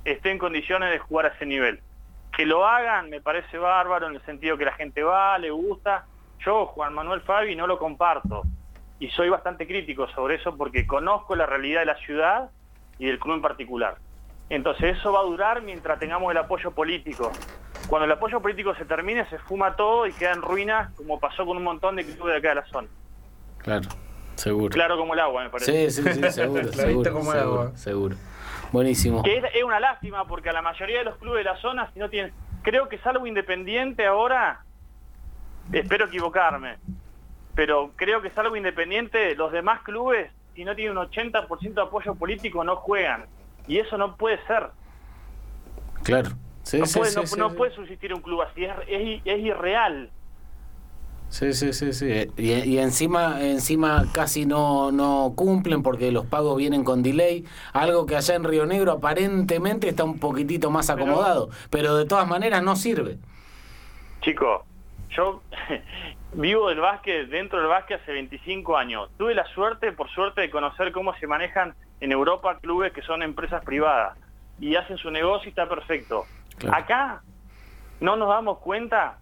esté 0.06 0.32
en 0.32 0.38
condiciones 0.38 0.92
de 0.92 1.00
jugar 1.00 1.26
a 1.26 1.30
ese 1.30 1.46
nivel. 1.46 1.82
Que 2.36 2.46
lo 2.46 2.66
hagan 2.66 3.10
me 3.10 3.22
parece 3.22 3.58
bárbaro 3.58 4.08
en 4.08 4.16
el 4.16 4.22
sentido 4.26 4.58
que 4.58 4.66
la 4.66 4.74
gente 4.74 5.04
va, 5.04 5.38
le 5.38 5.52
gusta. 5.52 6.06
Yo, 6.40 6.68
Juan 6.68 6.94
Manuel 6.94 7.22
Fabi, 7.22 7.56
no 7.56 7.68
lo 7.68 7.78
comparto. 7.78 8.44
Y 9.00 9.10
soy 9.10 9.30
bastante 9.30 9.68
crítico 9.68 10.08
sobre 10.10 10.36
eso 10.36 10.56
porque 10.56 10.88
conozco 10.88 11.36
la 11.36 11.46
realidad 11.46 11.82
de 11.82 11.86
la 11.86 11.98
ciudad 11.98 12.50
y 12.98 13.08
del 13.08 13.20
club 13.20 13.36
en 13.36 13.42
particular. 13.42 13.98
Entonces 14.50 14.98
eso 14.98 15.12
va 15.12 15.20
a 15.20 15.24
durar 15.24 15.62
mientras 15.62 16.00
tengamos 16.00 16.32
el 16.32 16.38
apoyo 16.38 16.72
político. 16.72 17.32
Cuando 17.88 18.06
el 18.06 18.12
apoyo 18.12 18.42
político 18.42 18.74
se 18.76 18.86
termine, 18.86 19.28
se 19.30 19.38
fuma 19.40 19.76
todo 19.76 20.08
y 20.08 20.14
queda 20.14 20.34
en 20.34 20.42
ruinas, 20.42 20.92
como 20.96 21.20
pasó 21.20 21.46
con 21.46 21.58
un 21.58 21.64
montón 21.64 21.96
de 21.96 22.06
clubes 22.06 22.34
de 22.34 22.38
acá 22.40 22.50
de 22.50 22.56
la 22.56 22.66
zona. 22.66 22.88
Claro, 23.60 23.88
seguro. 24.36 24.74
Claro 24.74 24.98
como 24.98 25.14
el 25.14 25.20
agua, 25.20 25.44
me 25.44 25.50
parece. 25.50 25.90
Sí, 25.92 26.02
sí, 26.02 26.14
sí, 26.14 26.32
seguro, 26.32 26.64
seguro, 26.74 27.14
como 27.14 27.34
el 27.34 27.40
seguro, 27.40 27.62
agua. 27.62 27.78
seguro. 27.78 28.16
Buenísimo. 28.72 29.24
Que 29.24 29.38
es, 29.38 29.44
es 29.54 29.64
una 29.64 29.80
lástima 29.80 30.26
porque 30.26 30.50
a 30.50 30.54
la 30.54 30.62
mayoría 30.62 31.00
de 31.00 31.06
los 31.06 31.18
clubes 31.18 31.44
de 31.44 31.52
la 31.52 31.58
zona, 31.58 31.92
si 31.94 32.00
no 32.00 32.10
tienen, 32.10 32.34
creo 32.64 32.90
que 32.90 32.98
salvo 33.00 33.28
Independiente 33.28 34.06
ahora, 34.06 34.64
espero 35.72 36.06
equivocarme, 36.06 36.78
pero 37.56 37.92
creo 37.96 38.22
que 38.22 38.32
salvo 38.32 38.56
Independiente, 38.56 39.36
los 39.36 39.52
demás 39.52 39.82
clubes, 39.82 40.32
si 40.56 40.64
no 40.64 40.76
tienen 40.76 40.98
un 40.98 41.06
80% 41.08 41.74
de 41.74 41.82
apoyo 41.82 42.16
político, 42.16 42.64
no 42.64 42.76
juegan. 42.76 43.26
Y 43.68 43.78
eso 43.80 43.98
no 43.98 44.18
puede 44.18 44.40
ser. 44.48 44.72
Claro. 46.04 46.32
Sí, 46.64 46.78
no 46.78 46.86
sí, 46.86 47.00
puede, 47.00 47.12
sí, 47.12 47.16
no, 47.16 47.26
sí, 47.26 47.36
no 47.38 47.50
sí. 47.50 47.56
puede 47.56 47.74
subsistir 47.76 48.14
un 48.14 48.22
club 48.22 48.42
así, 48.42 48.64
es, 48.66 48.72
es- 48.88 49.22
es 49.26 49.40
irreal. 49.40 50.12
Sí, 51.30 51.54
sí, 51.54 51.74
sí, 51.74 51.94
sí. 51.94 52.08
Y, 52.38 52.52
y 52.54 52.80
encima, 52.80 53.40
encima 53.46 54.10
casi 54.12 54.46
no, 54.48 54.92
no 54.92 55.34
cumplen 55.36 55.84
porque 55.84 56.12
los 56.12 56.26
pagos 56.26 56.58
vienen 56.58 56.84
con 56.84 57.04
delay. 57.04 57.46
Algo 57.72 58.06
que 58.08 58.16
allá 58.16 58.34
en 58.36 58.44
Río 58.44 58.66
Negro 58.66 58.94
aparentemente 58.94 59.88
está 59.90 60.04
un 60.06 60.20
poquitito 60.20 60.72
más 60.72 60.90
acomodado, 60.90 61.50
pero 61.70 61.96
de 61.98 62.06
todas 62.06 62.28
maneras 62.28 62.64
no 62.64 62.76
sirve. 62.76 63.20
Chico, 64.22 64.66
yo 65.10 65.42
vivo 66.34 66.70
del 66.70 66.80
básquet, 66.80 67.28
dentro 67.30 67.60
del 67.60 67.68
básquet 67.68 68.02
hace 68.02 68.12
25 68.12 68.78
años. 68.78 69.10
Tuve 69.18 69.34
la 69.34 69.46
suerte, 69.54 69.92
por 69.92 70.10
suerte, 70.10 70.42
de 70.42 70.50
conocer 70.50 70.92
cómo 70.92 71.16
se 71.16 71.28
manejan 71.28 71.74
en 72.00 72.12
Europa 72.12 72.58
clubes 72.60 72.94
que 72.94 73.02
son 73.02 73.24
empresas 73.24 73.64
privadas 73.64 74.18
y 74.60 74.76
hacen 74.76 74.98
su 74.98 75.12
negocio 75.12 75.48
y 75.48 75.50
está 75.50 75.68
perfecto. 75.68 76.26
Acá 76.72 77.22
no 78.00 78.16
nos 78.16 78.30
damos 78.30 78.60
cuenta 78.60 79.18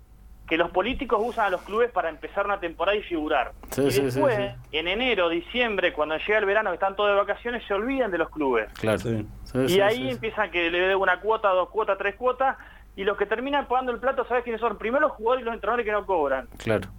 que 0.47 0.57
los 0.57 0.71
políticos 0.71 1.19
usan 1.21 1.45
a 1.45 1.49
los 1.49 1.61
clubes 1.63 1.91
para 1.91 2.09
empezar 2.09 2.45
una 2.45 2.59
temporada 2.59 2.97
y 2.97 3.03
figurar. 3.03 3.51
Sí, 3.71 3.81
y 3.81 3.91
sí, 3.91 3.97
sí, 3.97 4.05
después, 4.05 4.35
sí. 4.35 4.77
en 4.77 4.87
enero, 4.87 5.27
diciembre, 5.27 5.91
cuando 5.91 6.17
llega 6.17 6.39
el 6.39 6.45
verano, 6.45 6.69
que 6.69 6.75
están 6.75 6.95
todos 6.95 7.09
de 7.09 7.17
vacaciones, 7.17 7.63
se 7.67 7.73
olvidan 7.73 8.11
de 8.11 8.17
los 8.17 8.29
clubes. 8.29 8.71
Claro. 8.79 8.97
Sí, 8.97 9.27
y 9.53 9.69
sí, 9.69 9.81
ahí 9.81 9.97
sí, 9.97 10.03
sí. 10.03 10.09
empiezan 10.09 10.49
que 10.49 10.71
le 10.71 10.79
deben 10.79 10.97
una 10.97 11.19
cuota, 11.19 11.49
dos 11.49 11.69
cuotas, 11.69 11.97
tres 11.97 12.15
cuotas, 12.15 12.55
y 12.97 13.05
los 13.05 13.15
que 13.17 13.25
terminan 13.25 13.67
pagando 13.67 13.93
el 13.93 13.99
plato, 13.99 14.25
¿sabes 14.25 14.43
quiénes 14.43 14.59
son? 14.59 14.77
Primero 14.77 15.07
los 15.07 15.13
jugadores 15.13 15.43
y 15.43 15.45
los 15.45 15.53
entrenadores 15.53 15.85
que 15.85 15.91
no 15.93 16.05
cobran. 16.05 16.47
Claro, 16.57 16.89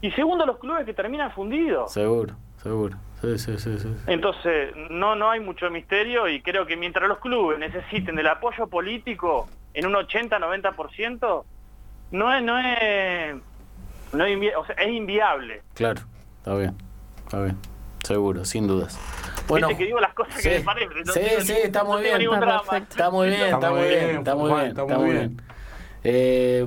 Y 0.00 0.10
segundo 0.12 0.44
los 0.46 0.58
clubes 0.58 0.84
que 0.84 0.94
terminan 0.94 1.30
fundidos. 1.30 1.92
seguro, 1.92 2.34
seguro. 2.60 2.96
Sí, 3.20 3.38
sí, 3.38 3.56
sí, 3.58 3.78
sí. 3.78 3.94
Entonces, 4.08 4.74
no, 4.90 5.14
no 5.14 5.30
hay 5.30 5.38
mucho 5.38 5.70
misterio 5.70 6.26
y 6.28 6.42
creo 6.42 6.66
que 6.66 6.76
mientras 6.76 7.08
los 7.08 7.18
clubes 7.18 7.58
necesiten 7.60 8.16
del 8.16 8.26
apoyo 8.26 8.66
político 8.66 9.48
en 9.74 9.86
un 9.86 9.92
80-90%, 9.94 11.44
no 12.10 12.34
es, 12.34 12.42
no 12.42 12.58
es, 12.58 13.36
no 14.12 14.24
es, 14.24 14.36
invi- 14.38 14.52
o 14.56 14.64
sea, 14.66 14.74
es 14.76 14.88
inviable. 14.92 15.62
Claro, 15.74 16.00
está 16.38 16.54
bien, 16.56 16.76
está 17.24 17.42
bien. 17.42 17.56
Seguro, 18.02 18.44
sin 18.44 18.66
dudas. 18.66 18.98
Bueno, 19.46 19.68
Viste 19.68 19.82
que 19.82 19.86
digo 19.86 20.00
las 20.00 20.14
cosas 20.14 20.34
sí, 20.40 20.48
que 20.48 20.58
me 20.58 20.64
parecen. 20.64 21.02
no 21.04 21.12
sí, 21.12 21.52
está 21.62 21.84
muy 21.84 21.96
no 21.96 22.00
bien. 22.02 22.22
Está 22.22 23.10
muy 23.10 23.28
bien, 23.28 23.42
está 23.42 23.70
muy 23.70 23.88
bien, 23.88 24.10
está 24.18 24.34
muy 24.34 24.50
bien, 24.52 24.66
está 24.66 24.84
muy 24.98 25.10
bien. 25.10 25.42
Eh, 26.04 26.66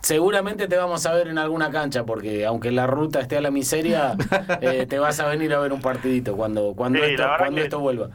seguramente 0.00 0.66
te 0.68 0.76
vamos 0.76 1.04
a 1.06 1.14
ver 1.14 1.28
en 1.28 1.38
alguna 1.38 1.70
cancha 1.70 2.04
porque 2.04 2.46
aunque 2.46 2.70
la 2.70 2.86
ruta 2.86 3.20
esté 3.20 3.36
a 3.36 3.40
la 3.40 3.50
miseria, 3.50 4.14
eh, 4.60 4.86
te 4.88 4.98
vas 4.98 5.20
a 5.20 5.26
venir 5.28 5.52
a 5.54 5.58
ver 5.60 5.72
un 5.72 5.80
partidito 5.82 6.36
cuando 6.36 6.74
cuando 6.74 6.98
Sí, 7.00 7.10
esto 7.10 7.24
cuando 7.38 7.60
esto 7.60 7.80
vuelva. 7.80 8.10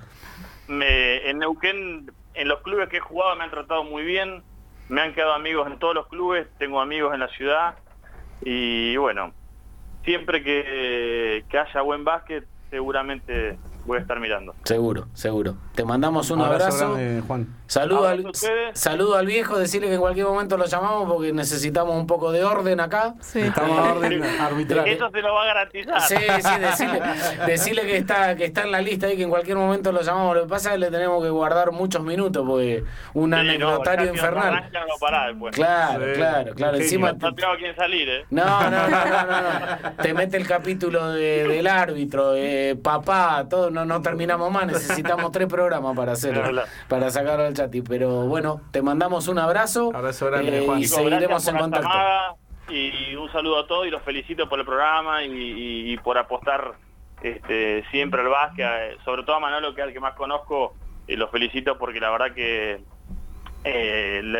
me, 0.68 1.30
en 1.30 1.40
Neuquén, 1.40 2.12
en 2.34 2.48
los 2.48 2.62
clubes 2.62 2.90
que 2.90 2.98
he 2.98 3.02
jugado 3.02 3.36
me 3.36 3.44
han 3.44 3.52
tratado 3.52 3.84
muy 3.84 4.04
bien, 4.04 4.44
me 4.90 5.02
han 5.02 5.14
quedado 5.14 5.34
amigos 5.34 5.68
en 5.68 5.80
todos 5.80 5.94
los 5.96 6.08
clubes, 6.08 6.48
tengo 6.58 6.82
amigos 6.82 7.14
en 7.14 7.20
la 7.20 7.30
ciudad 7.30 7.76
y 8.42 8.98
bueno, 8.98 9.34
siempre 10.08 10.42
que, 10.42 11.44
haya 11.52 11.82
buen 11.82 12.06
básquet 12.06 12.46
seguramente 12.70 13.60
voy 13.88 13.98
a 13.98 14.02
estar 14.02 14.20
mirando. 14.20 14.54
Seguro, 14.64 15.08
seguro. 15.14 15.56
Te 15.74 15.84
mandamos 15.84 16.30
un 16.30 16.42
Abrazo 16.42 16.66
abrazo. 16.66 16.94
grande, 16.94 17.22
Juan. 17.26 17.48
Saludo 17.68 18.06
al, 18.08 18.20
Abrazo 18.20 18.28
a 18.28 18.32
ustedes. 18.32 18.80
saludo 18.80 19.16
al 19.18 19.26
viejo, 19.26 19.58
decirle 19.60 19.88
que 19.88 19.96
en 19.96 20.00
cualquier 20.00 20.26
momento 20.28 20.56
lo 20.58 20.66
llamamos 20.66 21.12
porque 21.12 21.34
necesitamos 21.34 21.96
un 21.96 22.08
poco 22.08 22.32
de 22.32 22.44
orden 22.46 22.80
acá. 22.80 23.16
Estamos 23.34 23.78
a 23.78 23.94
orden 23.94 24.24
arbitral. 24.24 24.88
Eso 24.88 25.10
se 25.12 25.22
lo 25.22 25.34
va 25.34 25.44
a 25.44 25.46
garantizar. 25.48 26.02
Sí, 26.02 26.16
sí, 26.16 26.60
decirle, 26.60 27.02
decirle 27.46 27.82
que 27.84 27.98
está 27.98 28.36
que 28.36 28.46
está 28.46 28.64
en 28.64 28.72
la 28.72 28.82
lista 28.82 29.12
y 29.12 29.18
que 29.18 29.24
en 29.24 29.30
cualquier 29.30 29.58
momento 29.58 29.92
lo 29.92 30.02
llamamos. 30.02 30.36
Lo 30.36 30.44
que 30.44 30.50
pasa 30.50 30.70
es 30.70 30.74
que 30.76 30.80
le 30.80 30.92
tenemos 30.92 31.22
que 31.24 31.30
guardar 31.30 31.72
muchos 31.72 32.02
minutos 32.04 32.46
porque 32.48 32.84
un 33.14 33.32
Sí, 33.32 33.36
anecdotario 33.40 34.14
infernal. 34.14 34.70
no 34.74 34.98
pará 35.00 35.28
después. 35.28 35.56
Claro, 35.56 36.06
claro, 36.14 36.54
claro. 36.56 36.78
Encima 36.78 37.12
no 37.14 37.34
tengo 37.36 37.52
a 37.52 37.58
quién 37.58 37.76
salir, 37.76 38.08
¿eh? 38.10 38.26
no, 38.30 38.46
no, 38.46 38.70
no, 38.70 38.88
no, 38.90 39.26
no, 39.26 39.42
no. 39.42 39.92
Te 40.02 40.14
mete 40.14 40.38
el 40.38 40.48
capítulo 40.48 41.10
de- 41.12 41.48
del 41.48 41.68
árbitro, 41.68 42.34
eh, 42.36 42.78
papá, 42.82 43.46
todo, 43.50 43.70
no, 43.78 43.86
no 43.86 44.02
terminamos 44.02 44.52
más, 44.52 44.66
necesitamos 44.68 45.32
tres 45.32 45.48
programas 45.48 45.96
para 45.96 46.14
hacerlo, 46.14 46.64
para 46.88 47.10
sacarlo 47.12 47.46
al 47.46 47.54
chat. 47.54 47.72
Pero 47.88 48.26
bueno, 48.28 48.62
te 48.72 48.82
mandamos 48.82 49.28
un 49.28 49.40
abrazo, 49.40 49.92
Abrazo 49.94 50.28
grande, 50.28 50.60
eh, 50.60 50.66
Juan. 50.66 50.80
y 50.80 50.86
seguiremos 50.86 51.48
en 51.48 51.58
contacto. 51.58 51.90
Y 52.70 53.16
un 53.16 53.32
saludo 53.32 53.60
a 53.60 53.68
todos 53.68 53.88
y 53.88 53.90
los 53.90 54.02
felicito 54.02 54.50
por 54.50 54.60
el 54.60 54.66
programa 54.66 55.24
y, 55.24 55.32
y- 55.32 55.94
y 55.94 55.98
por 55.98 56.18
apostar 56.18 56.74
este, 57.22 57.86
siempre 57.92 58.22
al 58.22 58.28
básquet, 58.30 58.66
eh, 58.68 58.98
sobre 59.06 59.24
todo 59.24 59.38
a 59.38 59.40
Manolo, 59.40 59.74
que 59.74 59.82
es 59.82 59.88
el 59.88 59.94
que 59.94 60.00
más 60.02 60.16
conozco, 60.16 60.76
y 61.08 61.16
los 61.16 61.32
felicito 61.32 61.78
porque 61.78 62.00
la 62.02 62.10
verdad 62.10 62.34
que 62.34 62.82
eh, 63.64 64.22
la, 64.24 64.40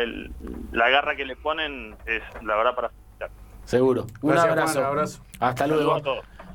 la 0.74 0.90
garra 0.90 1.16
que 1.16 1.26
le 1.26 1.36
ponen 1.38 1.96
es 2.06 2.22
la 2.44 2.56
verdad 2.58 2.76
para 2.76 2.90
felicitar. 2.90 3.30
Seguro. 3.64 4.08
Un 4.22 4.32
Gracias, 4.32 4.52
abrazo. 4.52 4.74
Juan, 4.80 4.86
abrazo. 4.86 5.22
Hasta 5.40 5.68
luego. 5.68 6.02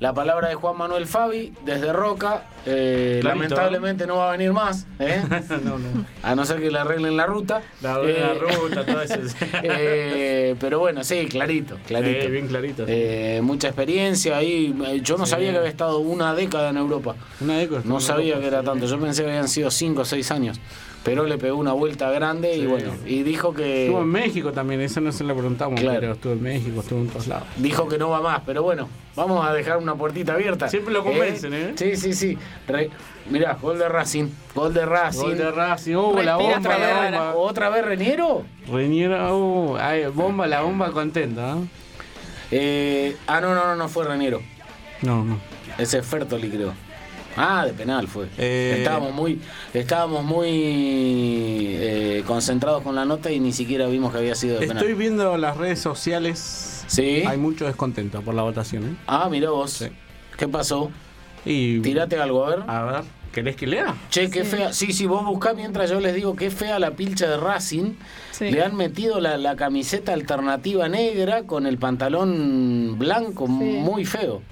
La 0.02 0.12
palabra 0.12 0.48
de 0.48 0.56
Juan 0.56 0.76
Manuel 0.76 1.06
Fabi 1.06 1.52
desde 1.64 1.92
Roca. 1.92 2.42
Eh, 2.66 3.20
lamentablemente 3.22 4.04
no 4.04 4.16
va 4.16 4.30
a 4.30 4.32
venir 4.32 4.52
más. 4.52 4.84
¿eh? 4.98 5.22
no, 5.64 5.78
no. 5.78 6.04
A 6.24 6.34
no 6.34 6.44
ser 6.44 6.60
que 6.60 6.72
le 6.72 6.78
arreglen 6.80 7.16
la 7.16 7.24
ruta. 7.24 7.62
La, 7.80 8.00
Eh, 8.02 8.18
la 8.20 8.34
ruta, 8.34 8.84
todo 8.84 9.00
eso. 9.00 9.14
eh, 9.62 10.56
pero 10.58 10.80
bueno, 10.80 11.04
sí, 11.04 11.26
clarito, 11.28 11.78
clarito. 11.86 12.24
Sí, 12.26 12.30
bien 12.32 12.48
clarito. 12.48 12.84
sí. 12.84 12.92
Eh, 12.92 13.40
mucha 13.44 13.68
experiencia 13.68 14.36
ahí. 14.38 14.74
Eh, 14.88 15.00
Yo 15.04 15.16
no 15.16 15.24
Sí. 15.24 15.30
sabía 15.30 15.52
que 15.52 15.58
había 15.58 15.70
estado 15.70 16.00
una 16.00 16.34
década 16.34 16.70
en 16.70 16.78
Europa. 16.78 17.14
Una 17.40 17.58
década. 17.58 17.82
No 17.84 18.00
sabía 18.00 18.40
que 18.40 18.46
era 18.48 18.64
tanto. 18.64 18.86
Yo 18.86 18.98
pensé 18.98 19.22
que 19.22 19.28
habían 19.30 19.46
sido 19.46 19.70
5 19.70 20.02
o 20.02 20.04
6 20.04 20.32
años. 20.32 20.58
Pero 21.04 21.24
le 21.26 21.36
pegó 21.36 21.56
una 21.58 21.72
vuelta 21.72 22.10
grande 22.12 22.54
y 22.56 22.64
bueno, 22.64 22.92
y 23.04 23.24
dijo 23.24 23.52
que 23.52 23.86
Estuvo 23.86 24.02
en 24.02 24.08
México 24.08 24.52
también, 24.52 24.80
eso 24.80 25.00
no 25.00 25.10
se 25.10 25.24
lo 25.24 25.34
preguntamos, 25.34 25.80
Claro. 25.80 25.98
pero 25.98 26.12
estuvo 26.12 26.32
en 26.34 26.42
México, 26.42 26.80
estuvo 26.80 27.00
en 27.00 27.08
todos 27.08 27.26
lados. 27.26 27.48
dijo 27.56 27.88
que 27.88 27.98
no 27.98 28.10
va 28.10 28.20
más. 28.20 28.42
Pero 28.46 28.62
bueno, 28.62 28.88
vamos 29.16 29.44
a 29.44 29.52
dejar 29.52 29.78
una 29.78 29.96
puertita 29.96 30.34
abierta. 30.34 30.68
Siempre 30.68 30.94
lo 30.94 31.02
convencen, 31.02 31.54
¿eh? 31.54 31.72
Sí, 31.74 31.96
sí, 31.96 32.12
sí. 32.14 32.38
Re- 32.68 32.88
Mirá, 33.30 33.58
gol 33.60 33.78
de 33.80 33.88
Racing. 33.88 34.28
Gol 34.54 34.74
de 34.74 34.86
Racing. 34.86 35.20
Gol 35.22 35.38
de 35.38 35.50
Racing, 35.50 35.94
oh, 35.96 36.22
la 36.22 36.36
bomba, 36.36 36.58
otra, 36.58 36.78
la 36.78 36.86
vez, 37.00 37.10
bomba. 37.10 37.34
¿Otra 37.34 37.68
vez 37.70 37.84
Reniero? 37.84 38.44
Uh, 38.68 39.76
ay, 39.80 40.06
bomba, 40.06 40.46
la 40.46 40.60
bomba 40.62 40.92
contenta, 40.92 41.56
¿eh? 41.56 41.60
Eh, 42.52 43.16
ah, 43.26 43.40
no, 43.40 43.54
no, 43.56 43.64
no, 43.66 43.74
no 43.76 43.88
fue 43.88 44.04
Reniero. 44.04 44.40
No, 45.02 45.24
no. 45.24 45.38
Ese 45.78 45.98
es 45.98 46.06
Fertoli, 46.06 46.48
creo. 46.48 46.74
Ah, 47.36 47.64
de 47.66 47.72
penal 47.72 48.08
fue. 48.08 48.26
Eh, 48.38 48.76
Estábamos 48.78 49.12
muy, 49.14 49.40
estábamos 49.74 50.24
muy 50.24 50.48
eh, 50.50 52.24
concentrados 52.26 52.82
con 52.82 52.94
la 52.94 53.04
nota 53.04 53.30
y 53.30 53.40
ni 53.40 53.52
siquiera 53.52 53.86
vimos 53.86 54.12
que 54.12 54.18
había 54.18 54.34
sido 54.34 54.58
de 54.60 54.66
penal. 54.66 54.78
Estoy 54.78 54.94
viendo 54.94 55.36
las 55.36 55.56
redes 55.56 55.80
sociales. 55.80 56.84
Sí. 56.86 57.22
Hay 57.26 57.38
mucho 57.38 57.64
descontento 57.66 58.20
por 58.22 58.34
la 58.34 58.42
votación, 58.42 58.84
¿eh? 58.84 58.96
Ah, 59.06 59.28
mirá 59.30 59.50
vos. 59.50 59.84
¿Qué 60.36 60.48
pasó? 60.48 60.90
Y... 61.44 61.80
Tírate 61.80 62.18
algo, 62.20 62.44
a 62.44 62.50
ver. 62.50 62.64
A 62.66 62.82
ver, 62.84 63.02
¿querés 63.32 63.56
que 63.56 63.66
lea? 63.66 63.94
Che, 64.10 64.30
qué 64.30 64.44
fea. 64.44 64.72
Sí, 64.72 64.92
sí, 64.92 65.06
vos 65.06 65.24
buscá 65.24 65.54
mientras 65.54 65.90
yo 65.90 66.00
les 66.00 66.14
digo 66.14 66.36
qué 66.36 66.50
fea 66.50 66.78
la 66.78 66.92
pilcha 66.92 67.28
de 67.28 67.36
Racing. 67.38 67.94
Le 68.40 68.62
han 68.62 68.76
metido 68.76 69.20
la, 69.20 69.36
la 69.38 69.56
camiseta 69.56 70.12
alternativa 70.12 70.88
negra 70.88 71.44
con 71.44 71.66
el 71.66 71.78
pantalón 71.78 72.96
blanco, 72.98 73.46
muy 73.46 74.04
feo. 74.04 74.42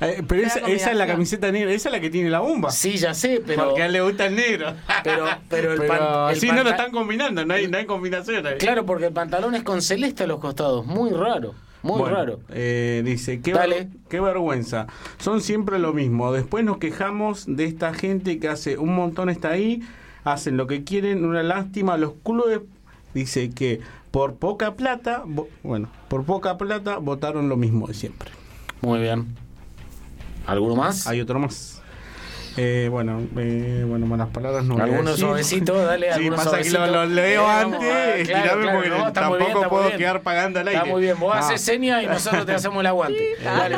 Eh, 0.00 0.22
pero 0.26 0.42
esa, 0.42 0.58
esa 0.60 0.90
es 0.90 0.96
la 0.96 1.06
camiseta 1.06 1.50
negra, 1.50 1.72
esa 1.72 1.88
es 1.88 1.92
la 1.94 2.00
que 2.00 2.10
tiene 2.10 2.28
la 2.30 2.40
bomba. 2.40 2.70
Sí, 2.70 2.96
ya 2.98 3.14
sé, 3.14 3.42
pero. 3.46 3.64
Porque 3.68 3.82
a 3.82 3.86
él 3.86 3.92
le 3.92 4.00
gusta 4.02 4.26
el 4.26 4.36
negro. 4.36 4.74
Pero, 5.02 5.24
pero 5.48 5.72
el, 5.72 5.78
Pero 5.80 5.88
pan- 5.98 6.30
el 6.34 6.36
sí, 6.40 6.48
no 6.52 6.62
lo 6.62 6.70
están 6.70 6.90
combinando, 6.92 7.44
no 7.46 7.54
hay, 7.54 7.66
no 7.68 7.78
hay 7.78 7.86
combinación 7.86 8.46
ahí. 8.46 8.58
Claro, 8.58 8.84
porque 8.84 9.06
el 9.06 9.12
pantalón 9.12 9.54
es 9.54 9.62
con 9.62 9.80
celeste 9.82 10.24
a 10.24 10.26
los 10.26 10.38
costados. 10.40 10.84
Muy 10.86 11.10
raro. 11.10 11.54
Muy 11.82 12.00
Bueno, 12.00 12.16
raro. 12.16 12.40
eh, 12.50 13.02
dice, 13.04 13.40
qué, 13.40 13.52
Dale. 13.52 13.88
qué 14.10 14.20
vergüenza. 14.20 14.86
Son 15.18 15.40
siempre 15.40 15.78
lo 15.78 15.92
mismo. 15.92 16.32
Después 16.32 16.64
nos 16.64 16.78
quejamos 16.78 17.44
de 17.46 17.64
esta 17.64 17.94
gente 17.94 18.40
que 18.40 18.48
hace 18.48 18.76
un 18.76 18.94
montón 18.96 19.28
está 19.30 19.50
ahí, 19.50 19.82
hacen 20.24 20.56
lo 20.56 20.66
que 20.66 20.82
quieren, 20.82 21.24
una 21.24 21.44
lástima. 21.44 21.96
Los 21.96 22.14
clubes, 22.24 22.60
dice 23.14 23.50
que 23.50 23.80
por 24.10 24.34
poca 24.34 24.74
plata, 24.74 25.22
bueno, 25.62 25.88
por 26.08 26.24
poca 26.24 26.58
plata 26.58 26.98
votaron 26.98 27.48
lo 27.48 27.56
mismo 27.56 27.86
de 27.86 27.94
siempre. 27.94 28.30
Muy 28.80 28.98
bien. 28.98 29.36
¿Alguno 30.46 30.76
más? 30.76 31.06
Hay 31.06 31.20
otro 31.20 31.38
más. 31.38 31.72
Eh, 32.58 32.88
bueno, 32.90 33.20
eh, 33.36 33.84
bueno, 33.86 34.06
malas 34.06 34.28
palabras 34.28 34.64
no. 34.64 34.74
voy 34.74 34.80
a 34.80 34.84
Alguno 34.84 35.10
decir. 35.10 35.24
suavecito, 35.26 35.76
dale, 35.76 36.14
Sí, 36.14 36.30
pasa 36.30 36.58
que 36.62 36.70
lo, 36.70 36.86
lo 36.86 37.04
leo 37.04 37.42
Eh, 37.42 37.50
antes, 37.50 37.78
claro, 37.80 38.12
estirame 38.14 38.44
claro, 38.62 38.72
porque 38.72 38.88
no, 38.88 39.12
tampoco 39.12 39.44
bien, 39.58 39.68
puedo 39.68 39.86
bien. 39.88 39.98
quedar 39.98 40.22
pagando 40.22 40.60
al 40.60 40.68
aire. 40.68 40.78
Está 40.80 40.90
muy 40.90 41.02
bien, 41.02 41.20
vos 41.20 41.34
Ah. 41.36 41.40
haces 41.40 41.60
señas 41.60 42.02
y 42.02 42.06
nosotros 42.06 42.46
te 42.46 42.52
hacemos 42.52 42.80
el 42.80 42.86
aguante. 42.86 43.36
Dale. 43.44 43.76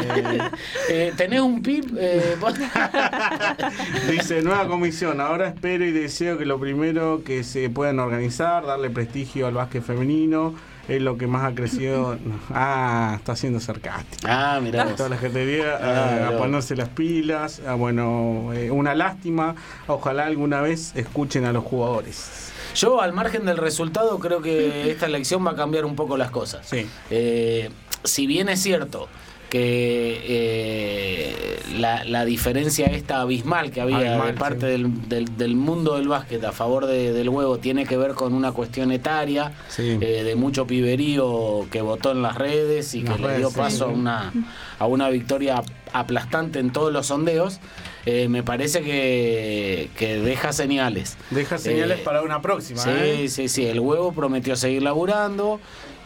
Eh, 0.91 1.13
¿Tenés 1.17 1.41
un 1.41 1.61
pip? 1.61 1.87
Eh, 1.99 2.37
Dice, 4.11 4.43
nueva 4.43 4.69
comisión, 4.69 5.21
ahora 5.21 5.49
espero 5.49 5.85
y 5.85 5.91
deseo 5.91 6.39
que 6.39 6.47
lo 6.47 6.61
primero 6.61 7.23
que 7.25 7.43
se 7.43 7.69
puedan 7.71 7.99
organizar, 7.99 8.65
darle 8.65 8.91
prestigio 8.91 9.49
al 9.49 9.55
básquet 9.55 9.83
femenino, 9.83 10.55
es 10.89 11.03
lo 11.03 11.19
que 11.19 11.27
más 11.27 11.45
ha 11.45 11.55
crecido. 11.55 12.17
No. 12.17 12.39
Ah, 12.51 13.15
está 13.17 13.37
siendo 13.37 13.61
sarcástico. 13.61 14.27
Ah, 14.27 14.59
mirá 14.63 14.85
vos. 14.85 14.97
Toda 14.97 15.11
la 15.11 15.19
gente 15.19 15.63
Ah, 15.65 16.29
a 16.29 16.39
ponerse 16.39 16.75
las 16.75 16.89
pilas, 16.89 17.61
ah, 17.67 17.75
bueno, 17.75 18.51
eh, 18.55 18.71
una 18.71 18.95
lástima, 18.95 19.55
ojalá 19.87 20.27
alguna 20.27 20.61
vez 20.61 20.93
escuchen 20.97 21.45
a 21.45 21.53
los 21.53 21.65
jugadores. 21.65 22.51
Yo, 22.75 23.01
al 23.01 23.13
margen 23.13 23.45
del 23.45 23.57
resultado, 23.57 24.19
creo 24.19 24.41
que 24.41 24.91
esta 24.91 25.07
elección 25.07 25.47
va 25.47 25.53
a 25.53 25.57
cambiar 25.57 25.85
un 25.85 25.95
poco 25.97 26.17
las 26.17 26.31
cosas. 26.31 26.71
Eh, 27.11 27.71
si 28.05 28.27
bien 28.27 28.49
es 28.49 28.63
cierto 28.63 29.09
que 29.49 30.21
eh, 30.27 31.61
la, 31.79 32.05
la 32.05 32.25
diferencia 32.25 32.87
esta 32.87 33.21
abismal 33.21 33.71
que 33.71 33.81
había 33.81 33.97
Abismal, 33.99 34.27
de 34.27 34.33
parte 34.35 34.67
del, 34.67 35.09
del- 35.09 35.37
del 35.37 35.57
mundo 35.57 35.97
del 35.97 36.09
básquet 36.09 36.43
a 36.45 36.53
favor 36.53 36.87
de- 36.87 37.13
del 37.13 37.29
huevo 37.29 37.59
tiene 37.59 37.87
que 37.87 37.97
ver 37.97 38.13
con 38.15 38.35
una 38.35 38.53
cuestión 38.53 38.93
etaria, 38.93 39.53
eh, 39.79 40.23
de 40.25 40.35
mucho 40.37 40.67
piberío 40.67 41.67
que 41.71 41.81
votó 41.81 42.13
en 42.13 42.23
las 42.23 42.37
redes 42.37 42.95
y 42.95 43.03
que 43.03 43.19
le 43.19 43.39
dio 43.39 43.51
sí. 43.51 43.57
paso 43.57 43.87
a 43.87 43.89
una, 43.89 44.33
a 44.79 44.87
una 44.87 45.09
victoria 45.09 45.63
aplastante 45.93 46.59
en 46.59 46.71
todos 46.71 46.93
los 46.93 47.07
sondeos, 47.07 47.61
eh, 48.05 48.29
me 48.29 48.43
parece 48.43 48.83
que, 48.83 49.89
que 49.97 50.19
deja 50.21 50.53
señales. 50.53 51.17
Deja 51.31 51.59
señales 51.59 51.99
Eh, 52.01 52.03
para 52.05 52.23
una 52.23 52.41
próxima. 52.43 52.81
Sí, 52.81 52.91
¿eh? 52.93 53.29
sí, 53.29 53.49
sí. 53.49 53.67
El 53.67 53.81
huevo 53.81 54.13
prometió 54.13 54.57
seguir 54.57 54.83
laburando. 54.83 55.61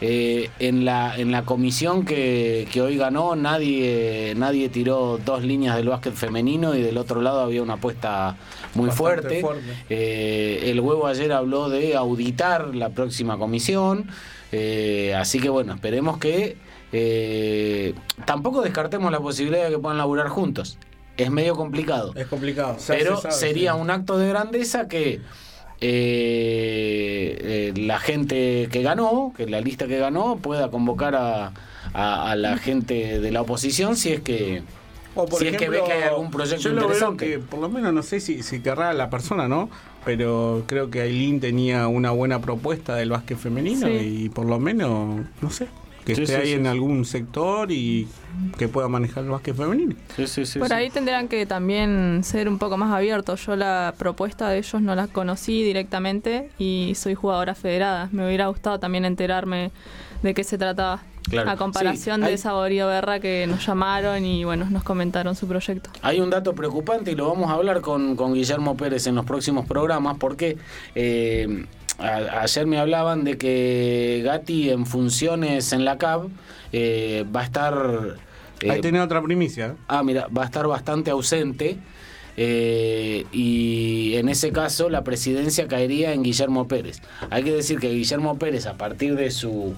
Eh, 0.05 0.49
en, 0.59 0.83
la, 0.83 1.15
en 1.17 1.31
la 1.31 1.45
comisión 1.45 2.03
que, 2.03 2.67
que 2.73 2.81
hoy 2.81 2.97
ganó, 2.97 3.37
nadie, 3.37 4.33
nadie 4.35 4.67
tiró 4.67 5.17
dos 5.23 5.43
líneas 5.43 5.77
del 5.77 5.87
básquet 5.87 6.13
femenino 6.13 6.75
y 6.75 6.81
del 6.81 6.97
otro 6.97 7.21
lado 7.21 7.39
había 7.39 7.63
una 7.63 7.75
apuesta 7.75 8.35
muy 8.73 8.87
Bastante 8.89 9.39
fuerte. 9.39 9.41
fuerte. 9.41 9.85
Eh, 9.89 10.69
el 10.71 10.81
huevo 10.81 11.07
ayer 11.07 11.31
habló 11.31 11.69
de 11.69 11.95
auditar 11.95 12.75
la 12.75 12.89
próxima 12.89 13.37
comisión. 13.37 14.09
Eh, 14.51 15.15
así 15.17 15.39
que 15.39 15.47
bueno, 15.47 15.73
esperemos 15.73 16.17
que 16.17 16.57
eh, 16.91 17.93
tampoco 18.25 18.61
descartemos 18.61 19.09
la 19.09 19.21
posibilidad 19.21 19.63
de 19.65 19.69
que 19.71 19.79
puedan 19.79 19.97
laburar 19.97 20.27
juntos. 20.27 20.77
Es 21.15 21.31
medio 21.31 21.55
complicado. 21.55 22.11
Es 22.15 22.27
complicado. 22.27 22.75
se 22.77 22.93
Pero 22.93 23.21
sabe, 23.21 23.33
sería 23.33 23.73
sí. 23.73 23.79
un 23.79 23.89
acto 23.89 24.17
de 24.17 24.27
grandeza 24.27 24.87
que 24.89 25.21
eh, 25.81 27.37
eh, 27.41 27.73
la 27.79 27.99
gente 27.99 28.67
que 28.71 28.81
ganó, 28.81 29.33
que 29.35 29.45
la 29.47 29.61
lista 29.61 29.87
que 29.87 29.97
ganó, 29.97 30.37
pueda 30.37 30.69
convocar 30.71 31.15
a, 31.15 31.51
a- 31.93 32.31
a 32.31 32.35
la 32.35 32.57
gente 32.57 33.19
de 33.19 33.31
la 33.31 33.41
oposición 33.41 33.95
si 33.95 34.11
es 34.13 34.21
que 34.21 34.63
O 35.15 35.25
por 35.25 35.39
si 35.39 35.47
es 35.47 35.57
que 35.57 35.69
ve 35.69 35.81
que 35.85 35.91
hay 35.93 36.03
algún 36.03 36.31
proyecto 36.31 36.63
yo 36.63 36.69
lo 36.71 36.75
veo 36.81 36.85
interesante. 36.87 37.29
que 37.29 37.39
por 37.39 37.59
lo 37.59 37.69
menos 37.69 37.93
no 37.93 38.01
sé 38.03 38.19
si, 38.19 38.41
si 38.43 38.59
querrá 38.61 38.93
la 38.93 39.09
persona, 39.09 39.47
¿no? 39.47 39.69
Pero 40.05 40.63
creo 40.67 40.89
que 40.89 41.01
Aileen 41.01 41.39
tenía 41.39 41.87
una 41.87 42.11
buena 42.11 42.41
propuesta 42.41 42.95
del 42.95 43.09
básquet 43.11 43.37
femenino 43.37 43.87
Sí. 43.87 44.23
y 44.25 44.29
por 44.29 44.45
lo 44.45 44.59
menos, 44.59 45.21
no 45.41 45.49
sé, 45.49 45.67
que 46.05 46.15
Sí, 46.15 46.23
esté 46.23 46.35
sí, 46.35 46.41
ahí 46.41 46.47
sí, 46.47 46.53
en 46.53 46.63
sí. 46.63 46.67
algún 46.67 47.05
sector 47.05 47.71
y 47.71 48.07
que 48.57 48.67
pueda 48.67 48.87
manejar 48.87 49.23
el 49.23 49.29
básquet 49.29 49.55
femenino. 49.55 49.95
Por 50.59 50.73
ahí 50.73 50.89
tendrán 50.89 51.27
que 51.27 51.45
también 51.45 52.21
ser 52.23 52.49
un 52.49 52.57
poco 52.59 52.77
más 52.77 52.91
abiertos. 52.91 53.45
Yo 53.45 53.55
la 53.55 53.93
propuesta 53.97 54.49
de 54.49 54.57
ellos 54.57 54.81
no 54.81 54.95
la 54.95 55.07
conocí 55.07 55.63
directamente 55.63 56.49
y 56.59 56.93
soy 56.95 57.13
jugadora 57.15 57.55
federada. 57.55 58.09
Me 58.11 58.25
hubiera 58.25 58.47
gustado 58.47 58.79
también 58.79 59.05
enterarme 59.05 59.71
de 60.21 60.33
qué 60.33 60.43
se 60.43 60.57
trataba. 60.57 61.01
Claro. 61.29 61.51
A 61.51 61.55
comparación 61.55 62.19
Sí, 62.19 62.25
hay- 62.25 62.31
de 62.31 62.37
Saborío 62.37 62.87
Berra 62.87 63.21
que 63.21 63.47
nos 63.47 63.65
llamaron 63.65 64.25
y 64.25 64.43
bueno, 64.43 64.65
nos 64.69 64.83
comentaron 64.83 65.35
su 65.37 65.47
proyecto. 65.47 65.89
Hay 66.01 66.19
un 66.19 66.29
dato 66.29 66.53
preocupante 66.53 67.11
y 67.13 67.15
lo 67.15 67.29
vamos 67.29 67.49
a 67.49 67.53
hablar 67.53 67.79
con, 67.79 68.17
con 68.17 68.33
Guillermo 68.33 68.75
Pérez 68.75 69.07
en 69.07 69.15
los 69.15 69.23
próximos 69.23 69.65
programas 69.65 70.17
porque 70.19 70.57
eh, 70.95 71.65
a- 72.03 72.41
ayer 72.41 72.65
me 72.67 72.77
hablaban 72.79 73.23
de 73.23 73.37
que 73.37 74.21
Gatti 74.23 74.69
en 74.69 74.85
funciones 74.85 75.73
en 75.73 75.85
la 75.85 75.97
CAB 75.97 76.29
eh, 76.71 77.25
va 77.35 77.41
a 77.41 77.43
estar... 77.45 78.17
eh, 78.61 78.71
Ahí 78.71 78.81
tenés 78.81 79.01
otra 79.01 79.21
primicia. 79.21 79.67
¿eh? 79.67 79.73
Ah, 79.87 80.03
mira, 80.03 80.27
va 80.35 80.43
a 80.43 80.45
estar 80.45 80.67
bastante 80.67 81.11
ausente. 81.11 81.77
eh, 82.37 83.25
y 83.31 84.15
en 84.15 84.27
ese 84.29 84.51
caso 84.51 84.89
la 84.89 85.03
presidencia 85.03 85.67
caería 85.67 86.13
en 86.13 86.23
Guillermo 86.23 86.67
Pérez. 86.67 87.01
Hay 87.29 87.43
que 87.43 87.51
decir 87.53 87.79
que 87.79 87.89
Guillermo 87.91 88.37
Pérez, 88.39 88.65
a 88.65 88.73
partir 88.73 89.15
de 89.15 89.29
su 89.31 89.75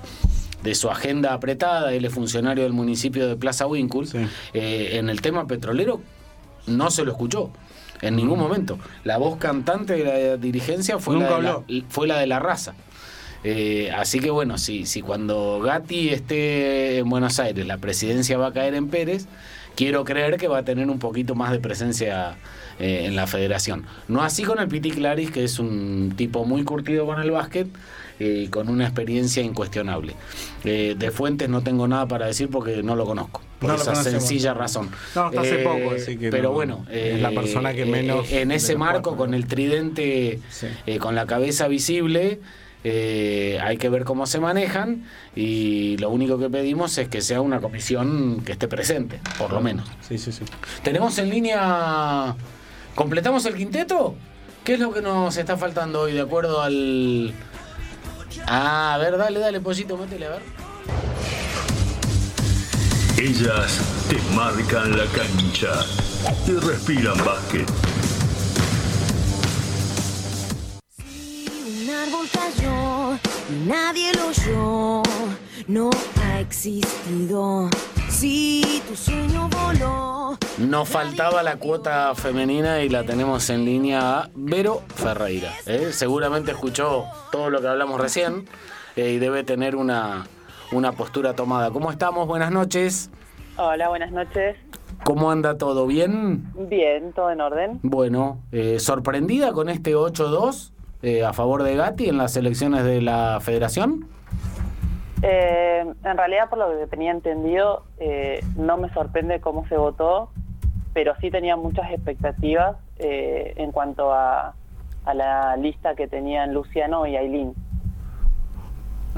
de 0.64 0.74
su 0.74 0.90
agenda 0.90 1.34
apretada, 1.34 1.94
él 1.94 2.06
es 2.06 2.14
funcionario 2.14 2.64
del 2.64 2.74
municipio 2.74 3.28
de 3.28 3.36
Plaza 3.36 3.68
Winkle, 3.68 4.08
eh, 4.56 4.92
en 4.94 5.10
el 5.10 5.22
tema 5.22 5.46
petrolero 5.46 6.02
no 6.66 6.90
se 6.90 7.04
lo 7.06 7.12
escuchó. 7.12 7.52
En 8.02 8.16
ningún 8.16 8.40
momento. 8.40 8.78
La 9.04 9.18
voz 9.18 9.38
cantante 9.38 9.94
de 9.94 10.04
la 10.04 10.38
dirigencia 10.38 11.00
fue, 11.00 11.16
Nunca 11.16 11.30
la 11.32 11.36
de, 11.38 11.44
la, 11.44 11.86
fue 11.90 12.08
la 12.08 12.20
de 12.20 12.28
la 12.28 12.40
raza. 12.40 12.76
Eh, 13.44 13.92
así 13.96 14.20
que 14.20 14.32
bueno, 14.32 14.58
si, 14.58 14.86
si 14.86 15.02
cuando 15.02 15.60
Gatti 15.60 16.10
esté 16.10 16.98
en 16.98 17.10
Buenos 17.10 17.40
Aires 17.40 17.68
la 17.68 17.78
presidencia 17.78 18.40
va 18.40 18.48
a 18.48 18.54
caer 18.54 18.74
en 18.74 18.88
Pérez, 18.88 19.28
quiero 19.76 20.04
creer 20.04 20.38
que 20.38 20.48
va 20.48 20.60
a 20.60 20.64
tener 20.64 20.90
un 20.90 20.98
poquito 20.98 21.36
más 21.36 21.52
de 21.52 21.60
presencia 21.60 22.38
eh, 22.80 23.06
en 23.06 23.16
la 23.16 23.28
federación. 23.28 23.86
No 24.08 24.24
así 24.24 24.44
con 24.44 24.60
el 24.60 24.68
Piti 24.68 24.90
Claris, 24.92 25.30
que 25.30 25.44
es 25.44 25.60
un 25.60 26.14
tipo 26.16 26.44
muy 26.46 26.64
curtido 26.64 27.06
con 27.06 27.22
el 27.22 27.30
básquet 27.30 27.68
y 28.20 28.48
con 28.48 28.70
una 28.70 28.86
experiencia 28.86 29.44
incuestionable. 29.44 30.14
Eh, 30.64 30.96
de 30.98 31.12
Fuentes 31.12 31.50
no 31.50 31.62
tengo 31.62 31.88
nada 31.88 32.08
para 32.08 32.28
decir 32.28 32.50
porque 32.50 32.82
no 32.84 32.96
lo 32.96 33.06
conozco. 33.06 33.42
Por 33.60 33.70
No 33.72 33.76
esa 33.76 33.96
sencilla 33.96 34.54
razón. 34.54 34.90
No, 35.16 35.24
hasta 35.28 35.42
hace 35.42 35.58
poco, 35.60 35.92
así 35.96 36.18
que 36.18 36.30
Pero 36.30 36.50
no- 36.50 36.52
bueno, 36.54 36.86
es 36.92 37.22
la 37.22 37.32
persona 37.32 37.74
que 37.74 37.86
menos 37.86 38.32
En 38.32 38.52
ese 38.52 38.76
marco, 38.78 39.02
cuatro. 39.12 39.18
con 39.18 39.34
el 39.34 39.48
tridente, 39.48 40.40
eh, 40.86 40.98
con 41.00 41.16
la 41.16 41.26
cabeza 41.26 41.68
visible, 41.68 42.40
eh, 42.84 43.58
hay 43.64 43.78
que 43.78 43.90
ver 43.90 44.04
cómo 44.04 44.28
se 44.28 44.40
manejan 44.40 45.06
y 45.36 45.98
lo 45.98 46.10
único 46.12 46.38
que 46.38 46.50
pedimos 46.50 46.98
es 47.00 47.08
que 47.08 47.22
sea 47.22 47.42
una 47.42 47.60
comisión 47.60 48.42
que 48.46 48.52
esté 48.52 48.68
presente, 48.68 49.20
por 49.40 49.52
lo 49.52 49.60
menos. 49.62 49.90
Sí, 50.08 50.18
sí, 50.20 50.32
sí. 50.32 50.44
Tenemos 50.84 51.18
en 51.18 51.30
línea. 51.32 52.36
¿Completamos 52.94 53.46
el 53.46 53.56
quinteto? 53.56 54.16
¿Qué 54.64 54.76
es 54.76 54.80
lo 54.80 54.92
que 54.94 55.02
nos 55.02 55.36
está 55.38 55.58
faltando 55.58 56.02
hoy 56.02 56.14
de 56.14 56.22
acuerdo 56.22 56.62
al. 56.62 57.34
Ah, 58.48 58.94
a 58.94 58.98
ver, 58.98 59.18
dale, 59.18 59.40
dale, 59.40 59.60
pollito, 59.60 59.98
métele, 59.98 60.26
a 60.28 60.30
ver. 60.30 60.42
Ellas 63.18 63.80
te 64.10 64.18
marcan 64.36 64.98
la 64.98 65.06
cancha 65.06 65.86
y 66.48 66.52
respiran 66.52 67.18
básquet. 67.24 67.66
Árbol 72.06 72.28
cayó, 72.32 73.16
y 73.50 73.68
nadie 73.68 74.12
lo 74.14 74.28
oyó, 74.28 75.04
no 75.68 75.90
ha 76.22 76.40
existido. 76.40 77.70
Si 78.10 78.82
tu 78.88 78.96
sueño 78.96 79.50
voló, 79.50 80.38
Nos 80.58 80.88
faltaba 80.88 81.44
la 81.44 81.58
cuota 81.58 82.14
femenina 82.16 82.82
y 82.82 82.90
la 82.90 83.04
tenemos 83.04 83.50
en 83.50 83.66
línea 83.66 84.20
a 84.20 84.30
Vero 84.36 84.84
Ferreira. 84.96 85.52
¿eh? 85.66 85.90
Seguramente 85.92 86.52
escuchó 86.52 87.06
todo 87.32 87.50
lo 87.50 87.60
que 87.60 87.68
hablamos 87.68 88.00
recién 88.00 88.48
eh, 88.96 89.12
y 89.12 89.18
debe 89.18 89.44
tener 89.44 89.76
una, 89.76 90.28
una 90.72 90.94
postura 90.94 91.34
tomada. 91.34 91.72
¿Cómo 91.72 91.92
estamos? 91.92 92.28
Buenas 92.28 92.52
noches. 92.52 93.10
Hola, 93.58 93.90
buenas 93.90 94.12
noches. 94.12 94.56
¿Cómo 95.04 95.30
anda 95.30 95.58
todo? 95.58 95.88
¿Bien? 95.88 96.52
Bien, 96.70 97.12
todo 97.14 97.32
en 97.32 97.42
orden. 97.42 97.80
Bueno, 97.84 98.40
eh, 98.52 98.80
sorprendida 98.80 99.52
con 99.52 99.70
este 99.70 99.96
8-2 99.96 100.72
eh, 101.06 101.24
a 101.24 101.34
favor 101.34 101.64
de 101.64 101.76
Gatti 101.76 102.10
en 102.10 102.18
las 102.18 102.36
elecciones 102.36 102.84
de 102.84 103.02
la 103.02 103.40
federación. 103.42 104.08
Eh, 105.22 105.86
en 106.04 106.18
realidad, 106.18 106.50
por 106.50 106.60
lo 106.60 106.78
que 106.78 106.88
tenía 106.88 107.12
entendido, 107.12 107.84
eh, 108.00 108.44
no 108.58 108.78
me 108.78 108.90
sorprende 108.94 109.40
cómo 109.40 109.68
se 109.68 109.78
votó, 109.78 110.30
pero 110.94 111.14
sí 111.22 111.32
tenía 111.32 111.56
muchas 111.56 111.92
expectativas 111.92 112.78
en 112.98 113.72
cuanto 113.72 114.14
a, 114.14 114.54
a 115.06 115.14
la 115.14 115.58
lista 115.58 115.94
que 115.96 116.08
tenían 116.08 116.54
Luciano 116.54 117.06
y 117.06 117.16
Ailín. 117.18 117.54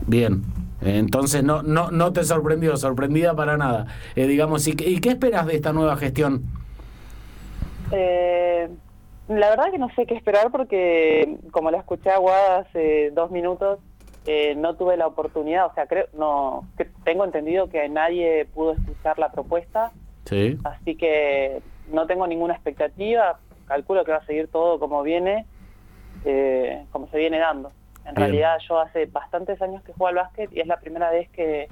Bien. 0.08 0.42
Entonces 0.82 1.44
no, 1.44 1.62
no, 1.64 1.92
no 1.92 2.12
te 2.14 2.24
sorprendió, 2.24 2.78
sorprendida 2.78 3.36
para 3.36 3.58
nada. 3.58 3.88
Digamos, 4.16 4.68
¿y, 4.68 4.74
qué- 4.76 4.90
¿y 4.90 5.00
qué 5.00 5.10
esperas 5.10 5.46
de 5.46 5.56
esta 5.56 5.74
nueva 5.74 5.96
gestión? 5.98 6.44
Eh, 7.92 8.70
la 9.28 9.50
verdad 9.50 9.72
que 9.72 9.78
no 9.78 9.90
sé 9.96 10.06
qué 10.06 10.16
esperar 10.16 10.52
porque, 10.52 11.38
como 11.52 11.72
la 11.72 11.80
escuché 11.80 12.10
a 12.12 12.18
Guada 12.18 12.60
hace 12.60 13.12
dos 13.12 13.32
minutos, 13.32 13.80
eh, 14.26 14.56
no 14.56 14.76
tuve 14.76 14.98
la 14.98 15.08
oportunidad, 15.08 15.68
o 15.68 15.74
sea, 15.74 15.88
creo, 15.88 16.08
no, 16.14 16.68
que 16.78 16.86
tengo 17.04 17.24
entendido 17.24 17.70
que 17.70 17.88
nadie 17.90 18.46
pudo 18.54 18.74
escuchar 18.74 19.18
la 19.20 19.32
propuesta, 19.32 19.92
Sí. 20.26 20.58
así 20.66 20.96
que 20.96 21.62
no 21.90 22.06
tengo 22.08 22.28
ninguna 22.28 22.54
expectativa, 22.54 23.40
calculo 23.68 24.04
que 24.04 24.12
va 24.12 24.18
a 24.18 24.26
seguir 24.26 24.50
todo 24.50 24.80
como 24.80 25.02
viene, 25.04 25.46
eh, 26.26 26.86
como 26.92 27.08
se 27.08 27.18
viene 27.18 27.40
dando. 27.40 27.70
En 28.00 28.16
Bien. 28.16 28.16
realidad 28.16 28.58
yo 28.68 28.80
hace 28.80 29.06
bastantes 29.06 29.62
años 29.62 29.82
que 29.84 29.94
juego 29.94 30.08
al 30.08 30.16
básquet 30.16 30.52
y 30.54 30.60
es 30.60 30.68
la 30.68 30.78
primera 30.78 31.10
vez 31.12 31.30
que 31.30 31.68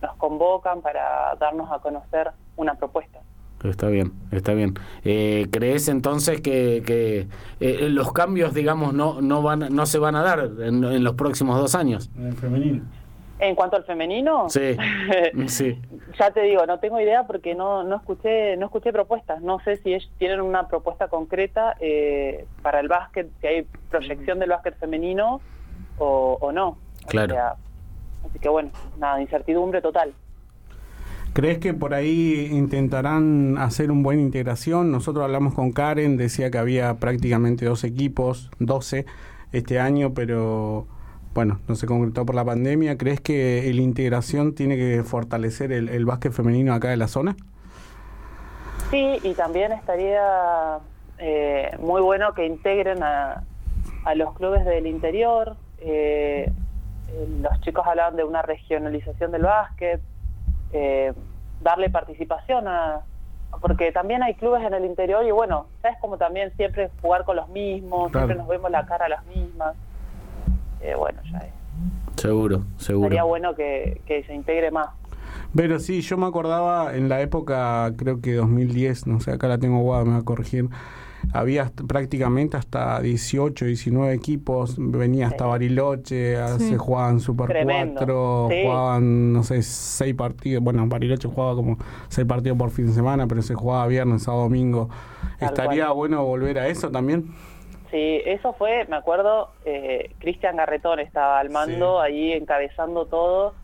nos 0.00 0.14
convocan 0.16 0.80
para 0.80 1.34
darnos 1.36 1.70
a 1.72 1.78
conocer 1.80 2.30
una 2.56 2.74
propuesta. 2.74 3.20
Está 3.64 3.88
bien, 3.88 4.12
está 4.30 4.54
bien. 4.54 4.74
Eh, 5.04 5.46
¿Crees 5.50 5.88
entonces 5.88 6.40
que, 6.40 6.82
que, 6.86 7.26
eh, 7.60 7.88
los 7.88 8.12
cambios, 8.12 8.54
digamos, 8.54 8.94
no, 8.94 9.20
no, 9.20 9.42
van, 9.42 9.74
no 9.74 9.84
se 9.86 9.98
van 9.98 10.14
a 10.14 10.22
dar 10.22 10.48
en, 10.60 10.84
en 10.84 11.02
los 11.04 11.14
próximos 11.14 11.58
dos 11.58 11.74
años? 11.74 12.08
En 12.16 12.26
el 12.28 12.34
femenino. 12.34 12.84
En 13.40 13.54
cuanto 13.54 13.76
al 13.76 13.84
femenino, 13.84 14.48
Sí, 14.48 14.76
sí. 15.46 15.80
ya 16.18 16.30
te 16.32 16.42
digo, 16.42 16.66
no 16.66 16.78
tengo 16.80 17.00
idea 17.00 17.24
porque 17.26 17.54
no, 17.54 17.84
no 17.84 17.96
escuché 17.96 18.56
no 18.56 18.66
escuché 18.66 18.92
propuestas. 18.92 19.40
No 19.42 19.60
sé 19.60 19.76
si 19.78 19.94
ellos 19.94 20.10
tienen 20.18 20.40
una 20.40 20.66
propuesta 20.68 21.06
concreta 21.08 21.76
eh, 21.80 22.46
para 22.62 22.80
el 22.80 22.88
básquet, 22.88 23.28
si 23.40 23.46
hay 23.46 23.66
proyección 23.90 24.38
del 24.40 24.50
básquet 24.50 24.76
femenino 24.78 25.40
o, 25.98 26.36
o 26.40 26.52
no. 26.52 26.68
O 27.04 27.06
Claro. 27.08 27.34
sea, 27.34 27.54
así 28.28 28.38
que 28.40 28.48
bueno, 28.48 28.70
nada, 28.98 29.20
incertidumbre 29.20 29.80
total. 29.82 30.12
¿Crees 31.38 31.58
que 31.58 31.72
por 31.72 31.94
ahí 31.94 32.48
intentarán 32.50 33.58
hacer 33.58 33.92
un 33.92 34.02
buena 34.02 34.20
integración? 34.22 34.90
Nosotros 34.90 35.22
hablamos 35.22 35.54
con 35.54 35.70
Karen, 35.70 36.16
decía 36.16 36.50
que 36.50 36.58
había 36.58 36.94
prácticamente 36.94 37.64
dos 37.64 37.84
equipos, 37.84 38.50
12 38.58 39.06
este 39.52 39.78
año, 39.78 40.14
pero 40.14 40.88
bueno, 41.34 41.60
no 41.68 41.76
se 41.76 41.86
concretó 41.86 42.26
por 42.26 42.34
la 42.34 42.44
pandemia. 42.44 42.98
¿Crees 42.98 43.20
que 43.20 43.70
la 43.72 43.80
integración 43.82 44.56
tiene 44.56 44.76
que 44.76 45.04
fortalecer 45.04 45.70
el, 45.70 45.88
el 45.90 46.04
básquet 46.04 46.32
femenino 46.32 46.74
acá 46.74 46.88
de 46.88 46.96
la 46.96 47.06
zona? 47.06 47.36
Sí, 48.90 49.20
y 49.22 49.32
también 49.34 49.70
estaría 49.70 50.80
eh, 51.18 51.70
muy 51.78 52.02
bueno 52.02 52.34
que 52.34 52.46
integren 52.46 53.00
a, 53.04 53.44
a 54.04 54.14
los 54.16 54.34
clubes 54.34 54.64
del 54.64 54.88
interior. 54.88 55.54
eh, 55.78 56.50
los 57.40 57.60
chicos 57.60 57.86
hablaban 57.86 58.16
de 58.16 58.24
una 58.24 58.42
regionalización 58.42 59.30
del 59.30 59.42
básquet, 59.42 60.00
eh, 60.72 61.12
darle 61.60 61.90
participación 61.90 62.66
a... 62.68 63.00
Porque 63.60 63.90
también 63.92 64.22
hay 64.22 64.34
clubes 64.34 64.62
en 64.62 64.74
el 64.74 64.84
interior 64.84 65.24
y 65.24 65.30
bueno, 65.30 65.66
sabes 65.82 65.96
como 66.00 66.18
también 66.18 66.52
siempre 66.56 66.90
jugar 67.00 67.24
con 67.24 67.36
los 67.36 67.48
mismos, 67.48 68.10
Claro. 68.12 68.26
siempre 68.26 68.36
nos 68.36 68.48
vemos 68.48 68.70
la 68.70 68.84
cara 68.86 69.06
a 69.06 69.08
las 69.08 69.26
mismas. 69.26 69.74
Eh, 70.80 70.94
bueno, 70.96 71.20
ya 71.32 71.38
es. 71.38 71.52
Seguro, 72.20 72.62
seguro. 72.76 73.06
estaría 73.06 73.22
bueno 73.24 73.54
que, 73.54 74.00
que 74.06 74.22
se 74.24 74.34
integre 74.34 74.70
más. 74.70 74.90
Pero 75.56 75.78
sí, 75.78 76.02
yo 76.02 76.16
me 76.18 76.26
acordaba 76.26 76.94
en 76.94 77.08
la 77.08 77.20
época, 77.20 77.90
creo 77.96 78.20
que 78.20 78.34
2010, 78.34 79.06
no 79.06 79.18
sé, 79.20 79.32
acá 79.32 79.48
la 79.48 79.58
tengo 79.58 79.80
guada, 79.80 80.04
me 80.04 80.12
va 80.12 80.18
a 80.18 80.22
corregir. 80.24 80.68
Había 81.32 81.70
prácticamente 81.86 82.56
hasta 82.56 83.00
18, 83.00 83.66
19 83.66 84.14
equipos, 84.14 84.76
venía 84.78 85.26
hasta 85.28 85.46
Bariloche, 85.46 86.36
Sí. 86.58 86.70
se 86.70 86.78
jugaban 86.78 87.20
Super 87.20 87.46
Tremendo, 87.48 87.94
4, 87.98 88.48
sí. 88.50 88.62
jugaban, 88.64 89.32
no 89.32 89.42
sé, 89.42 89.62
6 89.62 90.14
partidos. 90.14 90.62
Bueno, 90.64 90.86
Bariloche 90.86 91.28
jugaba 91.28 91.54
como 91.54 91.76
6 92.08 92.26
partidos 92.26 92.56
por 92.58 92.70
fin 92.70 92.86
de 92.86 92.92
semana, 92.92 93.26
pero 93.26 93.42
se 93.42 93.54
jugaba 93.54 93.86
viernes, 93.86 94.22
sábado, 94.22 94.44
domingo. 94.44 94.88
Tal 95.38 95.48
¿Estaría 95.48 95.84
cual. 95.86 95.96
bueno 95.96 96.24
volver 96.24 96.58
a 96.58 96.68
eso 96.68 96.90
también? 96.90 97.26
Sí, 97.90 98.20
eso 98.26 98.52
fue, 98.52 98.84
me 98.88 98.96
acuerdo, 98.96 99.50
eh, 99.64 100.10
Cristian 100.18 100.56
Garretón 100.56 100.98
estaba 101.00 101.38
al 101.38 101.48
mando, 101.50 102.00
ahí 102.00 102.32
encabezando 102.32 103.06
todo 103.06 103.54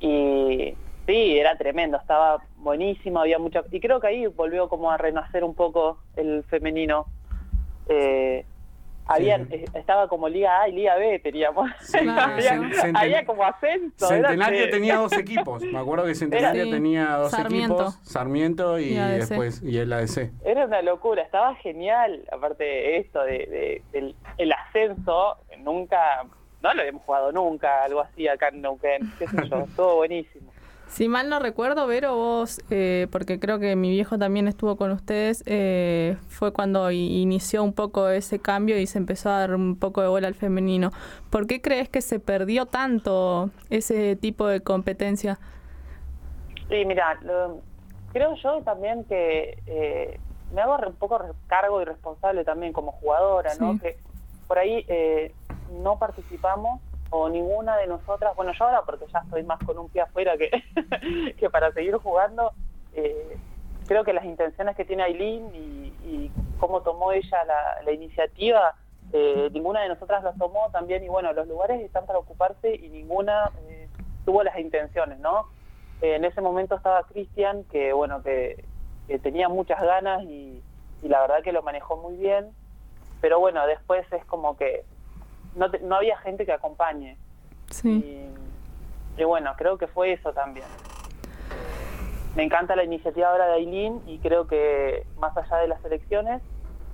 y 0.00 0.74
sí, 1.08 1.38
era 1.38 1.56
tremendo, 1.56 1.96
estaba 1.96 2.40
buenísimo, 2.56 3.18
había 3.20 3.38
mucha... 3.38 3.62
Y 3.72 3.80
creo 3.80 3.98
que 3.98 4.06
ahí 4.08 4.26
volvió 4.26 4.68
como 4.68 4.90
a 4.90 4.96
renacer 4.98 5.42
un 5.42 5.54
poco 5.54 5.98
el 6.16 6.44
femenino. 6.44 7.06
Eh, 7.88 8.44
habían, 9.06 9.48
eh, 9.50 9.64
estaba 9.72 10.06
como 10.06 10.28
Liga 10.28 10.60
A 10.60 10.68
y 10.68 10.72
Liga 10.72 10.96
B 10.96 11.18
teníamos. 11.20 11.70
había, 11.94 12.58
Centen- 12.58 12.92
había 12.94 13.24
como 13.24 13.42
ascenso. 13.42 14.06
Centenario 14.06 14.68
tenía 14.68 14.96
dos 14.96 15.12
equipos. 15.16 15.62
Me 15.62 15.78
acuerdo 15.78 16.04
que 16.04 16.14
Centenario 16.14 16.64
Sí. 16.66 16.70
tenía 16.70 17.06
dos 17.16 17.30
Sarmiento. 17.30 17.74
equipos, 17.74 17.98
Sarmiento 18.02 18.78
y, 18.78 18.94
después 18.94 19.62
y 19.62 19.78
el 19.78 19.90
ADC. 19.90 20.30
Era 20.44 20.66
una 20.66 20.82
locura, 20.82 21.22
estaba 21.22 21.54
genial, 21.54 22.22
aparte 22.30 22.64
de 22.64 22.96
esto, 22.98 23.22
de, 23.22 23.32
de- 23.46 23.82
del 23.92 24.14
el 24.36 24.52
ascenso, 24.52 25.38
nunca, 25.60 26.24
no 26.62 26.74
lo 26.74 26.80
habíamos 26.82 27.02
jugado 27.04 27.32
nunca, 27.32 27.84
algo 27.84 28.00
así 28.00 28.28
acá 28.28 28.48
en 28.48 28.60
Neuquén, 28.60 29.10
qué 29.18 29.26
sé 29.26 29.36
yo, 29.48 29.64
todo 29.74 29.96
buenísimo. 29.96 30.52
Si 30.88 31.06
mal 31.08 31.28
no 31.28 31.38
recuerdo, 31.38 31.86
Vero, 31.86 32.16
vos, 32.16 32.60
eh, 32.70 33.06
porque 33.12 33.38
creo 33.38 33.58
que 33.58 33.76
mi 33.76 33.90
viejo 33.90 34.18
también 34.18 34.48
estuvo 34.48 34.76
con 34.76 34.90
ustedes, 34.90 35.44
eh, 35.46 36.16
fue 36.28 36.52
cuando 36.52 36.90
inició 36.90 37.62
un 37.62 37.72
poco 37.72 38.08
ese 38.08 38.38
cambio 38.40 38.78
y 38.78 38.86
se 38.86 38.98
empezó 38.98 39.28
a 39.30 39.40
dar 39.40 39.54
un 39.54 39.76
poco 39.76 40.00
de 40.00 40.08
bola 40.08 40.28
al 40.28 40.34
femenino. 40.34 40.90
¿Por 41.30 41.46
qué 41.46 41.60
crees 41.60 41.88
que 41.88 42.00
se 42.00 42.18
perdió 42.20 42.66
tanto 42.66 43.50
ese 43.70 44.16
tipo 44.16 44.46
de 44.46 44.60
competencia? 44.60 45.38
Y 46.70 46.84
mira, 46.84 47.18
lo- 47.22 47.60
creo 48.12 48.34
yo 48.42 48.62
también 48.62 49.04
que 49.04 49.58
eh, 49.66 50.18
me 50.54 50.62
hago 50.62 50.78
un 50.86 50.94
poco 50.94 51.20
cargo 51.46 51.80
y 51.82 51.84
responsable 51.84 52.44
también 52.44 52.72
como 52.72 52.92
jugadora, 52.92 53.50
¿no? 53.60 53.74
Sí. 53.74 53.80
Que 53.80 53.96
por 54.48 54.58
ahí 54.58 54.84
eh, 54.88 55.32
no 55.82 55.98
participamos 55.98 56.80
o 57.10 57.28
ninguna 57.28 57.76
de 57.76 57.86
nosotras, 57.86 58.34
bueno, 58.36 58.52
yo 58.52 58.64
ahora 58.64 58.82
porque 58.82 59.06
ya 59.12 59.20
estoy 59.20 59.42
más 59.42 59.58
con 59.64 59.78
un 59.78 59.88
pie 59.88 60.02
afuera 60.02 60.36
que, 60.36 60.50
que 61.38 61.50
para 61.50 61.72
seguir 61.72 61.96
jugando, 61.96 62.52
eh, 62.92 63.38
creo 63.86 64.04
que 64.04 64.12
las 64.12 64.24
intenciones 64.24 64.76
que 64.76 64.84
tiene 64.84 65.04
Aileen 65.04 65.50
y, 65.54 65.78
cómo 66.58 66.82
tomó 66.82 67.12
ella 67.12 67.38
la, 67.84 67.92
iniciativa, 67.92 68.74
eh, 69.12 69.48
ninguna 69.52 69.82
de 69.82 69.90
nosotras 69.90 70.24
las 70.24 70.36
tomó 70.36 70.68
también 70.72 71.04
y 71.04 71.08
bueno, 71.08 71.32
los 71.32 71.46
lugares 71.46 71.80
están 71.80 72.04
para 72.04 72.18
ocuparse 72.18 72.74
y 72.74 72.88
ninguna 72.88 73.52
eh, 73.68 73.88
tuvo 74.24 74.42
las 74.42 74.58
intenciones, 74.58 75.20
¿no? 75.20 75.46
En 76.00 76.24
ese 76.24 76.40
momento 76.40 76.74
estaba 76.74 77.04
Cristian, 77.04 77.62
que 77.70 77.92
bueno, 77.92 78.24
que, 78.24 78.64
tenía 79.22 79.48
muchas 79.48 79.80
ganas 79.80 80.24
y 80.24 80.60
la 81.02 81.20
verdad 81.20 81.42
que 81.44 81.52
lo 81.52 81.62
manejó 81.62 81.96
muy 81.96 82.16
bien, 82.16 82.50
pero 83.20 83.38
bueno, 83.38 83.64
después 83.66 84.04
es 84.12 84.24
como 84.24 84.56
que 84.56 84.84
no, 85.54 85.70
te- 85.70 85.80
no 85.80 85.96
había 85.96 86.16
gente 86.18 86.44
que 86.46 86.52
acompañe. 86.52 87.16
Sí. 87.70 88.26
Y 89.16 89.24
bueno, 89.24 89.52
creo 89.56 89.76
que 89.78 89.86
fue 89.88 90.12
eso 90.12 90.32
también. 90.32 90.66
Me 92.34 92.44
encanta 92.44 92.76
la 92.76 92.84
iniciativa 92.84 93.30
ahora 93.30 93.46
de 93.46 93.54
Aileen 93.54 94.00
y 94.06 94.18
creo 94.18 94.46
que 94.46 95.04
más 95.18 95.36
allá 95.36 95.56
de 95.56 95.68
las 95.68 95.84
elecciones 95.84 96.40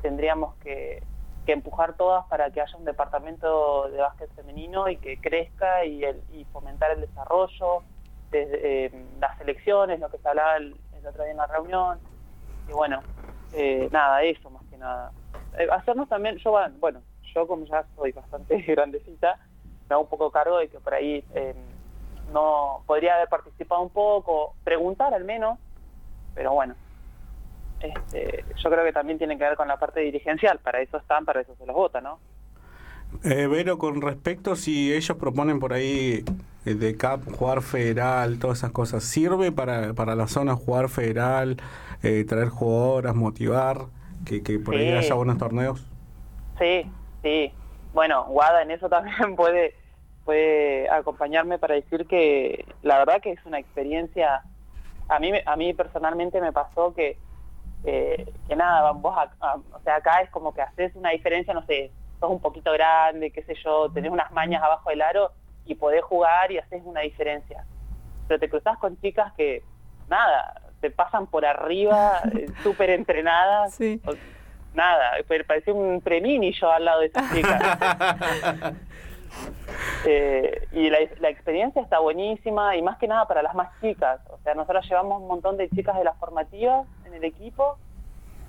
tendríamos 0.01 0.55
que, 0.56 1.02
que 1.44 1.52
empujar 1.52 1.94
todas 1.94 2.24
para 2.26 2.51
que 2.51 2.60
haya 2.62 2.76
un 2.78 2.85
departamento 2.85 3.89
de 3.90 3.98
básquet 3.98 4.31
femenino 4.35 4.89
y 4.89 4.97
que 4.97 5.20
crezca 5.20 5.85
y, 5.85 6.02
el- 6.05 6.22
y 6.32 6.44
fomentar 6.47 6.90
el 6.93 7.02
desarrollo, 7.02 7.82
desde, 8.31 8.86
eh, 8.86 9.05
las 9.20 9.39
elecciones, 9.40 10.01
lo 10.01 10.09
que 10.10 10.18
se 10.18 10.28
hablaba 10.28 10.56
el, 10.56 10.74
el 10.98 11.06
otro 11.06 11.22
día 11.24 11.32
en 11.32 11.36
la 11.39 11.47
reunión. 11.47 11.98
Y 12.68 12.72
bueno, 12.72 13.01
eh, 13.52 13.89
nada, 13.93 14.22
eso 14.22 14.48
más 14.51 14.62
que 14.70 14.78
nada. 14.78 15.12
Eh, 15.59 15.68
hacernos 15.70 16.09
también, 16.09 16.36
yo, 16.39 16.55
bueno, 16.81 17.02
yo 17.35 17.47
como 17.47 17.65
ya 17.66 17.85
soy 17.97 18.12
bastante 18.12 18.56
grandecita, 18.66 19.39
me 19.89 19.94
hago 19.94 20.02
un 20.02 20.09
poco 20.09 20.31
cargo 20.31 20.59
de 20.59 20.69
que 20.69 20.81
por 20.81 20.94
ahí 20.94 21.24
eh, 21.35 21.55
no 22.32 22.82
podría 22.86 23.16
haber 23.16 23.28
participado 23.28 23.82
un 23.82 23.90
poco, 23.90 24.55
preguntar 24.65 25.12
al 25.15 25.24
menos, 25.24 25.59
pero 26.35 26.52
bueno, 26.52 26.74
este, 27.81 28.44
yo 28.56 28.70
creo 28.70 28.85
que 28.85 28.93
también 28.93 29.19
tiene 29.19 29.36
que 29.36 29.44
ver 29.44 29.56
con 29.56 29.69
la 29.69 29.78
parte 29.78 30.01
dirigencial, 30.01 30.59
para 30.61 30.81
eso 30.81 30.97
están, 30.97 31.24
para 31.24 31.40
eso 31.40 31.55
se 31.56 31.66
los 31.66 31.74
vota, 31.74 32.01
¿no? 32.01 32.19
Eh, 33.23 33.47
Vero, 33.47 33.78
con 33.78 34.01
respecto 34.01 34.56
si 34.56 34.93
ellos 34.93 35.16
proponen 35.16 35.61
por 35.61 35.73
ahí 35.73 36.24
eh, 36.65 36.74
de 36.74 36.97
CAP 36.97 37.31
jugar 37.36 37.62
federal, 37.62 38.39
todas 38.39 38.59
esas 38.59 38.73
cosas, 38.73 39.05
¿sirve 39.05 39.52
para, 39.52 39.94
para 39.94 40.16
la 40.16 40.27
zona 40.27 40.56
jugar 40.56 40.89
federal, 40.89 41.59
eh, 42.02 42.24
traer 42.27 42.48
jugadoras, 42.48 43.15
motivar, 43.15 43.86
que, 44.24 44.43
que 44.43 44.59
por 44.59 44.74
ahí 44.74 44.90
haya 44.90 45.15
buenos 45.15 45.39
torneos? 45.39 45.86
Sí, 46.59 46.90
sí. 47.24 47.52
Bueno, 47.92 48.24
Guada 48.26 48.62
en 48.62 48.70
eso 48.70 48.88
también 48.90 49.34
puede, 49.34 49.74
puede 50.24 50.88
acompañarme 50.90 51.59
para 51.59 51.74
decir 51.74 52.06
que 52.06 52.64
la 52.82 52.98
verdad 52.98 53.20
que 53.20 53.32
es 53.32 53.44
una 53.46 53.59
experiencia, 53.59 54.42
a 55.09 55.18
mí, 55.18 55.32
a 55.44 55.56
mí 55.56 55.72
personalmente 55.74 56.40
me 56.40 56.52
pasó 56.52 56.94
que, 56.94 57.18
eh, 57.84 58.32
que 58.46 58.56
nada, 58.56 58.92
vos, 58.92 59.16
a- 59.16 59.55
o 59.56 59.80
sea, 59.84 59.96
acá 59.96 60.20
es 60.22 60.30
como 60.30 60.52
que 60.55 60.62
haces 60.62 60.94
una 60.94 61.10
diferencia, 61.10 61.52
no 61.55 61.64
sé, 61.66 61.90
sos 62.20 62.30
un 62.30 62.40
poquito 62.40 62.72
grande, 62.72 63.30
qué 63.30 63.42
sé 63.42 63.55
yo, 63.64 63.90
tenés 63.92 64.10
unas 64.10 64.30
mañas 64.32 64.62
abajo 64.62 64.90
del 64.90 65.02
aro 65.02 65.32
y 65.66 65.74
podés 65.74 66.02
jugar 66.02 66.51
y 66.52 66.59
haces 66.59 66.82
una 66.84 67.01
diferencia. 67.01 67.64
Pero 68.28 68.40
te 68.40 68.48
cruzás 68.48 68.78
con 68.78 68.98
chicas 69.01 69.32
que, 69.34 69.62
nada, 70.09 70.55
te 70.80 70.90
pasan 70.90 71.26
por 71.26 71.44
arriba, 71.46 72.20
eh, 72.34 72.48
súper 72.62 72.90
entrenadas. 72.90 73.74
o- 74.06 74.43
Nada, 74.74 75.12
pero 75.28 75.44
parecía 75.46 75.72
un 75.72 76.01
premini 76.01 76.52
yo 76.52 76.70
al 76.70 76.84
lado 76.84 77.01
de 77.01 77.06
esas 77.06 77.32
chicas. 77.32 78.74
Eh, 80.06 80.68
y 80.72 80.90
la, 80.90 80.98
la 81.18 81.28
experiencia 81.28 81.82
está 81.82 81.98
buenísima 81.98 82.76
y 82.76 82.82
más 82.82 82.98
que 82.98 83.09
nada 83.09 83.26
para 83.26 83.42
las 83.42 83.55
más 83.55 83.68
chicas. 83.80 84.20
O 84.30 84.38
sea, 84.44 84.55
nosotros 84.55 84.86
llevamos 84.88 85.20
un 85.22 85.26
montón 85.28 85.56
de 85.56 85.68
chicas 85.70 85.96
de 85.96 86.05
las 86.05 86.16
formativas 86.18 86.86
en 87.06 87.14
el 87.14 87.24
equipo 87.24 87.76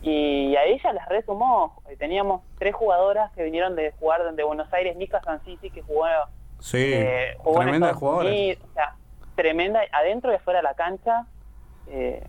y 0.01 0.55
a 0.55 0.65
ella 0.65 0.93
les 0.93 1.05
resumó. 1.07 1.81
Eh, 1.89 1.95
Teníamos 1.97 2.41
tres 2.59 2.75
jugadoras 2.75 3.31
que 3.31 3.43
vinieron 3.43 3.75
de 3.75 3.91
jugar 3.93 4.35
de 4.35 4.43
Buenos 4.43 4.71
Aires, 4.73 4.95
Nika 4.97 5.21
Sansisi, 5.23 5.69
que 5.71 5.81
jugó, 5.81 6.05
Sí, 6.59 6.91
eh, 6.93 7.35
jugó 7.39 7.55
en 7.57 7.61
tremenda 7.63 7.87
Estados 7.87 7.99
jugadora. 7.99 8.29
Unidos, 8.29 8.63
o 8.69 8.73
sea, 8.73 8.95
tremenda, 9.35 9.81
adentro 9.91 10.31
y 10.31 10.35
afuera 10.35 10.59
de 10.59 10.63
la 10.63 10.73
cancha, 10.75 11.25
eh, 11.87 12.23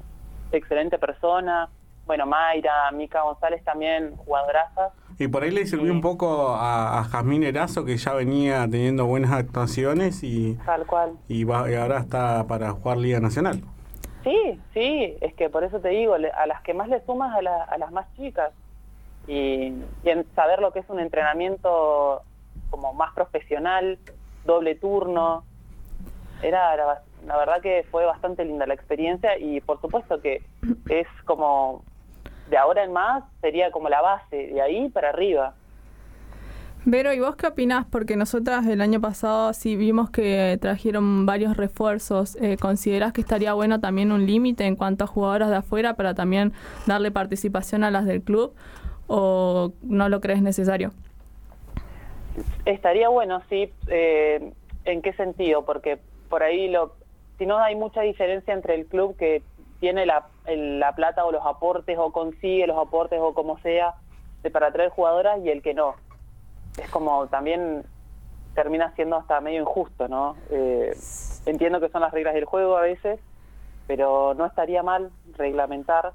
excelente 0.52 0.98
persona. 0.98 1.68
Bueno, 2.07 2.24
Mayra, 2.24 2.91
Mica 2.93 3.23
González 3.23 3.62
también, 3.65 4.15
jugadorazas. 4.16 4.93
Y 5.19 5.27
por 5.28 5.43
ahí 5.43 5.51
le 5.51 5.66
sirvió 5.66 5.93
un 5.93 6.01
poco 6.01 6.51
a, 6.55 7.01
a 7.01 7.05
Jazmín 7.05 7.43
Erazo, 7.43 7.85
que 7.85 7.97
ya 7.97 8.12
venía 8.15 8.61
teniendo 8.70 9.07
buenas 9.07 9.33
actuaciones 9.33 10.23
y, 10.23 10.55
Tal 10.65 10.87
cual. 10.87 11.12
y, 11.28 11.45
va- 11.45 11.70
y 11.70 11.74
ahora 11.74 11.99
está 11.99 12.45
para 12.47 12.70
jugar 12.73 12.99
Liga 12.99 13.19
Nacional. 13.19 13.61
Sí, 14.23 14.61
sí, 14.74 15.16
es 15.20 15.35
que 15.35 15.49
por 15.51 15.65
eso 15.65 15.81
te 15.81 15.89
digo, 15.91 16.15
a 16.15 16.47
las 16.47 16.62
que 16.62 16.74
más 16.74 16.89
le 16.89 17.05
sumas 17.07 17.35
a, 17.35 17.43
la- 17.43 17.65
a 17.65 17.78
las 17.78 17.91
más 17.93 18.07
chicas 18.16 18.53
y, 19.27 19.73
y 20.05 20.09
en 20.09 20.24
saber 20.35 20.61
lo 20.61 20.73
que 20.73 20.81
es 20.81 20.89
un 20.91 21.01
entrenamiento 21.01 22.23
como 22.70 22.93
más 22.93 23.12
profesional, 23.15 23.99
doble 24.45 24.74
turno, 24.77 25.45
era 26.43 26.77
la, 26.77 27.01
la 27.27 27.37
verdad 27.37 27.61
que 27.62 27.85
fue 27.91 28.05
bastante 28.05 28.45
linda 28.45 28.66
la 28.66 28.74
experiencia 28.74 29.39
y 29.39 29.61
por 29.61 29.81
supuesto 29.81 30.20
que 30.20 30.43
es 30.89 31.07
como 31.24 31.83
de 32.48 32.56
ahora 32.56 32.85
en 32.85 32.93
más 32.93 33.24
sería 33.40 33.70
como 33.70 33.89
la 33.89 34.01
base, 34.01 34.48
de 34.48 34.60
ahí 34.60 34.89
para 34.89 35.10
arriba. 35.10 35.55
Vero, 36.89 37.12
¿y 37.12 37.18
vos 37.18 37.35
qué 37.35 37.48
opinás? 37.48 37.85
Porque 37.85 38.14
nosotras 38.14 38.64
el 38.66 38.81
año 38.81 39.01
pasado 39.01 39.52
sí 39.52 39.74
vimos 39.74 40.09
que 40.09 40.56
trajeron 40.60 41.27
varios 41.27 41.56
refuerzos. 41.56 42.36
Eh, 42.40 42.56
¿Considerás 42.60 43.12
que 43.12 43.20
estaría 43.20 43.55
bueno 43.55 43.81
también 43.81 44.12
un 44.12 44.24
límite 44.24 44.66
en 44.66 44.77
cuanto 44.77 45.02
a 45.02 45.09
jugadoras 45.09 45.51
de 45.51 45.56
afuera 45.56 45.94
para 45.94 46.14
también 46.14 46.52
darle 46.86 47.10
participación 47.10 47.82
a 47.82 47.90
las 47.90 48.06
del 48.06 48.23
club? 48.23 48.55
¿O 49.09 49.73
no 49.82 50.09
lo 50.09 50.20
crees 50.20 50.43
necesario? 50.43 50.93
Estaría 52.64 53.09
bueno, 53.09 53.43
sí. 53.48 53.73
eh, 53.89 54.52
¿En 54.85 55.02
qué 55.02 55.12
sentido? 55.14 55.64
Porque 55.64 55.98
por 56.28 56.44
ahí, 56.44 56.68
lo, 56.70 56.94
si 57.36 57.47
no 57.47 57.59
hay 57.59 57.74
mucha 57.74 58.02
diferencia 58.02 58.55
entre 58.55 58.77
el 58.77 58.86
club 58.86 59.16
que 59.16 59.43
tiene 59.81 60.07
la, 60.07 60.27
el- 60.47 60.81
la 60.81 60.94
plata 60.94 61.24
o 61.24 61.32
los 61.32 61.44
aportes 61.44 61.97
o 61.98 62.12
consigue 62.12 62.66
los 62.66 62.78
aportes 62.78 63.19
o 63.20 63.35
como 63.35 63.59
sea 63.59 63.94
de, 64.43 64.51
para 64.51 64.73
traer 64.73 64.90
jugadoras 64.90 65.39
y 65.44 65.51
el 65.51 65.62
que 65.62 65.74
no. 65.74 65.94
Es 66.78 66.89
como 66.90 67.27
también 67.28 67.85
termina 68.55 68.93
siendo 68.94 69.16
hasta 69.16 69.40
medio 69.40 69.61
injusto, 69.61 70.09
¿no? 70.09 70.36
Eh, 70.51 70.97
entiendo 71.47 71.81
que 71.81 71.89
son 71.90 72.01
las 72.03 72.12
reglas 72.12 72.35
del 72.35 72.44
juego 72.47 72.77
a 72.77 72.82
veces, 72.82 73.20
pero 73.86 74.35
no 74.35 74.47
estaría 74.47 74.82
mal 74.82 75.11
reglamentar, 75.36 76.12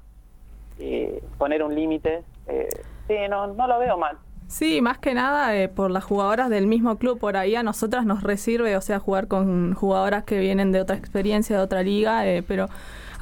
eh, 0.78 1.22
poner 1.38 1.62
un 1.62 1.74
límite. 1.74 2.22
eh, 2.46 2.68
sí, 3.06 3.14
no, 3.30 3.46
no 3.48 3.66
lo 3.66 3.78
veo 3.78 3.96
mal. 3.96 4.18
Sí, 4.48 4.82
más 4.82 4.98
que 4.98 5.14
nada 5.14 5.56
eh, 5.56 5.68
por 5.68 5.90
las 5.90 6.04
jugadoras 6.04 6.50
del 6.50 6.66
mismo 6.66 6.98
club. 6.98 7.18
Por 7.18 7.36
ahí 7.36 7.54
a 7.56 7.62
nosotras 7.62 8.04
nos 8.04 8.22
resirve, 8.22 8.76
o 8.76 8.80
sea, 8.82 8.98
jugar 8.98 9.26
con 9.28 9.72
jugadoras 9.74 10.24
que 10.24 10.38
vienen 10.38 10.72
de 10.72 10.80
otra 10.80 10.96
experiencia, 10.96 11.56
de 11.56 11.62
otra 11.62 11.82
liga, 11.82 12.26
eh, 12.26 12.42
pero 12.46 12.68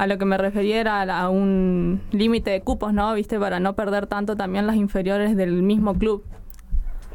a 0.00 0.06
lo 0.06 0.16
que 0.16 0.24
me 0.24 0.38
refería 0.38 0.80
era 0.80 1.02
a, 1.02 1.28
un 1.28 2.00
límite 2.10 2.50
de 2.50 2.62
cupos, 2.62 2.94
¿no? 2.94 3.12
¿Viste? 3.12 3.38
Para 3.38 3.60
no 3.60 3.74
perder 3.74 4.06
tanto 4.06 4.34
también 4.34 4.66
las 4.66 4.76
inferiores 4.76 5.36
del 5.36 5.62
mismo 5.62 5.92
club. 5.92 6.24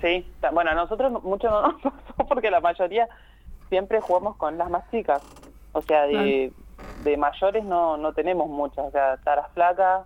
Sí, 0.01 0.23
bueno, 0.53 0.69
a 0.69 0.75
nosotros 0.75 1.11
no- 1.11 1.19
mucho 1.21 1.49
no 1.49 1.61
nos 1.71 1.81
pasó 1.81 2.27
porque 2.29 2.51
la 2.51 2.59
mayoría 2.59 3.07
siempre 3.69 4.01
jugamos 4.01 4.35
con 4.35 4.59
las 4.59 4.69
más 4.69 4.83
chicas. 4.91 5.23
O 5.71 5.81
sea, 5.81 6.03
de, 6.03 6.53
de 7.03 7.17
mayores 7.17 7.65
no, 7.65 7.97
no 7.97 8.13
tenemos 8.13 8.47
muchas. 8.49 8.85
O 8.85 8.91
sea, 8.91 9.17
Sara 9.23 9.49
Flaca, 9.55 10.05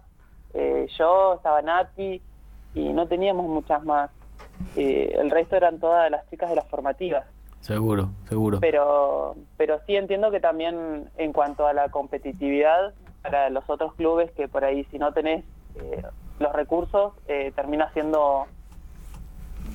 eh, 0.54 0.88
yo, 0.98 1.34
estaba 1.34 1.62
Nati 1.62 2.22
y 2.76 2.94
no 2.94 3.08
teníamos 3.08 3.46
muchas 3.46 3.84
más. 3.84 4.10
Eh, 4.78 5.18
el 5.20 5.30
resto 5.32 5.58
eran 5.58 5.80
todas 5.80 6.10
las 6.10 6.30
chicas 6.30 6.50
de 6.50 6.56
las 6.56 6.68
formativas. 6.70 7.26
Seguro, 7.62 8.10
seguro. 8.28 8.60
Pero, 8.60 9.36
pero 9.58 9.80
sí 9.86 9.96
entiendo 9.96 10.32
que 10.32 10.40
también 10.40 11.10
en 11.18 11.34
cuanto 11.34 11.68
a 11.68 11.74
la 11.74 11.90
competitividad 11.90 12.94
para 13.22 13.50
los 13.50 13.70
otros 13.70 13.94
clubes 13.96 14.32
que 14.32 14.48
por 14.48 14.64
ahí 14.64 14.86
si 14.86 14.98
no 14.98 15.12
tenés 15.12 15.44
eh, 15.76 16.02
los 16.40 16.54
recursos 16.54 17.14
eh, 17.28 17.52
termina 17.56 17.92
siendo 17.94 18.46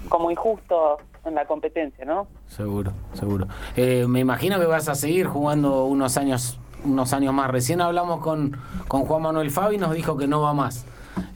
como 0.08 0.30
injusto 0.30 0.98
en 1.24 1.34
la 1.34 1.46
competencia, 1.46 2.04
¿no? 2.04 2.26
Seguro, 2.48 2.92
seguro. 3.14 3.46
Eh, 3.76 4.06
me 4.06 4.20
imagino 4.20 4.58
que 4.58 4.66
vas 4.66 4.88
a 4.88 4.94
seguir 4.94 5.26
jugando 5.26 5.84
unos 5.86 6.16
años, 6.16 6.58
unos 6.84 7.12
años 7.12 7.32
más. 7.32 7.50
Recién 7.50 7.80
hablamos 7.80 8.20
con, 8.20 8.58
con 8.88 9.04
Juan 9.04 9.22
Manuel 9.22 9.50
Fabi 9.50 9.76
y 9.76 9.78
nos 9.78 9.94
dijo 9.94 10.16
que 10.16 10.26
no 10.26 10.42
va 10.42 10.52
más. 10.52 10.86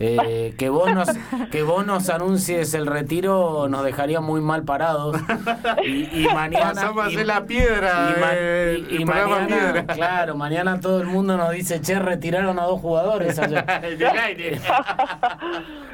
Eh, 0.00 0.54
que 0.58 0.68
vos 0.68 0.92
nos 0.94 1.08
que 1.50 1.62
vos 1.64 1.84
nos 1.84 2.08
anuncies 2.08 2.72
el 2.74 2.86
retiro 2.86 3.68
nos 3.68 3.82
dejaría 3.84 4.20
muy 4.20 4.40
mal 4.40 4.62
parados 4.62 5.16
y, 5.84 6.22
y 6.22 6.28
mañana 6.34 6.68
Pasamos 6.74 7.04
a 7.04 7.06
hacer 7.08 7.26
la 7.26 7.44
piedra, 7.46 8.14
y, 8.16 8.20
ma- 8.20 8.30
eh, 8.32 8.86
y- 8.90 9.02
y 9.02 9.04
mañana 9.04 9.46
piedra. 9.46 9.86
claro 9.86 10.36
mañana 10.36 10.80
todo 10.80 11.00
el 11.00 11.06
mundo 11.08 11.36
nos 11.36 11.50
dice 11.50 11.80
che 11.80 11.98
retiraron 11.98 12.58
a 12.60 12.64
dos 12.64 12.80
jugadores 12.80 13.38
allá. 13.40 13.64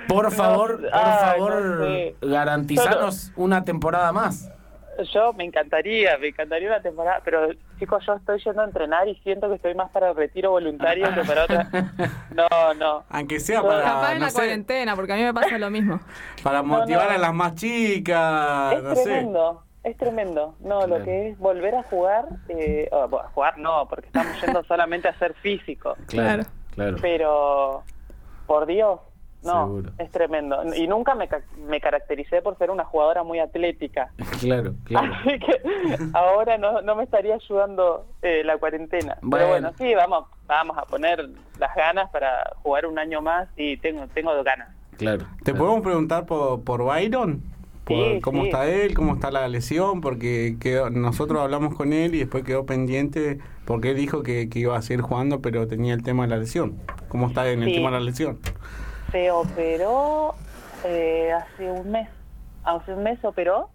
por 0.08 0.30
favor 0.32 0.80
por 0.82 0.90
Ay, 0.92 1.18
favor 1.38 1.64
no 1.64 1.84
sé. 1.86 2.14
garantizanos 2.20 3.32
una 3.36 3.64
temporada 3.64 4.12
más 4.12 4.50
yo 5.12 5.32
me 5.32 5.44
encantaría, 5.44 6.16
me 6.18 6.28
encantaría 6.28 6.68
una 6.68 6.80
temporada, 6.82 7.20
pero 7.24 7.48
chicos, 7.78 8.04
yo 8.06 8.14
estoy 8.14 8.40
yendo 8.42 8.62
a 8.62 8.64
entrenar 8.64 9.08
y 9.08 9.14
siento 9.16 9.48
que 9.48 9.56
estoy 9.56 9.74
más 9.74 9.90
para 9.90 10.10
el 10.10 10.16
retiro 10.16 10.50
voluntario 10.52 11.06
que 11.14 11.22
para 11.22 11.44
otra. 11.44 11.68
No, 12.34 12.74
no. 12.74 13.04
Aunque 13.10 13.38
sea 13.40 13.60
Yo- 13.62 13.68
para, 13.68 13.82
Capaz 13.82 14.12
en 14.14 14.20
la 14.20 14.30
sé, 14.30 14.34
cuarentena, 14.36 14.96
porque 14.96 15.12
a 15.12 15.16
mí 15.16 15.22
me 15.22 15.32
pasa 15.34 15.56
lo 15.58 15.70
mismo. 15.70 16.00
para 16.42 16.62
motivar 16.62 17.08
no. 17.08 17.14
a 17.14 17.18
las 17.18 17.34
más 17.34 17.54
chicas, 17.54 18.74
Es 18.74 18.82
no 18.82 18.94
sé. 18.96 19.02
tremendo, 19.04 19.62
es 19.84 19.96
tremendo. 19.96 20.54
No, 20.60 20.78
Claro. 20.80 20.98
lo 20.98 21.04
que 21.04 21.28
es 21.30 21.38
volver 21.38 21.74
a 21.76 21.82
jugar, 21.84 22.26
eh, 22.48 22.88
bueno, 23.10 23.28
jugar 23.34 23.58
no, 23.58 23.86
porque 23.88 24.06
estamos 24.06 24.40
yendo 24.40 24.64
solamente 24.64 25.08
a 25.08 25.18
ser 25.18 25.34
físico. 25.34 25.96
Claro, 26.08 26.42
claro. 26.74 26.96
Pero, 27.00 27.82
por 28.46 28.66
Dios, 28.66 29.00
no, 29.44 29.66
Seguro. 29.66 29.90
es 29.98 30.10
tremendo. 30.10 30.62
Y 30.74 30.86
nunca 30.88 31.14
me, 31.14 31.28
ca- 31.28 31.42
me 31.68 31.80
caractericé 31.80 32.42
por 32.42 32.56
ser 32.58 32.70
una 32.70 32.84
jugadora 32.84 33.22
muy 33.22 33.38
atlética. 33.38 34.10
Claro, 34.40 34.74
claro. 34.84 35.12
Así 35.14 35.38
que 35.38 35.60
ahora 36.12 36.58
no, 36.58 36.82
no 36.82 36.96
me 36.96 37.04
estaría 37.04 37.34
ayudando 37.34 38.06
eh, 38.22 38.42
la 38.44 38.58
cuarentena. 38.58 39.16
Bueno. 39.22 39.36
Pero 39.36 39.48
bueno, 39.48 39.72
sí, 39.78 39.94
vamos, 39.94 40.26
vamos 40.46 40.76
a 40.76 40.82
poner 40.82 41.28
las 41.58 41.74
ganas 41.74 42.10
para 42.10 42.52
jugar 42.62 42.86
un 42.86 42.98
año 42.98 43.22
más 43.22 43.48
y 43.56 43.76
tengo, 43.78 44.06
tengo 44.08 44.30
ganas. 44.42 44.68
Claro. 44.98 45.24
¿Te 45.44 45.54
podemos 45.54 45.82
preguntar 45.82 46.26
por, 46.26 46.62
por 46.62 46.84
Byron? 46.84 47.42
Por 47.84 47.96
Sí, 47.96 48.20
¿Cómo 48.22 48.42
sí. 48.42 48.48
está 48.48 48.66
él? 48.68 48.94
¿Cómo 48.94 49.14
está 49.14 49.30
la 49.30 49.46
lesión? 49.48 50.00
Porque 50.00 50.56
quedó- 50.60 50.88
nosotros 50.90 51.40
hablamos 51.40 51.74
con 51.74 51.92
él 51.92 52.14
y 52.14 52.18
después 52.20 52.42
quedó 52.44 52.64
pendiente 52.64 53.38
porque 53.66 53.90
él 53.90 53.96
dijo 53.96 54.22
que, 54.22 54.48
que 54.48 54.58
iba 54.60 54.76
a 54.76 54.82
seguir 54.82 55.02
jugando, 55.02 55.40
pero 55.42 55.66
tenía 55.66 55.92
el 55.94 56.02
tema 56.02 56.22
de 56.24 56.30
la 56.30 56.36
lesión. 56.38 56.76
¿Cómo 57.08 57.28
está 57.28 57.48
en 57.50 57.62
el 57.62 57.68
Sí. 57.70 57.74
tema 57.76 57.90
de 57.90 57.98
la 57.98 58.04
lesión? 58.04 58.38
Se 59.14 59.30
operó 59.30 60.34
eh, 60.84 61.30
hace 61.30 61.70
un 61.70 61.88
mes. 61.88 62.08
Hace 62.64 62.94
un 62.94 63.04
mes 63.04 63.16
se 63.20 63.28
operó 63.28 63.68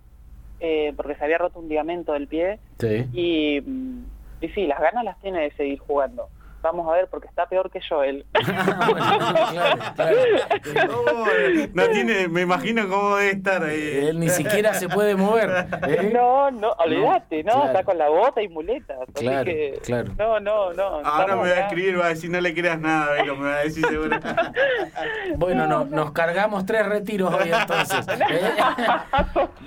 eh, 0.60 0.92
porque 0.98 1.16
se 1.16 1.24
había 1.24 1.38
roto 1.38 1.60
un 1.60 1.70
ligamento 1.70 2.12
del 2.12 2.28
pie 2.28 2.60
Sí. 2.78 3.06
y, 3.14 3.62
mm, 3.62 4.04
y 4.42 4.50
sí, 4.50 4.68
las 4.68 4.82
ganas 4.82 5.06
las 5.06 5.18
tiene 5.22 5.40
de 5.44 5.52
seguir 5.54 5.80
jugando. 5.80 6.28
Vamos 6.62 6.88
a 6.90 6.94
ver 6.98 7.08
porque 7.10 7.28
está 7.28 7.46
peor 7.48 7.72
que 7.72 7.80
yo 7.90 8.04
él. 8.04 8.26
No 11.74 11.88
tiene, 11.90 12.28
me 12.28 12.42
imagino 12.42 12.88
cómo 12.90 13.16
debe 13.18 13.32
estar 13.32 13.64
ahí. 13.64 14.08
Él 14.10 14.20
ni 14.20 14.30
siquiera 14.30 14.74
se 14.74 14.90
puede 14.90 15.16
mover. 15.16 15.68
¿eh? 15.88 16.12
No, 16.14 16.52
no, 16.52 16.72
olvídate, 16.72 17.44
no, 17.44 17.54
claro. 17.54 17.68
está 17.68 17.84
con 17.84 17.98
la 17.98 18.10
bota 18.10 18.42
y 18.42 18.50
muletas. 18.50 18.98
así 19.02 19.26
Claro, 19.26 19.46
que- 19.46 19.80
claro. 19.84 20.12
No, 20.18 20.40
no, 20.40 20.74
no. 20.74 20.84
Ahora 21.04 21.36
me 21.36 21.50
va 21.50 21.56
a 21.56 21.60
escribir, 21.62 22.00
va 22.00 22.06
a 22.06 22.10
decir 22.10 22.30
no 22.30 22.40
le 22.42 22.54
creas 22.54 22.80
nada, 22.80 23.14
Velo, 23.14 23.36
me 23.36 23.50
va 23.50 23.56
a 23.58 23.64
decir 23.64 23.86
seguro. 23.86 24.18
Bueno, 25.38 25.68
no, 25.68 25.86
nos 25.86 26.12
cargamos 26.12 26.66
tres 26.66 26.86
retiros 26.86 27.34
hoy 27.34 27.52
entonces. 27.52 28.06
¿eh? 28.08 28.52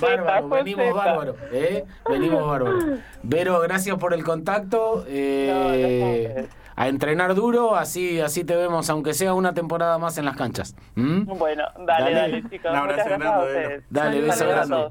Bárbaro, 0.01 0.49
venimos 0.49 0.95
bárbaro. 0.95 1.37
¿eh? 1.53 1.85
Venimos 2.09 2.47
bárbaro. 2.47 2.79
Vero, 3.23 3.61
gracias 3.61 3.97
por 3.99 4.13
el 4.15 4.25
contacto. 4.25 5.05
eh, 5.09 6.47
a 6.83 6.89
entrenar 6.89 7.35
duro, 7.35 7.77
así, 7.77 8.21
así 8.21 8.45
te 8.45 8.57
vemos, 8.57 8.91
aunque 8.91 9.15
sea 9.15 9.35
una 9.35 9.55
temporada 9.55 9.99
más 9.99 10.19
en 10.19 10.25
las 10.25 10.37
canchas. 10.37 10.75
¿Mm? 10.97 11.25
Bueno, 11.39 11.65
dale, 11.87 12.13
dale, 12.13 12.43
chicos. 12.51 12.71
Un 12.71 12.77
abrazo 12.77 13.03
Muchas 13.05 13.19
grande. 13.19 13.83
Dale, 13.91 14.21
beso 14.21 14.49
grande. 14.49 14.89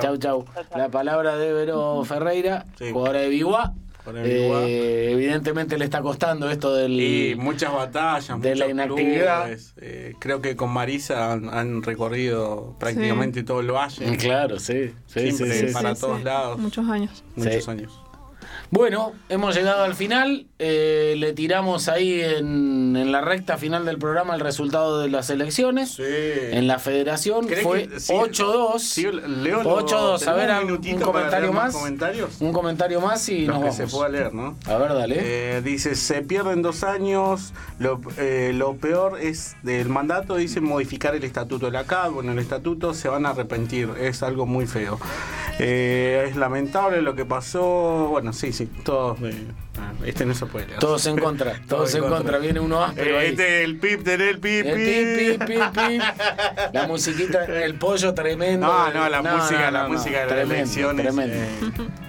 Chau, 0.00 0.16
chau. 0.16 0.44
La 0.74 0.88
palabra 0.88 1.36
de 1.36 1.52
Vero 1.52 2.02
Ferreira, 2.06 2.64
jugadora 2.78 3.20
de 3.20 3.28
Biguá. 3.28 3.74
Jugadora 4.04 4.22
de 4.26 4.34
Biguá. 4.34 4.60
Eh, 4.62 5.12
evidentemente 5.12 5.78
le 5.78 5.84
está 5.84 6.00
costando 6.02 6.50
esto 6.50 6.74
del. 6.74 6.92
Y 7.00 7.34
muchas 7.36 7.72
batallas, 7.72 8.40
de 8.40 8.56
la 8.56 8.64
muchos 8.66 8.70
inactividad. 8.70 9.42
clubes. 9.44 9.74
Eh, 9.78 10.14
creo 10.18 10.40
que 10.40 10.56
con 10.56 10.70
Marisa 10.70 11.32
han, 11.32 11.48
han 11.48 11.82
recorrido 11.82 12.74
prácticamente 12.80 13.42
todo 13.44 13.60
el 13.60 13.70
valle. 13.70 14.16
Claro, 14.16 14.58
sí. 14.58 14.92
sí, 15.06 15.30
Siempre 15.32 15.58
sí, 15.58 15.68
sí, 15.68 15.72
para 15.74 15.94
sí, 15.94 16.00
todos 16.00 16.18
sí. 16.18 16.24
lados. 16.24 16.58
Muchos 16.58 16.88
años. 16.88 17.22
Muchos 17.36 17.64
Sí. 17.64 17.70
años. 17.70 18.00
Bueno, 18.70 19.12
hemos 19.28 19.54
llegado 19.54 19.84
al 19.84 19.94
final. 19.94 20.46
eh, 20.58 21.14
le 21.18 21.32
tiramos 21.34 21.88
ahí 21.88 22.20
en, 22.22 22.96
en 22.96 23.12
la 23.12 23.20
recta 23.20 23.56
final 23.58 23.84
del 23.84 23.98
programa 23.98 24.34
el 24.34 24.40
resultado 24.40 25.00
de 25.00 25.08
las 25.10 25.28
elecciones. 25.30 25.98
En 26.00 26.66
la 26.66 26.78
federación 26.78 27.46
¿Crees 27.46 27.62
fue 27.62 27.86
que- 27.88 28.00
sí, 28.00 28.12
8-2. 28.12 28.78
sí, 28.78 29.02
leo 29.42 29.62
lo- 29.62 29.76
8-2. 29.86 30.26
A 30.26 30.32
ver, 30.32 30.50
un 30.64 30.72
un, 30.72 31.00
comentario 31.00 31.52
más. 31.52 31.74
Un 32.40 32.52
comentario 32.52 33.00
más 33.00 33.28
y 33.28 33.44
Los 33.46 33.60
nos 33.60 33.76
que 33.76 33.82
vamos. 33.82 33.90
se 33.90 33.96
pueda 33.96 34.08
leer, 34.08 34.34
¿no? 34.34 34.56
A 34.66 34.76
ver, 34.78 34.94
dale. 34.94 35.16
Eh, 35.20 35.62
dice, 35.62 35.94
se 35.94 36.22
pierden 36.22 36.62
dos 36.62 36.82
años, 36.82 37.52
lo, 37.78 38.00
eh, 38.16 38.52
lo 38.54 38.76
peor 38.76 39.20
es 39.20 39.56
del 39.62 39.88
mandato, 39.90 40.34
dice 40.36 40.60
modificar 40.60 41.14
el 41.14 41.22
estatuto 41.24 41.66
de 41.66 41.72
la 41.72 41.84
CAD, 41.84 42.10
bueno, 42.12 42.32
el 42.32 42.38
estatuto 42.38 42.94
se 42.94 43.08
van 43.08 43.26
a 43.26 43.30
arrepentir, 43.30 43.90
es 44.00 44.22
algo 44.22 44.46
muy 44.46 44.66
feo. 44.66 44.98
Eh, 45.60 46.26
es 46.30 46.36
lamentable 46.36 47.02
lo 47.02 47.14
que 47.14 47.24
pasó, 47.24 48.08
bueno, 48.10 48.32
sí, 48.32 48.52
sí, 48.54 48.66
todos, 48.84 49.18
eh, 49.22 49.34
ah, 49.78 49.92
este 50.06 50.24
no 50.24 50.34
se 50.34 50.46
puede 50.46 50.66
leer. 50.68 50.78
Todos 50.80 51.06
en 51.06 51.18
contra, 51.18 51.60
todos 51.68 51.94
en 51.94 52.04
contra. 52.04 52.38
Viene 52.38 52.60
uno 52.60 52.82
áspero 52.84 53.16
Eh, 53.16 53.18
ahí. 53.20 53.26
este 53.30 53.64
el 53.64 53.78
pip 53.78 54.00
del 54.02 54.38
pip, 54.38 54.66
El 54.66 54.74
pip, 54.74 55.38
pip, 55.38 55.48
pip, 55.48 55.62
pip. 55.72 56.02
La 56.72 56.86
musiquita, 56.86 57.44
el 57.44 57.74
pollo 57.74 58.14
tremendo. 58.14 58.66
No, 58.66 58.90
no, 58.92 59.08
la 59.08 59.20
música, 59.22 59.70
la 59.70 59.82
no, 59.84 59.88
música 59.90 60.10
de 60.20 60.26
las 60.26 60.28
tremendo, 60.28 60.54
elecciones, 60.54 61.02
tremendo. 61.06 61.34
eh, 61.36 61.88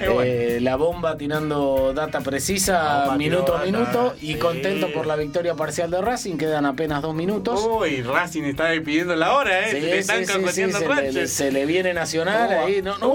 Eh, 0.00 0.58
la 0.62 0.76
bomba 0.76 1.16
tirando 1.16 1.92
data 1.92 2.20
precisa 2.20 3.00
bomba 3.00 3.16
minuto 3.16 3.52
a 3.56 3.58
data, 3.58 3.66
minuto 3.66 4.14
y 4.22 4.34
sí. 4.34 4.38
contento 4.38 4.92
por 4.92 5.08
la 5.08 5.16
victoria 5.16 5.54
parcial 5.56 5.90
de 5.90 6.00
Racing, 6.00 6.36
quedan 6.36 6.66
apenas 6.66 7.02
dos 7.02 7.16
minutos. 7.16 7.60
Uy, 7.68 8.02
Racing 8.02 8.44
está 8.44 8.66
despidiendo 8.66 9.16
la 9.16 9.32
hora, 9.34 9.58
¿eh? 9.68 9.72
Sí, 9.72 9.80
Se 9.80 9.80
le 9.80 9.98
están 9.98 10.18
sí, 10.18 10.26
sí, 10.26 10.32
carcoteando 10.34 10.78
sí, 10.78 10.84
se, 10.84 10.88
Ratchet. 10.88 11.12
le, 11.14 11.26
se 11.26 11.50
le 11.50 11.66
viene 11.66 11.94
Nacional 11.94 12.48
Oh, 12.52 12.66
ahí. 12.66 12.80
No, 12.80 12.96
no. 12.98 13.08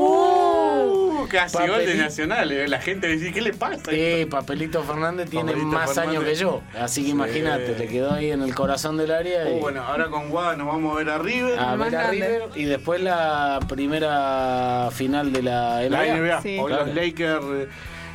Casi 1.30 1.58
gol 1.58 1.86
de. 1.86 1.96
Nacional. 1.96 2.52
eh. 2.52 2.68
La 2.68 2.80
gente 2.80 3.08
dice, 3.08 3.32
¿qué 3.32 3.42
le 3.42 3.54
pasa? 3.54 3.92
Sí, 3.92 4.26
Papelito 4.30 4.84
Fernández 4.84 5.30
tiene 5.30 5.52
Papelito 5.52 5.72
más 5.72 5.90
Fernández. 5.94 6.10
años 6.20 6.24
que 6.26 6.36
yo, 6.36 6.62
así 6.80 7.02
que 7.02 7.08
Sí. 7.08 7.12
imagínate, 7.12 7.76
le 7.78 7.88
quedó 7.88 8.14
ahí 8.14 8.32
en 8.32 8.42
el 8.42 8.54
corazón 8.56 8.98
del 8.98 9.12
área. 9.12 9.46
Uh, 9.46 9.58
y- 9.58 9.60
bueno, 9.60 9.84
ahora 9.84 10.08
con 10.08 10.30
Guada 10.30 10.56
nos 10.56 10.68
vamos 10.68 10.94
a 10.94 10.98
ver 10.98 11.10
a 11.10 11.18
River. 11.18 11.60
a 11.60 11.76
ver 11.76 11.96
a 11.96 12.10
River 12.12 12.44
y 12.56 12.66
después 12.66 13.02
la 13.02 13.60
primera 13.70 14.90
final 14.92 15.32
de 15.34 15.44
la 15.44 15.82
NBA. 15.84 15.90
La 15.90 16.18
NBA. 16.18 16.42
Sí. 16.42 16.58
Hoy 16.60 16.68
Claro. 16.68 16.86
los 16.88 16.96
Lakers, 16.96 17.46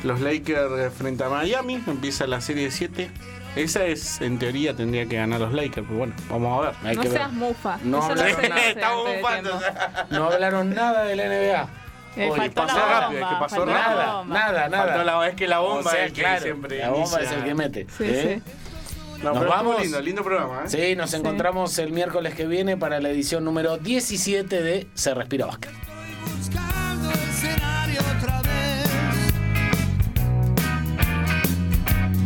los 0.03 0.19
Lakers 0.21 0.71
eh, 0.79 0.89
frente 0.89 1.23
a 1.23 1.29
Miami. 1.29 1.81
Empieza 1.87 2.27
la 2.27 2.41
serie 2.41 2.65
de 2.65 2.71
7. 2.71 3.11
Esa 3.55 3.83
es, 3.85 4.21
en 4.21 4.37
teoría, 4.37 4.75
tendría 4.75 5.07
que 5.07 5.15
ganar 5.17 5.39
los 5.39 5.51
Lakers. 5.53 5.85
Pero 5.87 5.97
bueno, 5.99 6.13
vamos 6.29 6.63
a 6.65 6.69
ver. 6.69 6.75
Hay 6.83 6.95
no 6.95 7.01
que 7.01 7.09
ver. 7.09 7.17
seas 7.17 7.33
mufa. 7.33 7.79
No 7.83 8.03
hablaron 8.03 8.41
nada. 8.49 10.05
No 10.11 10.25
hablaron 10.31 10.73
nada 10.73 11.03
de 11.05 11.15
la 11.15 11.23
NBA. 11.25 11.69
Eh, 12.15 12.29
faltó 12.35 12.61
pasó 12.65 12.77
la 12.77 12.83
bomba, 12.83 12.99
rápido, 12.99 13.21
es 13.21 13.27
que 13.27 13.35
pasó 13.39 13.65
Nada, 13.65 14.13
bomba. 14.17 14.39
nada, 14.39 14.69
nada. 14.69 14.85
Faltó 14.87 15.03
la- 15.03 15.27
es 15.27 15.35
que 15.35 15.47
la 15.47 15.59
bomba 15.59 15.79
O 15.79 15.83
sea, 15.83 15.99
es 15.99 16.07
el 16.07 16.13
que 16.13 16.21
claro, 16.21 16.41
siempre 16.43 16.77
La 16.79 16.89
bomba 16.89 17.05
inicia. 17.05 17.21
es 17.21 17.31
el 17.31 17.43
que 17.43 17.55
mete. 17.55 17.87
Sí, 17.97 18.03
¿eh? 18.05 18.41
sí. 18.45 18.51
No, 19.23 19.33
Nos 19.33 19.47
vamos. 19.47 19.81
lindo, 19.81 20.01
lindo 20.01 20.23
programa, 20.23 20.61
¿eh? 20.65 20.69
Sí, 20.69 20.95
nos 20.95 21.13
encontramos 21.13 21.77
el 21.79 21.91
miércoles 21.91 22.33
que 22.35 22.47
viene 22.47 22.77
para 22.77 22.99
la 23.01 23.09
edición 23.09 23.43
número 23.43 23.77
17 23.77 24.61
de 24.61 24.87
Se 24.93 25.13
Respira 25.13 25.45
buscar 25.45 25.71